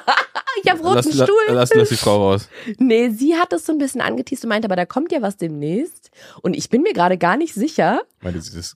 Ich 0.61 0.69
hab 0.69 0.79
roten 0.79 0.95
lass, 0.95 1.13
la- 1.13 1.23
Stuhl. 1.25 1.35
Lass, 1.55 1.73
lass 1.73 1.87
die 1.89 1.95
Frau 1.95 2.31
raus. 2.31 2.49
Nee, 2.79 3.09
sie 3.11 3.35
hat 3.37 3.53
es 3.53 3.65
so 3.65 3.71
ein 3.71 3.77
bisschen 3.77 4.01
angeteased 4.01 4.43
und 4.43 4.49
meinte, 4.49 4.65
aber 4.67 4.75
da 4.75 4.85
kommt 4.85 5.09
ja 5.13 5.21
was 5.21 5.37
demnächst. 5.37 6.11
Und 6.41 6.53
ich 6.53 6.69
bin 6.69 6.81
mir 6.81 6.91
gerade 6.91 7.17
gar 7.17 7.37
nicht 7.37 7.53
sicher. 7.53 8.01
Meinte 8.21 8.41
sie 8.41 8.57
das? 8.57 8.75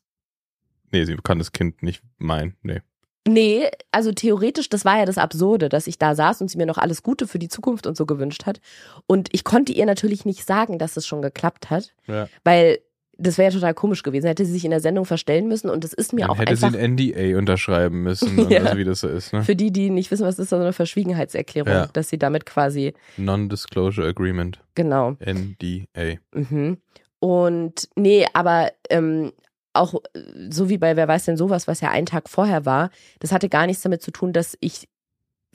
Nee, 0.93 1.03
sie 1.03 1.17
kann 1.17 1.39
das 1.39 1.51
Kind 1.51 1.83
nicht 1.83 2.01
meinen. 2.19 2.55
Nee. 2.61 2.81
Nee, 3.27 3.69
also 3.91 4.11
theoretisch, 4.11 4.67
das 4.69 4.83
war 4.83 4.97
ja 4.99 5.05
das 5.05 5.17
Absurde, 5.17 5.69
dass 5.69 5.87
ich 5.87 5.97
da 5.97 6.13
saß 6.13 6.41
und 6.41 6.49
sie 6.49 6.57
mir 6.57 6.65
noch 6.65 6.77
alles 6.77 7.03
Gute 7.03 7.25
für 7.25 7.39
die 7.39 7.47
Zukunft 7.47 7.87
und 7.87 7.95
so 7.95 8.05
gewünscht 8.05 8.45
hat. 8.45 8.59
Und 9.07 9.29
ich 9.31 9.43
konnte 9.45 9.71
ihr 9.71 9.85
natürlich 9.85 10.25
nicht 10.25 10.45
sagen, 10.45 10.77
dass 10.77 10.97
es 10.97 11.07
schon 11.07 11.21
geklappt 11.21 11.69
hat, 11.69 11.93
Ja. 12.07 12.27
weil 12.43 12.79
das 13.17 13.37
wäre 13.37 13.49
ja 13.51 13.53
total 13.53 13.73
komisch 13.75 14.01
gewesen. 14.03 14.25
Hätte 14.27 14.43
sie 14.43 14.51
sich 14.51 14.65
in 14.65 14.71
der 14.71 14.79
Sendung 14.81 15.05
verstellen 15.05 15.47
müssen 15.47 15.69
und 15.69 15.83
das 15.85 15.93
ist 15.93 16.11
mir 16.13 16.21
Dann 16.21 16.31
auch 16.31 16.39
hätte 16.39 16.49
einfach 16.51 16.71
sie 16.71 16.77
ein 16.79 16.95
NDA 16.95 17.37
unterschreiben 17.37 18.01
müssen, 18.03 18.37
und 18.39 18.51
Ja. 18.51 18.63
also 18.63 18.77
wie 18.77 18.83
das 18.83 18.99
so 19.01 19.07
ist. 19.07 19.31
Ne? 19.31 19.43
für 19.43 19.55
die, 19.55 19.71
die 19.71 19.89
nicht 19.89 20.11
wissen, 20.11 20.25
was 20.25 20.37
ist, 20.39 20.49
so 20.49 20.57
eine 20.57 20.73
Verschwiegenheitserklärung, 20.73 21.71
Ja. 21.71 21.87
dass 21.93 22.09
sie 22.09 22.17
damit 22.17 22.45
quasi, 22.45 22.93
Non-Disclosure 23.15 24.07
Agreement. 24.07 24.59
genau. 24.75 25.15
NDA. 25.23 26.17
Mhm. 26.33 26.77
Und 27.19 27.87
nee, 27.95 28.25
aber 28.33 28.71
ähm, 28.89 29.31
auch 29.73 29.95
äh, 30.13 30.21
so 30.51 30.69
wie 30.69 30.77
bei 30.77 30.95
Wer 30.95 31.07
weiß 31.07 31.25
denn 31.25 31.37
sowas, 31.37 31.67
was 31.67 31.81
ja 31.81 31.89
einen 31.89 32.05
Tag 32.05 32.29
vorher 32.29 32.65
war, 32.65 32.89
das 33.19 33.31
hatte 33.31 33.49
gar 33.49 33.65
nichts 33.67 33.83
damit 33.83 34.01
zu 34.01 34.11
tun, 34.11 34.33
dass 34.33 34.57
ich 34.61 34.87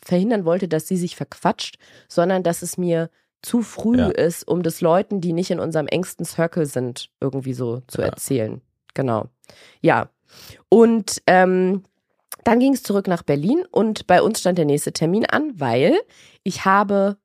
verhindern 0.03 0.45
wollte, 0.45 0.69
dass 0.69 0.87
sie 0.89 0.97
sich 0.97 1.17
verquatscht, 1.17 1.79
sondern 2.09 2.43
dass 2.43 2.63
es 2.63 2.79
mir 2.79 3.11
zu 3.43 3.63
früh 3.63 3.99
Ja. 3.99 4.09
ist, 4.09 4.47
um 4.47 4.63
das 4.63 4.81
Leuten, 4.81 5.21
die 5.21 5.33
nicht 5.33 5.51
in 5.51 5.61
unserem 5.61 5.87
engsten 5.87 6.25
Circle 6.25 6.67
sind, 6.67 7.11
irgendwie 7.21 7.53
so 7.55 7.81
zu 7.87 8.01
Ja. 8.01 8.09
erzählen. 8.09 8.61
Genau. 8.95 9.27
Ja. 9.81 10.11
Und 10.69 11.23
ähm, 11.27 11.85
dann 12.45 12.61
ging 12.61 12.75
es 12.75 12.83
zurück 12.83 13.07
nach 13.09 13.23
Berlin 13.23 13.65
und 13.71 14.07
bei 14.07 14.23
uns 14.23 14.41
stand 14.41 14.59
der 14.59 14.65
nächste 14.65 14.93
Termin 14.93 15.27
an, 15.27 15.53
weil 15.59 15.99
ich 16.43 16.65
habe 16.65 17.17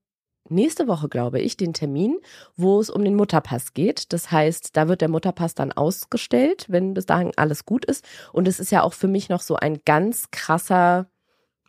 nächste 0.53 0.87
Woche, 0.87 1.09
glaube 1.09 1.39
ich, 1.39 1.57
den 1.57 1.73
Termin, 1.73 2.17
wo 2.55 2.79
es 2.79 2.89
um 2.89 3.03
den 3.03 3.15
Mutterpass 3.15 3.73
geht. 3.73 4.13
Das 4.13 4.31
heißt, 4.31 4.75
da 4.77 4.87
wird 4.87 5.01
der 5.01 5.09
Mutterpass 5.09 5.55
dann 5.55 5.71
ausgestellt, 5.71 6.65
wenn 6.69 6.93
bis 6.93 7.05
dahin 7.05 7.31
alles 7.35 7.65
gut 7.65 7.85
ist. 7.85 8.05
Und 8.31 8.47
es 8.47 8.59
ist 8.59 8.71
ja 8.71 8.83
auch 8.83 8.93
für 8.93 9.07
mich 9.07 9.29
noch 9.29 9.41
so 9.41 9.55
ein 9.55 9.81
ganz 9.85 10.31
krasser 10.31 11.07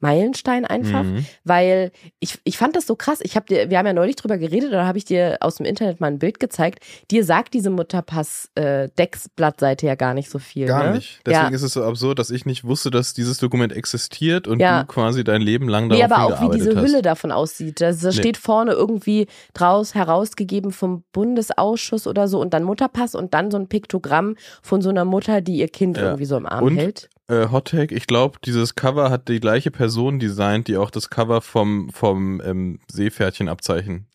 Meilenstein 0.04 0.64
einfach, 0.66 1.02
Mhm. 1.02 1.24
weil 1.44 1.90
ich, 2.20 2.38
ich 2.44 2.58
fand 2.58 2.76
das 2.76 2.86
so 2.86 2.94
krass. 2.94 3.20
Ich 3.22 3.36
habe 3.36 3.46
dir, 3.46 3.70
wir 3.70 3.78
haben 3.78 3.86
ja 3.86 3.92
neulich 3.94 4.16
drüber 4.16 4.36
geredet, 4.38 4.72
da 4.72 4.86
habe 4.86 4.98
ich 4.98 5.04
dir 5.06 5.38
aus 5.40 5.56
dem 5.56 5.64
Internet 5.66 6.00
mal 6.00 6.08
ein 6.08 6.18
Bild 6.18 6.38
gezeigt. 6.40 6.80
Dir 7.10 7.24
sagt 7.24 7.54
diese 7.54 7.70
Mutterpass 7.70 8.50
äh, 8.54 8.88
Decksblattseite 8.98 9.86
ja 9.86 9.94
gar 9.94 10.12
nicht 10.14 10.28
so 10.30 10.38
viel. 10.38 10.66
Gar 10.66 10.84
ne? 10.88 10.94
nicht. 10.96 11.20
Deswegen 11.26 11.48
ja. 11.48 11.54
ist 11.54 11.62
es 11.62 11.72
so 11.72 11.82
absurd, 11.84 12.18
dass 12.18 12.30
ich 12.30 12.44
nicht 12.44 12.64
wusste, 12.64 12.90
dass 12.90 13.14
dieses 13.14 13.38
Dokument 13.38 13.72
existiert 13.72 14.46
und 14.46 14.60
Ja. 14.60 14.82
du 14.82 14.86
quasi 14.86 15.24
dein 15.24 15.40
Leben 15.40 15.68
lang 15.68 15.88
darauf 15.88 16.06
Nee, 16.08 16.12
aber 16.14 16.24
auch 16.24 16.40
wie 16.52 16.56
diese 16.58 16.76
hast. 16.76 16.82
Hülle 16.84 17.02
davon 17.02 17.32
aussieht. 17.32 17.80
Da 17.80 17.92
da 17.92 18.08
Nee. 18.08 18.12
steht 18.12 18.36
vorne 18.36 18.72
irgendwie 18.72 19.26
draus 19.54 19.94
herausgegeben 19.94 20.70
vom 20.72 21.04
Bundesausschuss 21.12 22.06
oder 22.06 22.28
so 22.28 22.40
und 22.40 22.52
dann 22.54 22.64
Mutterpass 22.64 23.14
und 23.14 23.34
dann 23.34 23.50
so 23.50 23.56
ein 23.58 23.68
Piktogramm 23.68 24.36
von 24.62 24.82
so 24.82 24.90
einer 24.90 25.04
Mutter, 25.04 25.40
die 25.40 25.56
ihr 25.56 25.68
Kind 25.68 25.96
Ja. 25.96 26.04
irgendwie 26.04 26.24
so 26.26 26.36
im 26.36 26.46
Arm 26.46 26.64
Und? 26.64 26.76
hält. 26.76 27.08
Äh, 27.28 27.48
Hot 27.50 27.68
Take, 27.68 27.94
ich 27.94 28.06
glaube, 28.06 28.38
dieses 28.44 28.74
Cover 28.74 29.10
hat 29.10 29.28
die 29.28 29.40
gleiche 29.40 29.70
Person 29.70 30.18
designt, 30.18 30.68
die 30.68 30.76
auch 30.76 30.90
das 30.90 31.08
Cover 31.08 31.40
vom, 31.40 31.88
vom 31.90 32.42
ähm, 32.44 32.80
Seepferdchenabzeichen 32.92 34.06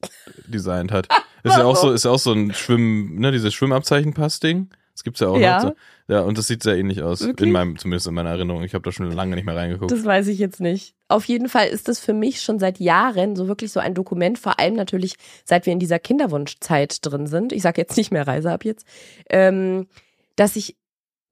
designt 0.48 0.92
hat. 0.92 1.08
Ist 1.44 1.56
ja 1.58 1.64
auch 1.64 1.78
so, 1.78 1.92
ist 1.92 2.04
ja 2.04 2.12
auch 2.12 2.20
so 2.20 2.34
ein 2.34 2.54
Schwimm, 2.54 3.16
ne, 3.18 3.32
dieses 3.32 3.54
Schwimmabzeichen-Pass-Ding. 3.54 4.70
Das 4.94 5.06
gibt's 5.06 5.22
ja 5.22 5.30
auch 5.30 5.38
Ja. 5.38 5.56
noch. 5.64 5.70
So. 5.70 5.76
Ja, 6.14 6.22
und 6.22 6.38
das 6.38 6.48
sieht 6.48 6.62
sehr 6.64 6.76
ähnlich 6.78 7.02
aus. 7.02 7.22
Wirklich? 7.22 7.48
In 7.48 7.54
meinem, 7.54 7.78
zumindest 7.78 8.08
in 8.08 8.14
meiner 8.14 8.32
Erinnerung. 8.32 8.62
Ich 8.66 8.74
habe 8.74 8.84
da 8.84 8.92
schon 8.92 9.10
lange 9.10 9.36
nicht 9.38 9.46
mehr 9.46 9.56
reingeguckt. 9.56 9.90
Das 9.90 10.04
weiß 10.04 10.28
ich 10.28 10.38
jetzt 10.38 10.60
nicht. 10.60 10.96
Auf 11.08 11.24
jeden 11.26 11.48
Fall 11.48 11.68
ist 11.70 11.88
das 11.88 12.02
für 12.02 12.14
mich 12.14 12.42
schon 12.42 12.60
seit 12.60 12.80
Jahren 12.82 13.38
so 13.38 13.48
wirklich 13.48 13.72
so 13.72 13.80
ein 13.80 13.94
Dokument, 13.94 14.38
vor 14.38 14.60
allem 14.60 14.74
natürlich, 14.76 15.16
seit 15.46 15.66
wir 15.66 15.72
in 15.72 15.80
dieser 15.80 15.98
Kinderwunschzeit 15.98 16.98
drin 17.06 17.26
sind. 17.26 17.54
Ich 17.54 17.62
sage 17.62 17.80
jetzt 17.80 17.96
nicht 17.96 18.12
mehr 18.12 18.28
Reise 18.28 18.52
ab 18.52 18.66
jetzt, 18.66 18.86
ähm, 19.30 19.88
dass 20.36 20.58
ich, 20.58 20.76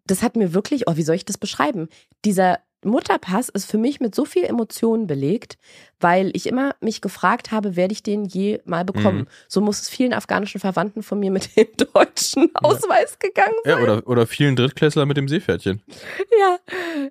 das 0.07 0.23
hat 0.23 0.35
mir 0.35 0.53
wirklich, 0.53 0.87
oh, 0.87 0.95
wie 0.95 1.03
soll 1.03 1.15
ich 1.15 1.25
das 1.25 1.37
beschreiben? 1.37 1.89
Dieser 2.25 2.59
Mutterpass 2.85 3.49
ist 3.49 3.69
für 3.69 3.77
mich 3.77 3.99
mit 3.99 4.13
so 4.13 4.23
viel 4.23 4.43
Emotionen 4.43 5.07
belegt, 5.07 5.57
weil 5.99 6.29
ich 6.35 6.45
immer 6.45 6.75
mich 6.79 7.01
gefragt 7.01 7.51
habe, 7.51 7.75
werde 7.75 7.91
ich 7.91 8.03
den 8.03 8.25
je 8.25 8.59
mal 8.65 8.85
bekommen? 8.85 9.19
Mhm. 9.19 9.27
So 9.47 9.61
muss 9.61 9.81
es 9.81 9.89
vielen 9.89 10.13
afghanischen 10.13 10.61
Verwandten 10.61 11.01
von 11.01 11.19
mir 11.19 11.31
mit 11.31 11.55
dem 11.57 11.67
deutschen 11.93 12.49
Ausweis 12.55 13.17
gegangen 13.19 13.55
sein. 13.63 13.77
ja, 13.77 13.83
oder, 13.83 14.07
oder 14.07 14.27
vielen 14.27 14.55
Drittklässler 14.55 15.05
mit 15.05 15.17
dem 15.17 15.27
Seepferdchen. 15.27 15.81
Ja, 16.39 16.57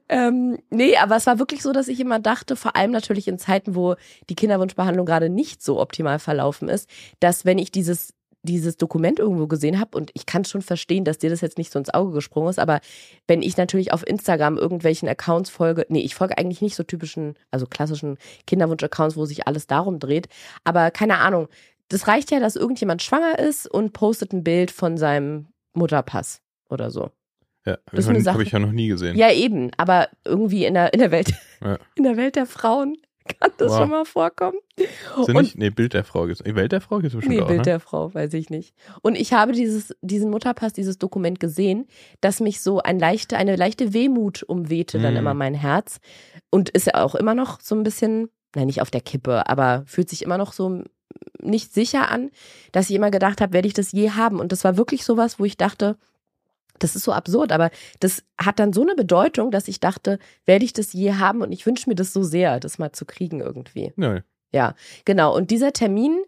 ähm, 0.08 0.58
nee, 0.70 0.96
aber 0.96 1.16
es 1.16 1.26
war 1.26 1.38
wirklich 1.40 1.62
so, 1.62 1.72
dass 1.72 1.88
ich 1.88 1.98
immer 1.98 2.20
dachte, 2.20 2.54
vor 2.54 2.76
allem 2.76 2.92
natürlich 2.92 3.26
in 3.26 3.38
Zeiten, 3.38 3.74
wo 3.74 3.96
die 4.28 4.36
Kinderwunschbehandlung 4.36 5.04
gerade 5.04 5.28
nicht 5.28 5.62
so 5.62 5.80
optimal 5.80 6.20
verlaufen 6.20 6.68
ist, 6.68 6.88
dass 7.18 7.44
wenn 7.44 7.58
ich 7.58 7.72
dieses 7.72 8.14
dieses 8.46 8.78
Dokument 8.78 9.18
irgendwo 9.18 9.46
gesehen 9.46 9.78
habe 9.78 9.96
und 9.98 10.10
ich 10.14 10.24
kann 10.24 10.46
schon 10.46 10.62
verstehen, 10.62 11.04
dass 11.04 11.18
dir 11.18 11.28
das 11.28 11.42
jetzt 11.42 11.58
nicht 11.58 11.70
so 11.70 11.78
ins 11.78 11.92
Auge 11.92 12.12
gesprungen 12.12 12.48
ist, 12.48 12.58
aber 12.58 12.80
wenn 13.26 13.42
ich 13.42 13.58
natürlich 13.58 13.92
auf 13.92 14.06
Instagram 14.06 14.56
irgendwelchen 14.56 15.08
Accounts 15.08 15.50
folge, 15.50 15.84
nee, 15.90 16.00
ich 16.00 16.14
folge 16.14 16.38
eigentlich 16.38 16.62
nicht 16.62 16.76
so 16.76 16.82
typischen, 16.82 17.34
also 17.50 17.66
klassischen 17.66 18.16
Kinderwunsch-Accounts, 18.46 19.16
wo 19.16 19.26
sich 19.26 19.46
alles 19.46 19.66
darum 19.66 19.98
dreht, 19.98 20.28
aber 20.64 20.90
keine 20.90 21.18
Ahnung, 21.18 21.48
das 21.88 22.08
reicht 22.08 22.30
ja, 22.30 22.40
dass 22.40 22.56
irgendjemand 22.56 23.02
schwanger 23.02 23.38
ist 23.38 23.70
und 23.70 23.92
postet 23.92 24.32
ein 24.32 24.42
Bild 24.42 24.70
von 24.70 24.96
seinem 24.96 25.48
Mutterpass 25.74 26.40
oder 26.70 26.90
so. 26.90 27.10
Ja, 27.64 27.78
Das 27.92 28.06
habe 28.08 28.42
ich 28.44 28.52
ja 28.52 28.58
noch 28.60 28.72
nie 28.72 28.88
gesehen. 28.88 29.16
Ja, 29.16 29.30
eben, 29.32 29.70
aber 29.76 30.08
irgendwie 30.24 30.64
in 30.64 30.74
der, 30.74 30.92
in 30.94 31.00
der 31.00 31.10
Welt, 31.10 31.32
Ja. 31.60 31.78
in 31.96 32.04
der 32.04 32.16
Welt 32.16 32.36
der 32.36 32.46
Frauen 32.46 32.96
Kann 33.26 33.50
das 33.58 33.70
Wow. 33.72 33.78
schon 33.78 33.90
mal 33.90 34.04
vorkommen? 34.04 34.58
Sind 35.24 35.34
Und- 35.36 35.42
nicht, 35.42 35.58
nee, 35.58 35.70
Bild 35.70 35.94
der 35.94 36.04
Frau. 36.04 36.26
Welt 36.28 36.72
der 36.72 36.80
Frau 36.80 36.98
gibt's 36.98 37.14
bestimmt 37.14 37.34
Nee, 37.36 37.42
auch, 37.42 37.46
Bild 37.46 37.58
ne? 37.58 37.64
der 37.64 37.80
Frau, 37.80 38.12
weiß 38.14 38.32
ich 38.34 38.50
nicht. 38.50 38.74
Und 39.02 39.16
ich 39.16 39.32
habe 39.32 39.52
dieses, 39.52 39.94
diesen 40.02 40.30
Mutterpass, 40.30 40.72
dieses 40.72 40.98
Dokument 40.98 41.40
gesehen, 41.40 41.86
dass 42.20 42.40
mich 42.40 42.60
so 42.60 42.80
ein 42.80 42.98
leichte, 42.98 43.36
eine 43.36 43.56
leichte 43.56 43.92
Wehmut 43.92 44.42
umwehte 44.42 44.98
dann 44.98 45.14
Mm. 45.14 45.18
immer 45.18 45.34
mein 45.34 45.54
Herz. 45.54 45.98
Und 46.50 46.70
ist 46.70 46.86
ja 46.86 47.02
auch 47.02 47.14
immer 47.14 47.34
noch 47.34 47.60
so 47.60 47.74
ein 47.74 47.82
bisschen, 47.82 48.28
nein, 48.54 48.66
nicht 48.66 48.80
auf 48.82 48.90
der 48.90 49.00
Kippe, 49.00 49.48
aber 49.48 49.82
fühlt 49.86 50.08
sich 50.08 50.22
immer 50.22 50.38
noch 50.38 50.52
so 50.52 50.82
nicht 51.40 51.72
sicher 51.72 52.10
an, 52.10 52.30
dass 52.72 52.90
ich 52.90 52.96
immer 52.96 53.10
gedacht 53.10 53.40
habe, 53.40 53.52
werde 53.52 53.68
ich 53.68 53.74
das 53.74 53.92
je 53.92 54.10
haben? 54.10 54.40
Und 54.40 54.52
das 54.52 54.64
war 54.64 54.76
wirklich 54.76 55.04
sowas, 55.04 55.38
wo 55.38 55.44
ich 55.44 55.56
dachte, 55.56 55.96
das 56.78 56.96
ist 56.96 57.04
so 57.04 57.12
absurd, 57.12 57.52
aber 57.52 57.70
das 58.00 58.22
hat 58.38 58.58
dann 58.58 58.72
so 58.72 58.82
eine 58.82 58.94
Bedeutung, 58.94 59.50
dass 59.50 59.68
ich 59.68 59.80
dachte, 59.80 60.18
werde 60.44 60.64
ich 60.64 60.72
das 60.72 60.92
je 60.92 61.14
haben? 61.14 61.42
Und 61.42 61.52
ich 61.52 61.66
wünsche 61.66 61.88
mir 61.88 61.96
das 61.96 62.12
so 62.12 62.22
sehr, 62.22 62.60
das 62.60 62.78
mal 62.78 62.92
zu 62.92 63.04
kriegen 63.04 63.40
irgendwie. 63.40 63.92
Ja. 63.96 64.20
Ja, 64.52 64.74
genau. 65.04 65.34
Und 65.36 65.50
dieser 65.50 65.72
Termin, 65.72 66.22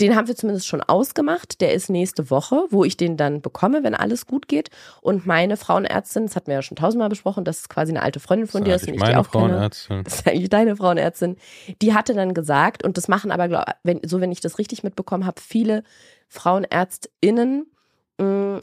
den 0.00 0.14
haben 0.14 0.28
wir 0.28 0.36
zumindest 0.36 0.66
schon 0.66 0.82
ausgemacht. 0.82 1.60
Der 1.60 1.72
ist 1.72 1.90
nächste 1.90 2.30
Woche, 2.30 2.64
wo 2.70 2.84
ich 2.84 2.96
den 2.96 3.16
dann 3.16 3.40
bekomme, 3.40 3.82
wenn 3.82 3.94
alles 3.94 4.26
gut 4.26 4.48
geht. 4.48 4.70
Und 5.00 5.26
meine 5.26 5.56
Frauenärztin, 5.56 6.26
das 6.26 6.36
hatten 6.36 6.48
wir 6.48 6.54
ja 6.54 6.62
schon 6.62 6.76
tausendmal 6.76 7.08
besprochen, 7.08 7.44
das 7.44 7.58
ist 7.58 7.68
quasi 7.68 7.92
eine 7.92 8.02
alte 8.02 8.20
Freundin 8.20 8.46
von 8.46 8.64
dir, 8.64 8.72
das 8.72 8.82
das 8.82 8.88
ist 8.88 8.94
ich 8.94 9.00
meine 9.00 9.14
die 9.14 9.18
auch 9.18 9.30
kenne. 9.30 9.48
Frauenärztin. 9.48 10.04
Das 10.04 10.14
ist 10.14 10.28
eigentlich 10.28 10.50
deine 10.50 10.76
Frauenärztin. 10.76 11.36
Die 11.80 11.94
hatte 11.94 12.14
dann 12.14 12.34
gesagt, 12.34 12.84
und 12.84 12.96
das 12.96 13.08
machen 13.08 13.30
aber, 13.30 13.48
glaub, 13.48 13.64
wenn, 13.82 14.00
so 14.04 14.20
wenn 14.20 14.32
ich 14.32 14.40
das 14.40 14.58
richtig 14.58 14.82
mitbekommen 14.82 15.26
habe, 15.26 15.40
viele 15.40 15.82
FrauenärztInnen, 16.28 17.66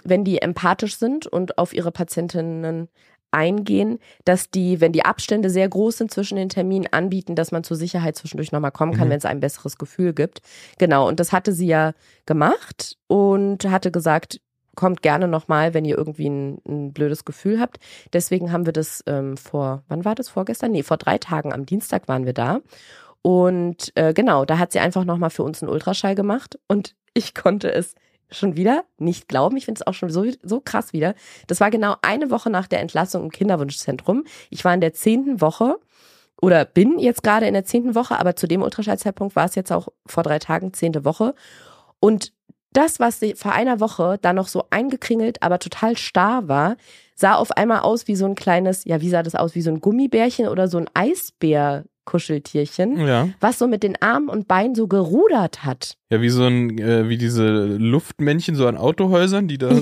wenn 0.04 0.24
die 0.24 0.42
empathisch 0.42 0.98
sind 0.98 1.28
und 1.28 1.58
auf 1.58 1.74
ihre 1.74 1.92
Patientinnen 1.92 2.88
eingehen, 3.32 4.00
dass 4.26 4.50
die, 4.50 4.82
wenn 4.82 4.92
die 4.92 5.06
Abstände 5.06 5.50
sehr 5.50 5.70
groß 5.70 6.00
sind 6.00 6.12
zwischen 6.12 6.36
den 6.36 6.50
Terminen, 6.50 6.88
anbieten, 6.92 7.36
dass 7.36 7.52
man 7.52 7.64
zur 7.64 7.78
Sicherheit 7.78 8.16
zwischendurch 8.16 8.52
nochmal 8.52 8.72
kommen 8.72 8.94
kann, 8.94 9.08
Mhm. 9.08 9.12
wenn 9.12 9.18
es 9.20 9.26
ein 9.26 9.40
besseres 9.40 9.78
Gefühl 9.78 10.14
gibt. 10.14 10.42
Genau, 10.80 11.08
und 11.08 11.20
das 11.20 11.32
hatte 11.32 11.54
sie 11.54 11.68
ja 11.68 11.94
gemacht 12.26 12.98
und 13.08 13.70
hatte 13.70 13.92
gesagt, 13.92 14.42
kommt 14.76 15.02
gerne 15.02 15.28
nochmal, 15.28 15.74
wenn 15.74 15.86
ihr 15.86 15.98
irgendwie 15.98 16.30
ein, 16.30 16.58
ein 16.68 16.94
blödes 16.94 17.26
Gefühl 17.26 17.60
habt. 17.60 17.80
Deswegen 18.14 18.52
haben 18.52 18.66
wir 18.66 18.74
das 18.74 19.04
ähm, 19.08 19.36
vor, 19.38 19.84
wann 19.90 20.06
war 20.06 20.16
das? 20.16 20.30
Vorgestern? 20.30 20.72
Nee, 20.72 20.84
vor 20.84 20.98
drei 20.98 21.18
Tagen 21.18 21.54
am 21.54 21.66
Dienstag 21.66 22.08
waren 22.08 22.26
wir 22.26 22.34
da. 22.34 22.62
Und 23.22 23.92
äh, 23.96 24.14
genau, 24.14 24.46
da 24.46 24.58
hat 24.58 24.72
sie 24.72 24.80
einfach 24.80 25.04
nochmal 25.04 25.30
für 25.30 25.44
uns 25.44 25.62
einen 25.62 25.72
Ultraschall 25.72 26.16
gemacht 26.16 26.58
und 26.68 26.96
ich 27.14 27.36
konnte 27.36 27.72
es 27.72 27.94
schon 28.32 28.56
wieder 28.56 28.84
nicht 28.98 29.28
glauben. 29.28 29.58
Ich 29.58 29.66
finde 29.66 29.80
es 29.82 29.88
auch 29.88 29.94
schon 29.94 30.10
so, 30.10 30.26
so 30.44 30.60
krass 30.60 30.94
wieder. 30.94 31.16
Das 31.48 31.60
war 31.60 31.72
genau 31.72 31.96
eine 32.02 32.32
Woche 32.32 32.50
nach 32.50 32.68
der 32.68 32.80
Entlassung 32.80 33.24
im 33.24 33.32
Kinderwunschzentrum. 33.32 34.24
Ich 34.50 34.64
war 34.66 34.74
in 34.74 34.82
der 34.82 34.94
zehnten 34.94 35.42
Woche 35.42 35.80
oder 36.42 36.66
bin 36.66 37.00
jetzt 37.00 37.24
gerade 37.24 37.48
in 37.48 37.54
der 37.54 37.66
zehnten 37.66 37.96
Woche, 37.96 38.20
aber 38.20 38.36
zu 38.36 38.48
dem 38.48 38.62
Ultraschallzeitpunkt 38.62 39.36
war 39.36 39.46
es 39.46 39.56
jetzt 39.56 39.72
auch 39.72 39.90
vor 40.06 40.24
drei 40.24 40.40
Tagen 40.40 40.74
zehnte 40.74 41.06
Woche. 41.06 41.36
Und 42.00 42.34
das, 42.72 43.00
was 43.00 43.20
vor 43.36 43.52
einer 43.52 43.80
Woche 43.80 44.20
da 44.22 44.32
noch 44.32 44.48
so 44.48 44.66
eingekringelt, 44.70 45.42
aber 45.42 45.60
total 45.60 45.98
starr 45.98 46.48
war, 46.48 46.78
sah 47.16 47.36
auf 47.36 47.52
einmal 47.52 47.80
aus 47.80 48.08
wie 48.08 48.16
so 48.16 48.26
ein 48.26 48.36
kleines, 48.36 48.86
ja, 48.86 49.02
wie 49.02 49.10
sah 49.10 49.24
das 49.24 49.36
aus? 49.36 49.56
Wie 49.56 49.62
so 49.62 49.72
ein 49.72 49.82
Gummibärchen 49.82 50.48
oder 50.48 50.68
so 50.68 50.78
ein 50.78 50.90
Eisbär-Kuscheltierchen, 52.10 52.98
Ja. 53.08 53.30
was 53.40 53.60
so 53.60 53.68
mit 53.68 53.84
den 53.84 54.02
Armen 54.02 54.30
und 54.30 54.48
Beinen 54.48 54.76
so 54.76 54.88
gerudert 54.88 55.64
hat. 55.64 55.96
Ja, 56.10 56.22
wie 56.22 56.30
so 56.30 56.44
ein, 56.46 56.78
äh, 56.80 57.10
wie 57.10 57.18
diese 57.18 57.66
Luftmännchen 57.78 58.56
so 58.56 58.68
an 58.68 58.78
Autohäusern, 58.78 59.48
die 59.48 59.58
da, 59.58 59.70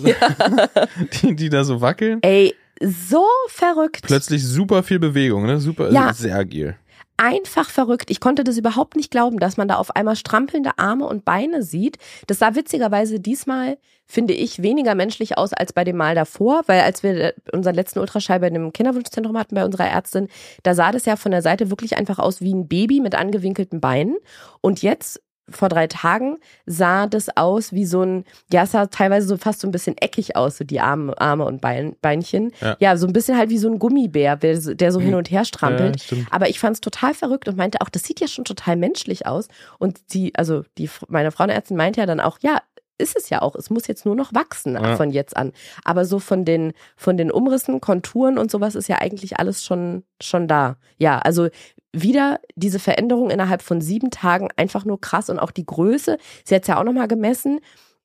die, 1.21 1.35
die 1.35 1.49
da 1.49 1.63
so 1.63 1.81
wackeln. 1.81 2.19
Ey, 2.21 2.53
so 2.81 3.23
verrückt. 3.49 4.03
Plötzlich 4.03 4.43
super 4.45 4.83
viel 4.83 4.99
Bewegung, 4.99 5.45
ne? 5.45 5.59
Super, 5.59 5.91
Ja. 5.91 6.13
sehr 6.13 6.35
agil. 6.35 6.75
Einfach 7.17 7.69
verrückt. 7.69 8.09
Ich 8.11 8.19
konnte 8.19 8.43
das 8.43 8.57
überhaupt 8.57 8.95
nicht 8.95 9.11
glauben, 9.11 9.39
dass 9.39 9.57
man 9.57 9.67
da 9.67 9.75
auf 9.75 9.95
einmal 9.95 10.15
strampelnde 10.15 10.77
Arme 10.77 11.05
und 11.05 11.25
Beine 11.25 11.63
sieht. 11.63 11.97
Das 12.27 12.39
sah 12.39 12.55
witzigerweise 12.55 13.19
diesmal, 13.19 13.77
finde 14.05 14.33
ich, 14.33 14.61
weniger 14.61 14.95
menschlich 14.95 15.37
aus 15.37 15.51
als 15.51 15.73
bei 15.73 15.83
dem 15.83 15.97
Mal 15.97 16.15
davor, 16.15 16.61
weil 16.67 16.81
als 16.81 17.03
wir 17.03 17.15
äh, 17.17 17.33
unseren 17.51 17.75
letzten 17.75 17.99
Ultraschall 17.99 18.39
bei 18.39 18.49
dem 18.49 18.71
Kinderwunschzentrum 18.71 19.37
hatten 19.37 19.55
bei 19.55 19.65
unserer 19.65 19.87
Ärztin, 19.87 20.27
da 20.63 20.75
sah 20.75 20.91
das 20.91 21.05
ja 21.05 21.15
von 21.15 21.31
der 21.31 21.41
Seite 21.41 21.69
wirklich 21.69 21.97
einfach 21.97 22.19
aus 22.19 22.39
wie 22.41 22.53
ein 22.53 22.67
Baby 22.67 23.01
mit 23.01 23.15
angewinkelten 23.15 23.81
Beinen. 23.81 24.17
Und 24.61 24.81
jetzt 24.81 25.21
vor 25.49 25.69
drei 25.69 25.87
Tagen 25.87 26.37
sah 26.65 27.07
das 27.07 27.35
aus 27.37 27.71
wie 27.71 27.85
so 27.85 28.01
ein, 28.03 28.25
ja, 28.51 28.63
es 28.63 28.71
sah 28.71 28.87
teilweise 28.87 29.27
so 29.27 29.37
fast 29.37 29.61
so 29.61 29.67
ein 29.67 29.71
bisschen 29.71 29.95
eckig 29.97 30.35
aus, 30.35 30.57
so 30.57 30.63
die 30.65 30.79
Arme, 30.79 31.13
Arme 31.19 31.45
und 31.45 31.61
Bein, 31.61 31.95
Beinchen. 32.01 32.51
Ja. 32.61 32.75
Ja. 32.79 32.97
so 32.97 33.07
ein 33.07 33.13
bisschen 33.13 33.37
halt 33.37 33.49
wie 33.49 33.57
so 33.57 33.69
ein 33.69 33.79
Gummibär, 33.79 34.35
der 34.35 34.59
so- 34.59 34.73
so 34.89 34.99
hin 34.99 35.15
und 35.15 35.31
her 35.31 35.45
strampelt. 35.45 36.11
Ja. 36.11 36.17
Aber 36.31 36.49
ich 36.49 36.59
fand 36.59 36.75
es 36.75 36.81
total 36.81 37.13
verrückt 37.13 37.47
und 37.47 37.57
meinte 37.57 37.79
auch, 37.81 37.89
das 37.89 38.03
sieht 38.03 38.19
ja 38.19 38.27
schon 38.27 38.45
total 38.45 38.75
menschlich 38.75 39.25
aus. 39.25 39.47
Und 39.79 40.13
die, 40.13 40.33
also 40.35 40.63
die, 40.77 40.89
meine 41.07 41.31
Frauenärztin 41.31 41.77
meinte 41.77 41.99
ja 42.01 42.05
dann 42.05 42.19
auch, 42.19 42.39
ja, 42.41 42.61
ist 42.97 43.17
es 43.17 43.29
ja 43.29 43.41
auch. 43.41 43.55
Es 43.55 43.69
muss 43.69 43.87
jetzt 43.87 44.05
nur 44.05 44.15
noch 44.15 44.33
wachsen 44.33 44.73
Ja. 44.73 44.95
von 44.95 45.11
jetzt 45.11 45.35
an. 45.37 45.53
Aber 45.83 46.05
so 46.05 46.19
von 46.19 46.45
den, 46.45 46.73
von 46.95 47.17
den 47.17 47.31
Umrissen, 47.31 47.81
Konturen 47.81 48.37
und 48.37 48.49
sowas 48.51 48.75
ist 48.75 48.87
ja 48.89 48.97
eigentlich 48.99 49.37
alles 49.39 49.63
schon, 49.63 50.03
schon 50.21 50.47
da. 50.47 50.77
Ja, 50.97 51.19
also 51.19 51.49
wieder 51.93 52.39
diese 52.55 52.79
Veränderung 52.79 53.29
innerhalb 53.29 53.61
von 53.61 53.81
sieben 53.81 54.11
Tagen 54.11 54.49
einfach 54.55 54.85
nur 54.85 54.99
krass 55.01 55.29
und 55.29 55.39
auch 55.39 55.51
die 55.51 55.65
Größe. 55.65 56.17
Sie 56.43 56.55
hat 56.55 56.63
es 56.63 56.67
ja 56.67 56.79
auch 56.79 56.83
nochmal 56.83 57.07
gemessen. 57.07 57.59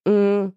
Mm, 0.07 0.49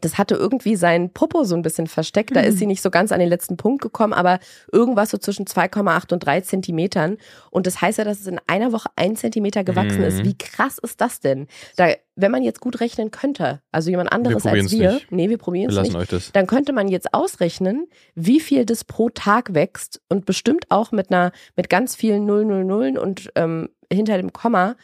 Das 0.00 0.18
hatte 0.18 0.34
irgendwie 0.34 0.76
sein 0.76 1.10
Popo 1.10 1.44
so 1.44 1.54
ein 1.54 1.62
bisschen 1.62 1.86
versteckt. 1.86 2.34
Da 2.36 2.40
ist 2.40 2.58
sie 2.58 2.66
nicht 2.66 2.82
so 2.82 2.90
ganz 2.90 3.12
an 3.12 3.20
den 3.20 3.28
letzten 3.28 3.56
Punkt 3.56 3.82
gekommen, 3.82 4.12
aber 4.12 4.38
irgendwas 4.72 5.10
so 5.10 5.18
zwischen 5.18 5.46
2,8 5.46 6.12
und 6.12 6.20
3 6.20 6.40
Zentimetern. 6.42 7.16
Und 7.50 7.66
das 7.66 7.80
heißt 7.80 7.98
ja, 7.98 8.04
dass 8.04 8.20
es 8.20 8.26
in 8.26 8.38
einer 8.46 8.72
Woche 8.72 8.88
ein 8.96 9.16
Zentimeter 9.16 9.64
gewachsen 9.64 9.98
Mhm. 10.00 10.04
ist. 10.04 10.24
Wie 10.24 10.36
krass 10.36 10.78
ist 10.78 11.00
das 11.00 11.20
denn? 11.20 11.46
Da, 11.76 11.88
wenn 12.14 12.30
man 12.30 12.42
jetzt 12.42 12.60
gut 12.60 12.80
rechnen 12.80 13.10
könnte, 13.10 13.60
also 13.72 13.90
jemand 13.90 14.12
anderes 14.12 14.42
probieren's 14.42 14.72
als 14.72 14.80
wir, 14.80 14.92
nicht. 14.92 15.12
nee, 15.12 15.28
wir 15.28 15.38
probieren 15.38 15.70
Wir 15.70 15.80
es 15.82 15.92
nicht, 15.92 16.12
das. 16.12 16.32
dann 16.32 16.46
könnte 16.46 16.72
man 16.72 16.88
jetzt 16.88 17.12
ausrechnen, 17.14 17.86
wie 18.14 18.40
viel 18.40 18.64
das 18.64 18.84
pro 18.84 19.10
Tag 19.10 19.54
wächst 19.54 20.00
und 20.08 20.24
bestimmt 20.26 20.66
auch 20.70 20.92
mit 20.92 21.10
einer, 21.10 21.32
mit 21.56 21.68
ganz 21.70 21.94
vielen 21.94 22.24
Null, 22.26 22.44
Null, 22.44 22.64
Nullen 22.64 22.98
und 22.98 23.30
ähm, 23.34 23.68
hinter 23.92 24.16
dem 24.16 24.32
Komma, 24.32 24.76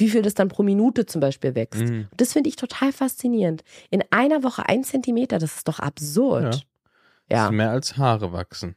wie 0.00 0.08
viel 0.08 0.22
das 0.22 0.34
dann 0.34 0.48
pro 0.48 0.62
Minute 0.62 1.06
zum 1.06 1.20
Beispiel 1.20 1.54
wächst. 1.54 1.80
Mhm. 1.82 2.08
Und 2.10 2.20
Das 2.20 2.32
finde 2.32 2.48
ich 2.48 2.56
total 2.56 2.92
faszinierend. 2.92 3.62
In 3.90 4.02
einer 4.10 4.42
Woche 4.42 4.68
ein 4.68 4.82
Zentimeter, 4.84 5.38
das 5.38 5.56
ist 5.56 5.68
doch 5.68 5.78
absurd. 5.78 6.54
Das 6.54 6.62
Ja, 7.28 7.46
ist 7.46 7.52
mehr 7.52 7.70
als 7.70 7.96
Haare 7.96 8.32
wachsen. 8.32 8.74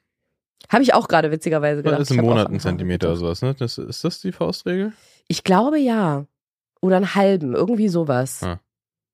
habe 0.72 0.84
ich 0.84 0.94
auch 0.94 1.08
gerade 1.08 1.32
witzigerweise 1.32 1.82
gedacht. 1.84 2.02
ist 2.02 2.12
Ich 2.12 2.18
im 2.18 2.26
Monat 2.26 2.50
ein 2.50 2.60
Zentimeter 2.60 3.08
oder 3.08 3.18
sowas, 3.18 3.42
ne? 3.42 3.54
Das, 3.56 3.78
ist 3.78 4.04
das 4.04 4.22
die 4.22 4.32
Faustregel? 4.32 4.94
Ich 5.28 5.44
glaube 5.44 5.80
ja. 5.80 6.26
Oder 6.82 6.98
einen 6.98 7.16
halben, 7.16 7.54
irgendwie 7.56 7.88
sowas. 7.88 8.44
Ah. 8.44 8.60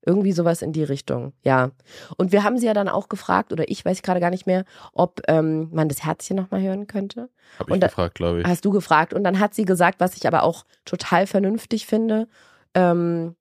Irgendwie 0.06 0.32
sowas 0.32 0.62
in 0.62 0.72
die 0.72 0.84
Richtung, 0.84 1.34
ja. 1.44 1.72
Und 2.18 2.32
wir 2.32 2.44
haben 2.46 2.58
sie 2.58 2.66
ja 2.66 2.74
dann 2.74 2.88
auch 2.88 3.10
gefragt, 3.10 3.52
oder 3.52 3.70
ich 3.70 3.84
weiß 3.84 4.02
gerade 4.02 4.22
gar 4.22 4.30
nicht 4.30 4.48
mehr, 4.48 4.64
ob 4.94 5.22
ähm, 5.28 5.70
man 5.74 5.90
das 5.90 6.06
Herzchen 6.06 6.38
nochmal 6.38 6.62
hören 6.62 6.88
könnte. 6.88 7.30
Hab 7.60 7.68
ich 7.68 7.74
Und 7.74 7.80
da- 7.82 7.88
gefragt, 7.88 8.16
glaube 8.16 8.40
ich. 8.42 8.48
Hast 8.48 8.64
du 8.64 8.72
gefragt. 8.72 9.14
Und 9.14 9.24
dann 9.26 9.40
hat 9.40 9.54
sie 9.54 9.66
gesagt, 9.66 10.00
was 10.00 10.16
ich 10.16 10.26
aber 10.26 10.44
auch 10.44 10.66
total 10.86 11.28
vernünftig 11.28 11.86
finde, 11.86 12.28
ähm, 12.76 13.36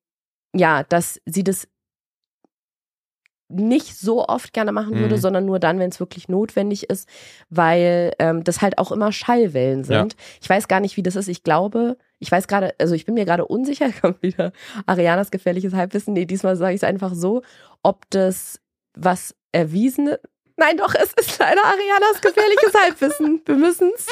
ja, 0.52 0.82
dass 0.82 1.20
sie 1.26 1.44
das 1.44 1.68
nicht 3.50 3.96
so 3.96 4.26
oft 4.26 4.52
gerne 4.52 4.72
machen 4.72 4.98
würde, 4.98 5.14
Mhm. 5.14 5.20
sondern 5.20 5.46
nur 5.46 5.58
dann, 5.58 5.78
wenn 5.78 5.88
es 5.90 6.00
wirklich 6.00 6.28
notwendig 6.28 6.90
ist, 6.90 7.08
weil 7.48 8.12
ähm, 8.18 8.44
das 8.44 8.60
halt 8.60 8.76
auch 8.76 8.92
immer 8.92 9.10
Schallwellen 9.10 9.84
sind. 9.84 10.16
Ich 10.42 10.50
weiß 10.50 10.68
gar 10.68 10.80
nicht, 10.80 10.98
wie 10.98 11.02
das 11.02 11.16
ist. 11.16 11.28
Ich 11.28 11.44
glaube, 11.44 11.96
ich 12.20 12.30
weiß 12.30 12.48
gerade, 12.48 12.74
also 12.78 12.94
ich 12.94 13.04
bin 13.04 13.14
mir 13.14 13.24
gerade 13.24 13.46
unsicher, 13.46 13.90
kommt 14.00 14.22
wieder 14.22 14.52
Arianas 14.86 15.30
gefährliches 15.30 15.72
Halbwissen. 15.72 16.14
Nee, 16.14 16.26
diesmal 16.26 16.56
sage 16.56 16.74
ich 16.74 16.82
es 16.82 16.88
einfach 16.88 17.14
so, 17.14 17.42
ob 17.82 18.08
das 18.10 18.60
was 18.94 19.34
erwiesene. 19.52 20.20
Nein, 20.56 20.76
doch, 20.76 20.94
es 20.94 21.12
ist 21.14 21.38
leider 21.38 21.64
Arianas 21.64 22.20
gefährliches 22.20 22.74
Halbwissen. 22.82 23.42
Wir 23.44 23.54
müssen 23.54 23.92
es. 23.94 24.06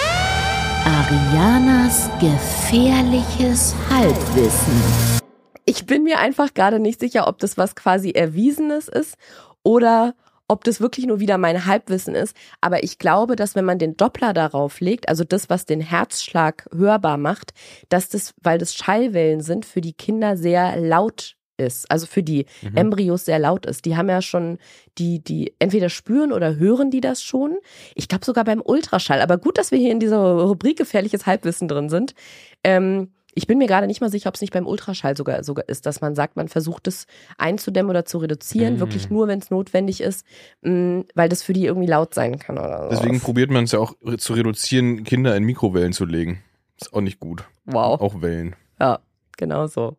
Arianas 0.84 2.08
gefährliches 2.20 3.74
Halbwissen. 3.90 5.20
Ich 5.64 5.84
bin 5.86 6.04
mir 6.04 6.20
einfach 6.20 6.54
gerade 6.54 6.78
nicht 6.78 7.00
sicher, 7.00 7.26
ob 7.26 7.38
das 7.38 7.58
was 7.58 7.74
quasi 7.74 8.12
Erwiesenes 8.12 8.86
ist 8.86 9.16
oder 9.64 10.14
ob 10.48 10.64
das 10.64 10.80
wirklich 10.80 11.06
nur 11.06 11.20
wieder 11.20 11.38
mein 11.38 11.66
Halbwissen 11.66 12.14
ist. 12.14 12.36
Aber 12.60 12.84
ich 12.84 12.98
glaube, 12.98 13.36
dass 13.36 13.54
wenn 13.54 13.64
man 13.64 13.78
den 13.78 13.96
Doppler 13.96 14.32
darauf 14.32 14.80
legt, 14.80 15.08
also 15.08 15.24
das, 15.24 15.48
was 15.50 15.66
den 15.66 15.80
Herzschlag 15.80 16.68
hörbar 16.74 17.18
macht, 17.18 17.52
dass 17.88 18.08
das, 18.08 18.34
weil 18.42 18.58
das 18.58 18.74
Schallwellen 18.74 19.40
sind, 19.40 19.64
für 19.64 19.80
die 19.80 19.92
Kinder 19.94 20.36
sehr 20.36 20.76
laut 20.76 21.36
ist. 21.58 21.90
Also 21.90 22.06
für 22.06 22.22
die 22.22 22.46
Mhm. 22.62 22.76
Embryos 22.76 23.24
sehr 23.24 23.38
laut 23.38 23.66
ist. 23.66 23.86
Die 23.86 23.96
haben 23.96 24.08
ja 24.08 24.20
schon, 24.22 24.58
die, 24.98 25.22
die 25.24 25.54
entweder 25.58 25.88
spüren 25.88 26.32
oder 26.32 26.56
hören 26.56 26.90
die 26.90 27.00
das 27.00 27.22
schon. 27.22 27.56
Ich 27.94 28.08
glaube 28.08 28.24
sogar 28.24 28.44
beim 28.44 28.60
Ultraschall. 28.62 29.20
Aber 29.22 29.38
gut, 29.38 29.56
dass 29.58 29.70
wir 29.70 29.78
hier 29.78 29.90
in 29.90 30.00
dieser 30.00 30.18
Rubrik 30.18 30.76
gefährliches 30.76 31.24
Halbwissen 31.26 31.66
drin 31.66 31.88
sind. 31.88 32.14
Ähm, 32.62 33.10
ich 33.38 33.46
bin 33.46 33.58
mir 33.58 33.66
gerade 33.68 33.86
nicht 33.86 34.00
mal 34.00 34.10
sicher, 34.10 34.28
ob 34.28 34.34
es 34.34 34.40
nicht 34.40 34.52
beim 34.52 34.66
Ultraschall 34.66 35.16
sogar, 35.16 35.44
sogar 35.44 35.68
ist, 35.68 35.84
dass 35.86 36.00
man 36.00 36.14
sagt, 36.14 36.36
man 36.36 36.48
versucht 36.48 36.88
es 36.88 37.06
einzudämmen 37.36 37.90
oder 37.90 38.04
zu 38.06 38.18
reduzieren, 38.18 38.76
Mm. 38.76 38.80
wirklich 38.80 39.10
nur, 39.10 39.28
wenn 39.28 39.38
es 39.38 39.50
notwendig 39.50 40.00
ist, 40.00 40.24
mh, 40.62 41.04
weil 41.14 41.28
das 41.28 41.42
für 41.42 41.52
die 41.52 41.66
irgendwie 41.66 41.86
laut 41.86 42.14
sein 42.14 42.38
kann 42.38 42.58
oder 42.58 42.84
so. 42.84 42.88
Deswegen 42.90 43.20
probiert 43.20 43.50
man 43.50 43.64
es 43.64 43.72
ja 43.72 43.78
auch 43.78 43.94
zu 44.18 44.32
reduzieren, 44.32 45.04
Kinder 45.04 45.36
in 45.36 45.44
Mikrowellen 45.44 45.92
zu 45.92 46.06
legen. 46.06 46.42
Ist 46.80 46.92
auch 46.94 47.02
nicht 47.02 47.20
gut. 47.20 47.44
Wow. 47.66 48.00
Auch 48.00 48.22
Wellen. 48.22 48.56
Ja, 48.80 49.00
genau 49.36 49.66
so. 49.66 49.96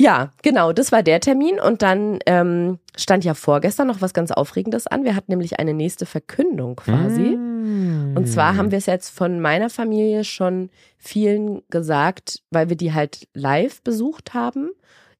Ja, 0.00 0.30
genau, 0.42 0.72
das 0.72 0.92
war 0.92 1.02
der 1.02 1.18
Termin. 1.20 1.58
Und 1.58 1.82
dann 1.82 2.20
ähm, 2.26 2.78
stand 2.96 3.24
ja 3.24 3.34
vorgestern 3.34 3.88
noch 3.88 4.00
was 4.00 4.14
ganz 4.14 4.30
Aufregendes 4.30 4.86
an. 4.86 5.02
Wir 5.04 5.16
hatten 5.16 5.32
nämlich 5.32 5.58
eine 5.58 5.74
nächste 5.74 6.06
Verkündung 6.06 6.76
quasi. 6.76 7.36
Mm. 7.36 7.97
Und 8.14 8.26
zwar 8.26 8.56
haben 8.56 8.70
wir 8.70 8.78
es 8.78 8.86
jetzt 8.86 9.10
von 9.10 9.40
meiner 9.40 9.70
Familie 9.70 10.24
schon 10.24 10.70
vielen 10.98 11.62
gesagt, 11.70 12.42
weil 12.50 12.68
wir 12.68 12.76
die 12.76 12.92
halt 12.92 13.28
live 13.34 13.82
besucht 13.82 14.34
haben, 14.34 14.70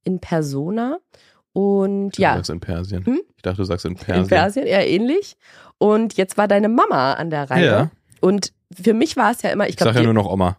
in 0.04 0.20
Persona. 0.20 0.98
Und 1.52 2.16
Du 2.16 2.22
ja, 2.22 2.34
sagst 2.36 2.50
in 2.50 2.60
Persien. 2.60 3.04
Hm? 3.04 3.20
Ich 3.36 3.42
dachte, 3.42 3.58
du 3.58 3.64
sagst 3.64 3.84
in 3.84 3.94
Persien. 3.96 4.22
in 4.24 4.28
Persien 4.28 4.66
eher 4.66 4.86
ähnlich. 4.88 5.36
Und 5.78 6.14
jetzt 6.16 6.36
war 6.36 6.48
deine 6.48 6.68
Mama 6.68 7.14
an 7.14 7.30
der 7.30 7.50
Reihe. 7.50 7.66
Ja. 7.66 7.90
Und 8.20 8.52
für 8.72 8.94
mich 8.94 9.16
war 9.16 9.30
es 9.32 9.42
ja 9.42 9.50
immer, 9.50 9.64
ich 9.64 9.70
Ich 9.70 9.76
glaube, 9.76 9.92
sag 9.94 10.00
ja 10.00 10.04
nur 10.04 10.14
noch 10.14 10.30
Oma. 10.30 10.58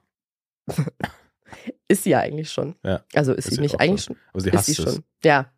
ist 1.87 2.03
sie 2.03 2.11
ja 2.11 2.19
eigentlich 2.19 2.51
schon. 2.51 2.75
Ja. 2.83 3.01
Also 3.13 3.33
ist, 3.33 3.45
Ist 3.45 3.49
sie 3.51 3.55
sie 3.55 3.61
nicht 3.61 3.79
eigentlich 3.79 4.03
schon. 4.05 4.17
Aber 4.31 4.41
sie 4.41 4.49
Ist 4.49 4.55
hasst 4.57 4.65
sie 4.67 4.81
es. 4.83 4.93
schon. 4.93 5.03
Ja. 5.23 5.51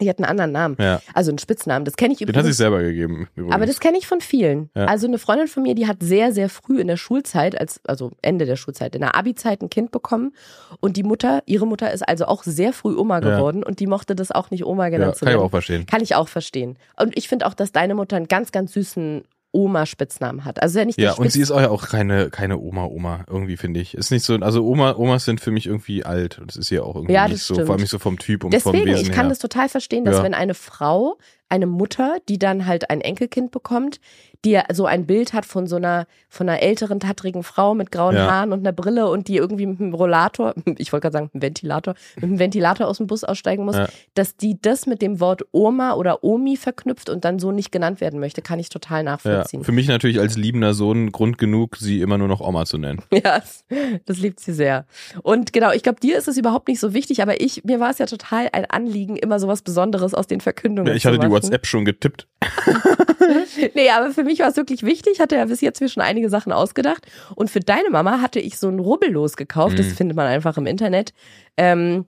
Die 0.00 0.08
hat 0.08 0.18
einen 0.18 0.24
anderen 0.26 0.52
Namen. 0.52 0.76
Ja. 0.78 1.00
Also 1.14 1.30
einen 1.30 1.38
Spitznamen. 1.38 1.84
Das 1.84 1.96
kenne 1.96 2.12
ich 2.12 2.18
Den 2.18 2.28
hat 2.28 2.34
übrigens. 2.34 2.48
sich 2.48 2.56
selber 2.56 2.82
gegeben. 2.82 3.28
Übrigens. 3.34 3.54
Aber 3.54 3.66
das 3.66 3.80
kenne 3.80 3.98
ich 3.98 4.06
von 4.06 4.20
vielen. 4.20 4.70
Ja. 4.74 4.86
Also 4.86 5.06
eine 5.06 5.18
Freundin 5.18 5.46
von 5.48 5.62
mir, 5.62 5.74
die 5.74 5.86
hat 5.86 5.98
sehr, 6.02 6.32
sehr 6.32 6.48
früh 6.48 6.80
in 6.80 6.86
der 6.88 6.96
Schulzeit, 6.96 7.58
als, 7.60 7.80
also 7.86 8.12
Ende 8.22 8.46
der 8.46 8.56
Schulzeit, 8.56 8.94
in 8.94 9.00
der 9.02 9.14
Abi-Zeit 9.16 9.62
ein 9.62 9.70
Kind 9.70 9.90
bekommen. 9.90 10.32
Und 10.80 10.96
die 10.96 11.02
Mutter, 11.02 11.42
ihre 11.46 11.66
Mutter 11.66 11.92
ist 11.92 12.08
also 12.08 12.24
auch 12.26 12.42
sehr 12.44 12.72
früh 12.72 12.96
Oma 12.96 13.20
Ja. 13.20 13.36
geworden 13.36 13.62
und 13.62 13.80
die 13.80 13.86
mochte 13.86 14.14
das 14.14 14.30
auch 14.30 14.50
nicht 14.50 14.64
Oma 14.64 14.84
ja, 14.84 14.90
genannt 14.90 15.16
zu 15.16 15.24
kann 15.24 15.32
ich 15.32 15.36
werden. 15.38 15.46
auch 15.46 15.50
verstehen. 15.50 15.86
Kann 15.86 16.02
ich 16.02 16.14
auch 16.14 16.28
verstehen. 16.28 16.76
Und 16.98 17.16
ich 17.16 17.28
finde 17.28 17.46
auch, 17.46 17.54
dass 17.54 17.72
deine 17.72 17.94
Mutter 17.94 18.16
einen 18.16 18.28
ganz, 18.28 18.52
ganz 18.52 18.72
süßen 18.72 19.24
Oma-Spitznamen 19.52 20.44
hat. 20.44 20.62
Also 20.62 20.78
ja 20.78 20.84
nicht 20.84 20.98
Ja, 20.98 21.12
und 21.14 21.30
sie 21.32 21.40
ist 21.40 21.50
auch 21.50 21.60
ja 21.60 21.70
auch 21.70 21.88
keine, 21.88 22.30
keine 22.30 22.58
Oma-Oma, 22.58 23.24
irgendwie, 23.28 23.56
finde 23.56 23.80
ich. 23.80 23.94
Ist 23.94 24.10
nicht 24.10 24.24
so, 24.24 24.34
also 24.36 24.64
Oma, 24.66 24.94
Omas 24.96 25.24
sind 25.24 25.40
für 25.40 25.50
mich 25.50 25.66
irgendwie 25.66 26.04
alt. 26.04 26.38
Und 26.38 26.48
das 26.50 26.56
ist 26.56 26.70
ja 26.70 26.82
auch 26.82 26.94
irgendwie 26.94 27.14
Ja, 27.14 27.24
nicht 27.24 27.34
das 27.40 27.46
so, 27.46 27.54
stimmt. 27.54 27.66
vor 27.66 27.74
allem 27.74 27.82
nicht 27.82 27.90
so 27.90 27.98
vom 27.98 28.18
Typ 28.18 28.44
und 28.44 28.52
Deswegen, 28.52 28.78
vom 28.78 28.86
Wesen 28.86 29.02
ich 29.02 29.12
kann 29.12 29.26
her. 29.26 29.30
das 29.30 29.38
total 29.38 29.68
verstehen, 29.68 30.04
dass 30.04 30.16
Ja. 30.18 30.22
wenn 30.22 30.34
eine 30.34 30.54
Frau, 30.54 31.18
eine 31.50 31.66
Mutter, 31.66 32.16
die 32.28 32.38
dann 32.38 32.66
halt 32.66 32.90
ein 32.90 33.00
Enkelkind 33.00 33.50
bekommt, 33.50 34.00
die 34.44 34.52
ja 34.52 34.64
so 34.72 34.86
ein 34.86 35.04
Bild 35.06 35.34
hat 35.34 35.44
von 35.44 35.66
so 35.66 35.76
einer, 35.76 36.06
von 36.30 36.48
einer 36.48 36.62
älteren, 36.62 36.98
tattrigen 36.98 37.42
Frau 37.42 37.74
mit 37.74 37.90
grauen 37.92 38.14
Ja. 38.16 38.30
Haaren 38.30 38.52
und 38.52 38.60
einer 38.60 38.72
Brille 38.72 39.08
und 39.10 39.28
die 39.28 39.36
irgendwie 39.36 39.66
mit 39.66 39.80
einem 39.80 39.92
Rollator, 39.92 40.54
ich 40.78 40.92
wollte 40.92 41.02
gerade 41.02 41.12
sagen, 41.12 41.24
mit 41.26 41.34
einem 41.34 41.42
Ventilator, 41.42 41.94
mit 42.16 42.24
einem 42.24 42.38
Ventilator 42.38 42.86
aus 42.86 42.96
dem 42.96 43.06
Bus 43.06 43.22
aussteigen 43.24 43.64
muss, 43.66 43.76
Ja. 43.76 43.88
dass 44.14 44.36
die 44.36 44.56
das 44.62 44.86
mit 44.86 45.02
dem 45.02 45.20
Wort 45.20 45.42
Oma 45.52 45.92
oder 45.94 46.24
Omi 46.24 46.56
verknüpft 46.56 47.10
und 47.10 47.24
dann 47.26 47.38
so 47.38 47.52
nicht 47.52 47.70
genannt 47.70 48.00
werden 48.00 48.18
möchte, 48.18 48.40
kann 48.40 48.58
ich 48.58 48.70
total 48.70 48.98
ja, 49.00 49.02
nachvollziehen. 49.10 49.62
für 49.62 49.72
mich 49.72 49.88
natürlich 49.88 50.18
als 50.20 50.36
liebender 50.36 50.72
Sohn 50.72 51.12
Grund 51.12 51.36
genug, 51.36 51.76
sie 51.76 52.00
immer 52.00 52.16
nur 52.16 52.28
noch 52.28 52.40
Oma 52.40 52.64
zu 52.64 52.78
nennen. 52.78 53.02
Ja, 53.12 53.42
das, 54.06 54.18
liebt 54.18 54.40
sie 54.40 54.52
sehr. 54.54 54.86
Und 55.22 55.52
genau, 55.52 55.72
ich 55.72 55.82
glaube, 55.82 56.00
dir 56.00 56.16
ist 56.16 56.28
es 56.28 56.38
überhaupt 56.38 56.68
nicht 56.68 56.80
so 56.80 56.94
wichtig, 56.94 57.20
aber 57.20 57.40
ich, 57.42 57.64
mir 57.64 57.78
war 57.80 57.90
es 57.90 57.98
ja 57.98 58.06
total 58.06 58.48
ein 58.52 58.64
Anliegen, 58.64 59.16
immer 59.16 59.38
so 59.38 59.48
was 59.48 59.60
Besonderes 59.62 60.14
aus 60.14 60.26
den 60.26 60.40
Verkündungen 60.40 60.88
Ja, 60.88 60.94
ich 60.94 61.02
zu 61.02 61.08
hatte 61.08 61.18
die 61.18 61.26
machen. 61.26 61.32
WhatsApp 61.42 61.66
schon 61.66 61.84
getippt. 61.84 62.26
Nee, 63.74 63.90
aber 63.90 64.10
für 64.10 64.24
mich 64.24 64.40
war 64.40 64.48
es 64.48 64.56
wirklich 64.56 64.82
wichtig. 64.82 65.14
Ich 65.14 65.20
hatte 65.20 65.36
ja 65.36 65.44
bis 65.44 65.60
jetzt 65.60 65.80
mir 65.80 65.88
schon 65.88 66.02
einige 66.02 66.28
Sachen 66.30 66.52
ausgedacht. 66.52 67.06
Und 67.36 67.50
für 67.50 67.60
deine 67.60 67.90
Mama 67.90 68.20
hatte 68.20 68.40
ich 68.40 68.58
so 68.58 68.68
ein 68.68 68.78
Rubbellos 68.78 69.36
gekauft. 69.36 69.78
Das 69.78 69.86
Mhm. 69.86 69.90
findet 69.94 70.16
man 70.16 70.26
einfach 70.26 70.56
im 70.56 70.66
Internet. 70.66 71.12
Ähm, 71.56 72.06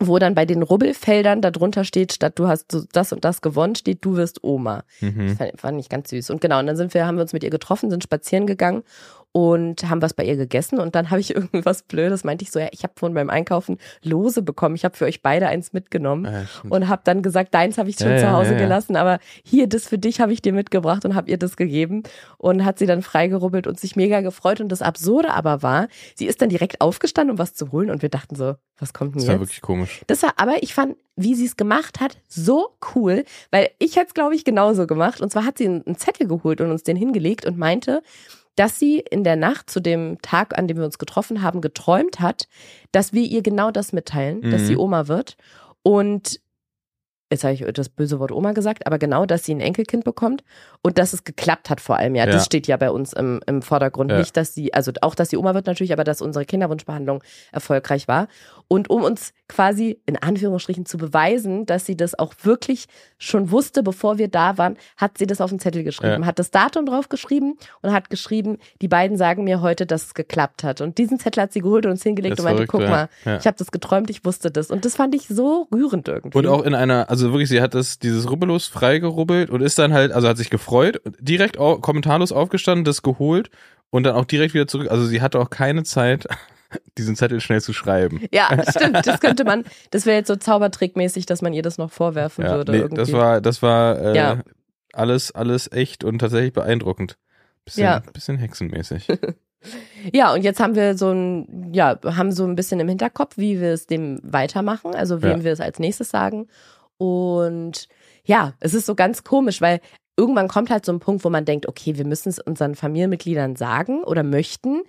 wo 0.00 0.20
dann 0.20 0.36
bei 0.36 0.44
den 0.44 0.62
Rubbelfeldern 0.62 1.42
darunter 1.42 1.82
steht, 1.82 2.12
statt 2.12 2.38
du 2.38 2.46
hast 2.46 2.86
das 2.92 3.12
und 3.12 3.24
das 3.24 3.40
gewonnen, 3.40 3.74
steht 3.74 4.04
du 4.04 4.14
wirst 4.16 4.44
Oma. 4.44 4.84
Mhm. 5.00 5.26
Das 5.28 5.38
fand, 5.38 5.60
fand 5.60 5.80
ich 5.80 5.88
ganz 5.88 6.10
süß. 6.10 6.30
Und 6.30 6.40
genau, 6.40 6.60
und 6.60 6.66
dann 6.68 6.76
sind 6.76 6.94
wir, 6.94 7.04
haben 7.04 7.16
wir 7.16 7.22
uns 7.22 7.32
mit 7.32 7.42
ihr 7.42 7.50
getroffen, 7.50 7.90
sind 7.90 8.04
spazieren 8.04 8.46
gegangen 8.46 8.84
und 9.32 9.88
haben 9.88 10.00
was 10.02 10.14
bei 10.14 10.24
ihr 10.24 10.36
gegessen. 10.36 10.78
Und 10.78 10.94
dann 10.94 11.10
habe 11.10 11.20
ich 11.20 11.34
irgendwas 11.34 11.82
Blödes, 11.82 12.24
meinte 12.24 12.42
ich 12.44 12.50
so, 12.50 12.58
ja, 12.58 12.68
ich 12.72 12.82
habe 12.82 12.94
vorhin 12.96 13.14
beim 13.14 13.30
Einkaufen 13.30 13.78
Lose 14.02 14.42
bekommen. 14.42 14.74
Ich 14.74 14.84
habe 14.84 14.96
für 14.96 15.04
euch 15.04 15.22
beide 15.22 15.48
eins 15.48 15.72
mitgenommen 15.72 16.24
Ja, 16.24 16.46
stimmt. 16.46 16.72
und 16.72 16.88
habe 16.88 17.02
dann 17.04 17.22
gesagt, 17.22 17.54
deins 17.54 17.78
habe 17.78 17.90
ich 17.90 17.96
schon 17.98 18.10
Ja, 18.10 18.16
zu 18.18 18.24
ja, 18.24 18.32
Hause 18.32 18.52
ja, 18.52 18.56
ja. 18.58 18.64
gelassen, 18.64 18.96
aber 18.96 19.18
hier, 19.44 19.68
das 19.68 19.86
für 19.86 19.98
dich 19.98 20.20
habe 20.20 20.32
ich 20.32 20.42
dir 20.42 20.52
mitgebracht 20.52 21.04
und 21.04 21.14
habe 21.14 21.30
ihr 21.30 21.38
das 21.38 21.56
gegeben 21.56 22.02
und 22.38 22.64
hat 22.64 22.78
sie 22.78 22.86
dann 22.86 23.02
freigerubbelt 23.02 23.66
und 23.66 23.78
sich 23.78 23.96
mega 23.96 24.20
gefreut. 24.20 24.60
Und 24.60 24.70
das 24.70 24.82
Absurde 24.82 25.32
aber 25.34 25.62
war, 25.62 25.88
sie 26.14 26.26
ist 26.26 26.40
dann 26.42 26.48
direkt 26.48 26.80
aufgestanden, 26.80 27.32
um 27.32 27.38
was 27.38 27.54
zu 27.54 27.70
holen 27.72 27.90
und 27.90 28.02
wir 28.02 28.08
dachten 28.08 28.34
so, 28.34 28.54
was 28.78 28.92
kommt 28.92 29.14
denn 29.14 29.20
das 29.20 29.26
war 29.28 29.34
jetzt? 29.34 29.40
wirklich 29.42 29.60
komisch. 29.60 30.00
Das 30.06 30.22
war, 30.22 30.34
aber 30.36 30.62
ich 30.62 30.72
fand, 30.74 30.96
wie 31.16 31.34
sie 31.34 31.46
es 31.46 31.56
gemacht 31.56 32.00
hat, 32.00 32.16
so 32.28 32.76
cool, 32.94 33.24
weil 33.50 33.70
ich 33.78 33.96
hätte 33.96 34.06
es, 34.08 34.14
glaube 34.14 34.36
ich, 34.36 34.44
genauso 34.44 34.86
gemacht. 34.86 35.20
Und 35.20 35.30
zwar 35.32 35.44
hat 35.44 35.58
sie 35.58 35.66
einen 35.66 35.96
Zettel 35.96 36.28
geholt 36.28 36.60
und 36.60 36.70
uns 36.70 36.84
den 36.84 36.96
hingelegt 36.96 37.44
und 37.44 37.58
meinte, 37.58 38.02
dass 38.58 38.78
sie 38.78 38.98
in 39.10 39.24
der 39.24 39.36
Nacht 39.36 39.70
zu 39.70 39.80
dem 39.80 40.18
Tag, 40.22 40.58
an 40.58 40.66
dem 40.68 40.76
wir 40.78 40.84
uns 40.84 40.98
getroffen 40.98 41.42
haben, 41.42 41.60
geträumt 41.60 42.20
hat, 42.20 42.48
dass 42.92 43.12
wir 43.12 43.22
ihr 43.22 43.42
genau 43.42 43.70
das 43.70 43.92
mitteilen, 43.92 44.42
dass 44.50 44.62
Mhm. 44.62 44.66
sie 44.66 44.76
Oma 44.76 45.06
wird. 45.08 45.36
Und 45.82 46.40
jetzt 47.30 47.44
habe 47.44 47.52
ich 47.54 47.64
das 47.74 47.90
böse 47.90 48.18
Wort 48.20 48.32
Oma 48.32 48.52
gesagt, 48.52 48.86
aber 48.86 48.98
genau, 48.98 49.26
dass 49.26 49.44
sie 49.44 49.54
ein 49.54 49.60
Enkelkind 49.60 50.02
bekommt 50.02 50.42
und 50.82 50.96
dass 50.96 51.12
es 51.12 51.24
geklappt 51.24 51.68
hat 51.68 51.80
vor 51.80 51.96
allem. 51.98 52.14
Ja, 52.14 52.24
Ja. 52.24 52.32
das 52.32 52.46
steht 52.46 52.66
ja 52.66 52.76
bei 52.78 52.90
uns 52.90 53.12
im, 53.12 53.40
im 53.46 53.60
Vordergrund. 53.60 54.10
Ja. 54.10 54.18
Nicht, 54.18 54.34
dass 54.36 54.54
sie, 54.54 54.72
also 54.72 54.92
auch, 55.02 55.14
dass 55.14 55.28
sie 55.30 55.36
Oma 55.36 55.52
wird 55.54 55.66
natürlich, 55.66 55.92
aber 55.92 56.04
dass 56.04 56.22
unsere 56.22 56.46
Kinderwunschbehandlung 56.46 57.22
erfolgreich 57.52 58.08
war. 58.08 58.28
Und 58.70 58.90
um 58.90 59.02
uns 59.02 59.32
quasi 59.48 59.98
in 60.04 60.18
Anführungsstrichen 60.18 60.84
zu 60.84 60.98
beweisen, 60.98 61.64
dass 61.64 61.86
sie 61.86 61.96
das 61.96 62.18
auch 62.18 62.34
wirklich 62.42 62.84
schon 63.16 63.50
wusste, 63.50 63.82
bevor 63.82 64.18
wir 64.18 64.28
da 64.28 64.58
waren, 64.58 64.76
hat 64.98 65.16
sie 65.16 65.26
das 65.26 65.40
auf 65.40 65.48
den 65.48 65.58
Zettel 65.58 65.84
geschrieben, 65.84 66.20
Ja. 66.22 66.26
hat 66.26 66.38
das 66.38 66.50
Datum 66.50 66.84
drauf 66.84 67.08
geschrieben 67.08 67.56
und 67.80 67.92
hat 67.92 68.10
geschrieben, 68.10 68.58
die 68.82 68.88
beiden 68.88 69.16
sagen 69.16 69.44
mir 69.44 69.62
heute, 69.62 69.86
dass 69.86 70.04
es 70.04 70.14
geklappt 70.14 70.64
hat. 70.64 70.82
Und 70.82 70.98
diesen 70.98 71.18
Zettel 71.18 71.44
hat 71.44 71.54
sie 71.54 71.60
geholt 71.60 71.86
und 71.86 71.92
uns 71.92 72.02
hingelegt 72.02 72.38
und 72.38 72.44
meinte, 72.44 72.66
verrückt, 72.66 72.72
guck 72.72 72.82
ja. 72.82 72.90
mal, 72.90 73.08
Ja. 73.24 73.38
ich 73.38 73.46
habe 73.46 73.56
das 73.56 73.70
geträumt, 73.70 74.10
ich 74.10 74.26
wusste 74.26 74.50
das. 74.50 74.70
Und 74.70 74.84
das 74.84 74.96
fand 74.96 75.14
ich 75.14 75.28
so 75.28 75.66
rührend 75.72 76.06
irgendwie. 76.06 76.36
Und 76.36 76.46
auch 76.46 76.62
in 76.62 76.74
einer, 76.74 77.08
also 77.08 77.32
wirklich, 77.32 77.48
sie 77.48 77.62
hat 77.62 77.72
das, 77.72 77.98
dieses 77.98 78.30
Rubbellos 78.30 78.66
freigerubbelt 78.66 79.48
und 79.48 79.62
ist 79.62 79.78
dann 79.78 79.94
halt, 79.94 80.12
also 80.12 80.28
hat 80.28 80.36
sich 80.36 80.50
gefreut, 80.50 81.00
direkt 81.18 81.56
kommentarlos 81.56 82.32
aufgestanden, 82.32 82.84
das 82.84 83.00
geholt 83.02 83.48
und 83.88 84.02
dann 84.04 84.14
auch 84.14 84.26
direkt 84.26 84.52
wieder 84.52 84.66
zurück. 84.66 84.90
Also 84.90 85.06
sie 85.06 85.22
hatte 85.22 85.40
auch 85.40 85.48
keine 85.48 85.84
Zeit, 85.84 86.26
diesen 86.98 87.16
Zettel 87.16 87.40
schnell 87.40 87.60
zu 87.60 87.72
schreiben. 87.72 88.22
Ja, 88.32 88.50
stimmt. 88.70 89.06
Das 89.06 89.20
könnte 89.20 89.44
man, 89.44 89.64
das 89.90 90.04
wäre 90.06 90.18
jetzt 90.18 90.28
so 90.28 90.36
zaubertrickmäßig, 90.36 91.26
dass 91.26 91.42
man 91.42 91.52
ihr 91.52 91.62
das 91.62 91.78
noch 91.78 91.90
vorwerfen 91.90 92.44
Ja, 92.44 92.56
würde. 92.56 92.72
nee, 92.72 92.78
irgendwie. 92.78 92.96
das 92.96 93.12
war, 93.12 93.40
das 93.40 93.62
war 93.62 93.98
äh, 94.00 94.16
Ja. 94.16 94.42
alles, 94.92 95.32
alles 95.34 95.70
echt 95.72 96.04
und 96.04 96.18
tatsächlich 96.18 96.52
beeindruckend. 96.52 97.16
Bisschen, 97.64 97.84
Ja. 97.84 98.02
bisschen 98.12 98.36
hexenmäßig. 98.38 99.08
Ja, 100.12 100.32
und 100.32 100.42
jetzt 100.42 100.60
haben 100.60 100.76
wir 100.76 100.96
so 100.96 101.10
ein, 101.10 101.72
ja, 101.74 101.98
haben 102.04 102.30
so 102.30 102.44
ein 102.44 102.54
bisschen 102.54 102.78
im 102.78 102.86
Hinterkopf, 102.88 103.36
wie 103.38 103.60
wir 103.60 103.72
es 103.72 103.88
dem 103.88 104.20
weitermachen, 104.22 104.94
also 104.94 105.20
wem 105.20 105.38
Ja. 105.38 105.44
wir 105.44 105.52
es 105.52 105.60
als 105.60 105.80
nächstes 105.80 106.10
sagen. 106.10 106.46
Und 106.96 107.88
ja, 108.24 108.54
es 108.60 108.72
ist 108.72 108.86
so 108.86 108.94
ganz 108.94 109.24
komisch, 109.24 109.60
weil 109.60 109.80
irgendwann 110.16 110.46
kommt 110.46 110.70
halt 110.70 110.84
so 110.86 110.92
ein 110.92 111.00
Punkt, 111.00 111.24
wo 111.24 111.30
man 111.30 111.44
denkt, 111.44 111.66
okay, 111.66 111.98
wir 111.98 112.04
müssen 112.06 112.28
es 112.28 112.38
unseren 112.38 112.76
Familienmitgliedern 112.76 113.56
sagen 113.56 114.04
oder 114.04 114.22
möchten. 114.22 114.82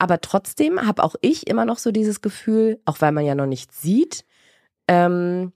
Aber 0.00 0.20
trotzdem 0.20 0.80
habe 0.84 1.04
auch 1.04 1.14
ich 1.20 1.46
immer 1.46 1.64
noch 1.66 1.78
so 1.78 1.92
dieses 1.92 2.22
Gefühl, 2.22 2.80
auch 2.86 3.00
weil 3.00 3.12
man 3.12 3.24
ja 3.26 3.34
noch 3.36 3.46
nicht 3.46 3.70
sieht, 3.72 4.24
ähm, 4.88 5.52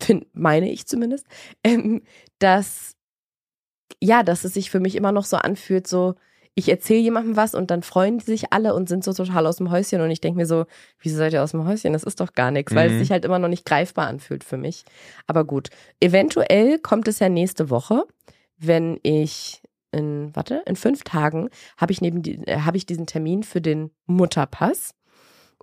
find, 0.00 0.26
meine 0.34 0.70
ich 0.70 0.86
zumindest, 0.86 1.26
ähm, 1.64 2.02
dass 2.38 2.94
ja, 4.00 4.22
dass 4.22 4.44
es 4.44 4.54
sich 4.54 4.70
für 4.70 4.80
mich 4.80 4.94
immer 4.94 5.12
noch 5.12 5.24
so 5.24 5.36
anfühlt, 5.38 5.86
so 5.86 6.14
ich 6.54 6.68
erzähle 6.68 7.00
jemandem 7.00 7.36
was 7.36 7.54
und 7.54 7.70
dann 7.70 7.82
freuen 7.82 8.18
sich 8.18 8.52
alle 8.52 8.74
und 8.74 8.88
sind 8.88 9.04
so 9.04 9.12
total 9.12 9.46
aus 9.46 9.56
dem 9.56 9.70
Häuschen 9.70 10.00
und 10.00 10.10
ich 10.10 10.20
denke 10.20 10.38
mir 10.38 10.46
so, 10.46 10.66
wieso 11.00 11.16
seid 11.16 11.32
ihr 11.32 11.42
aus 11.42 11.52
dem 11.52 11.64
Häuschen? 11.66 11.92
Das 11.92 12.02
ist 12.02 12.20
doch 12.20 12.32
gar 12.32 12.50
nichts, 12.50 12.74
weil 12.74 12.88
es 12.88 12.94
Mhm. 12.94 12.98
sich 12.98 13.12
halt 13.12 13.24
immer 13.24 13.38
noch 13.38 13.48
nicht 13.48 13.64
greifbar 13.64 14.08
anfühlt 14.08 14.42
für 14.44 14.56
mich. 14.56 14.84
Aber 15.28 15.44
gut, 15.44 15.68
eventuell 16.00 16.78
kommt 16.80 17.06
es 17.08 17.20
ja 17.20 17.28
nächste 17.28 17.70
Woche, 17.70 18.04
wenn 18.58 18.98
ich 19.04 19.62
in, 19.92 20.34
warte, 20.34 20.62
in 20.66 20.76
fünf 20.76 21.04
Tagen 21.04 21.48
habe 21.76 21.92
ich 21.92 22.00
neben 22.00 22.22
die, 22.22 22.46
äh, 22.46 22.60
habe 22.60 22.76
ich 22.76 22.86
diesen 22.86 23.06
Termin 23.06 23.42
für 23.42 23.60
den 23.60 23.90
Mutterpass 24.06 24.94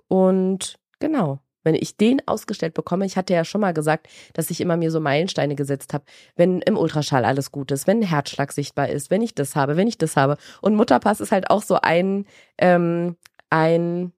und 0.08 0.78
genau. 0.98 1.40
Wenn 1.62 1.74
ich 1.74 1.96
den 1.96 2.22
ausgestellt 2.28 2.74
bekomme, 2.74 3.06
ich 3.06 3.16
hatte 3.16 3.34
ja 3.34 3.44
schon 3.44 3.60
mal 3.60 3.74
gesagt, 3.74 4.06
dass 4.34 4.50
ich 4.50 4.60
immer 4.60 4.76
mir 4.76 4.92
so 4.92 5.00
Meilensteine 5.00 5.56
gesetzt 5.56 5.94
habe, 5.94 6.04
wenn 6.36 6.60
im 6.60 6.78
Ultraschall 6.78 7.24
alles 7.24 7.50
gut 7.50 7.72
ist, 7.72 7.88
wenn 7.88 7.98
ein 7.98 8.08
Herzschlag 8.08 8.52
sichtbar 8.52 8.88
ist, 8.88 9.10
wenn 9.10 9.20
ich 9.20 9.34
das 9.34 9.56
habe, 9.56 9.76
wenn 9.76 9.88
ich 9.88 9.98
das 9.98 10.16
habe. 10.16 10.36
Und 10.62 10.76
Mutterpass 10.76 11.20
ist 11.20 11.32
halt 11.32 11.50
auch 11.50 11.64
so 11.64 11.80
ein, 11.82 12.24
ähm, 12.58 13.16
ein, 13.50 14.12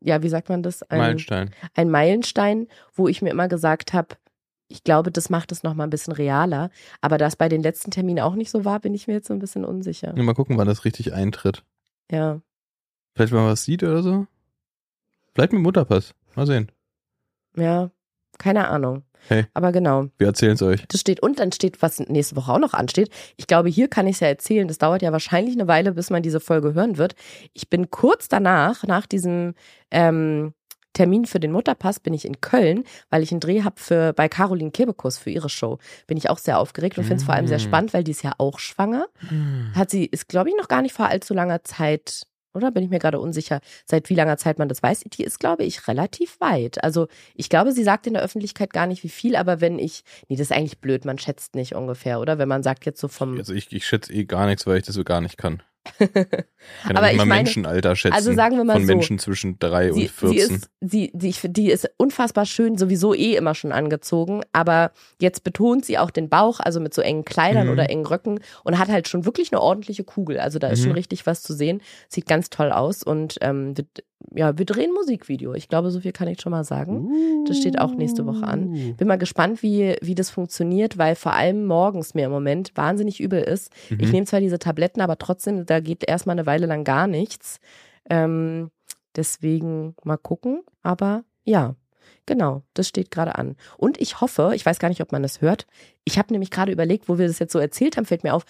ja, 0.00 0.24
wie 0.24 0.28
sagt 0.28 0.48
man 0.48 0.64
das? 0.64 0.82
Ein, 0.82 0.98
Meilenstein. 0.98 1.50
ein 1.76 1.88
Meilenstein, 1.88 2.66
wo 2.92 3.06
ich 3.06 3.22
mir 3.22 3.30
immer 3.30 3.46
gesagt 3.46 3.92
habe, 3.92 4.16
ich 4.68 4.84
glaube, 4.84 5.12
das 5.12 5.30
macht 5.30 5.52
es 5.52 5.62
noch 5.62 5.74
mal 5.74 5.84
ein 5.84 5.90
bisschen 5.90 6.12
realer. 6.12 6.70
Aber 7.00 7.18
da 7.18 7.26
es 7.26 7.36
bei 7.36 7.48
den 7.48 7.62
letzten 7.62 7.90
Terminen 7.90 8.20
auch 8.20 8.34
nicht 8.34 8.50
so 8.50 8.64
war, 8.64 8.80
bin 8.80 8.94
ich 8.94 9.06
mir 9.06 9.14
jetzt 9.14 9.28
so 9.28 9.34
ein 9.34 9.38
bisschen 9.38 9.64
unsicher. 9.64 10.14
Ja, 10.16 10.22
mal 10.22 10.34
gucken, 10.34 10.58
wann 10.58 10.66
das 10.66 10.84
richtig 10.84 11.12
eintritt. 11.12 11.64
Ja. 12.10 12.40
Vielleicht 13.14 13.32
mal 13.32 13.46
was 13.46 13.64
sieht 13.64 13.82
oder 13.82 14.02
so. 14.02 14.26
Vielleicht 15.34 15.52
mit 15.52 15.62
Mutterpass. 15.62 16.14
Mal 16.34 16.46
sehen. 16.46 16.72
Ja, 17.56 17.90
keine 18.38 18.68
Ahnung. 18.68 19.02
Hey. 19.28 19.46
Aber 19.54 19.72
genau. 19.72 20.06
Wir 20.18 20.28
erzählen 20.28 20.54
es 20.54 20.62
euch. 20.62 20.86
Das 20.88 21.00
steht 21.00 21.20
und 21.20 21.38
dann 21.38 21.52
steht, 21.52 21.82
was 21.82 21.98
nächste 21.98 22.36
Woche 22.36 22.52
auch 22.52 22.58
noch 22.58 22.74
ansteht. 22.74 23.10
Ich 23.36 23.46
glaube, 23.46 23.68
hier 23.68 23.88
kann 23.88 24.06
ich 24.06 24.16
es 24.16 24.20
ja 24.20 24.28
erzählen. 24.28 24.68
Das 24.68 24.78
dauert 24.78 25.02
ja 25.02 25.12
wahrscheinlich 25.12 25.54
eine 25.54 25.68
Weile, 25.68 25.92
bis 25.92 26.10
man 26.10 26.22
diese 26.22 26.40
Folge 26.40 26.74
hören 26.74 26.98
wird. 26.98 27.14
Ich 27.54 27.68
bin 27.70 27.90
kurz 27.90 28.28
danach, 28.28 28.84
nach 28.84 29.06
diesem 29.06 29.54
ähm, 29.90 30.52
Termin 30.96 31.26
für 31.26 31.38
den 31.40 31.52
Mutterpass, 31.52 32.00
bin 32.00 32.14
ich 32.14 32.24
in 32.24 32.40
Köln, 32.40 32.84
weil 33.10 33.22
ich 33.22 33.30
einen 33.30 33.40
Dreh 33.40 33.62
habe 33.62 33.78
für 33.78 34.12
bei 34.14 34.28
Caroline 34.28 34.70
Kebekus 34.70 35.18
für 35.18 35.30
ihre 35.30 35.48
Show. 35.50 35.78
Bin 36.06 36.16
ich 36.16 36.30
auch 36.30 36.38
sehr 36.38 36.58
aufgeregt 36.58 36.96
und 36.98 37.04
finde 37.04 37.20
es 37.20 37.24
vor 37.24 37.34
allem 37.34 37.46
sehr 37.46 37.58
Mm. 37.58 37.60
spannend, 37.60 37.94
weil 37.94 38.02
die 38.04 38.12
ist 38.12 38.22
ja 38.22 38.32
auch 38.38 38.58
schwanger. 38.58 39.06
Hat 39.74 39.90
sie, 39.90 40.06
ist 40.06 40.28
glaube 40.28 40.48
ich 40.50 40.56
noch 40.56 40.68
gar 40.68 40.82
nicht 40.82 40.94
vor 40.94 41.06
allzu 41.08 41.34
langer 41.34 41.62
Zeit. 41.64 42.22
Oder 42.54 42.70
bin 42.70 42.82
ich 42.82 42.88
mir 42.88 42.98
gerade 42.98 43.20
unsicher, 43.20 43.60
seit 43.84 44.08
wie 44.08 44.14
langer 44.14 44.38
Zeit 44.38 44.58
man 44.58 44.70
das 44.70 44.82
weiß? 44.82 45.04
Die 45.12 45.24
ist, 45.24 45.38
glaube 45.38 45.64
ich, 45.64 45.86
relativ 45.88 46.40
weit. 46.40 46.82
Also 46.82 47.06
ich 47.34 47.50
glaube, 47.50 47.72
sie 47.72 47.84
sagt 47.84 48.06
in 48.06 48.14
der 48.14 48.22
Öffentlichkeit 48.22 48.72
gar 48.72 48.86
nicht 48.86 49.04
wie 49.04 49.10
viel, 49.10 49.36
aber 49.36 49.60
wenn 49.60 49.78
ich, 49.78 50.04
nee, 50.28 50.36
das 50.36 50.46
ist 50.50 50.56
eigentlich 50.56 50.80
blöd, 50.80 51.04
man 51.04 51.18
schätzt 51.18 51.54
nicht 51.54 51.74
ungefähr, 51.74 52.18
oder? 52.18 52.38
Wenn 52.38 52.48
man 52.48 52.62
sagt 52.62 52.86
jetzt 52.86 52.98
so 52.98 53.08
vom, 53.08 53.36
Also 53.36 53.52
ich, 53.52 53.70
ich 53.74 53.86
schätze 53.86 54.10
eh 54.10 54.24
gar 54.24 54.46
nichts, 54.46 54.66
weil 54.66 54.78
ich 54.78 54.84
das 54.84 54.94
so 54.94 55.04
gar 55.04 55.20
nicht 55.20 55.36
kann. 55.36 55.62
Kann 55.98 56.96
Aber 56.96 57.00
ja 57.00 57.02
nicht 57.02 57.12
ich 57.12 57.18
mal 57.18 57.24
meine- 57.26 57.42
Menschenalter 57.44 57.96
schätzen. 57.96 58.14
Also 58.14 58.32
sagen 58.34 58.56
wir 58.56 58.64
mal 58.64 58.74
Von 58.74 58.82
so, 58.86 58.92
Menschen 58.92 59.18
zwischen 59.18 59.58
drei 59.58 59.92
und 59.92 59.98
14. 60.10 60.28
sie 60.28 60.36
ist, 60.36 60.70
sie, 61.20 61.32
find, 61.32 61.56
die 61.56 61.70
ist 61.70 61.88
unfassbar 61.96 62.46
schön, 62.46 62.76
sowieso 62.78 63.14
eh 63.14 63.36
immer 63.36 63.54
schon 63.54 63.72
angezogen, 63.72 64.42
aber 64.52 64.92
jetzt 65.20 65.44
betont 65.44 65.84
sie 65.84 65.98
auch 65.98 66.10
den 66.10 66.28
Bauch, 66.28 66.60
also 66.60 66.80
mit 66.80 66.94
so 66.94 67.02
engen 67.02 67.24
Kleidern 67.24 67.66
Mhm. 67.66 67.72
oder 67.72 67.90
engen 67.90 68.06
Röcken 68.06 68.40
und 68.64 68.78
hat 68.78 68.88
halt 68.88 69.08
schon 69.08 69.24
wirklich 69.24 69.52
eine 69.52 69.60
ordentliche 69.60 70.04
Kugel. 70.04 70.38
Also 70.40 70.58
da 70.58 70.68
ist 70.68 70.80
Mhm. 70.80 70.84
schon 70.84 70.92
richtig 70.92 71.26
was 71.26 71.42
zu 71.42 71.54
sehen. 71.54 71.80
Sieht 72.08 72.26
ganz 72.26 72.50
toll 72.50 72.72
aus 72.72 73.02
und 73.02 73.36
ähm, 73.40 73.76
wir, 73.76 73.84
ja, 74.34 74.56
wir 74.58 74.64
drehen 74.64 74.92
Musikvideo. 74.92 75.54
Ich 75.54 75.68
glaube, 75.68 75.90
so 75.90 76.00
viel 76.00 76.12
kann 76.12 76.28
ich 76.28 76.40
schon 76.40 76.50
mal 76.52 76.64
sagen. 76.64 77.44
Das 77.46 77.58
steht 77.58 77.78
auch 77.78 77.94
nächste 77.94 78.26
Woche 78.26 78.46
an. 78.46 78.94
Bin 78.96 79.08
mal 79.08 79.18
gespannt, 79.18 79.62
wie, 79.62 79.96
wie 80.00 80.14
das 80.14 80.30
funktioniert, 80.30 80.98
weil 80.98 81.14
vor 81.14 81.34
allem 81.34 81.66
morgens 81.66 82.14
mir 82.14 82.26
im 82.26 82.32
Moment 82.32 82.72
wahnsinnig 82.74 83.20
übel 83.20 83.42
ist. 83.42 83.72
Mhm. 83.90 83.98
Ich 84.00 84.12
nehme 84.12 84.26
zwar 84.26 84.40
diese 84.40 84.58
Tabletten, 84.58 85.00
aber 85.00 85.18
trotzdem, 85.18 85.66
da 85.66 85.80
geht 85.80 86.08
erstmal 86.08 86.34
eine 86.34 86.46
Weile 86.46 86.66
lang 86.66 86.84
gar 86.84 87.06
nichts. 87.06 87.60
Ähm, 88.08 88.70
deswegen 89.14 89.94
mal 90.02 90.18
gucken. 90.18 90.62
Aber 90.82 91.24
ja, 91.44 91.74
genau, 92.24 92.62
das 92.74 92.88
steht 92.88 93.10
gerade 93.10 93.36
an. 93.36 93.56
Und 93.76 94.00
ich 94.00 94.20
hoffe, 94.20 94.52
ich 94.54 94.64
weiß 94.64 94.78
gar 94.78 94.88
nicht, 94.88 95.02
ob 95.02 95.12
man 95.12 95.22
das 95.22 95.40
hört. 95.40 95.66
Ich 96.04 96.18
habe 96.18 96.32
nämlich 96.32 96.50
gerade 96.50 96.72
überlegt, 96.72 97.08
wo 97.08 97.18
wir 97.18 97.26
das 97.26 97.38
jetzt 97.38 97.52
so 97.52 97.58
erzählt 97.58 97.96
haben, 97.96 98.06
fällt 98.06 98.24
mir 98.24 98.34
auf. 98.34 98.44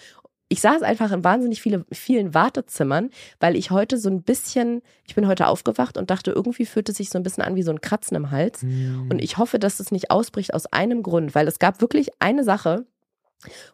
Ich 0.49 0.61
saß 0.61 0.81
einfach 0.81 1.11
in 1.11 1.23
wahnsinnig 1.23 1.61
viele, 1.61 1.85
vielen 1.91 2.33
Wartezimmern, 2.33 3.09
weil 3.39 3.55
ich 3.55 3.71
heute 3.71 3.97
so 3.97 4.09
ein 4.09 4.23
bisschen, 4.23 4.81
ich 5.05 5.15
bin 5.15 5.27
heute 5.27 5.47
aufgewacht 5.47 5.97
und 5.97 6.09
dachte, 6.09 6.31
irgendwie 6.31 6.65
fühlt 6.65 6.87
es 6.89 6.97
sich 6.97 7.09
so 7.09 7.19
ein 7.19 7.23
bisschen 7.23 7.43
an 7.43 7.55
wie 7.55 7.63
so 7.63 7.71
ein 7.71 7.81
Kratzen 7.81 8.15
im 8.15 8.31
Hals. 8.31 8.63
Und 9.09 9.21
ich 9.21 9.37
hoffe, 9.37 9.59
dass 9.59 9.79
es 9.79 9.91
nicht 9.91 10.09
ausbricht 10.09 10.53
aus 10.53 10.65
einem 10.67 11.03
Grund, 11.03 11.35
weil 11.35 11.47
es 11.47 11.59
gab 11.59 11.81
wirklich 11.81 12.09
eine 12.19 12.43
Sache, 12.45 12.85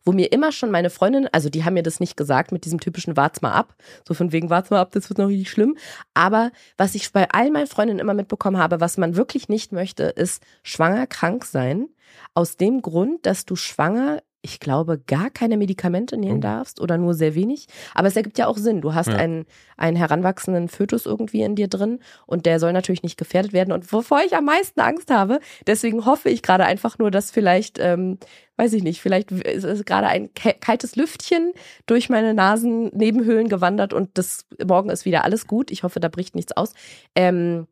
wo 0.03 0.11
mir 0.11 0.31
immer 0.31 0.51
schon 0.51 0.71
meine 0.71 0.89
Freundin, 0.89 1.29
also 1.31 1.49
die 1.49 1.63
haben 1.63 1.75
mir 1.75 1.83
das 1.83 1.99
nicht 1.99 2.17
gesagt 2.17 2.51
mit 2.51 2.65
diesem 2.65 2.79
typischen 2.79 3.15
Wart's 3.15 3.41
mal 3.41 3.53
ab, 3.53 3.75
so 4.05 4.13
von 4.13 4.31
wegen 4.31 4.49
Wart's 4.49 4.69
mal 4.69 4.81
ab, 4.81 4.91
das 4.91 5.09
wird 5.09 5.19
noch 5.19 5.27
richtig 5.27 5.49
schlimm. 5.49 5.77
Aber 6.13 6.51
was 6.77 6.95
ich 6.95 7.11
bei 7.13 7.29
all 7.29 7.49
meinen 7.49 7.67
Freundinnen 7.67 7.99
immer 7.99 8.13
mitbekommen 8.13 8.57
habe, 8.57 8.81
was 8.81 8.97
man 8.97 9.15
wirklich 9.15 9.47
nicht 9.47 9.71
möchte, 9.71 10.03
ist 10.03 10.43
schwanger 10.63 11.07
krank 11.07 11.45
sein. 11.45 11.87
Aus 12.33 12.57
dem 12.57 12.81
Grund, 12.81 13.25
dass 13.25 13.45
du 13.45 13.55
schwanger, 13.55 14.21
ich 14.45 14.59
glaube, 14.59 14.99
gar 14.99 15.29
keine 15.29 15.55
Medikamente 15.55 16.17
nehmen 16.17 16.39
Oh. 16.39 16.41
darfst 16.41 16.81
oder 16.81 16.97
nur 16.97 17.13
sehr 17.13 17.33
wenig. 17.33 17.67
Aber 17.95 18.09
es 18.09 18.15
ergibt 18.17 18.37
ja 18.37 18.47
auch 18.47 18.57
Sinn. 18.57 18.81
Du 18.81 18.93
hast 18.93 19.07
Ja. 19.07 19.15
einen, 19.15 19.45
einen 19.77 19.95
heranwachsenden 19.95 20.67
Fötus 20.67 21.05
irgendwie 21.05 21.41
in 21.43 21.55
dir 21.55 21.69
drin 21.69 21.99
und 22.25 22.45
der 22.45 22.59
soll 22.59 22.73
natürlich 22.73 23.03
nicht 23.03 23.17
gefährdet 23.17 23.53
werden. 23.53 23.71
Und 23.71 23.91
wovor 23.93 24.19
ich 24.25 24.35
am 24.35 24.43
meisten 24.43 24.81
Angst 24.81 25.09
habe, 25.11 25.39
deswegen 25.65 26.05
hoffe 26.05 26.29
ich 26.29 26.41
gerade 26.43 26.65
einfach 26.65 26.99
nur, 26.99 27.09
dass 27.09 27.31
vielleicht, 27.31 27.79
ähm, 27.79 28.17
weiß 28.57 28.73
ich 28.73 28.83
nicht, 28.83 29.01
vielleicht 29.01 29.31
ist 29.31 29.63
es 29.63 29.85
gerade 29.85 30.07
ein 30.07 30.29
kaltes 30.59 30.97
Lüftchen 30.97 31.53
durch 31.85 32.09
meine 32.09 32.33
Nasennebenhöhlen 32.33 33.47
gewandert 33.47 33.93
und 33.93 34.17
das 34.17 34.45
morgen 34.65 34.89
ist 34.89 35.05
wieder 35.05 35.23
alles 35.23 35.47
gut. 35.47 35.71
Ich 35.71 35.83
hoffe, 35.83 36.01
da 36.01 36.09
bricht 36.09 36.35
nichts 36.35 36.51
aus. 36.51 36.73
Ähm, 37.15 37.65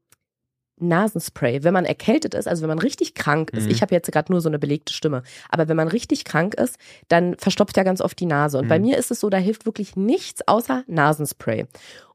Nasenspray, 0.81 1.63
wenn 1.63 1.73
man 1.73 1.85
erkältet 1.85 2.33
ist, 2.33 2.47
also 2.47 2.61
wenn 2.63 2.69
man 2.69 2.79
richtig 2.79 3.15
krank 3.15 3.51
ist, 3.51 3.65
Mhm. 3.65 3.71
ich 3.71 3.81
habe 3.81 3.93
jetzt 3.95 4.11
gerade 4.11 4.31
nur 4.31 4.41
so 4.41 4.49
eine 4.49 4.59
belegte 4.59 4.93
Stimme, 4.93 5.23
aber 5.49 5.67
wenn 5.67 5.77
man 5.77 5.87
richtig 5.87 6.25
krank 6.25 6.55
ist, 6.55 6.77
dann 7.07 7.35
verstopft 7.37 7.77
ja 7.77 7.83
ganz 7.83 8.01
oft 8.01 8.19
die 8.19 8.25
Nase. 8.25 8.57
Und 8.57 8.67
bei 8.67 8.79
Mhm. 8.79 8.85
mir 8.85 8.97
ist 8.97 9.11
es 9.11 9.19
so, 9.19 9.29
da 9.29 9.37
hilft 9.37 9.65
wirklich 9.65 9.95
nichts 9.95 10.47
außer 10.47 10.83
Nasenspray. 10.87 11.65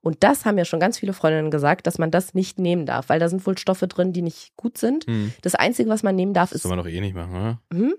Und 0.02 0.22
das 0.22 0.44
haben 0.44 0.56
ja 0.58 0.64
schon 0.64 0.78
ganz 0.78 0.98
viele 0.98 1.12
Freundinnen 1.12 1.50
gesagt, 1.50 1.86
dass 1.86 1.98
man 1.98 2.10
das 2.12 2.32
nicht 2.34 2.58
nehmen 2.60 2.86
darf, 2.86 3.08
weil 3.08 3.18
da 3.18 3.28
sind 3.28 3.44
wohl 3.46 3.58
Stoffe 3.58 3.88
drin, 3.88 4.12
die 4.12 4.22
nicht 4.22 4.56
gut 4.56 4.78
sind. 4.78 5.04
Hm. 5.06 5.32
Das 5.42 5.54
Einzige, 5.56 5.88
was 5.90 6.02
man 6.04 6.14
nehmen 6.14 6.32
darf, 6.32 6.50
Das 6.50 6.56
ist. 6.56 6.62
soll 6.62 6.76
man 6.76 6.78
doch 6.84 6.90
eh 6.90 7.00
nicht 7.00 7.14
machen, 7.16 7.32
oder? 7.34 7.60
Hm? 7.72 7.94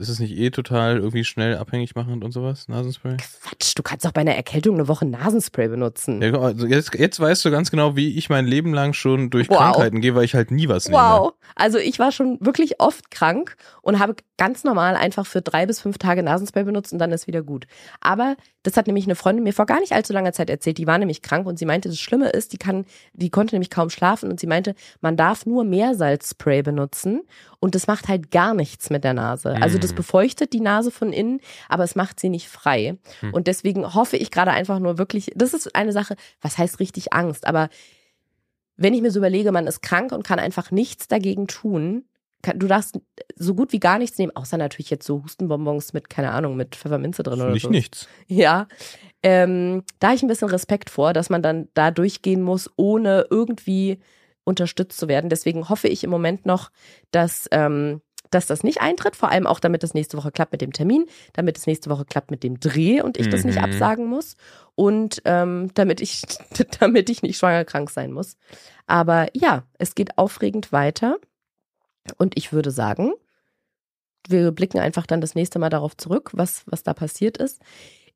Ist 0.00 0.08
es 0.08 0.18
nicht 0.18 0.34
eh 0.36 0.48
total 0.50 0.96
irgendwie 0.96 1.24
schnell 1.24 1.58
abhängig 1.58 1.94
machend 1.94 2.24
und 2.24 2.32
sowas, 2.32 2.68
Nasenspray? 2.68 3.18
Quatsch, 3.18 3.74
du 3.76 3.82
kannst 3.82 4.06
doch 4.06 4.12
bei 4.12 4.22
einer 4.22 4.34
Erkältung 4.34 4.76
eine 4.76 4.88
Woche 4.88 5.04
Nasenspray 5.04 5.68
benutzen. 5.68 6.22
Ja, 6.22 6.32
also 6.40 6.66
jetzt, 6.66 6.94
jetzt 6.94 7.20
weißt 7.20 7.44
du 7.44 7.50
ganz 7.50 7.70
genau, 7.70 7.96
wie 7.96 8.16
ich 8.16 8.30
mein 8.30 8.46
Leben 8.46 8.72
lang 8.72 8.94
schon 8.94 9.28
durch 9.28 9.50
Wow. 9.50 9.58
Krankheiten 9.58 10.00
gehe, 10.00 10.14
weil 10.14 10.24
ich 10.24 10.34
halt 10.34 10.52
nie 10.52 10.68
was 10.68 10.88
nehme. 10.88 11.02
Wow. 11.02 11.32
Also 11.54 11.76
ich 11.76 11.98
war 11.98 12.12
schon 12.12 12.38
wirklich 12.40 12.80
oft 12.80 13.10
krank 13.10 13.56
und 13.82 13.98
habe 13.98 14.14
ganz 14.38 14.64
normal 14.64 14.96
einfach 14.96 15.26
für 15.26 15.42
drei 15.42 15.66
bis 15.66 15.80
fünf 15.82 15.98
Tage 15.98 16.22
Nasenspray 16.22 16.64
benutzt 16.64 16.94
und 16.94 16.98
dann 16.98 17.12
ist 17.12 17.26
wieder 17.26 17.42
gut. 17.42 17.66
Aber 18.00 18.36
das 18.62 18.76
hat 18.76 18.86
nämlich 18.86 19.06
eine 19.06 19.14
Freundin 19.14 19.42
mir 19.44 19.54
vor 19.54 19.64
gar 19.66 19.80
nicht 19.80 19.92
allzu 19.92 20.12
langer 20.12 20.32
Zeit 20.32 20.50
erzählt. 20.50 20.76
Die 20.78 20.86
war 20.86 20.98
nämlich 20.98 21.22
krank 21.22 21.46
und 21.46 21.58
sie 21.58 21.64
meinte, 21.64 21.88
das 21.88 21.98
Schlimme 21.98 22.28
ist, 22.28 22.52
die 22.52 22.58
kann, 22.58 22.84
die 23.14 23.30
konnte 23.30 23.54
nämlich 23.54 23.70
kaum 23.70 23.88
schlafen 23.88 24.30
und 24.30 24.38
sie 24.38 24.46
meinte, 24.46 24.74
man 25.00 25.16
darf 25.16 25.46
nur 25.46 25.64
Meersalzspray 25.64 26.62
benutzen 26.62 27.22
und 27.58 27.74
das 27.74 27.86
macht 27.86 28.08
halt 28.08 28.30
gar 28.30 28.52
nichts 28.54 28.90
mit 28.90 29.02
der 29.04 29.14
Nase. 29.14 29.56
Also 29.60 29.78
das 29.78 29.92
Mm. 29.92 29.96
befeuchtet 29.96 30.52
die 30.52 30.60
Nase 30.60 30.90
von 30.90 31.12
innen, 31.12 31.40
aber 31.68 31.84
es 31.84 31.94
macht 31.94 32.20
sie 32.20 32.28
nicht 32.28 32.48
frei. 32.48 32.98
Hm. 33.20 33.32
Und 33.32 33.46
deswegen 33.46 33.94
hoffe 33.94 34.16
ich 34.16 34.30
gerade 34.30 34.50
einfach 34.50 34.78
nur 34.78 34.98
wirklich, 34.98 35.32
das 35.34 35.54
ist 35.54 35.74
eine 35.74 35.92
Sache, 35.92 36.16
was 36.40 36.58
heißt 36.58 36.80
richtig 36.80 37.12
Angst, 37.12 37.46
aber 37.46 37.68
wenn 38.76 38.94
ich 38.94 39.02
mir 39.02 39.10
so 39.10 39.18
überlege, 39.18 39.52
man 39.52 39.66
ist 39.66 39.82
krank 39.82 40.12
und 40.12 40.22
kann 40.22 40.38
einfach 40.38 40.70
nichts 40.70 41.06
dagegen 41.06 41.46
tun, 41.46 42.04
du 42.42 42.66
darfst 42.66 42.98
so 43.36 43.54
gut 43.54 43.72
wie 43.72 43.80
gar 43.80 43.98
nichts 43.98 44.18
nehmen, 44.18 44.34
außer 44.34 44.56
natürlich 44.56 44.90
jetzt 44.90 45.06
so 45.06 45.22
Hustenbonbons 45.22 45.92
mit, 45.92 46.08
keine 46.10 46.30
Ahnung, 46.32 46.56
mit 46.56 46.76
Pfefferminze 46.76 47.22
drin 47.22 47.40
oder 47.40 47.52
Nicht 47.52 47.62
so. 47.62 47.70
nichts. 47.70 48.08
Ja. 48.26 48.66
Ähm, 49.22 49.82
da 49.98 50.08
habe 50.08 50.16
ich 50.16 50.22
ein 50.22 50.28
bisschen 50.28 50.48
Respekt 50.48 50.88
vor, 50.90 51.12
dass 51.12 51.28
man 51.30 51.42
dann 51.42 51.68
da 51.74 51.90
durchgehen 51.90 52.42
muss, 52.42 52.70
ohne 52.76 53.26
irgendwie 53.30 53.98
unterstützt 54.44 54.98
zu 54.98 55.08
werden. 55.08 55.28
Deswegen 55.28 55.68
hoffe 55.68 55.88
ich 55.88 56.02
im 56.02 56.10
Moment 56.10 56.46
noch, 56.46 56.70
dass, 57.10 57.46
ähm, 57.52 58.00
dass 58.30 58.46
das 58.46 58.62
nicht 58.62 58.80
eintritt, 58.80 59.16
vor 59.16 59.28
allem 59.30 59.46
auch, 59.46 59.60
damit 59.60 59.84
es 59.84 59.92
nächste 59.92 60.16
Woche 60.16 60.30
klappt 60.32 60.52
mit 60.52 60.62
dem 60.62 60.72
Termin, 60.72 61.04
damit 61.34 61.58
es 61.58 61.66
nächste 61.66 61.90
Woche 61.90 62.04
klappt 62.06 62.30
mit 62.30 62.42
dem 62.42 62.58
Dreh 62.60 63.02
und 63.02 63.18
ich 63.18 63.28
das 63.28 63.44
nicht 63.44 63.58
Mhm. 63.58 63.64
absagen 63.64 64.06
muss 64.06 64.36
und 64.74 65.20
ähm, 65.26 65.70
damit 65.74 66.00
ich 66.00 66.22
damit 66.80 67.10
ich 67.10 67.22
nicht 67.22 67.36
schwanger 67.38 67.64
krank 67.66 67.90
sein 67.90 68.12
muss. 68.12 68.36
Aber 68.86 69.28
ja, 69.34 69.64
es 69.78 69.94
geht 69.94 70.16
aufregend 70.16 70.72
weiter 70.72 71.16
und 72.18 72.36
ich 72.36 72.52
würde 72.52 72.70
sagen, 72.70 73.12
wir 74.28 74.50
blicken 74.52 74.78
einfach 74.78 75.06
dann 75.06 75.20
das 75.20 75.34
nächste 75.34 75.58
Mal 75.58 75.70
darauf 75.70 75.96
zurück, 75.96 76.30
was 76.32 76.62
was 76.66 76.82
da 76.82 76.92
passiert 76.94 77.36
ist. 77.38 77.60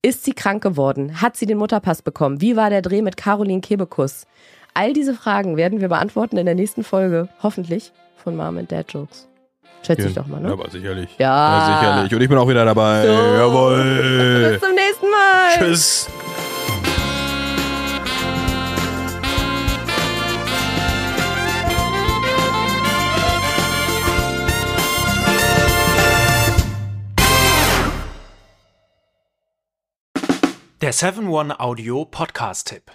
Ist 0.03 0.25
sie 0.25 0.33
krank 0.35 0.63
geworden? 0.63 1.23
Hat 1.23 1.37
sie 1.37 1.47
den 1.47 1.57
Mutterpass 1.59 2.03
bekommen? 2.03 2.41
Wie 2.43 2.57
war 2.57 2.69
der 2.69 2.83
Dreh 2.83 3.01
mit 3.01 3.17
Caroline 3.17 3.63
Kebekus? 3.63 4.27
All 4.75 4.93
diese 4.93 5.15
Fragen 5.15 5.57
werden 5.57 5.81
wir 5.81 5.89
beantworten 5.89 6.37
in 6.37 6.45
der 6.47 6.55
nächsten 6.55 6.85
Folge, 6.85 7.29
hoffentlich, 7.43 7.93
von 8.17 8.37
Mom 8.37 8.59
and 8.59 8.71
Dad 8.71 8.93
Jokes. 8.93 9.29
Schätze 9.87 10.09
ich 10.09 10.15
doch 10.15 10.27
mal, 10.27 10.41
Ja, 10.43 10.49
ne? 10.49 10.53
aber 10.53 10.71
sicherlich. 10.71 11.11
Ja. 11.19 11.69
Ja, 11.69 11.81
sicherlich. 11.81 12.15
Und 12.15 12.21
ich 12.23 12.29
bin 12.29 12.39
auch 12.39 12.49
wieder 12.49 12.65
dabei. 12.65 13.07
So. 13.07 13.13
Jawohl. 13.13 14.51
Bis 14.53 14.61
zum 14.61 14.75
nächsten 14.75 15.11
Mal. 15.11 15.59
Tschüss. 15.59 16.09
Der 30.85 30.93
7-One-Audio-Podcast-Tipp. 30.93 32.91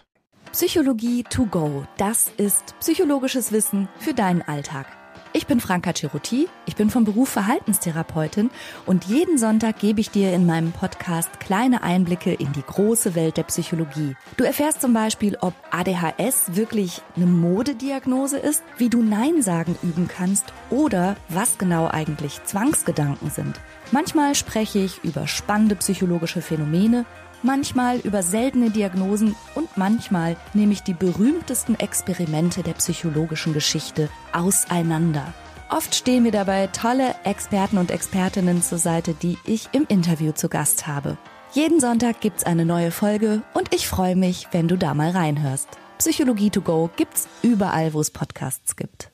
Psychologie 0.52 1.24
to 1.24 1.48
go, 1.48 1.88
das 1.98 2.32
ist 2.38 2.76
psychologisches 2.80 3.52
Wissen 3.52 3.90
für 3.98 4.14
deinen 4.14 4.44
Alltag. 4.44 4.86
Ich 5.34 5.48
bin 5.48 5.60
Franka 5.60 5.94
Ceruti, 5.95 6.48
ich 6.68 6.76
bin 6.76 6.91
vom 6.91 7.03
Beruf 7.03 7.30
Verhaltenstherapeutin 7.30 8.52
und 8.86 9.06
jeden 9.06 9.40
Sonntag 9.40 9.80
gebe 9.80 10.02
ich 10.02 10.11
dir 10.11 10.34
in 10.34 10.45
meinem 10.45 10.72
Podcast 10.72 11.40
kleine 11.40 11.82
Einblicke 11.82 12.32
in 12.32 12.52
die 12.52 12.61
große 12.61 13.16
Welt 13.16 13.38
der 13.38 13.44
Psychologie. 13.44 14.16
Du 14.38 14.44
erfährst 14.44 14.82
zum 14.82 14.94
Beispiel, 14.94 15.36
ob 15.41 15.56
ADHS 15.72 16.56
wirklich 16.56 17.02
eine 17.16 17.26
Modediagnose 17.26 18.38
ist, 18.38 18.64
wie 18.78 18.90
du 18.90 19.02
Nein 19.02 19.41
sagen 19.41 19.76
üben 19.82 20.07
kannst 20.07 20.53
oder 20.70 21.16
was 21.28 21.57
genau 21.57 21.88
eigentlich 21.88 22.44
Zwangsgedanken 22.44 23.32
sind. 23.32 23.60
Manchmal 23.91 24.36
spreche 24.36 24.78
ich 24.78 25.03
über 25.03 25.26
spannende 25.26 25.76
psychologische 25.76 26.44
Phänomene, 26.44 27.06
manchmal 27.44 27.98
über 27.99 28.24
seltene 28.24 28.70
Diagnosen 28.70 29.36
und 29.56 29.78
manchmal 29.78 30.38
nehme 30.53 30.74
ich 30.74 30.84
die 30.84 30.94
berühmtesten 30.94 31.76
Experimente 31.76 32.64
der 32.64 32.74
psychologischen 32.74 33.53
Geschichte 33.53 34.10
auseinander. 34.34 35.34
Oft 35.70 35.94
stehen 35.94 36.24
mir 36.24 36.32
dabei 36.32 36.68
tolle 36.68 37.14
Experten 37.24 37.78
und 37.78 37.91
Expertinnen 37.91 38.61
zur 38.61 38.80
Seite, 38.80 39.14
die 39.14 39.38
ich 39.45 39.70
im 39.72 39.86
Interview 39.88 40.32
zu 40.32 40.49
Gast 40.49 40.88
habe. 40.88 41.18
Jeden 41.53 41.80
Sonntag 41.80 42.22
gibt's 42.22 42.44
eine 42.44 42.66
neue 42.66 42.91
Folge 42.91 43.41
und 43.53 43.74
ich 43.74 43.88
freue 43.88 44.16
mich, 44.16 44.48
wenn 44.52 44.68
du 44.68 44.78
da 44.78 44.94
mal 44.94 45.11
reinhörst. 45.11 45.68
Psychologie 45.99 46.49
to 46.49 46.61
go 46.61 46.90
gibt's 46.95 47.28
überall, 47.41 47.94
wo 47.94 48.02
es 48.02 48.10
Podcasts 48.10 48.76
gibt. 48.76 49.11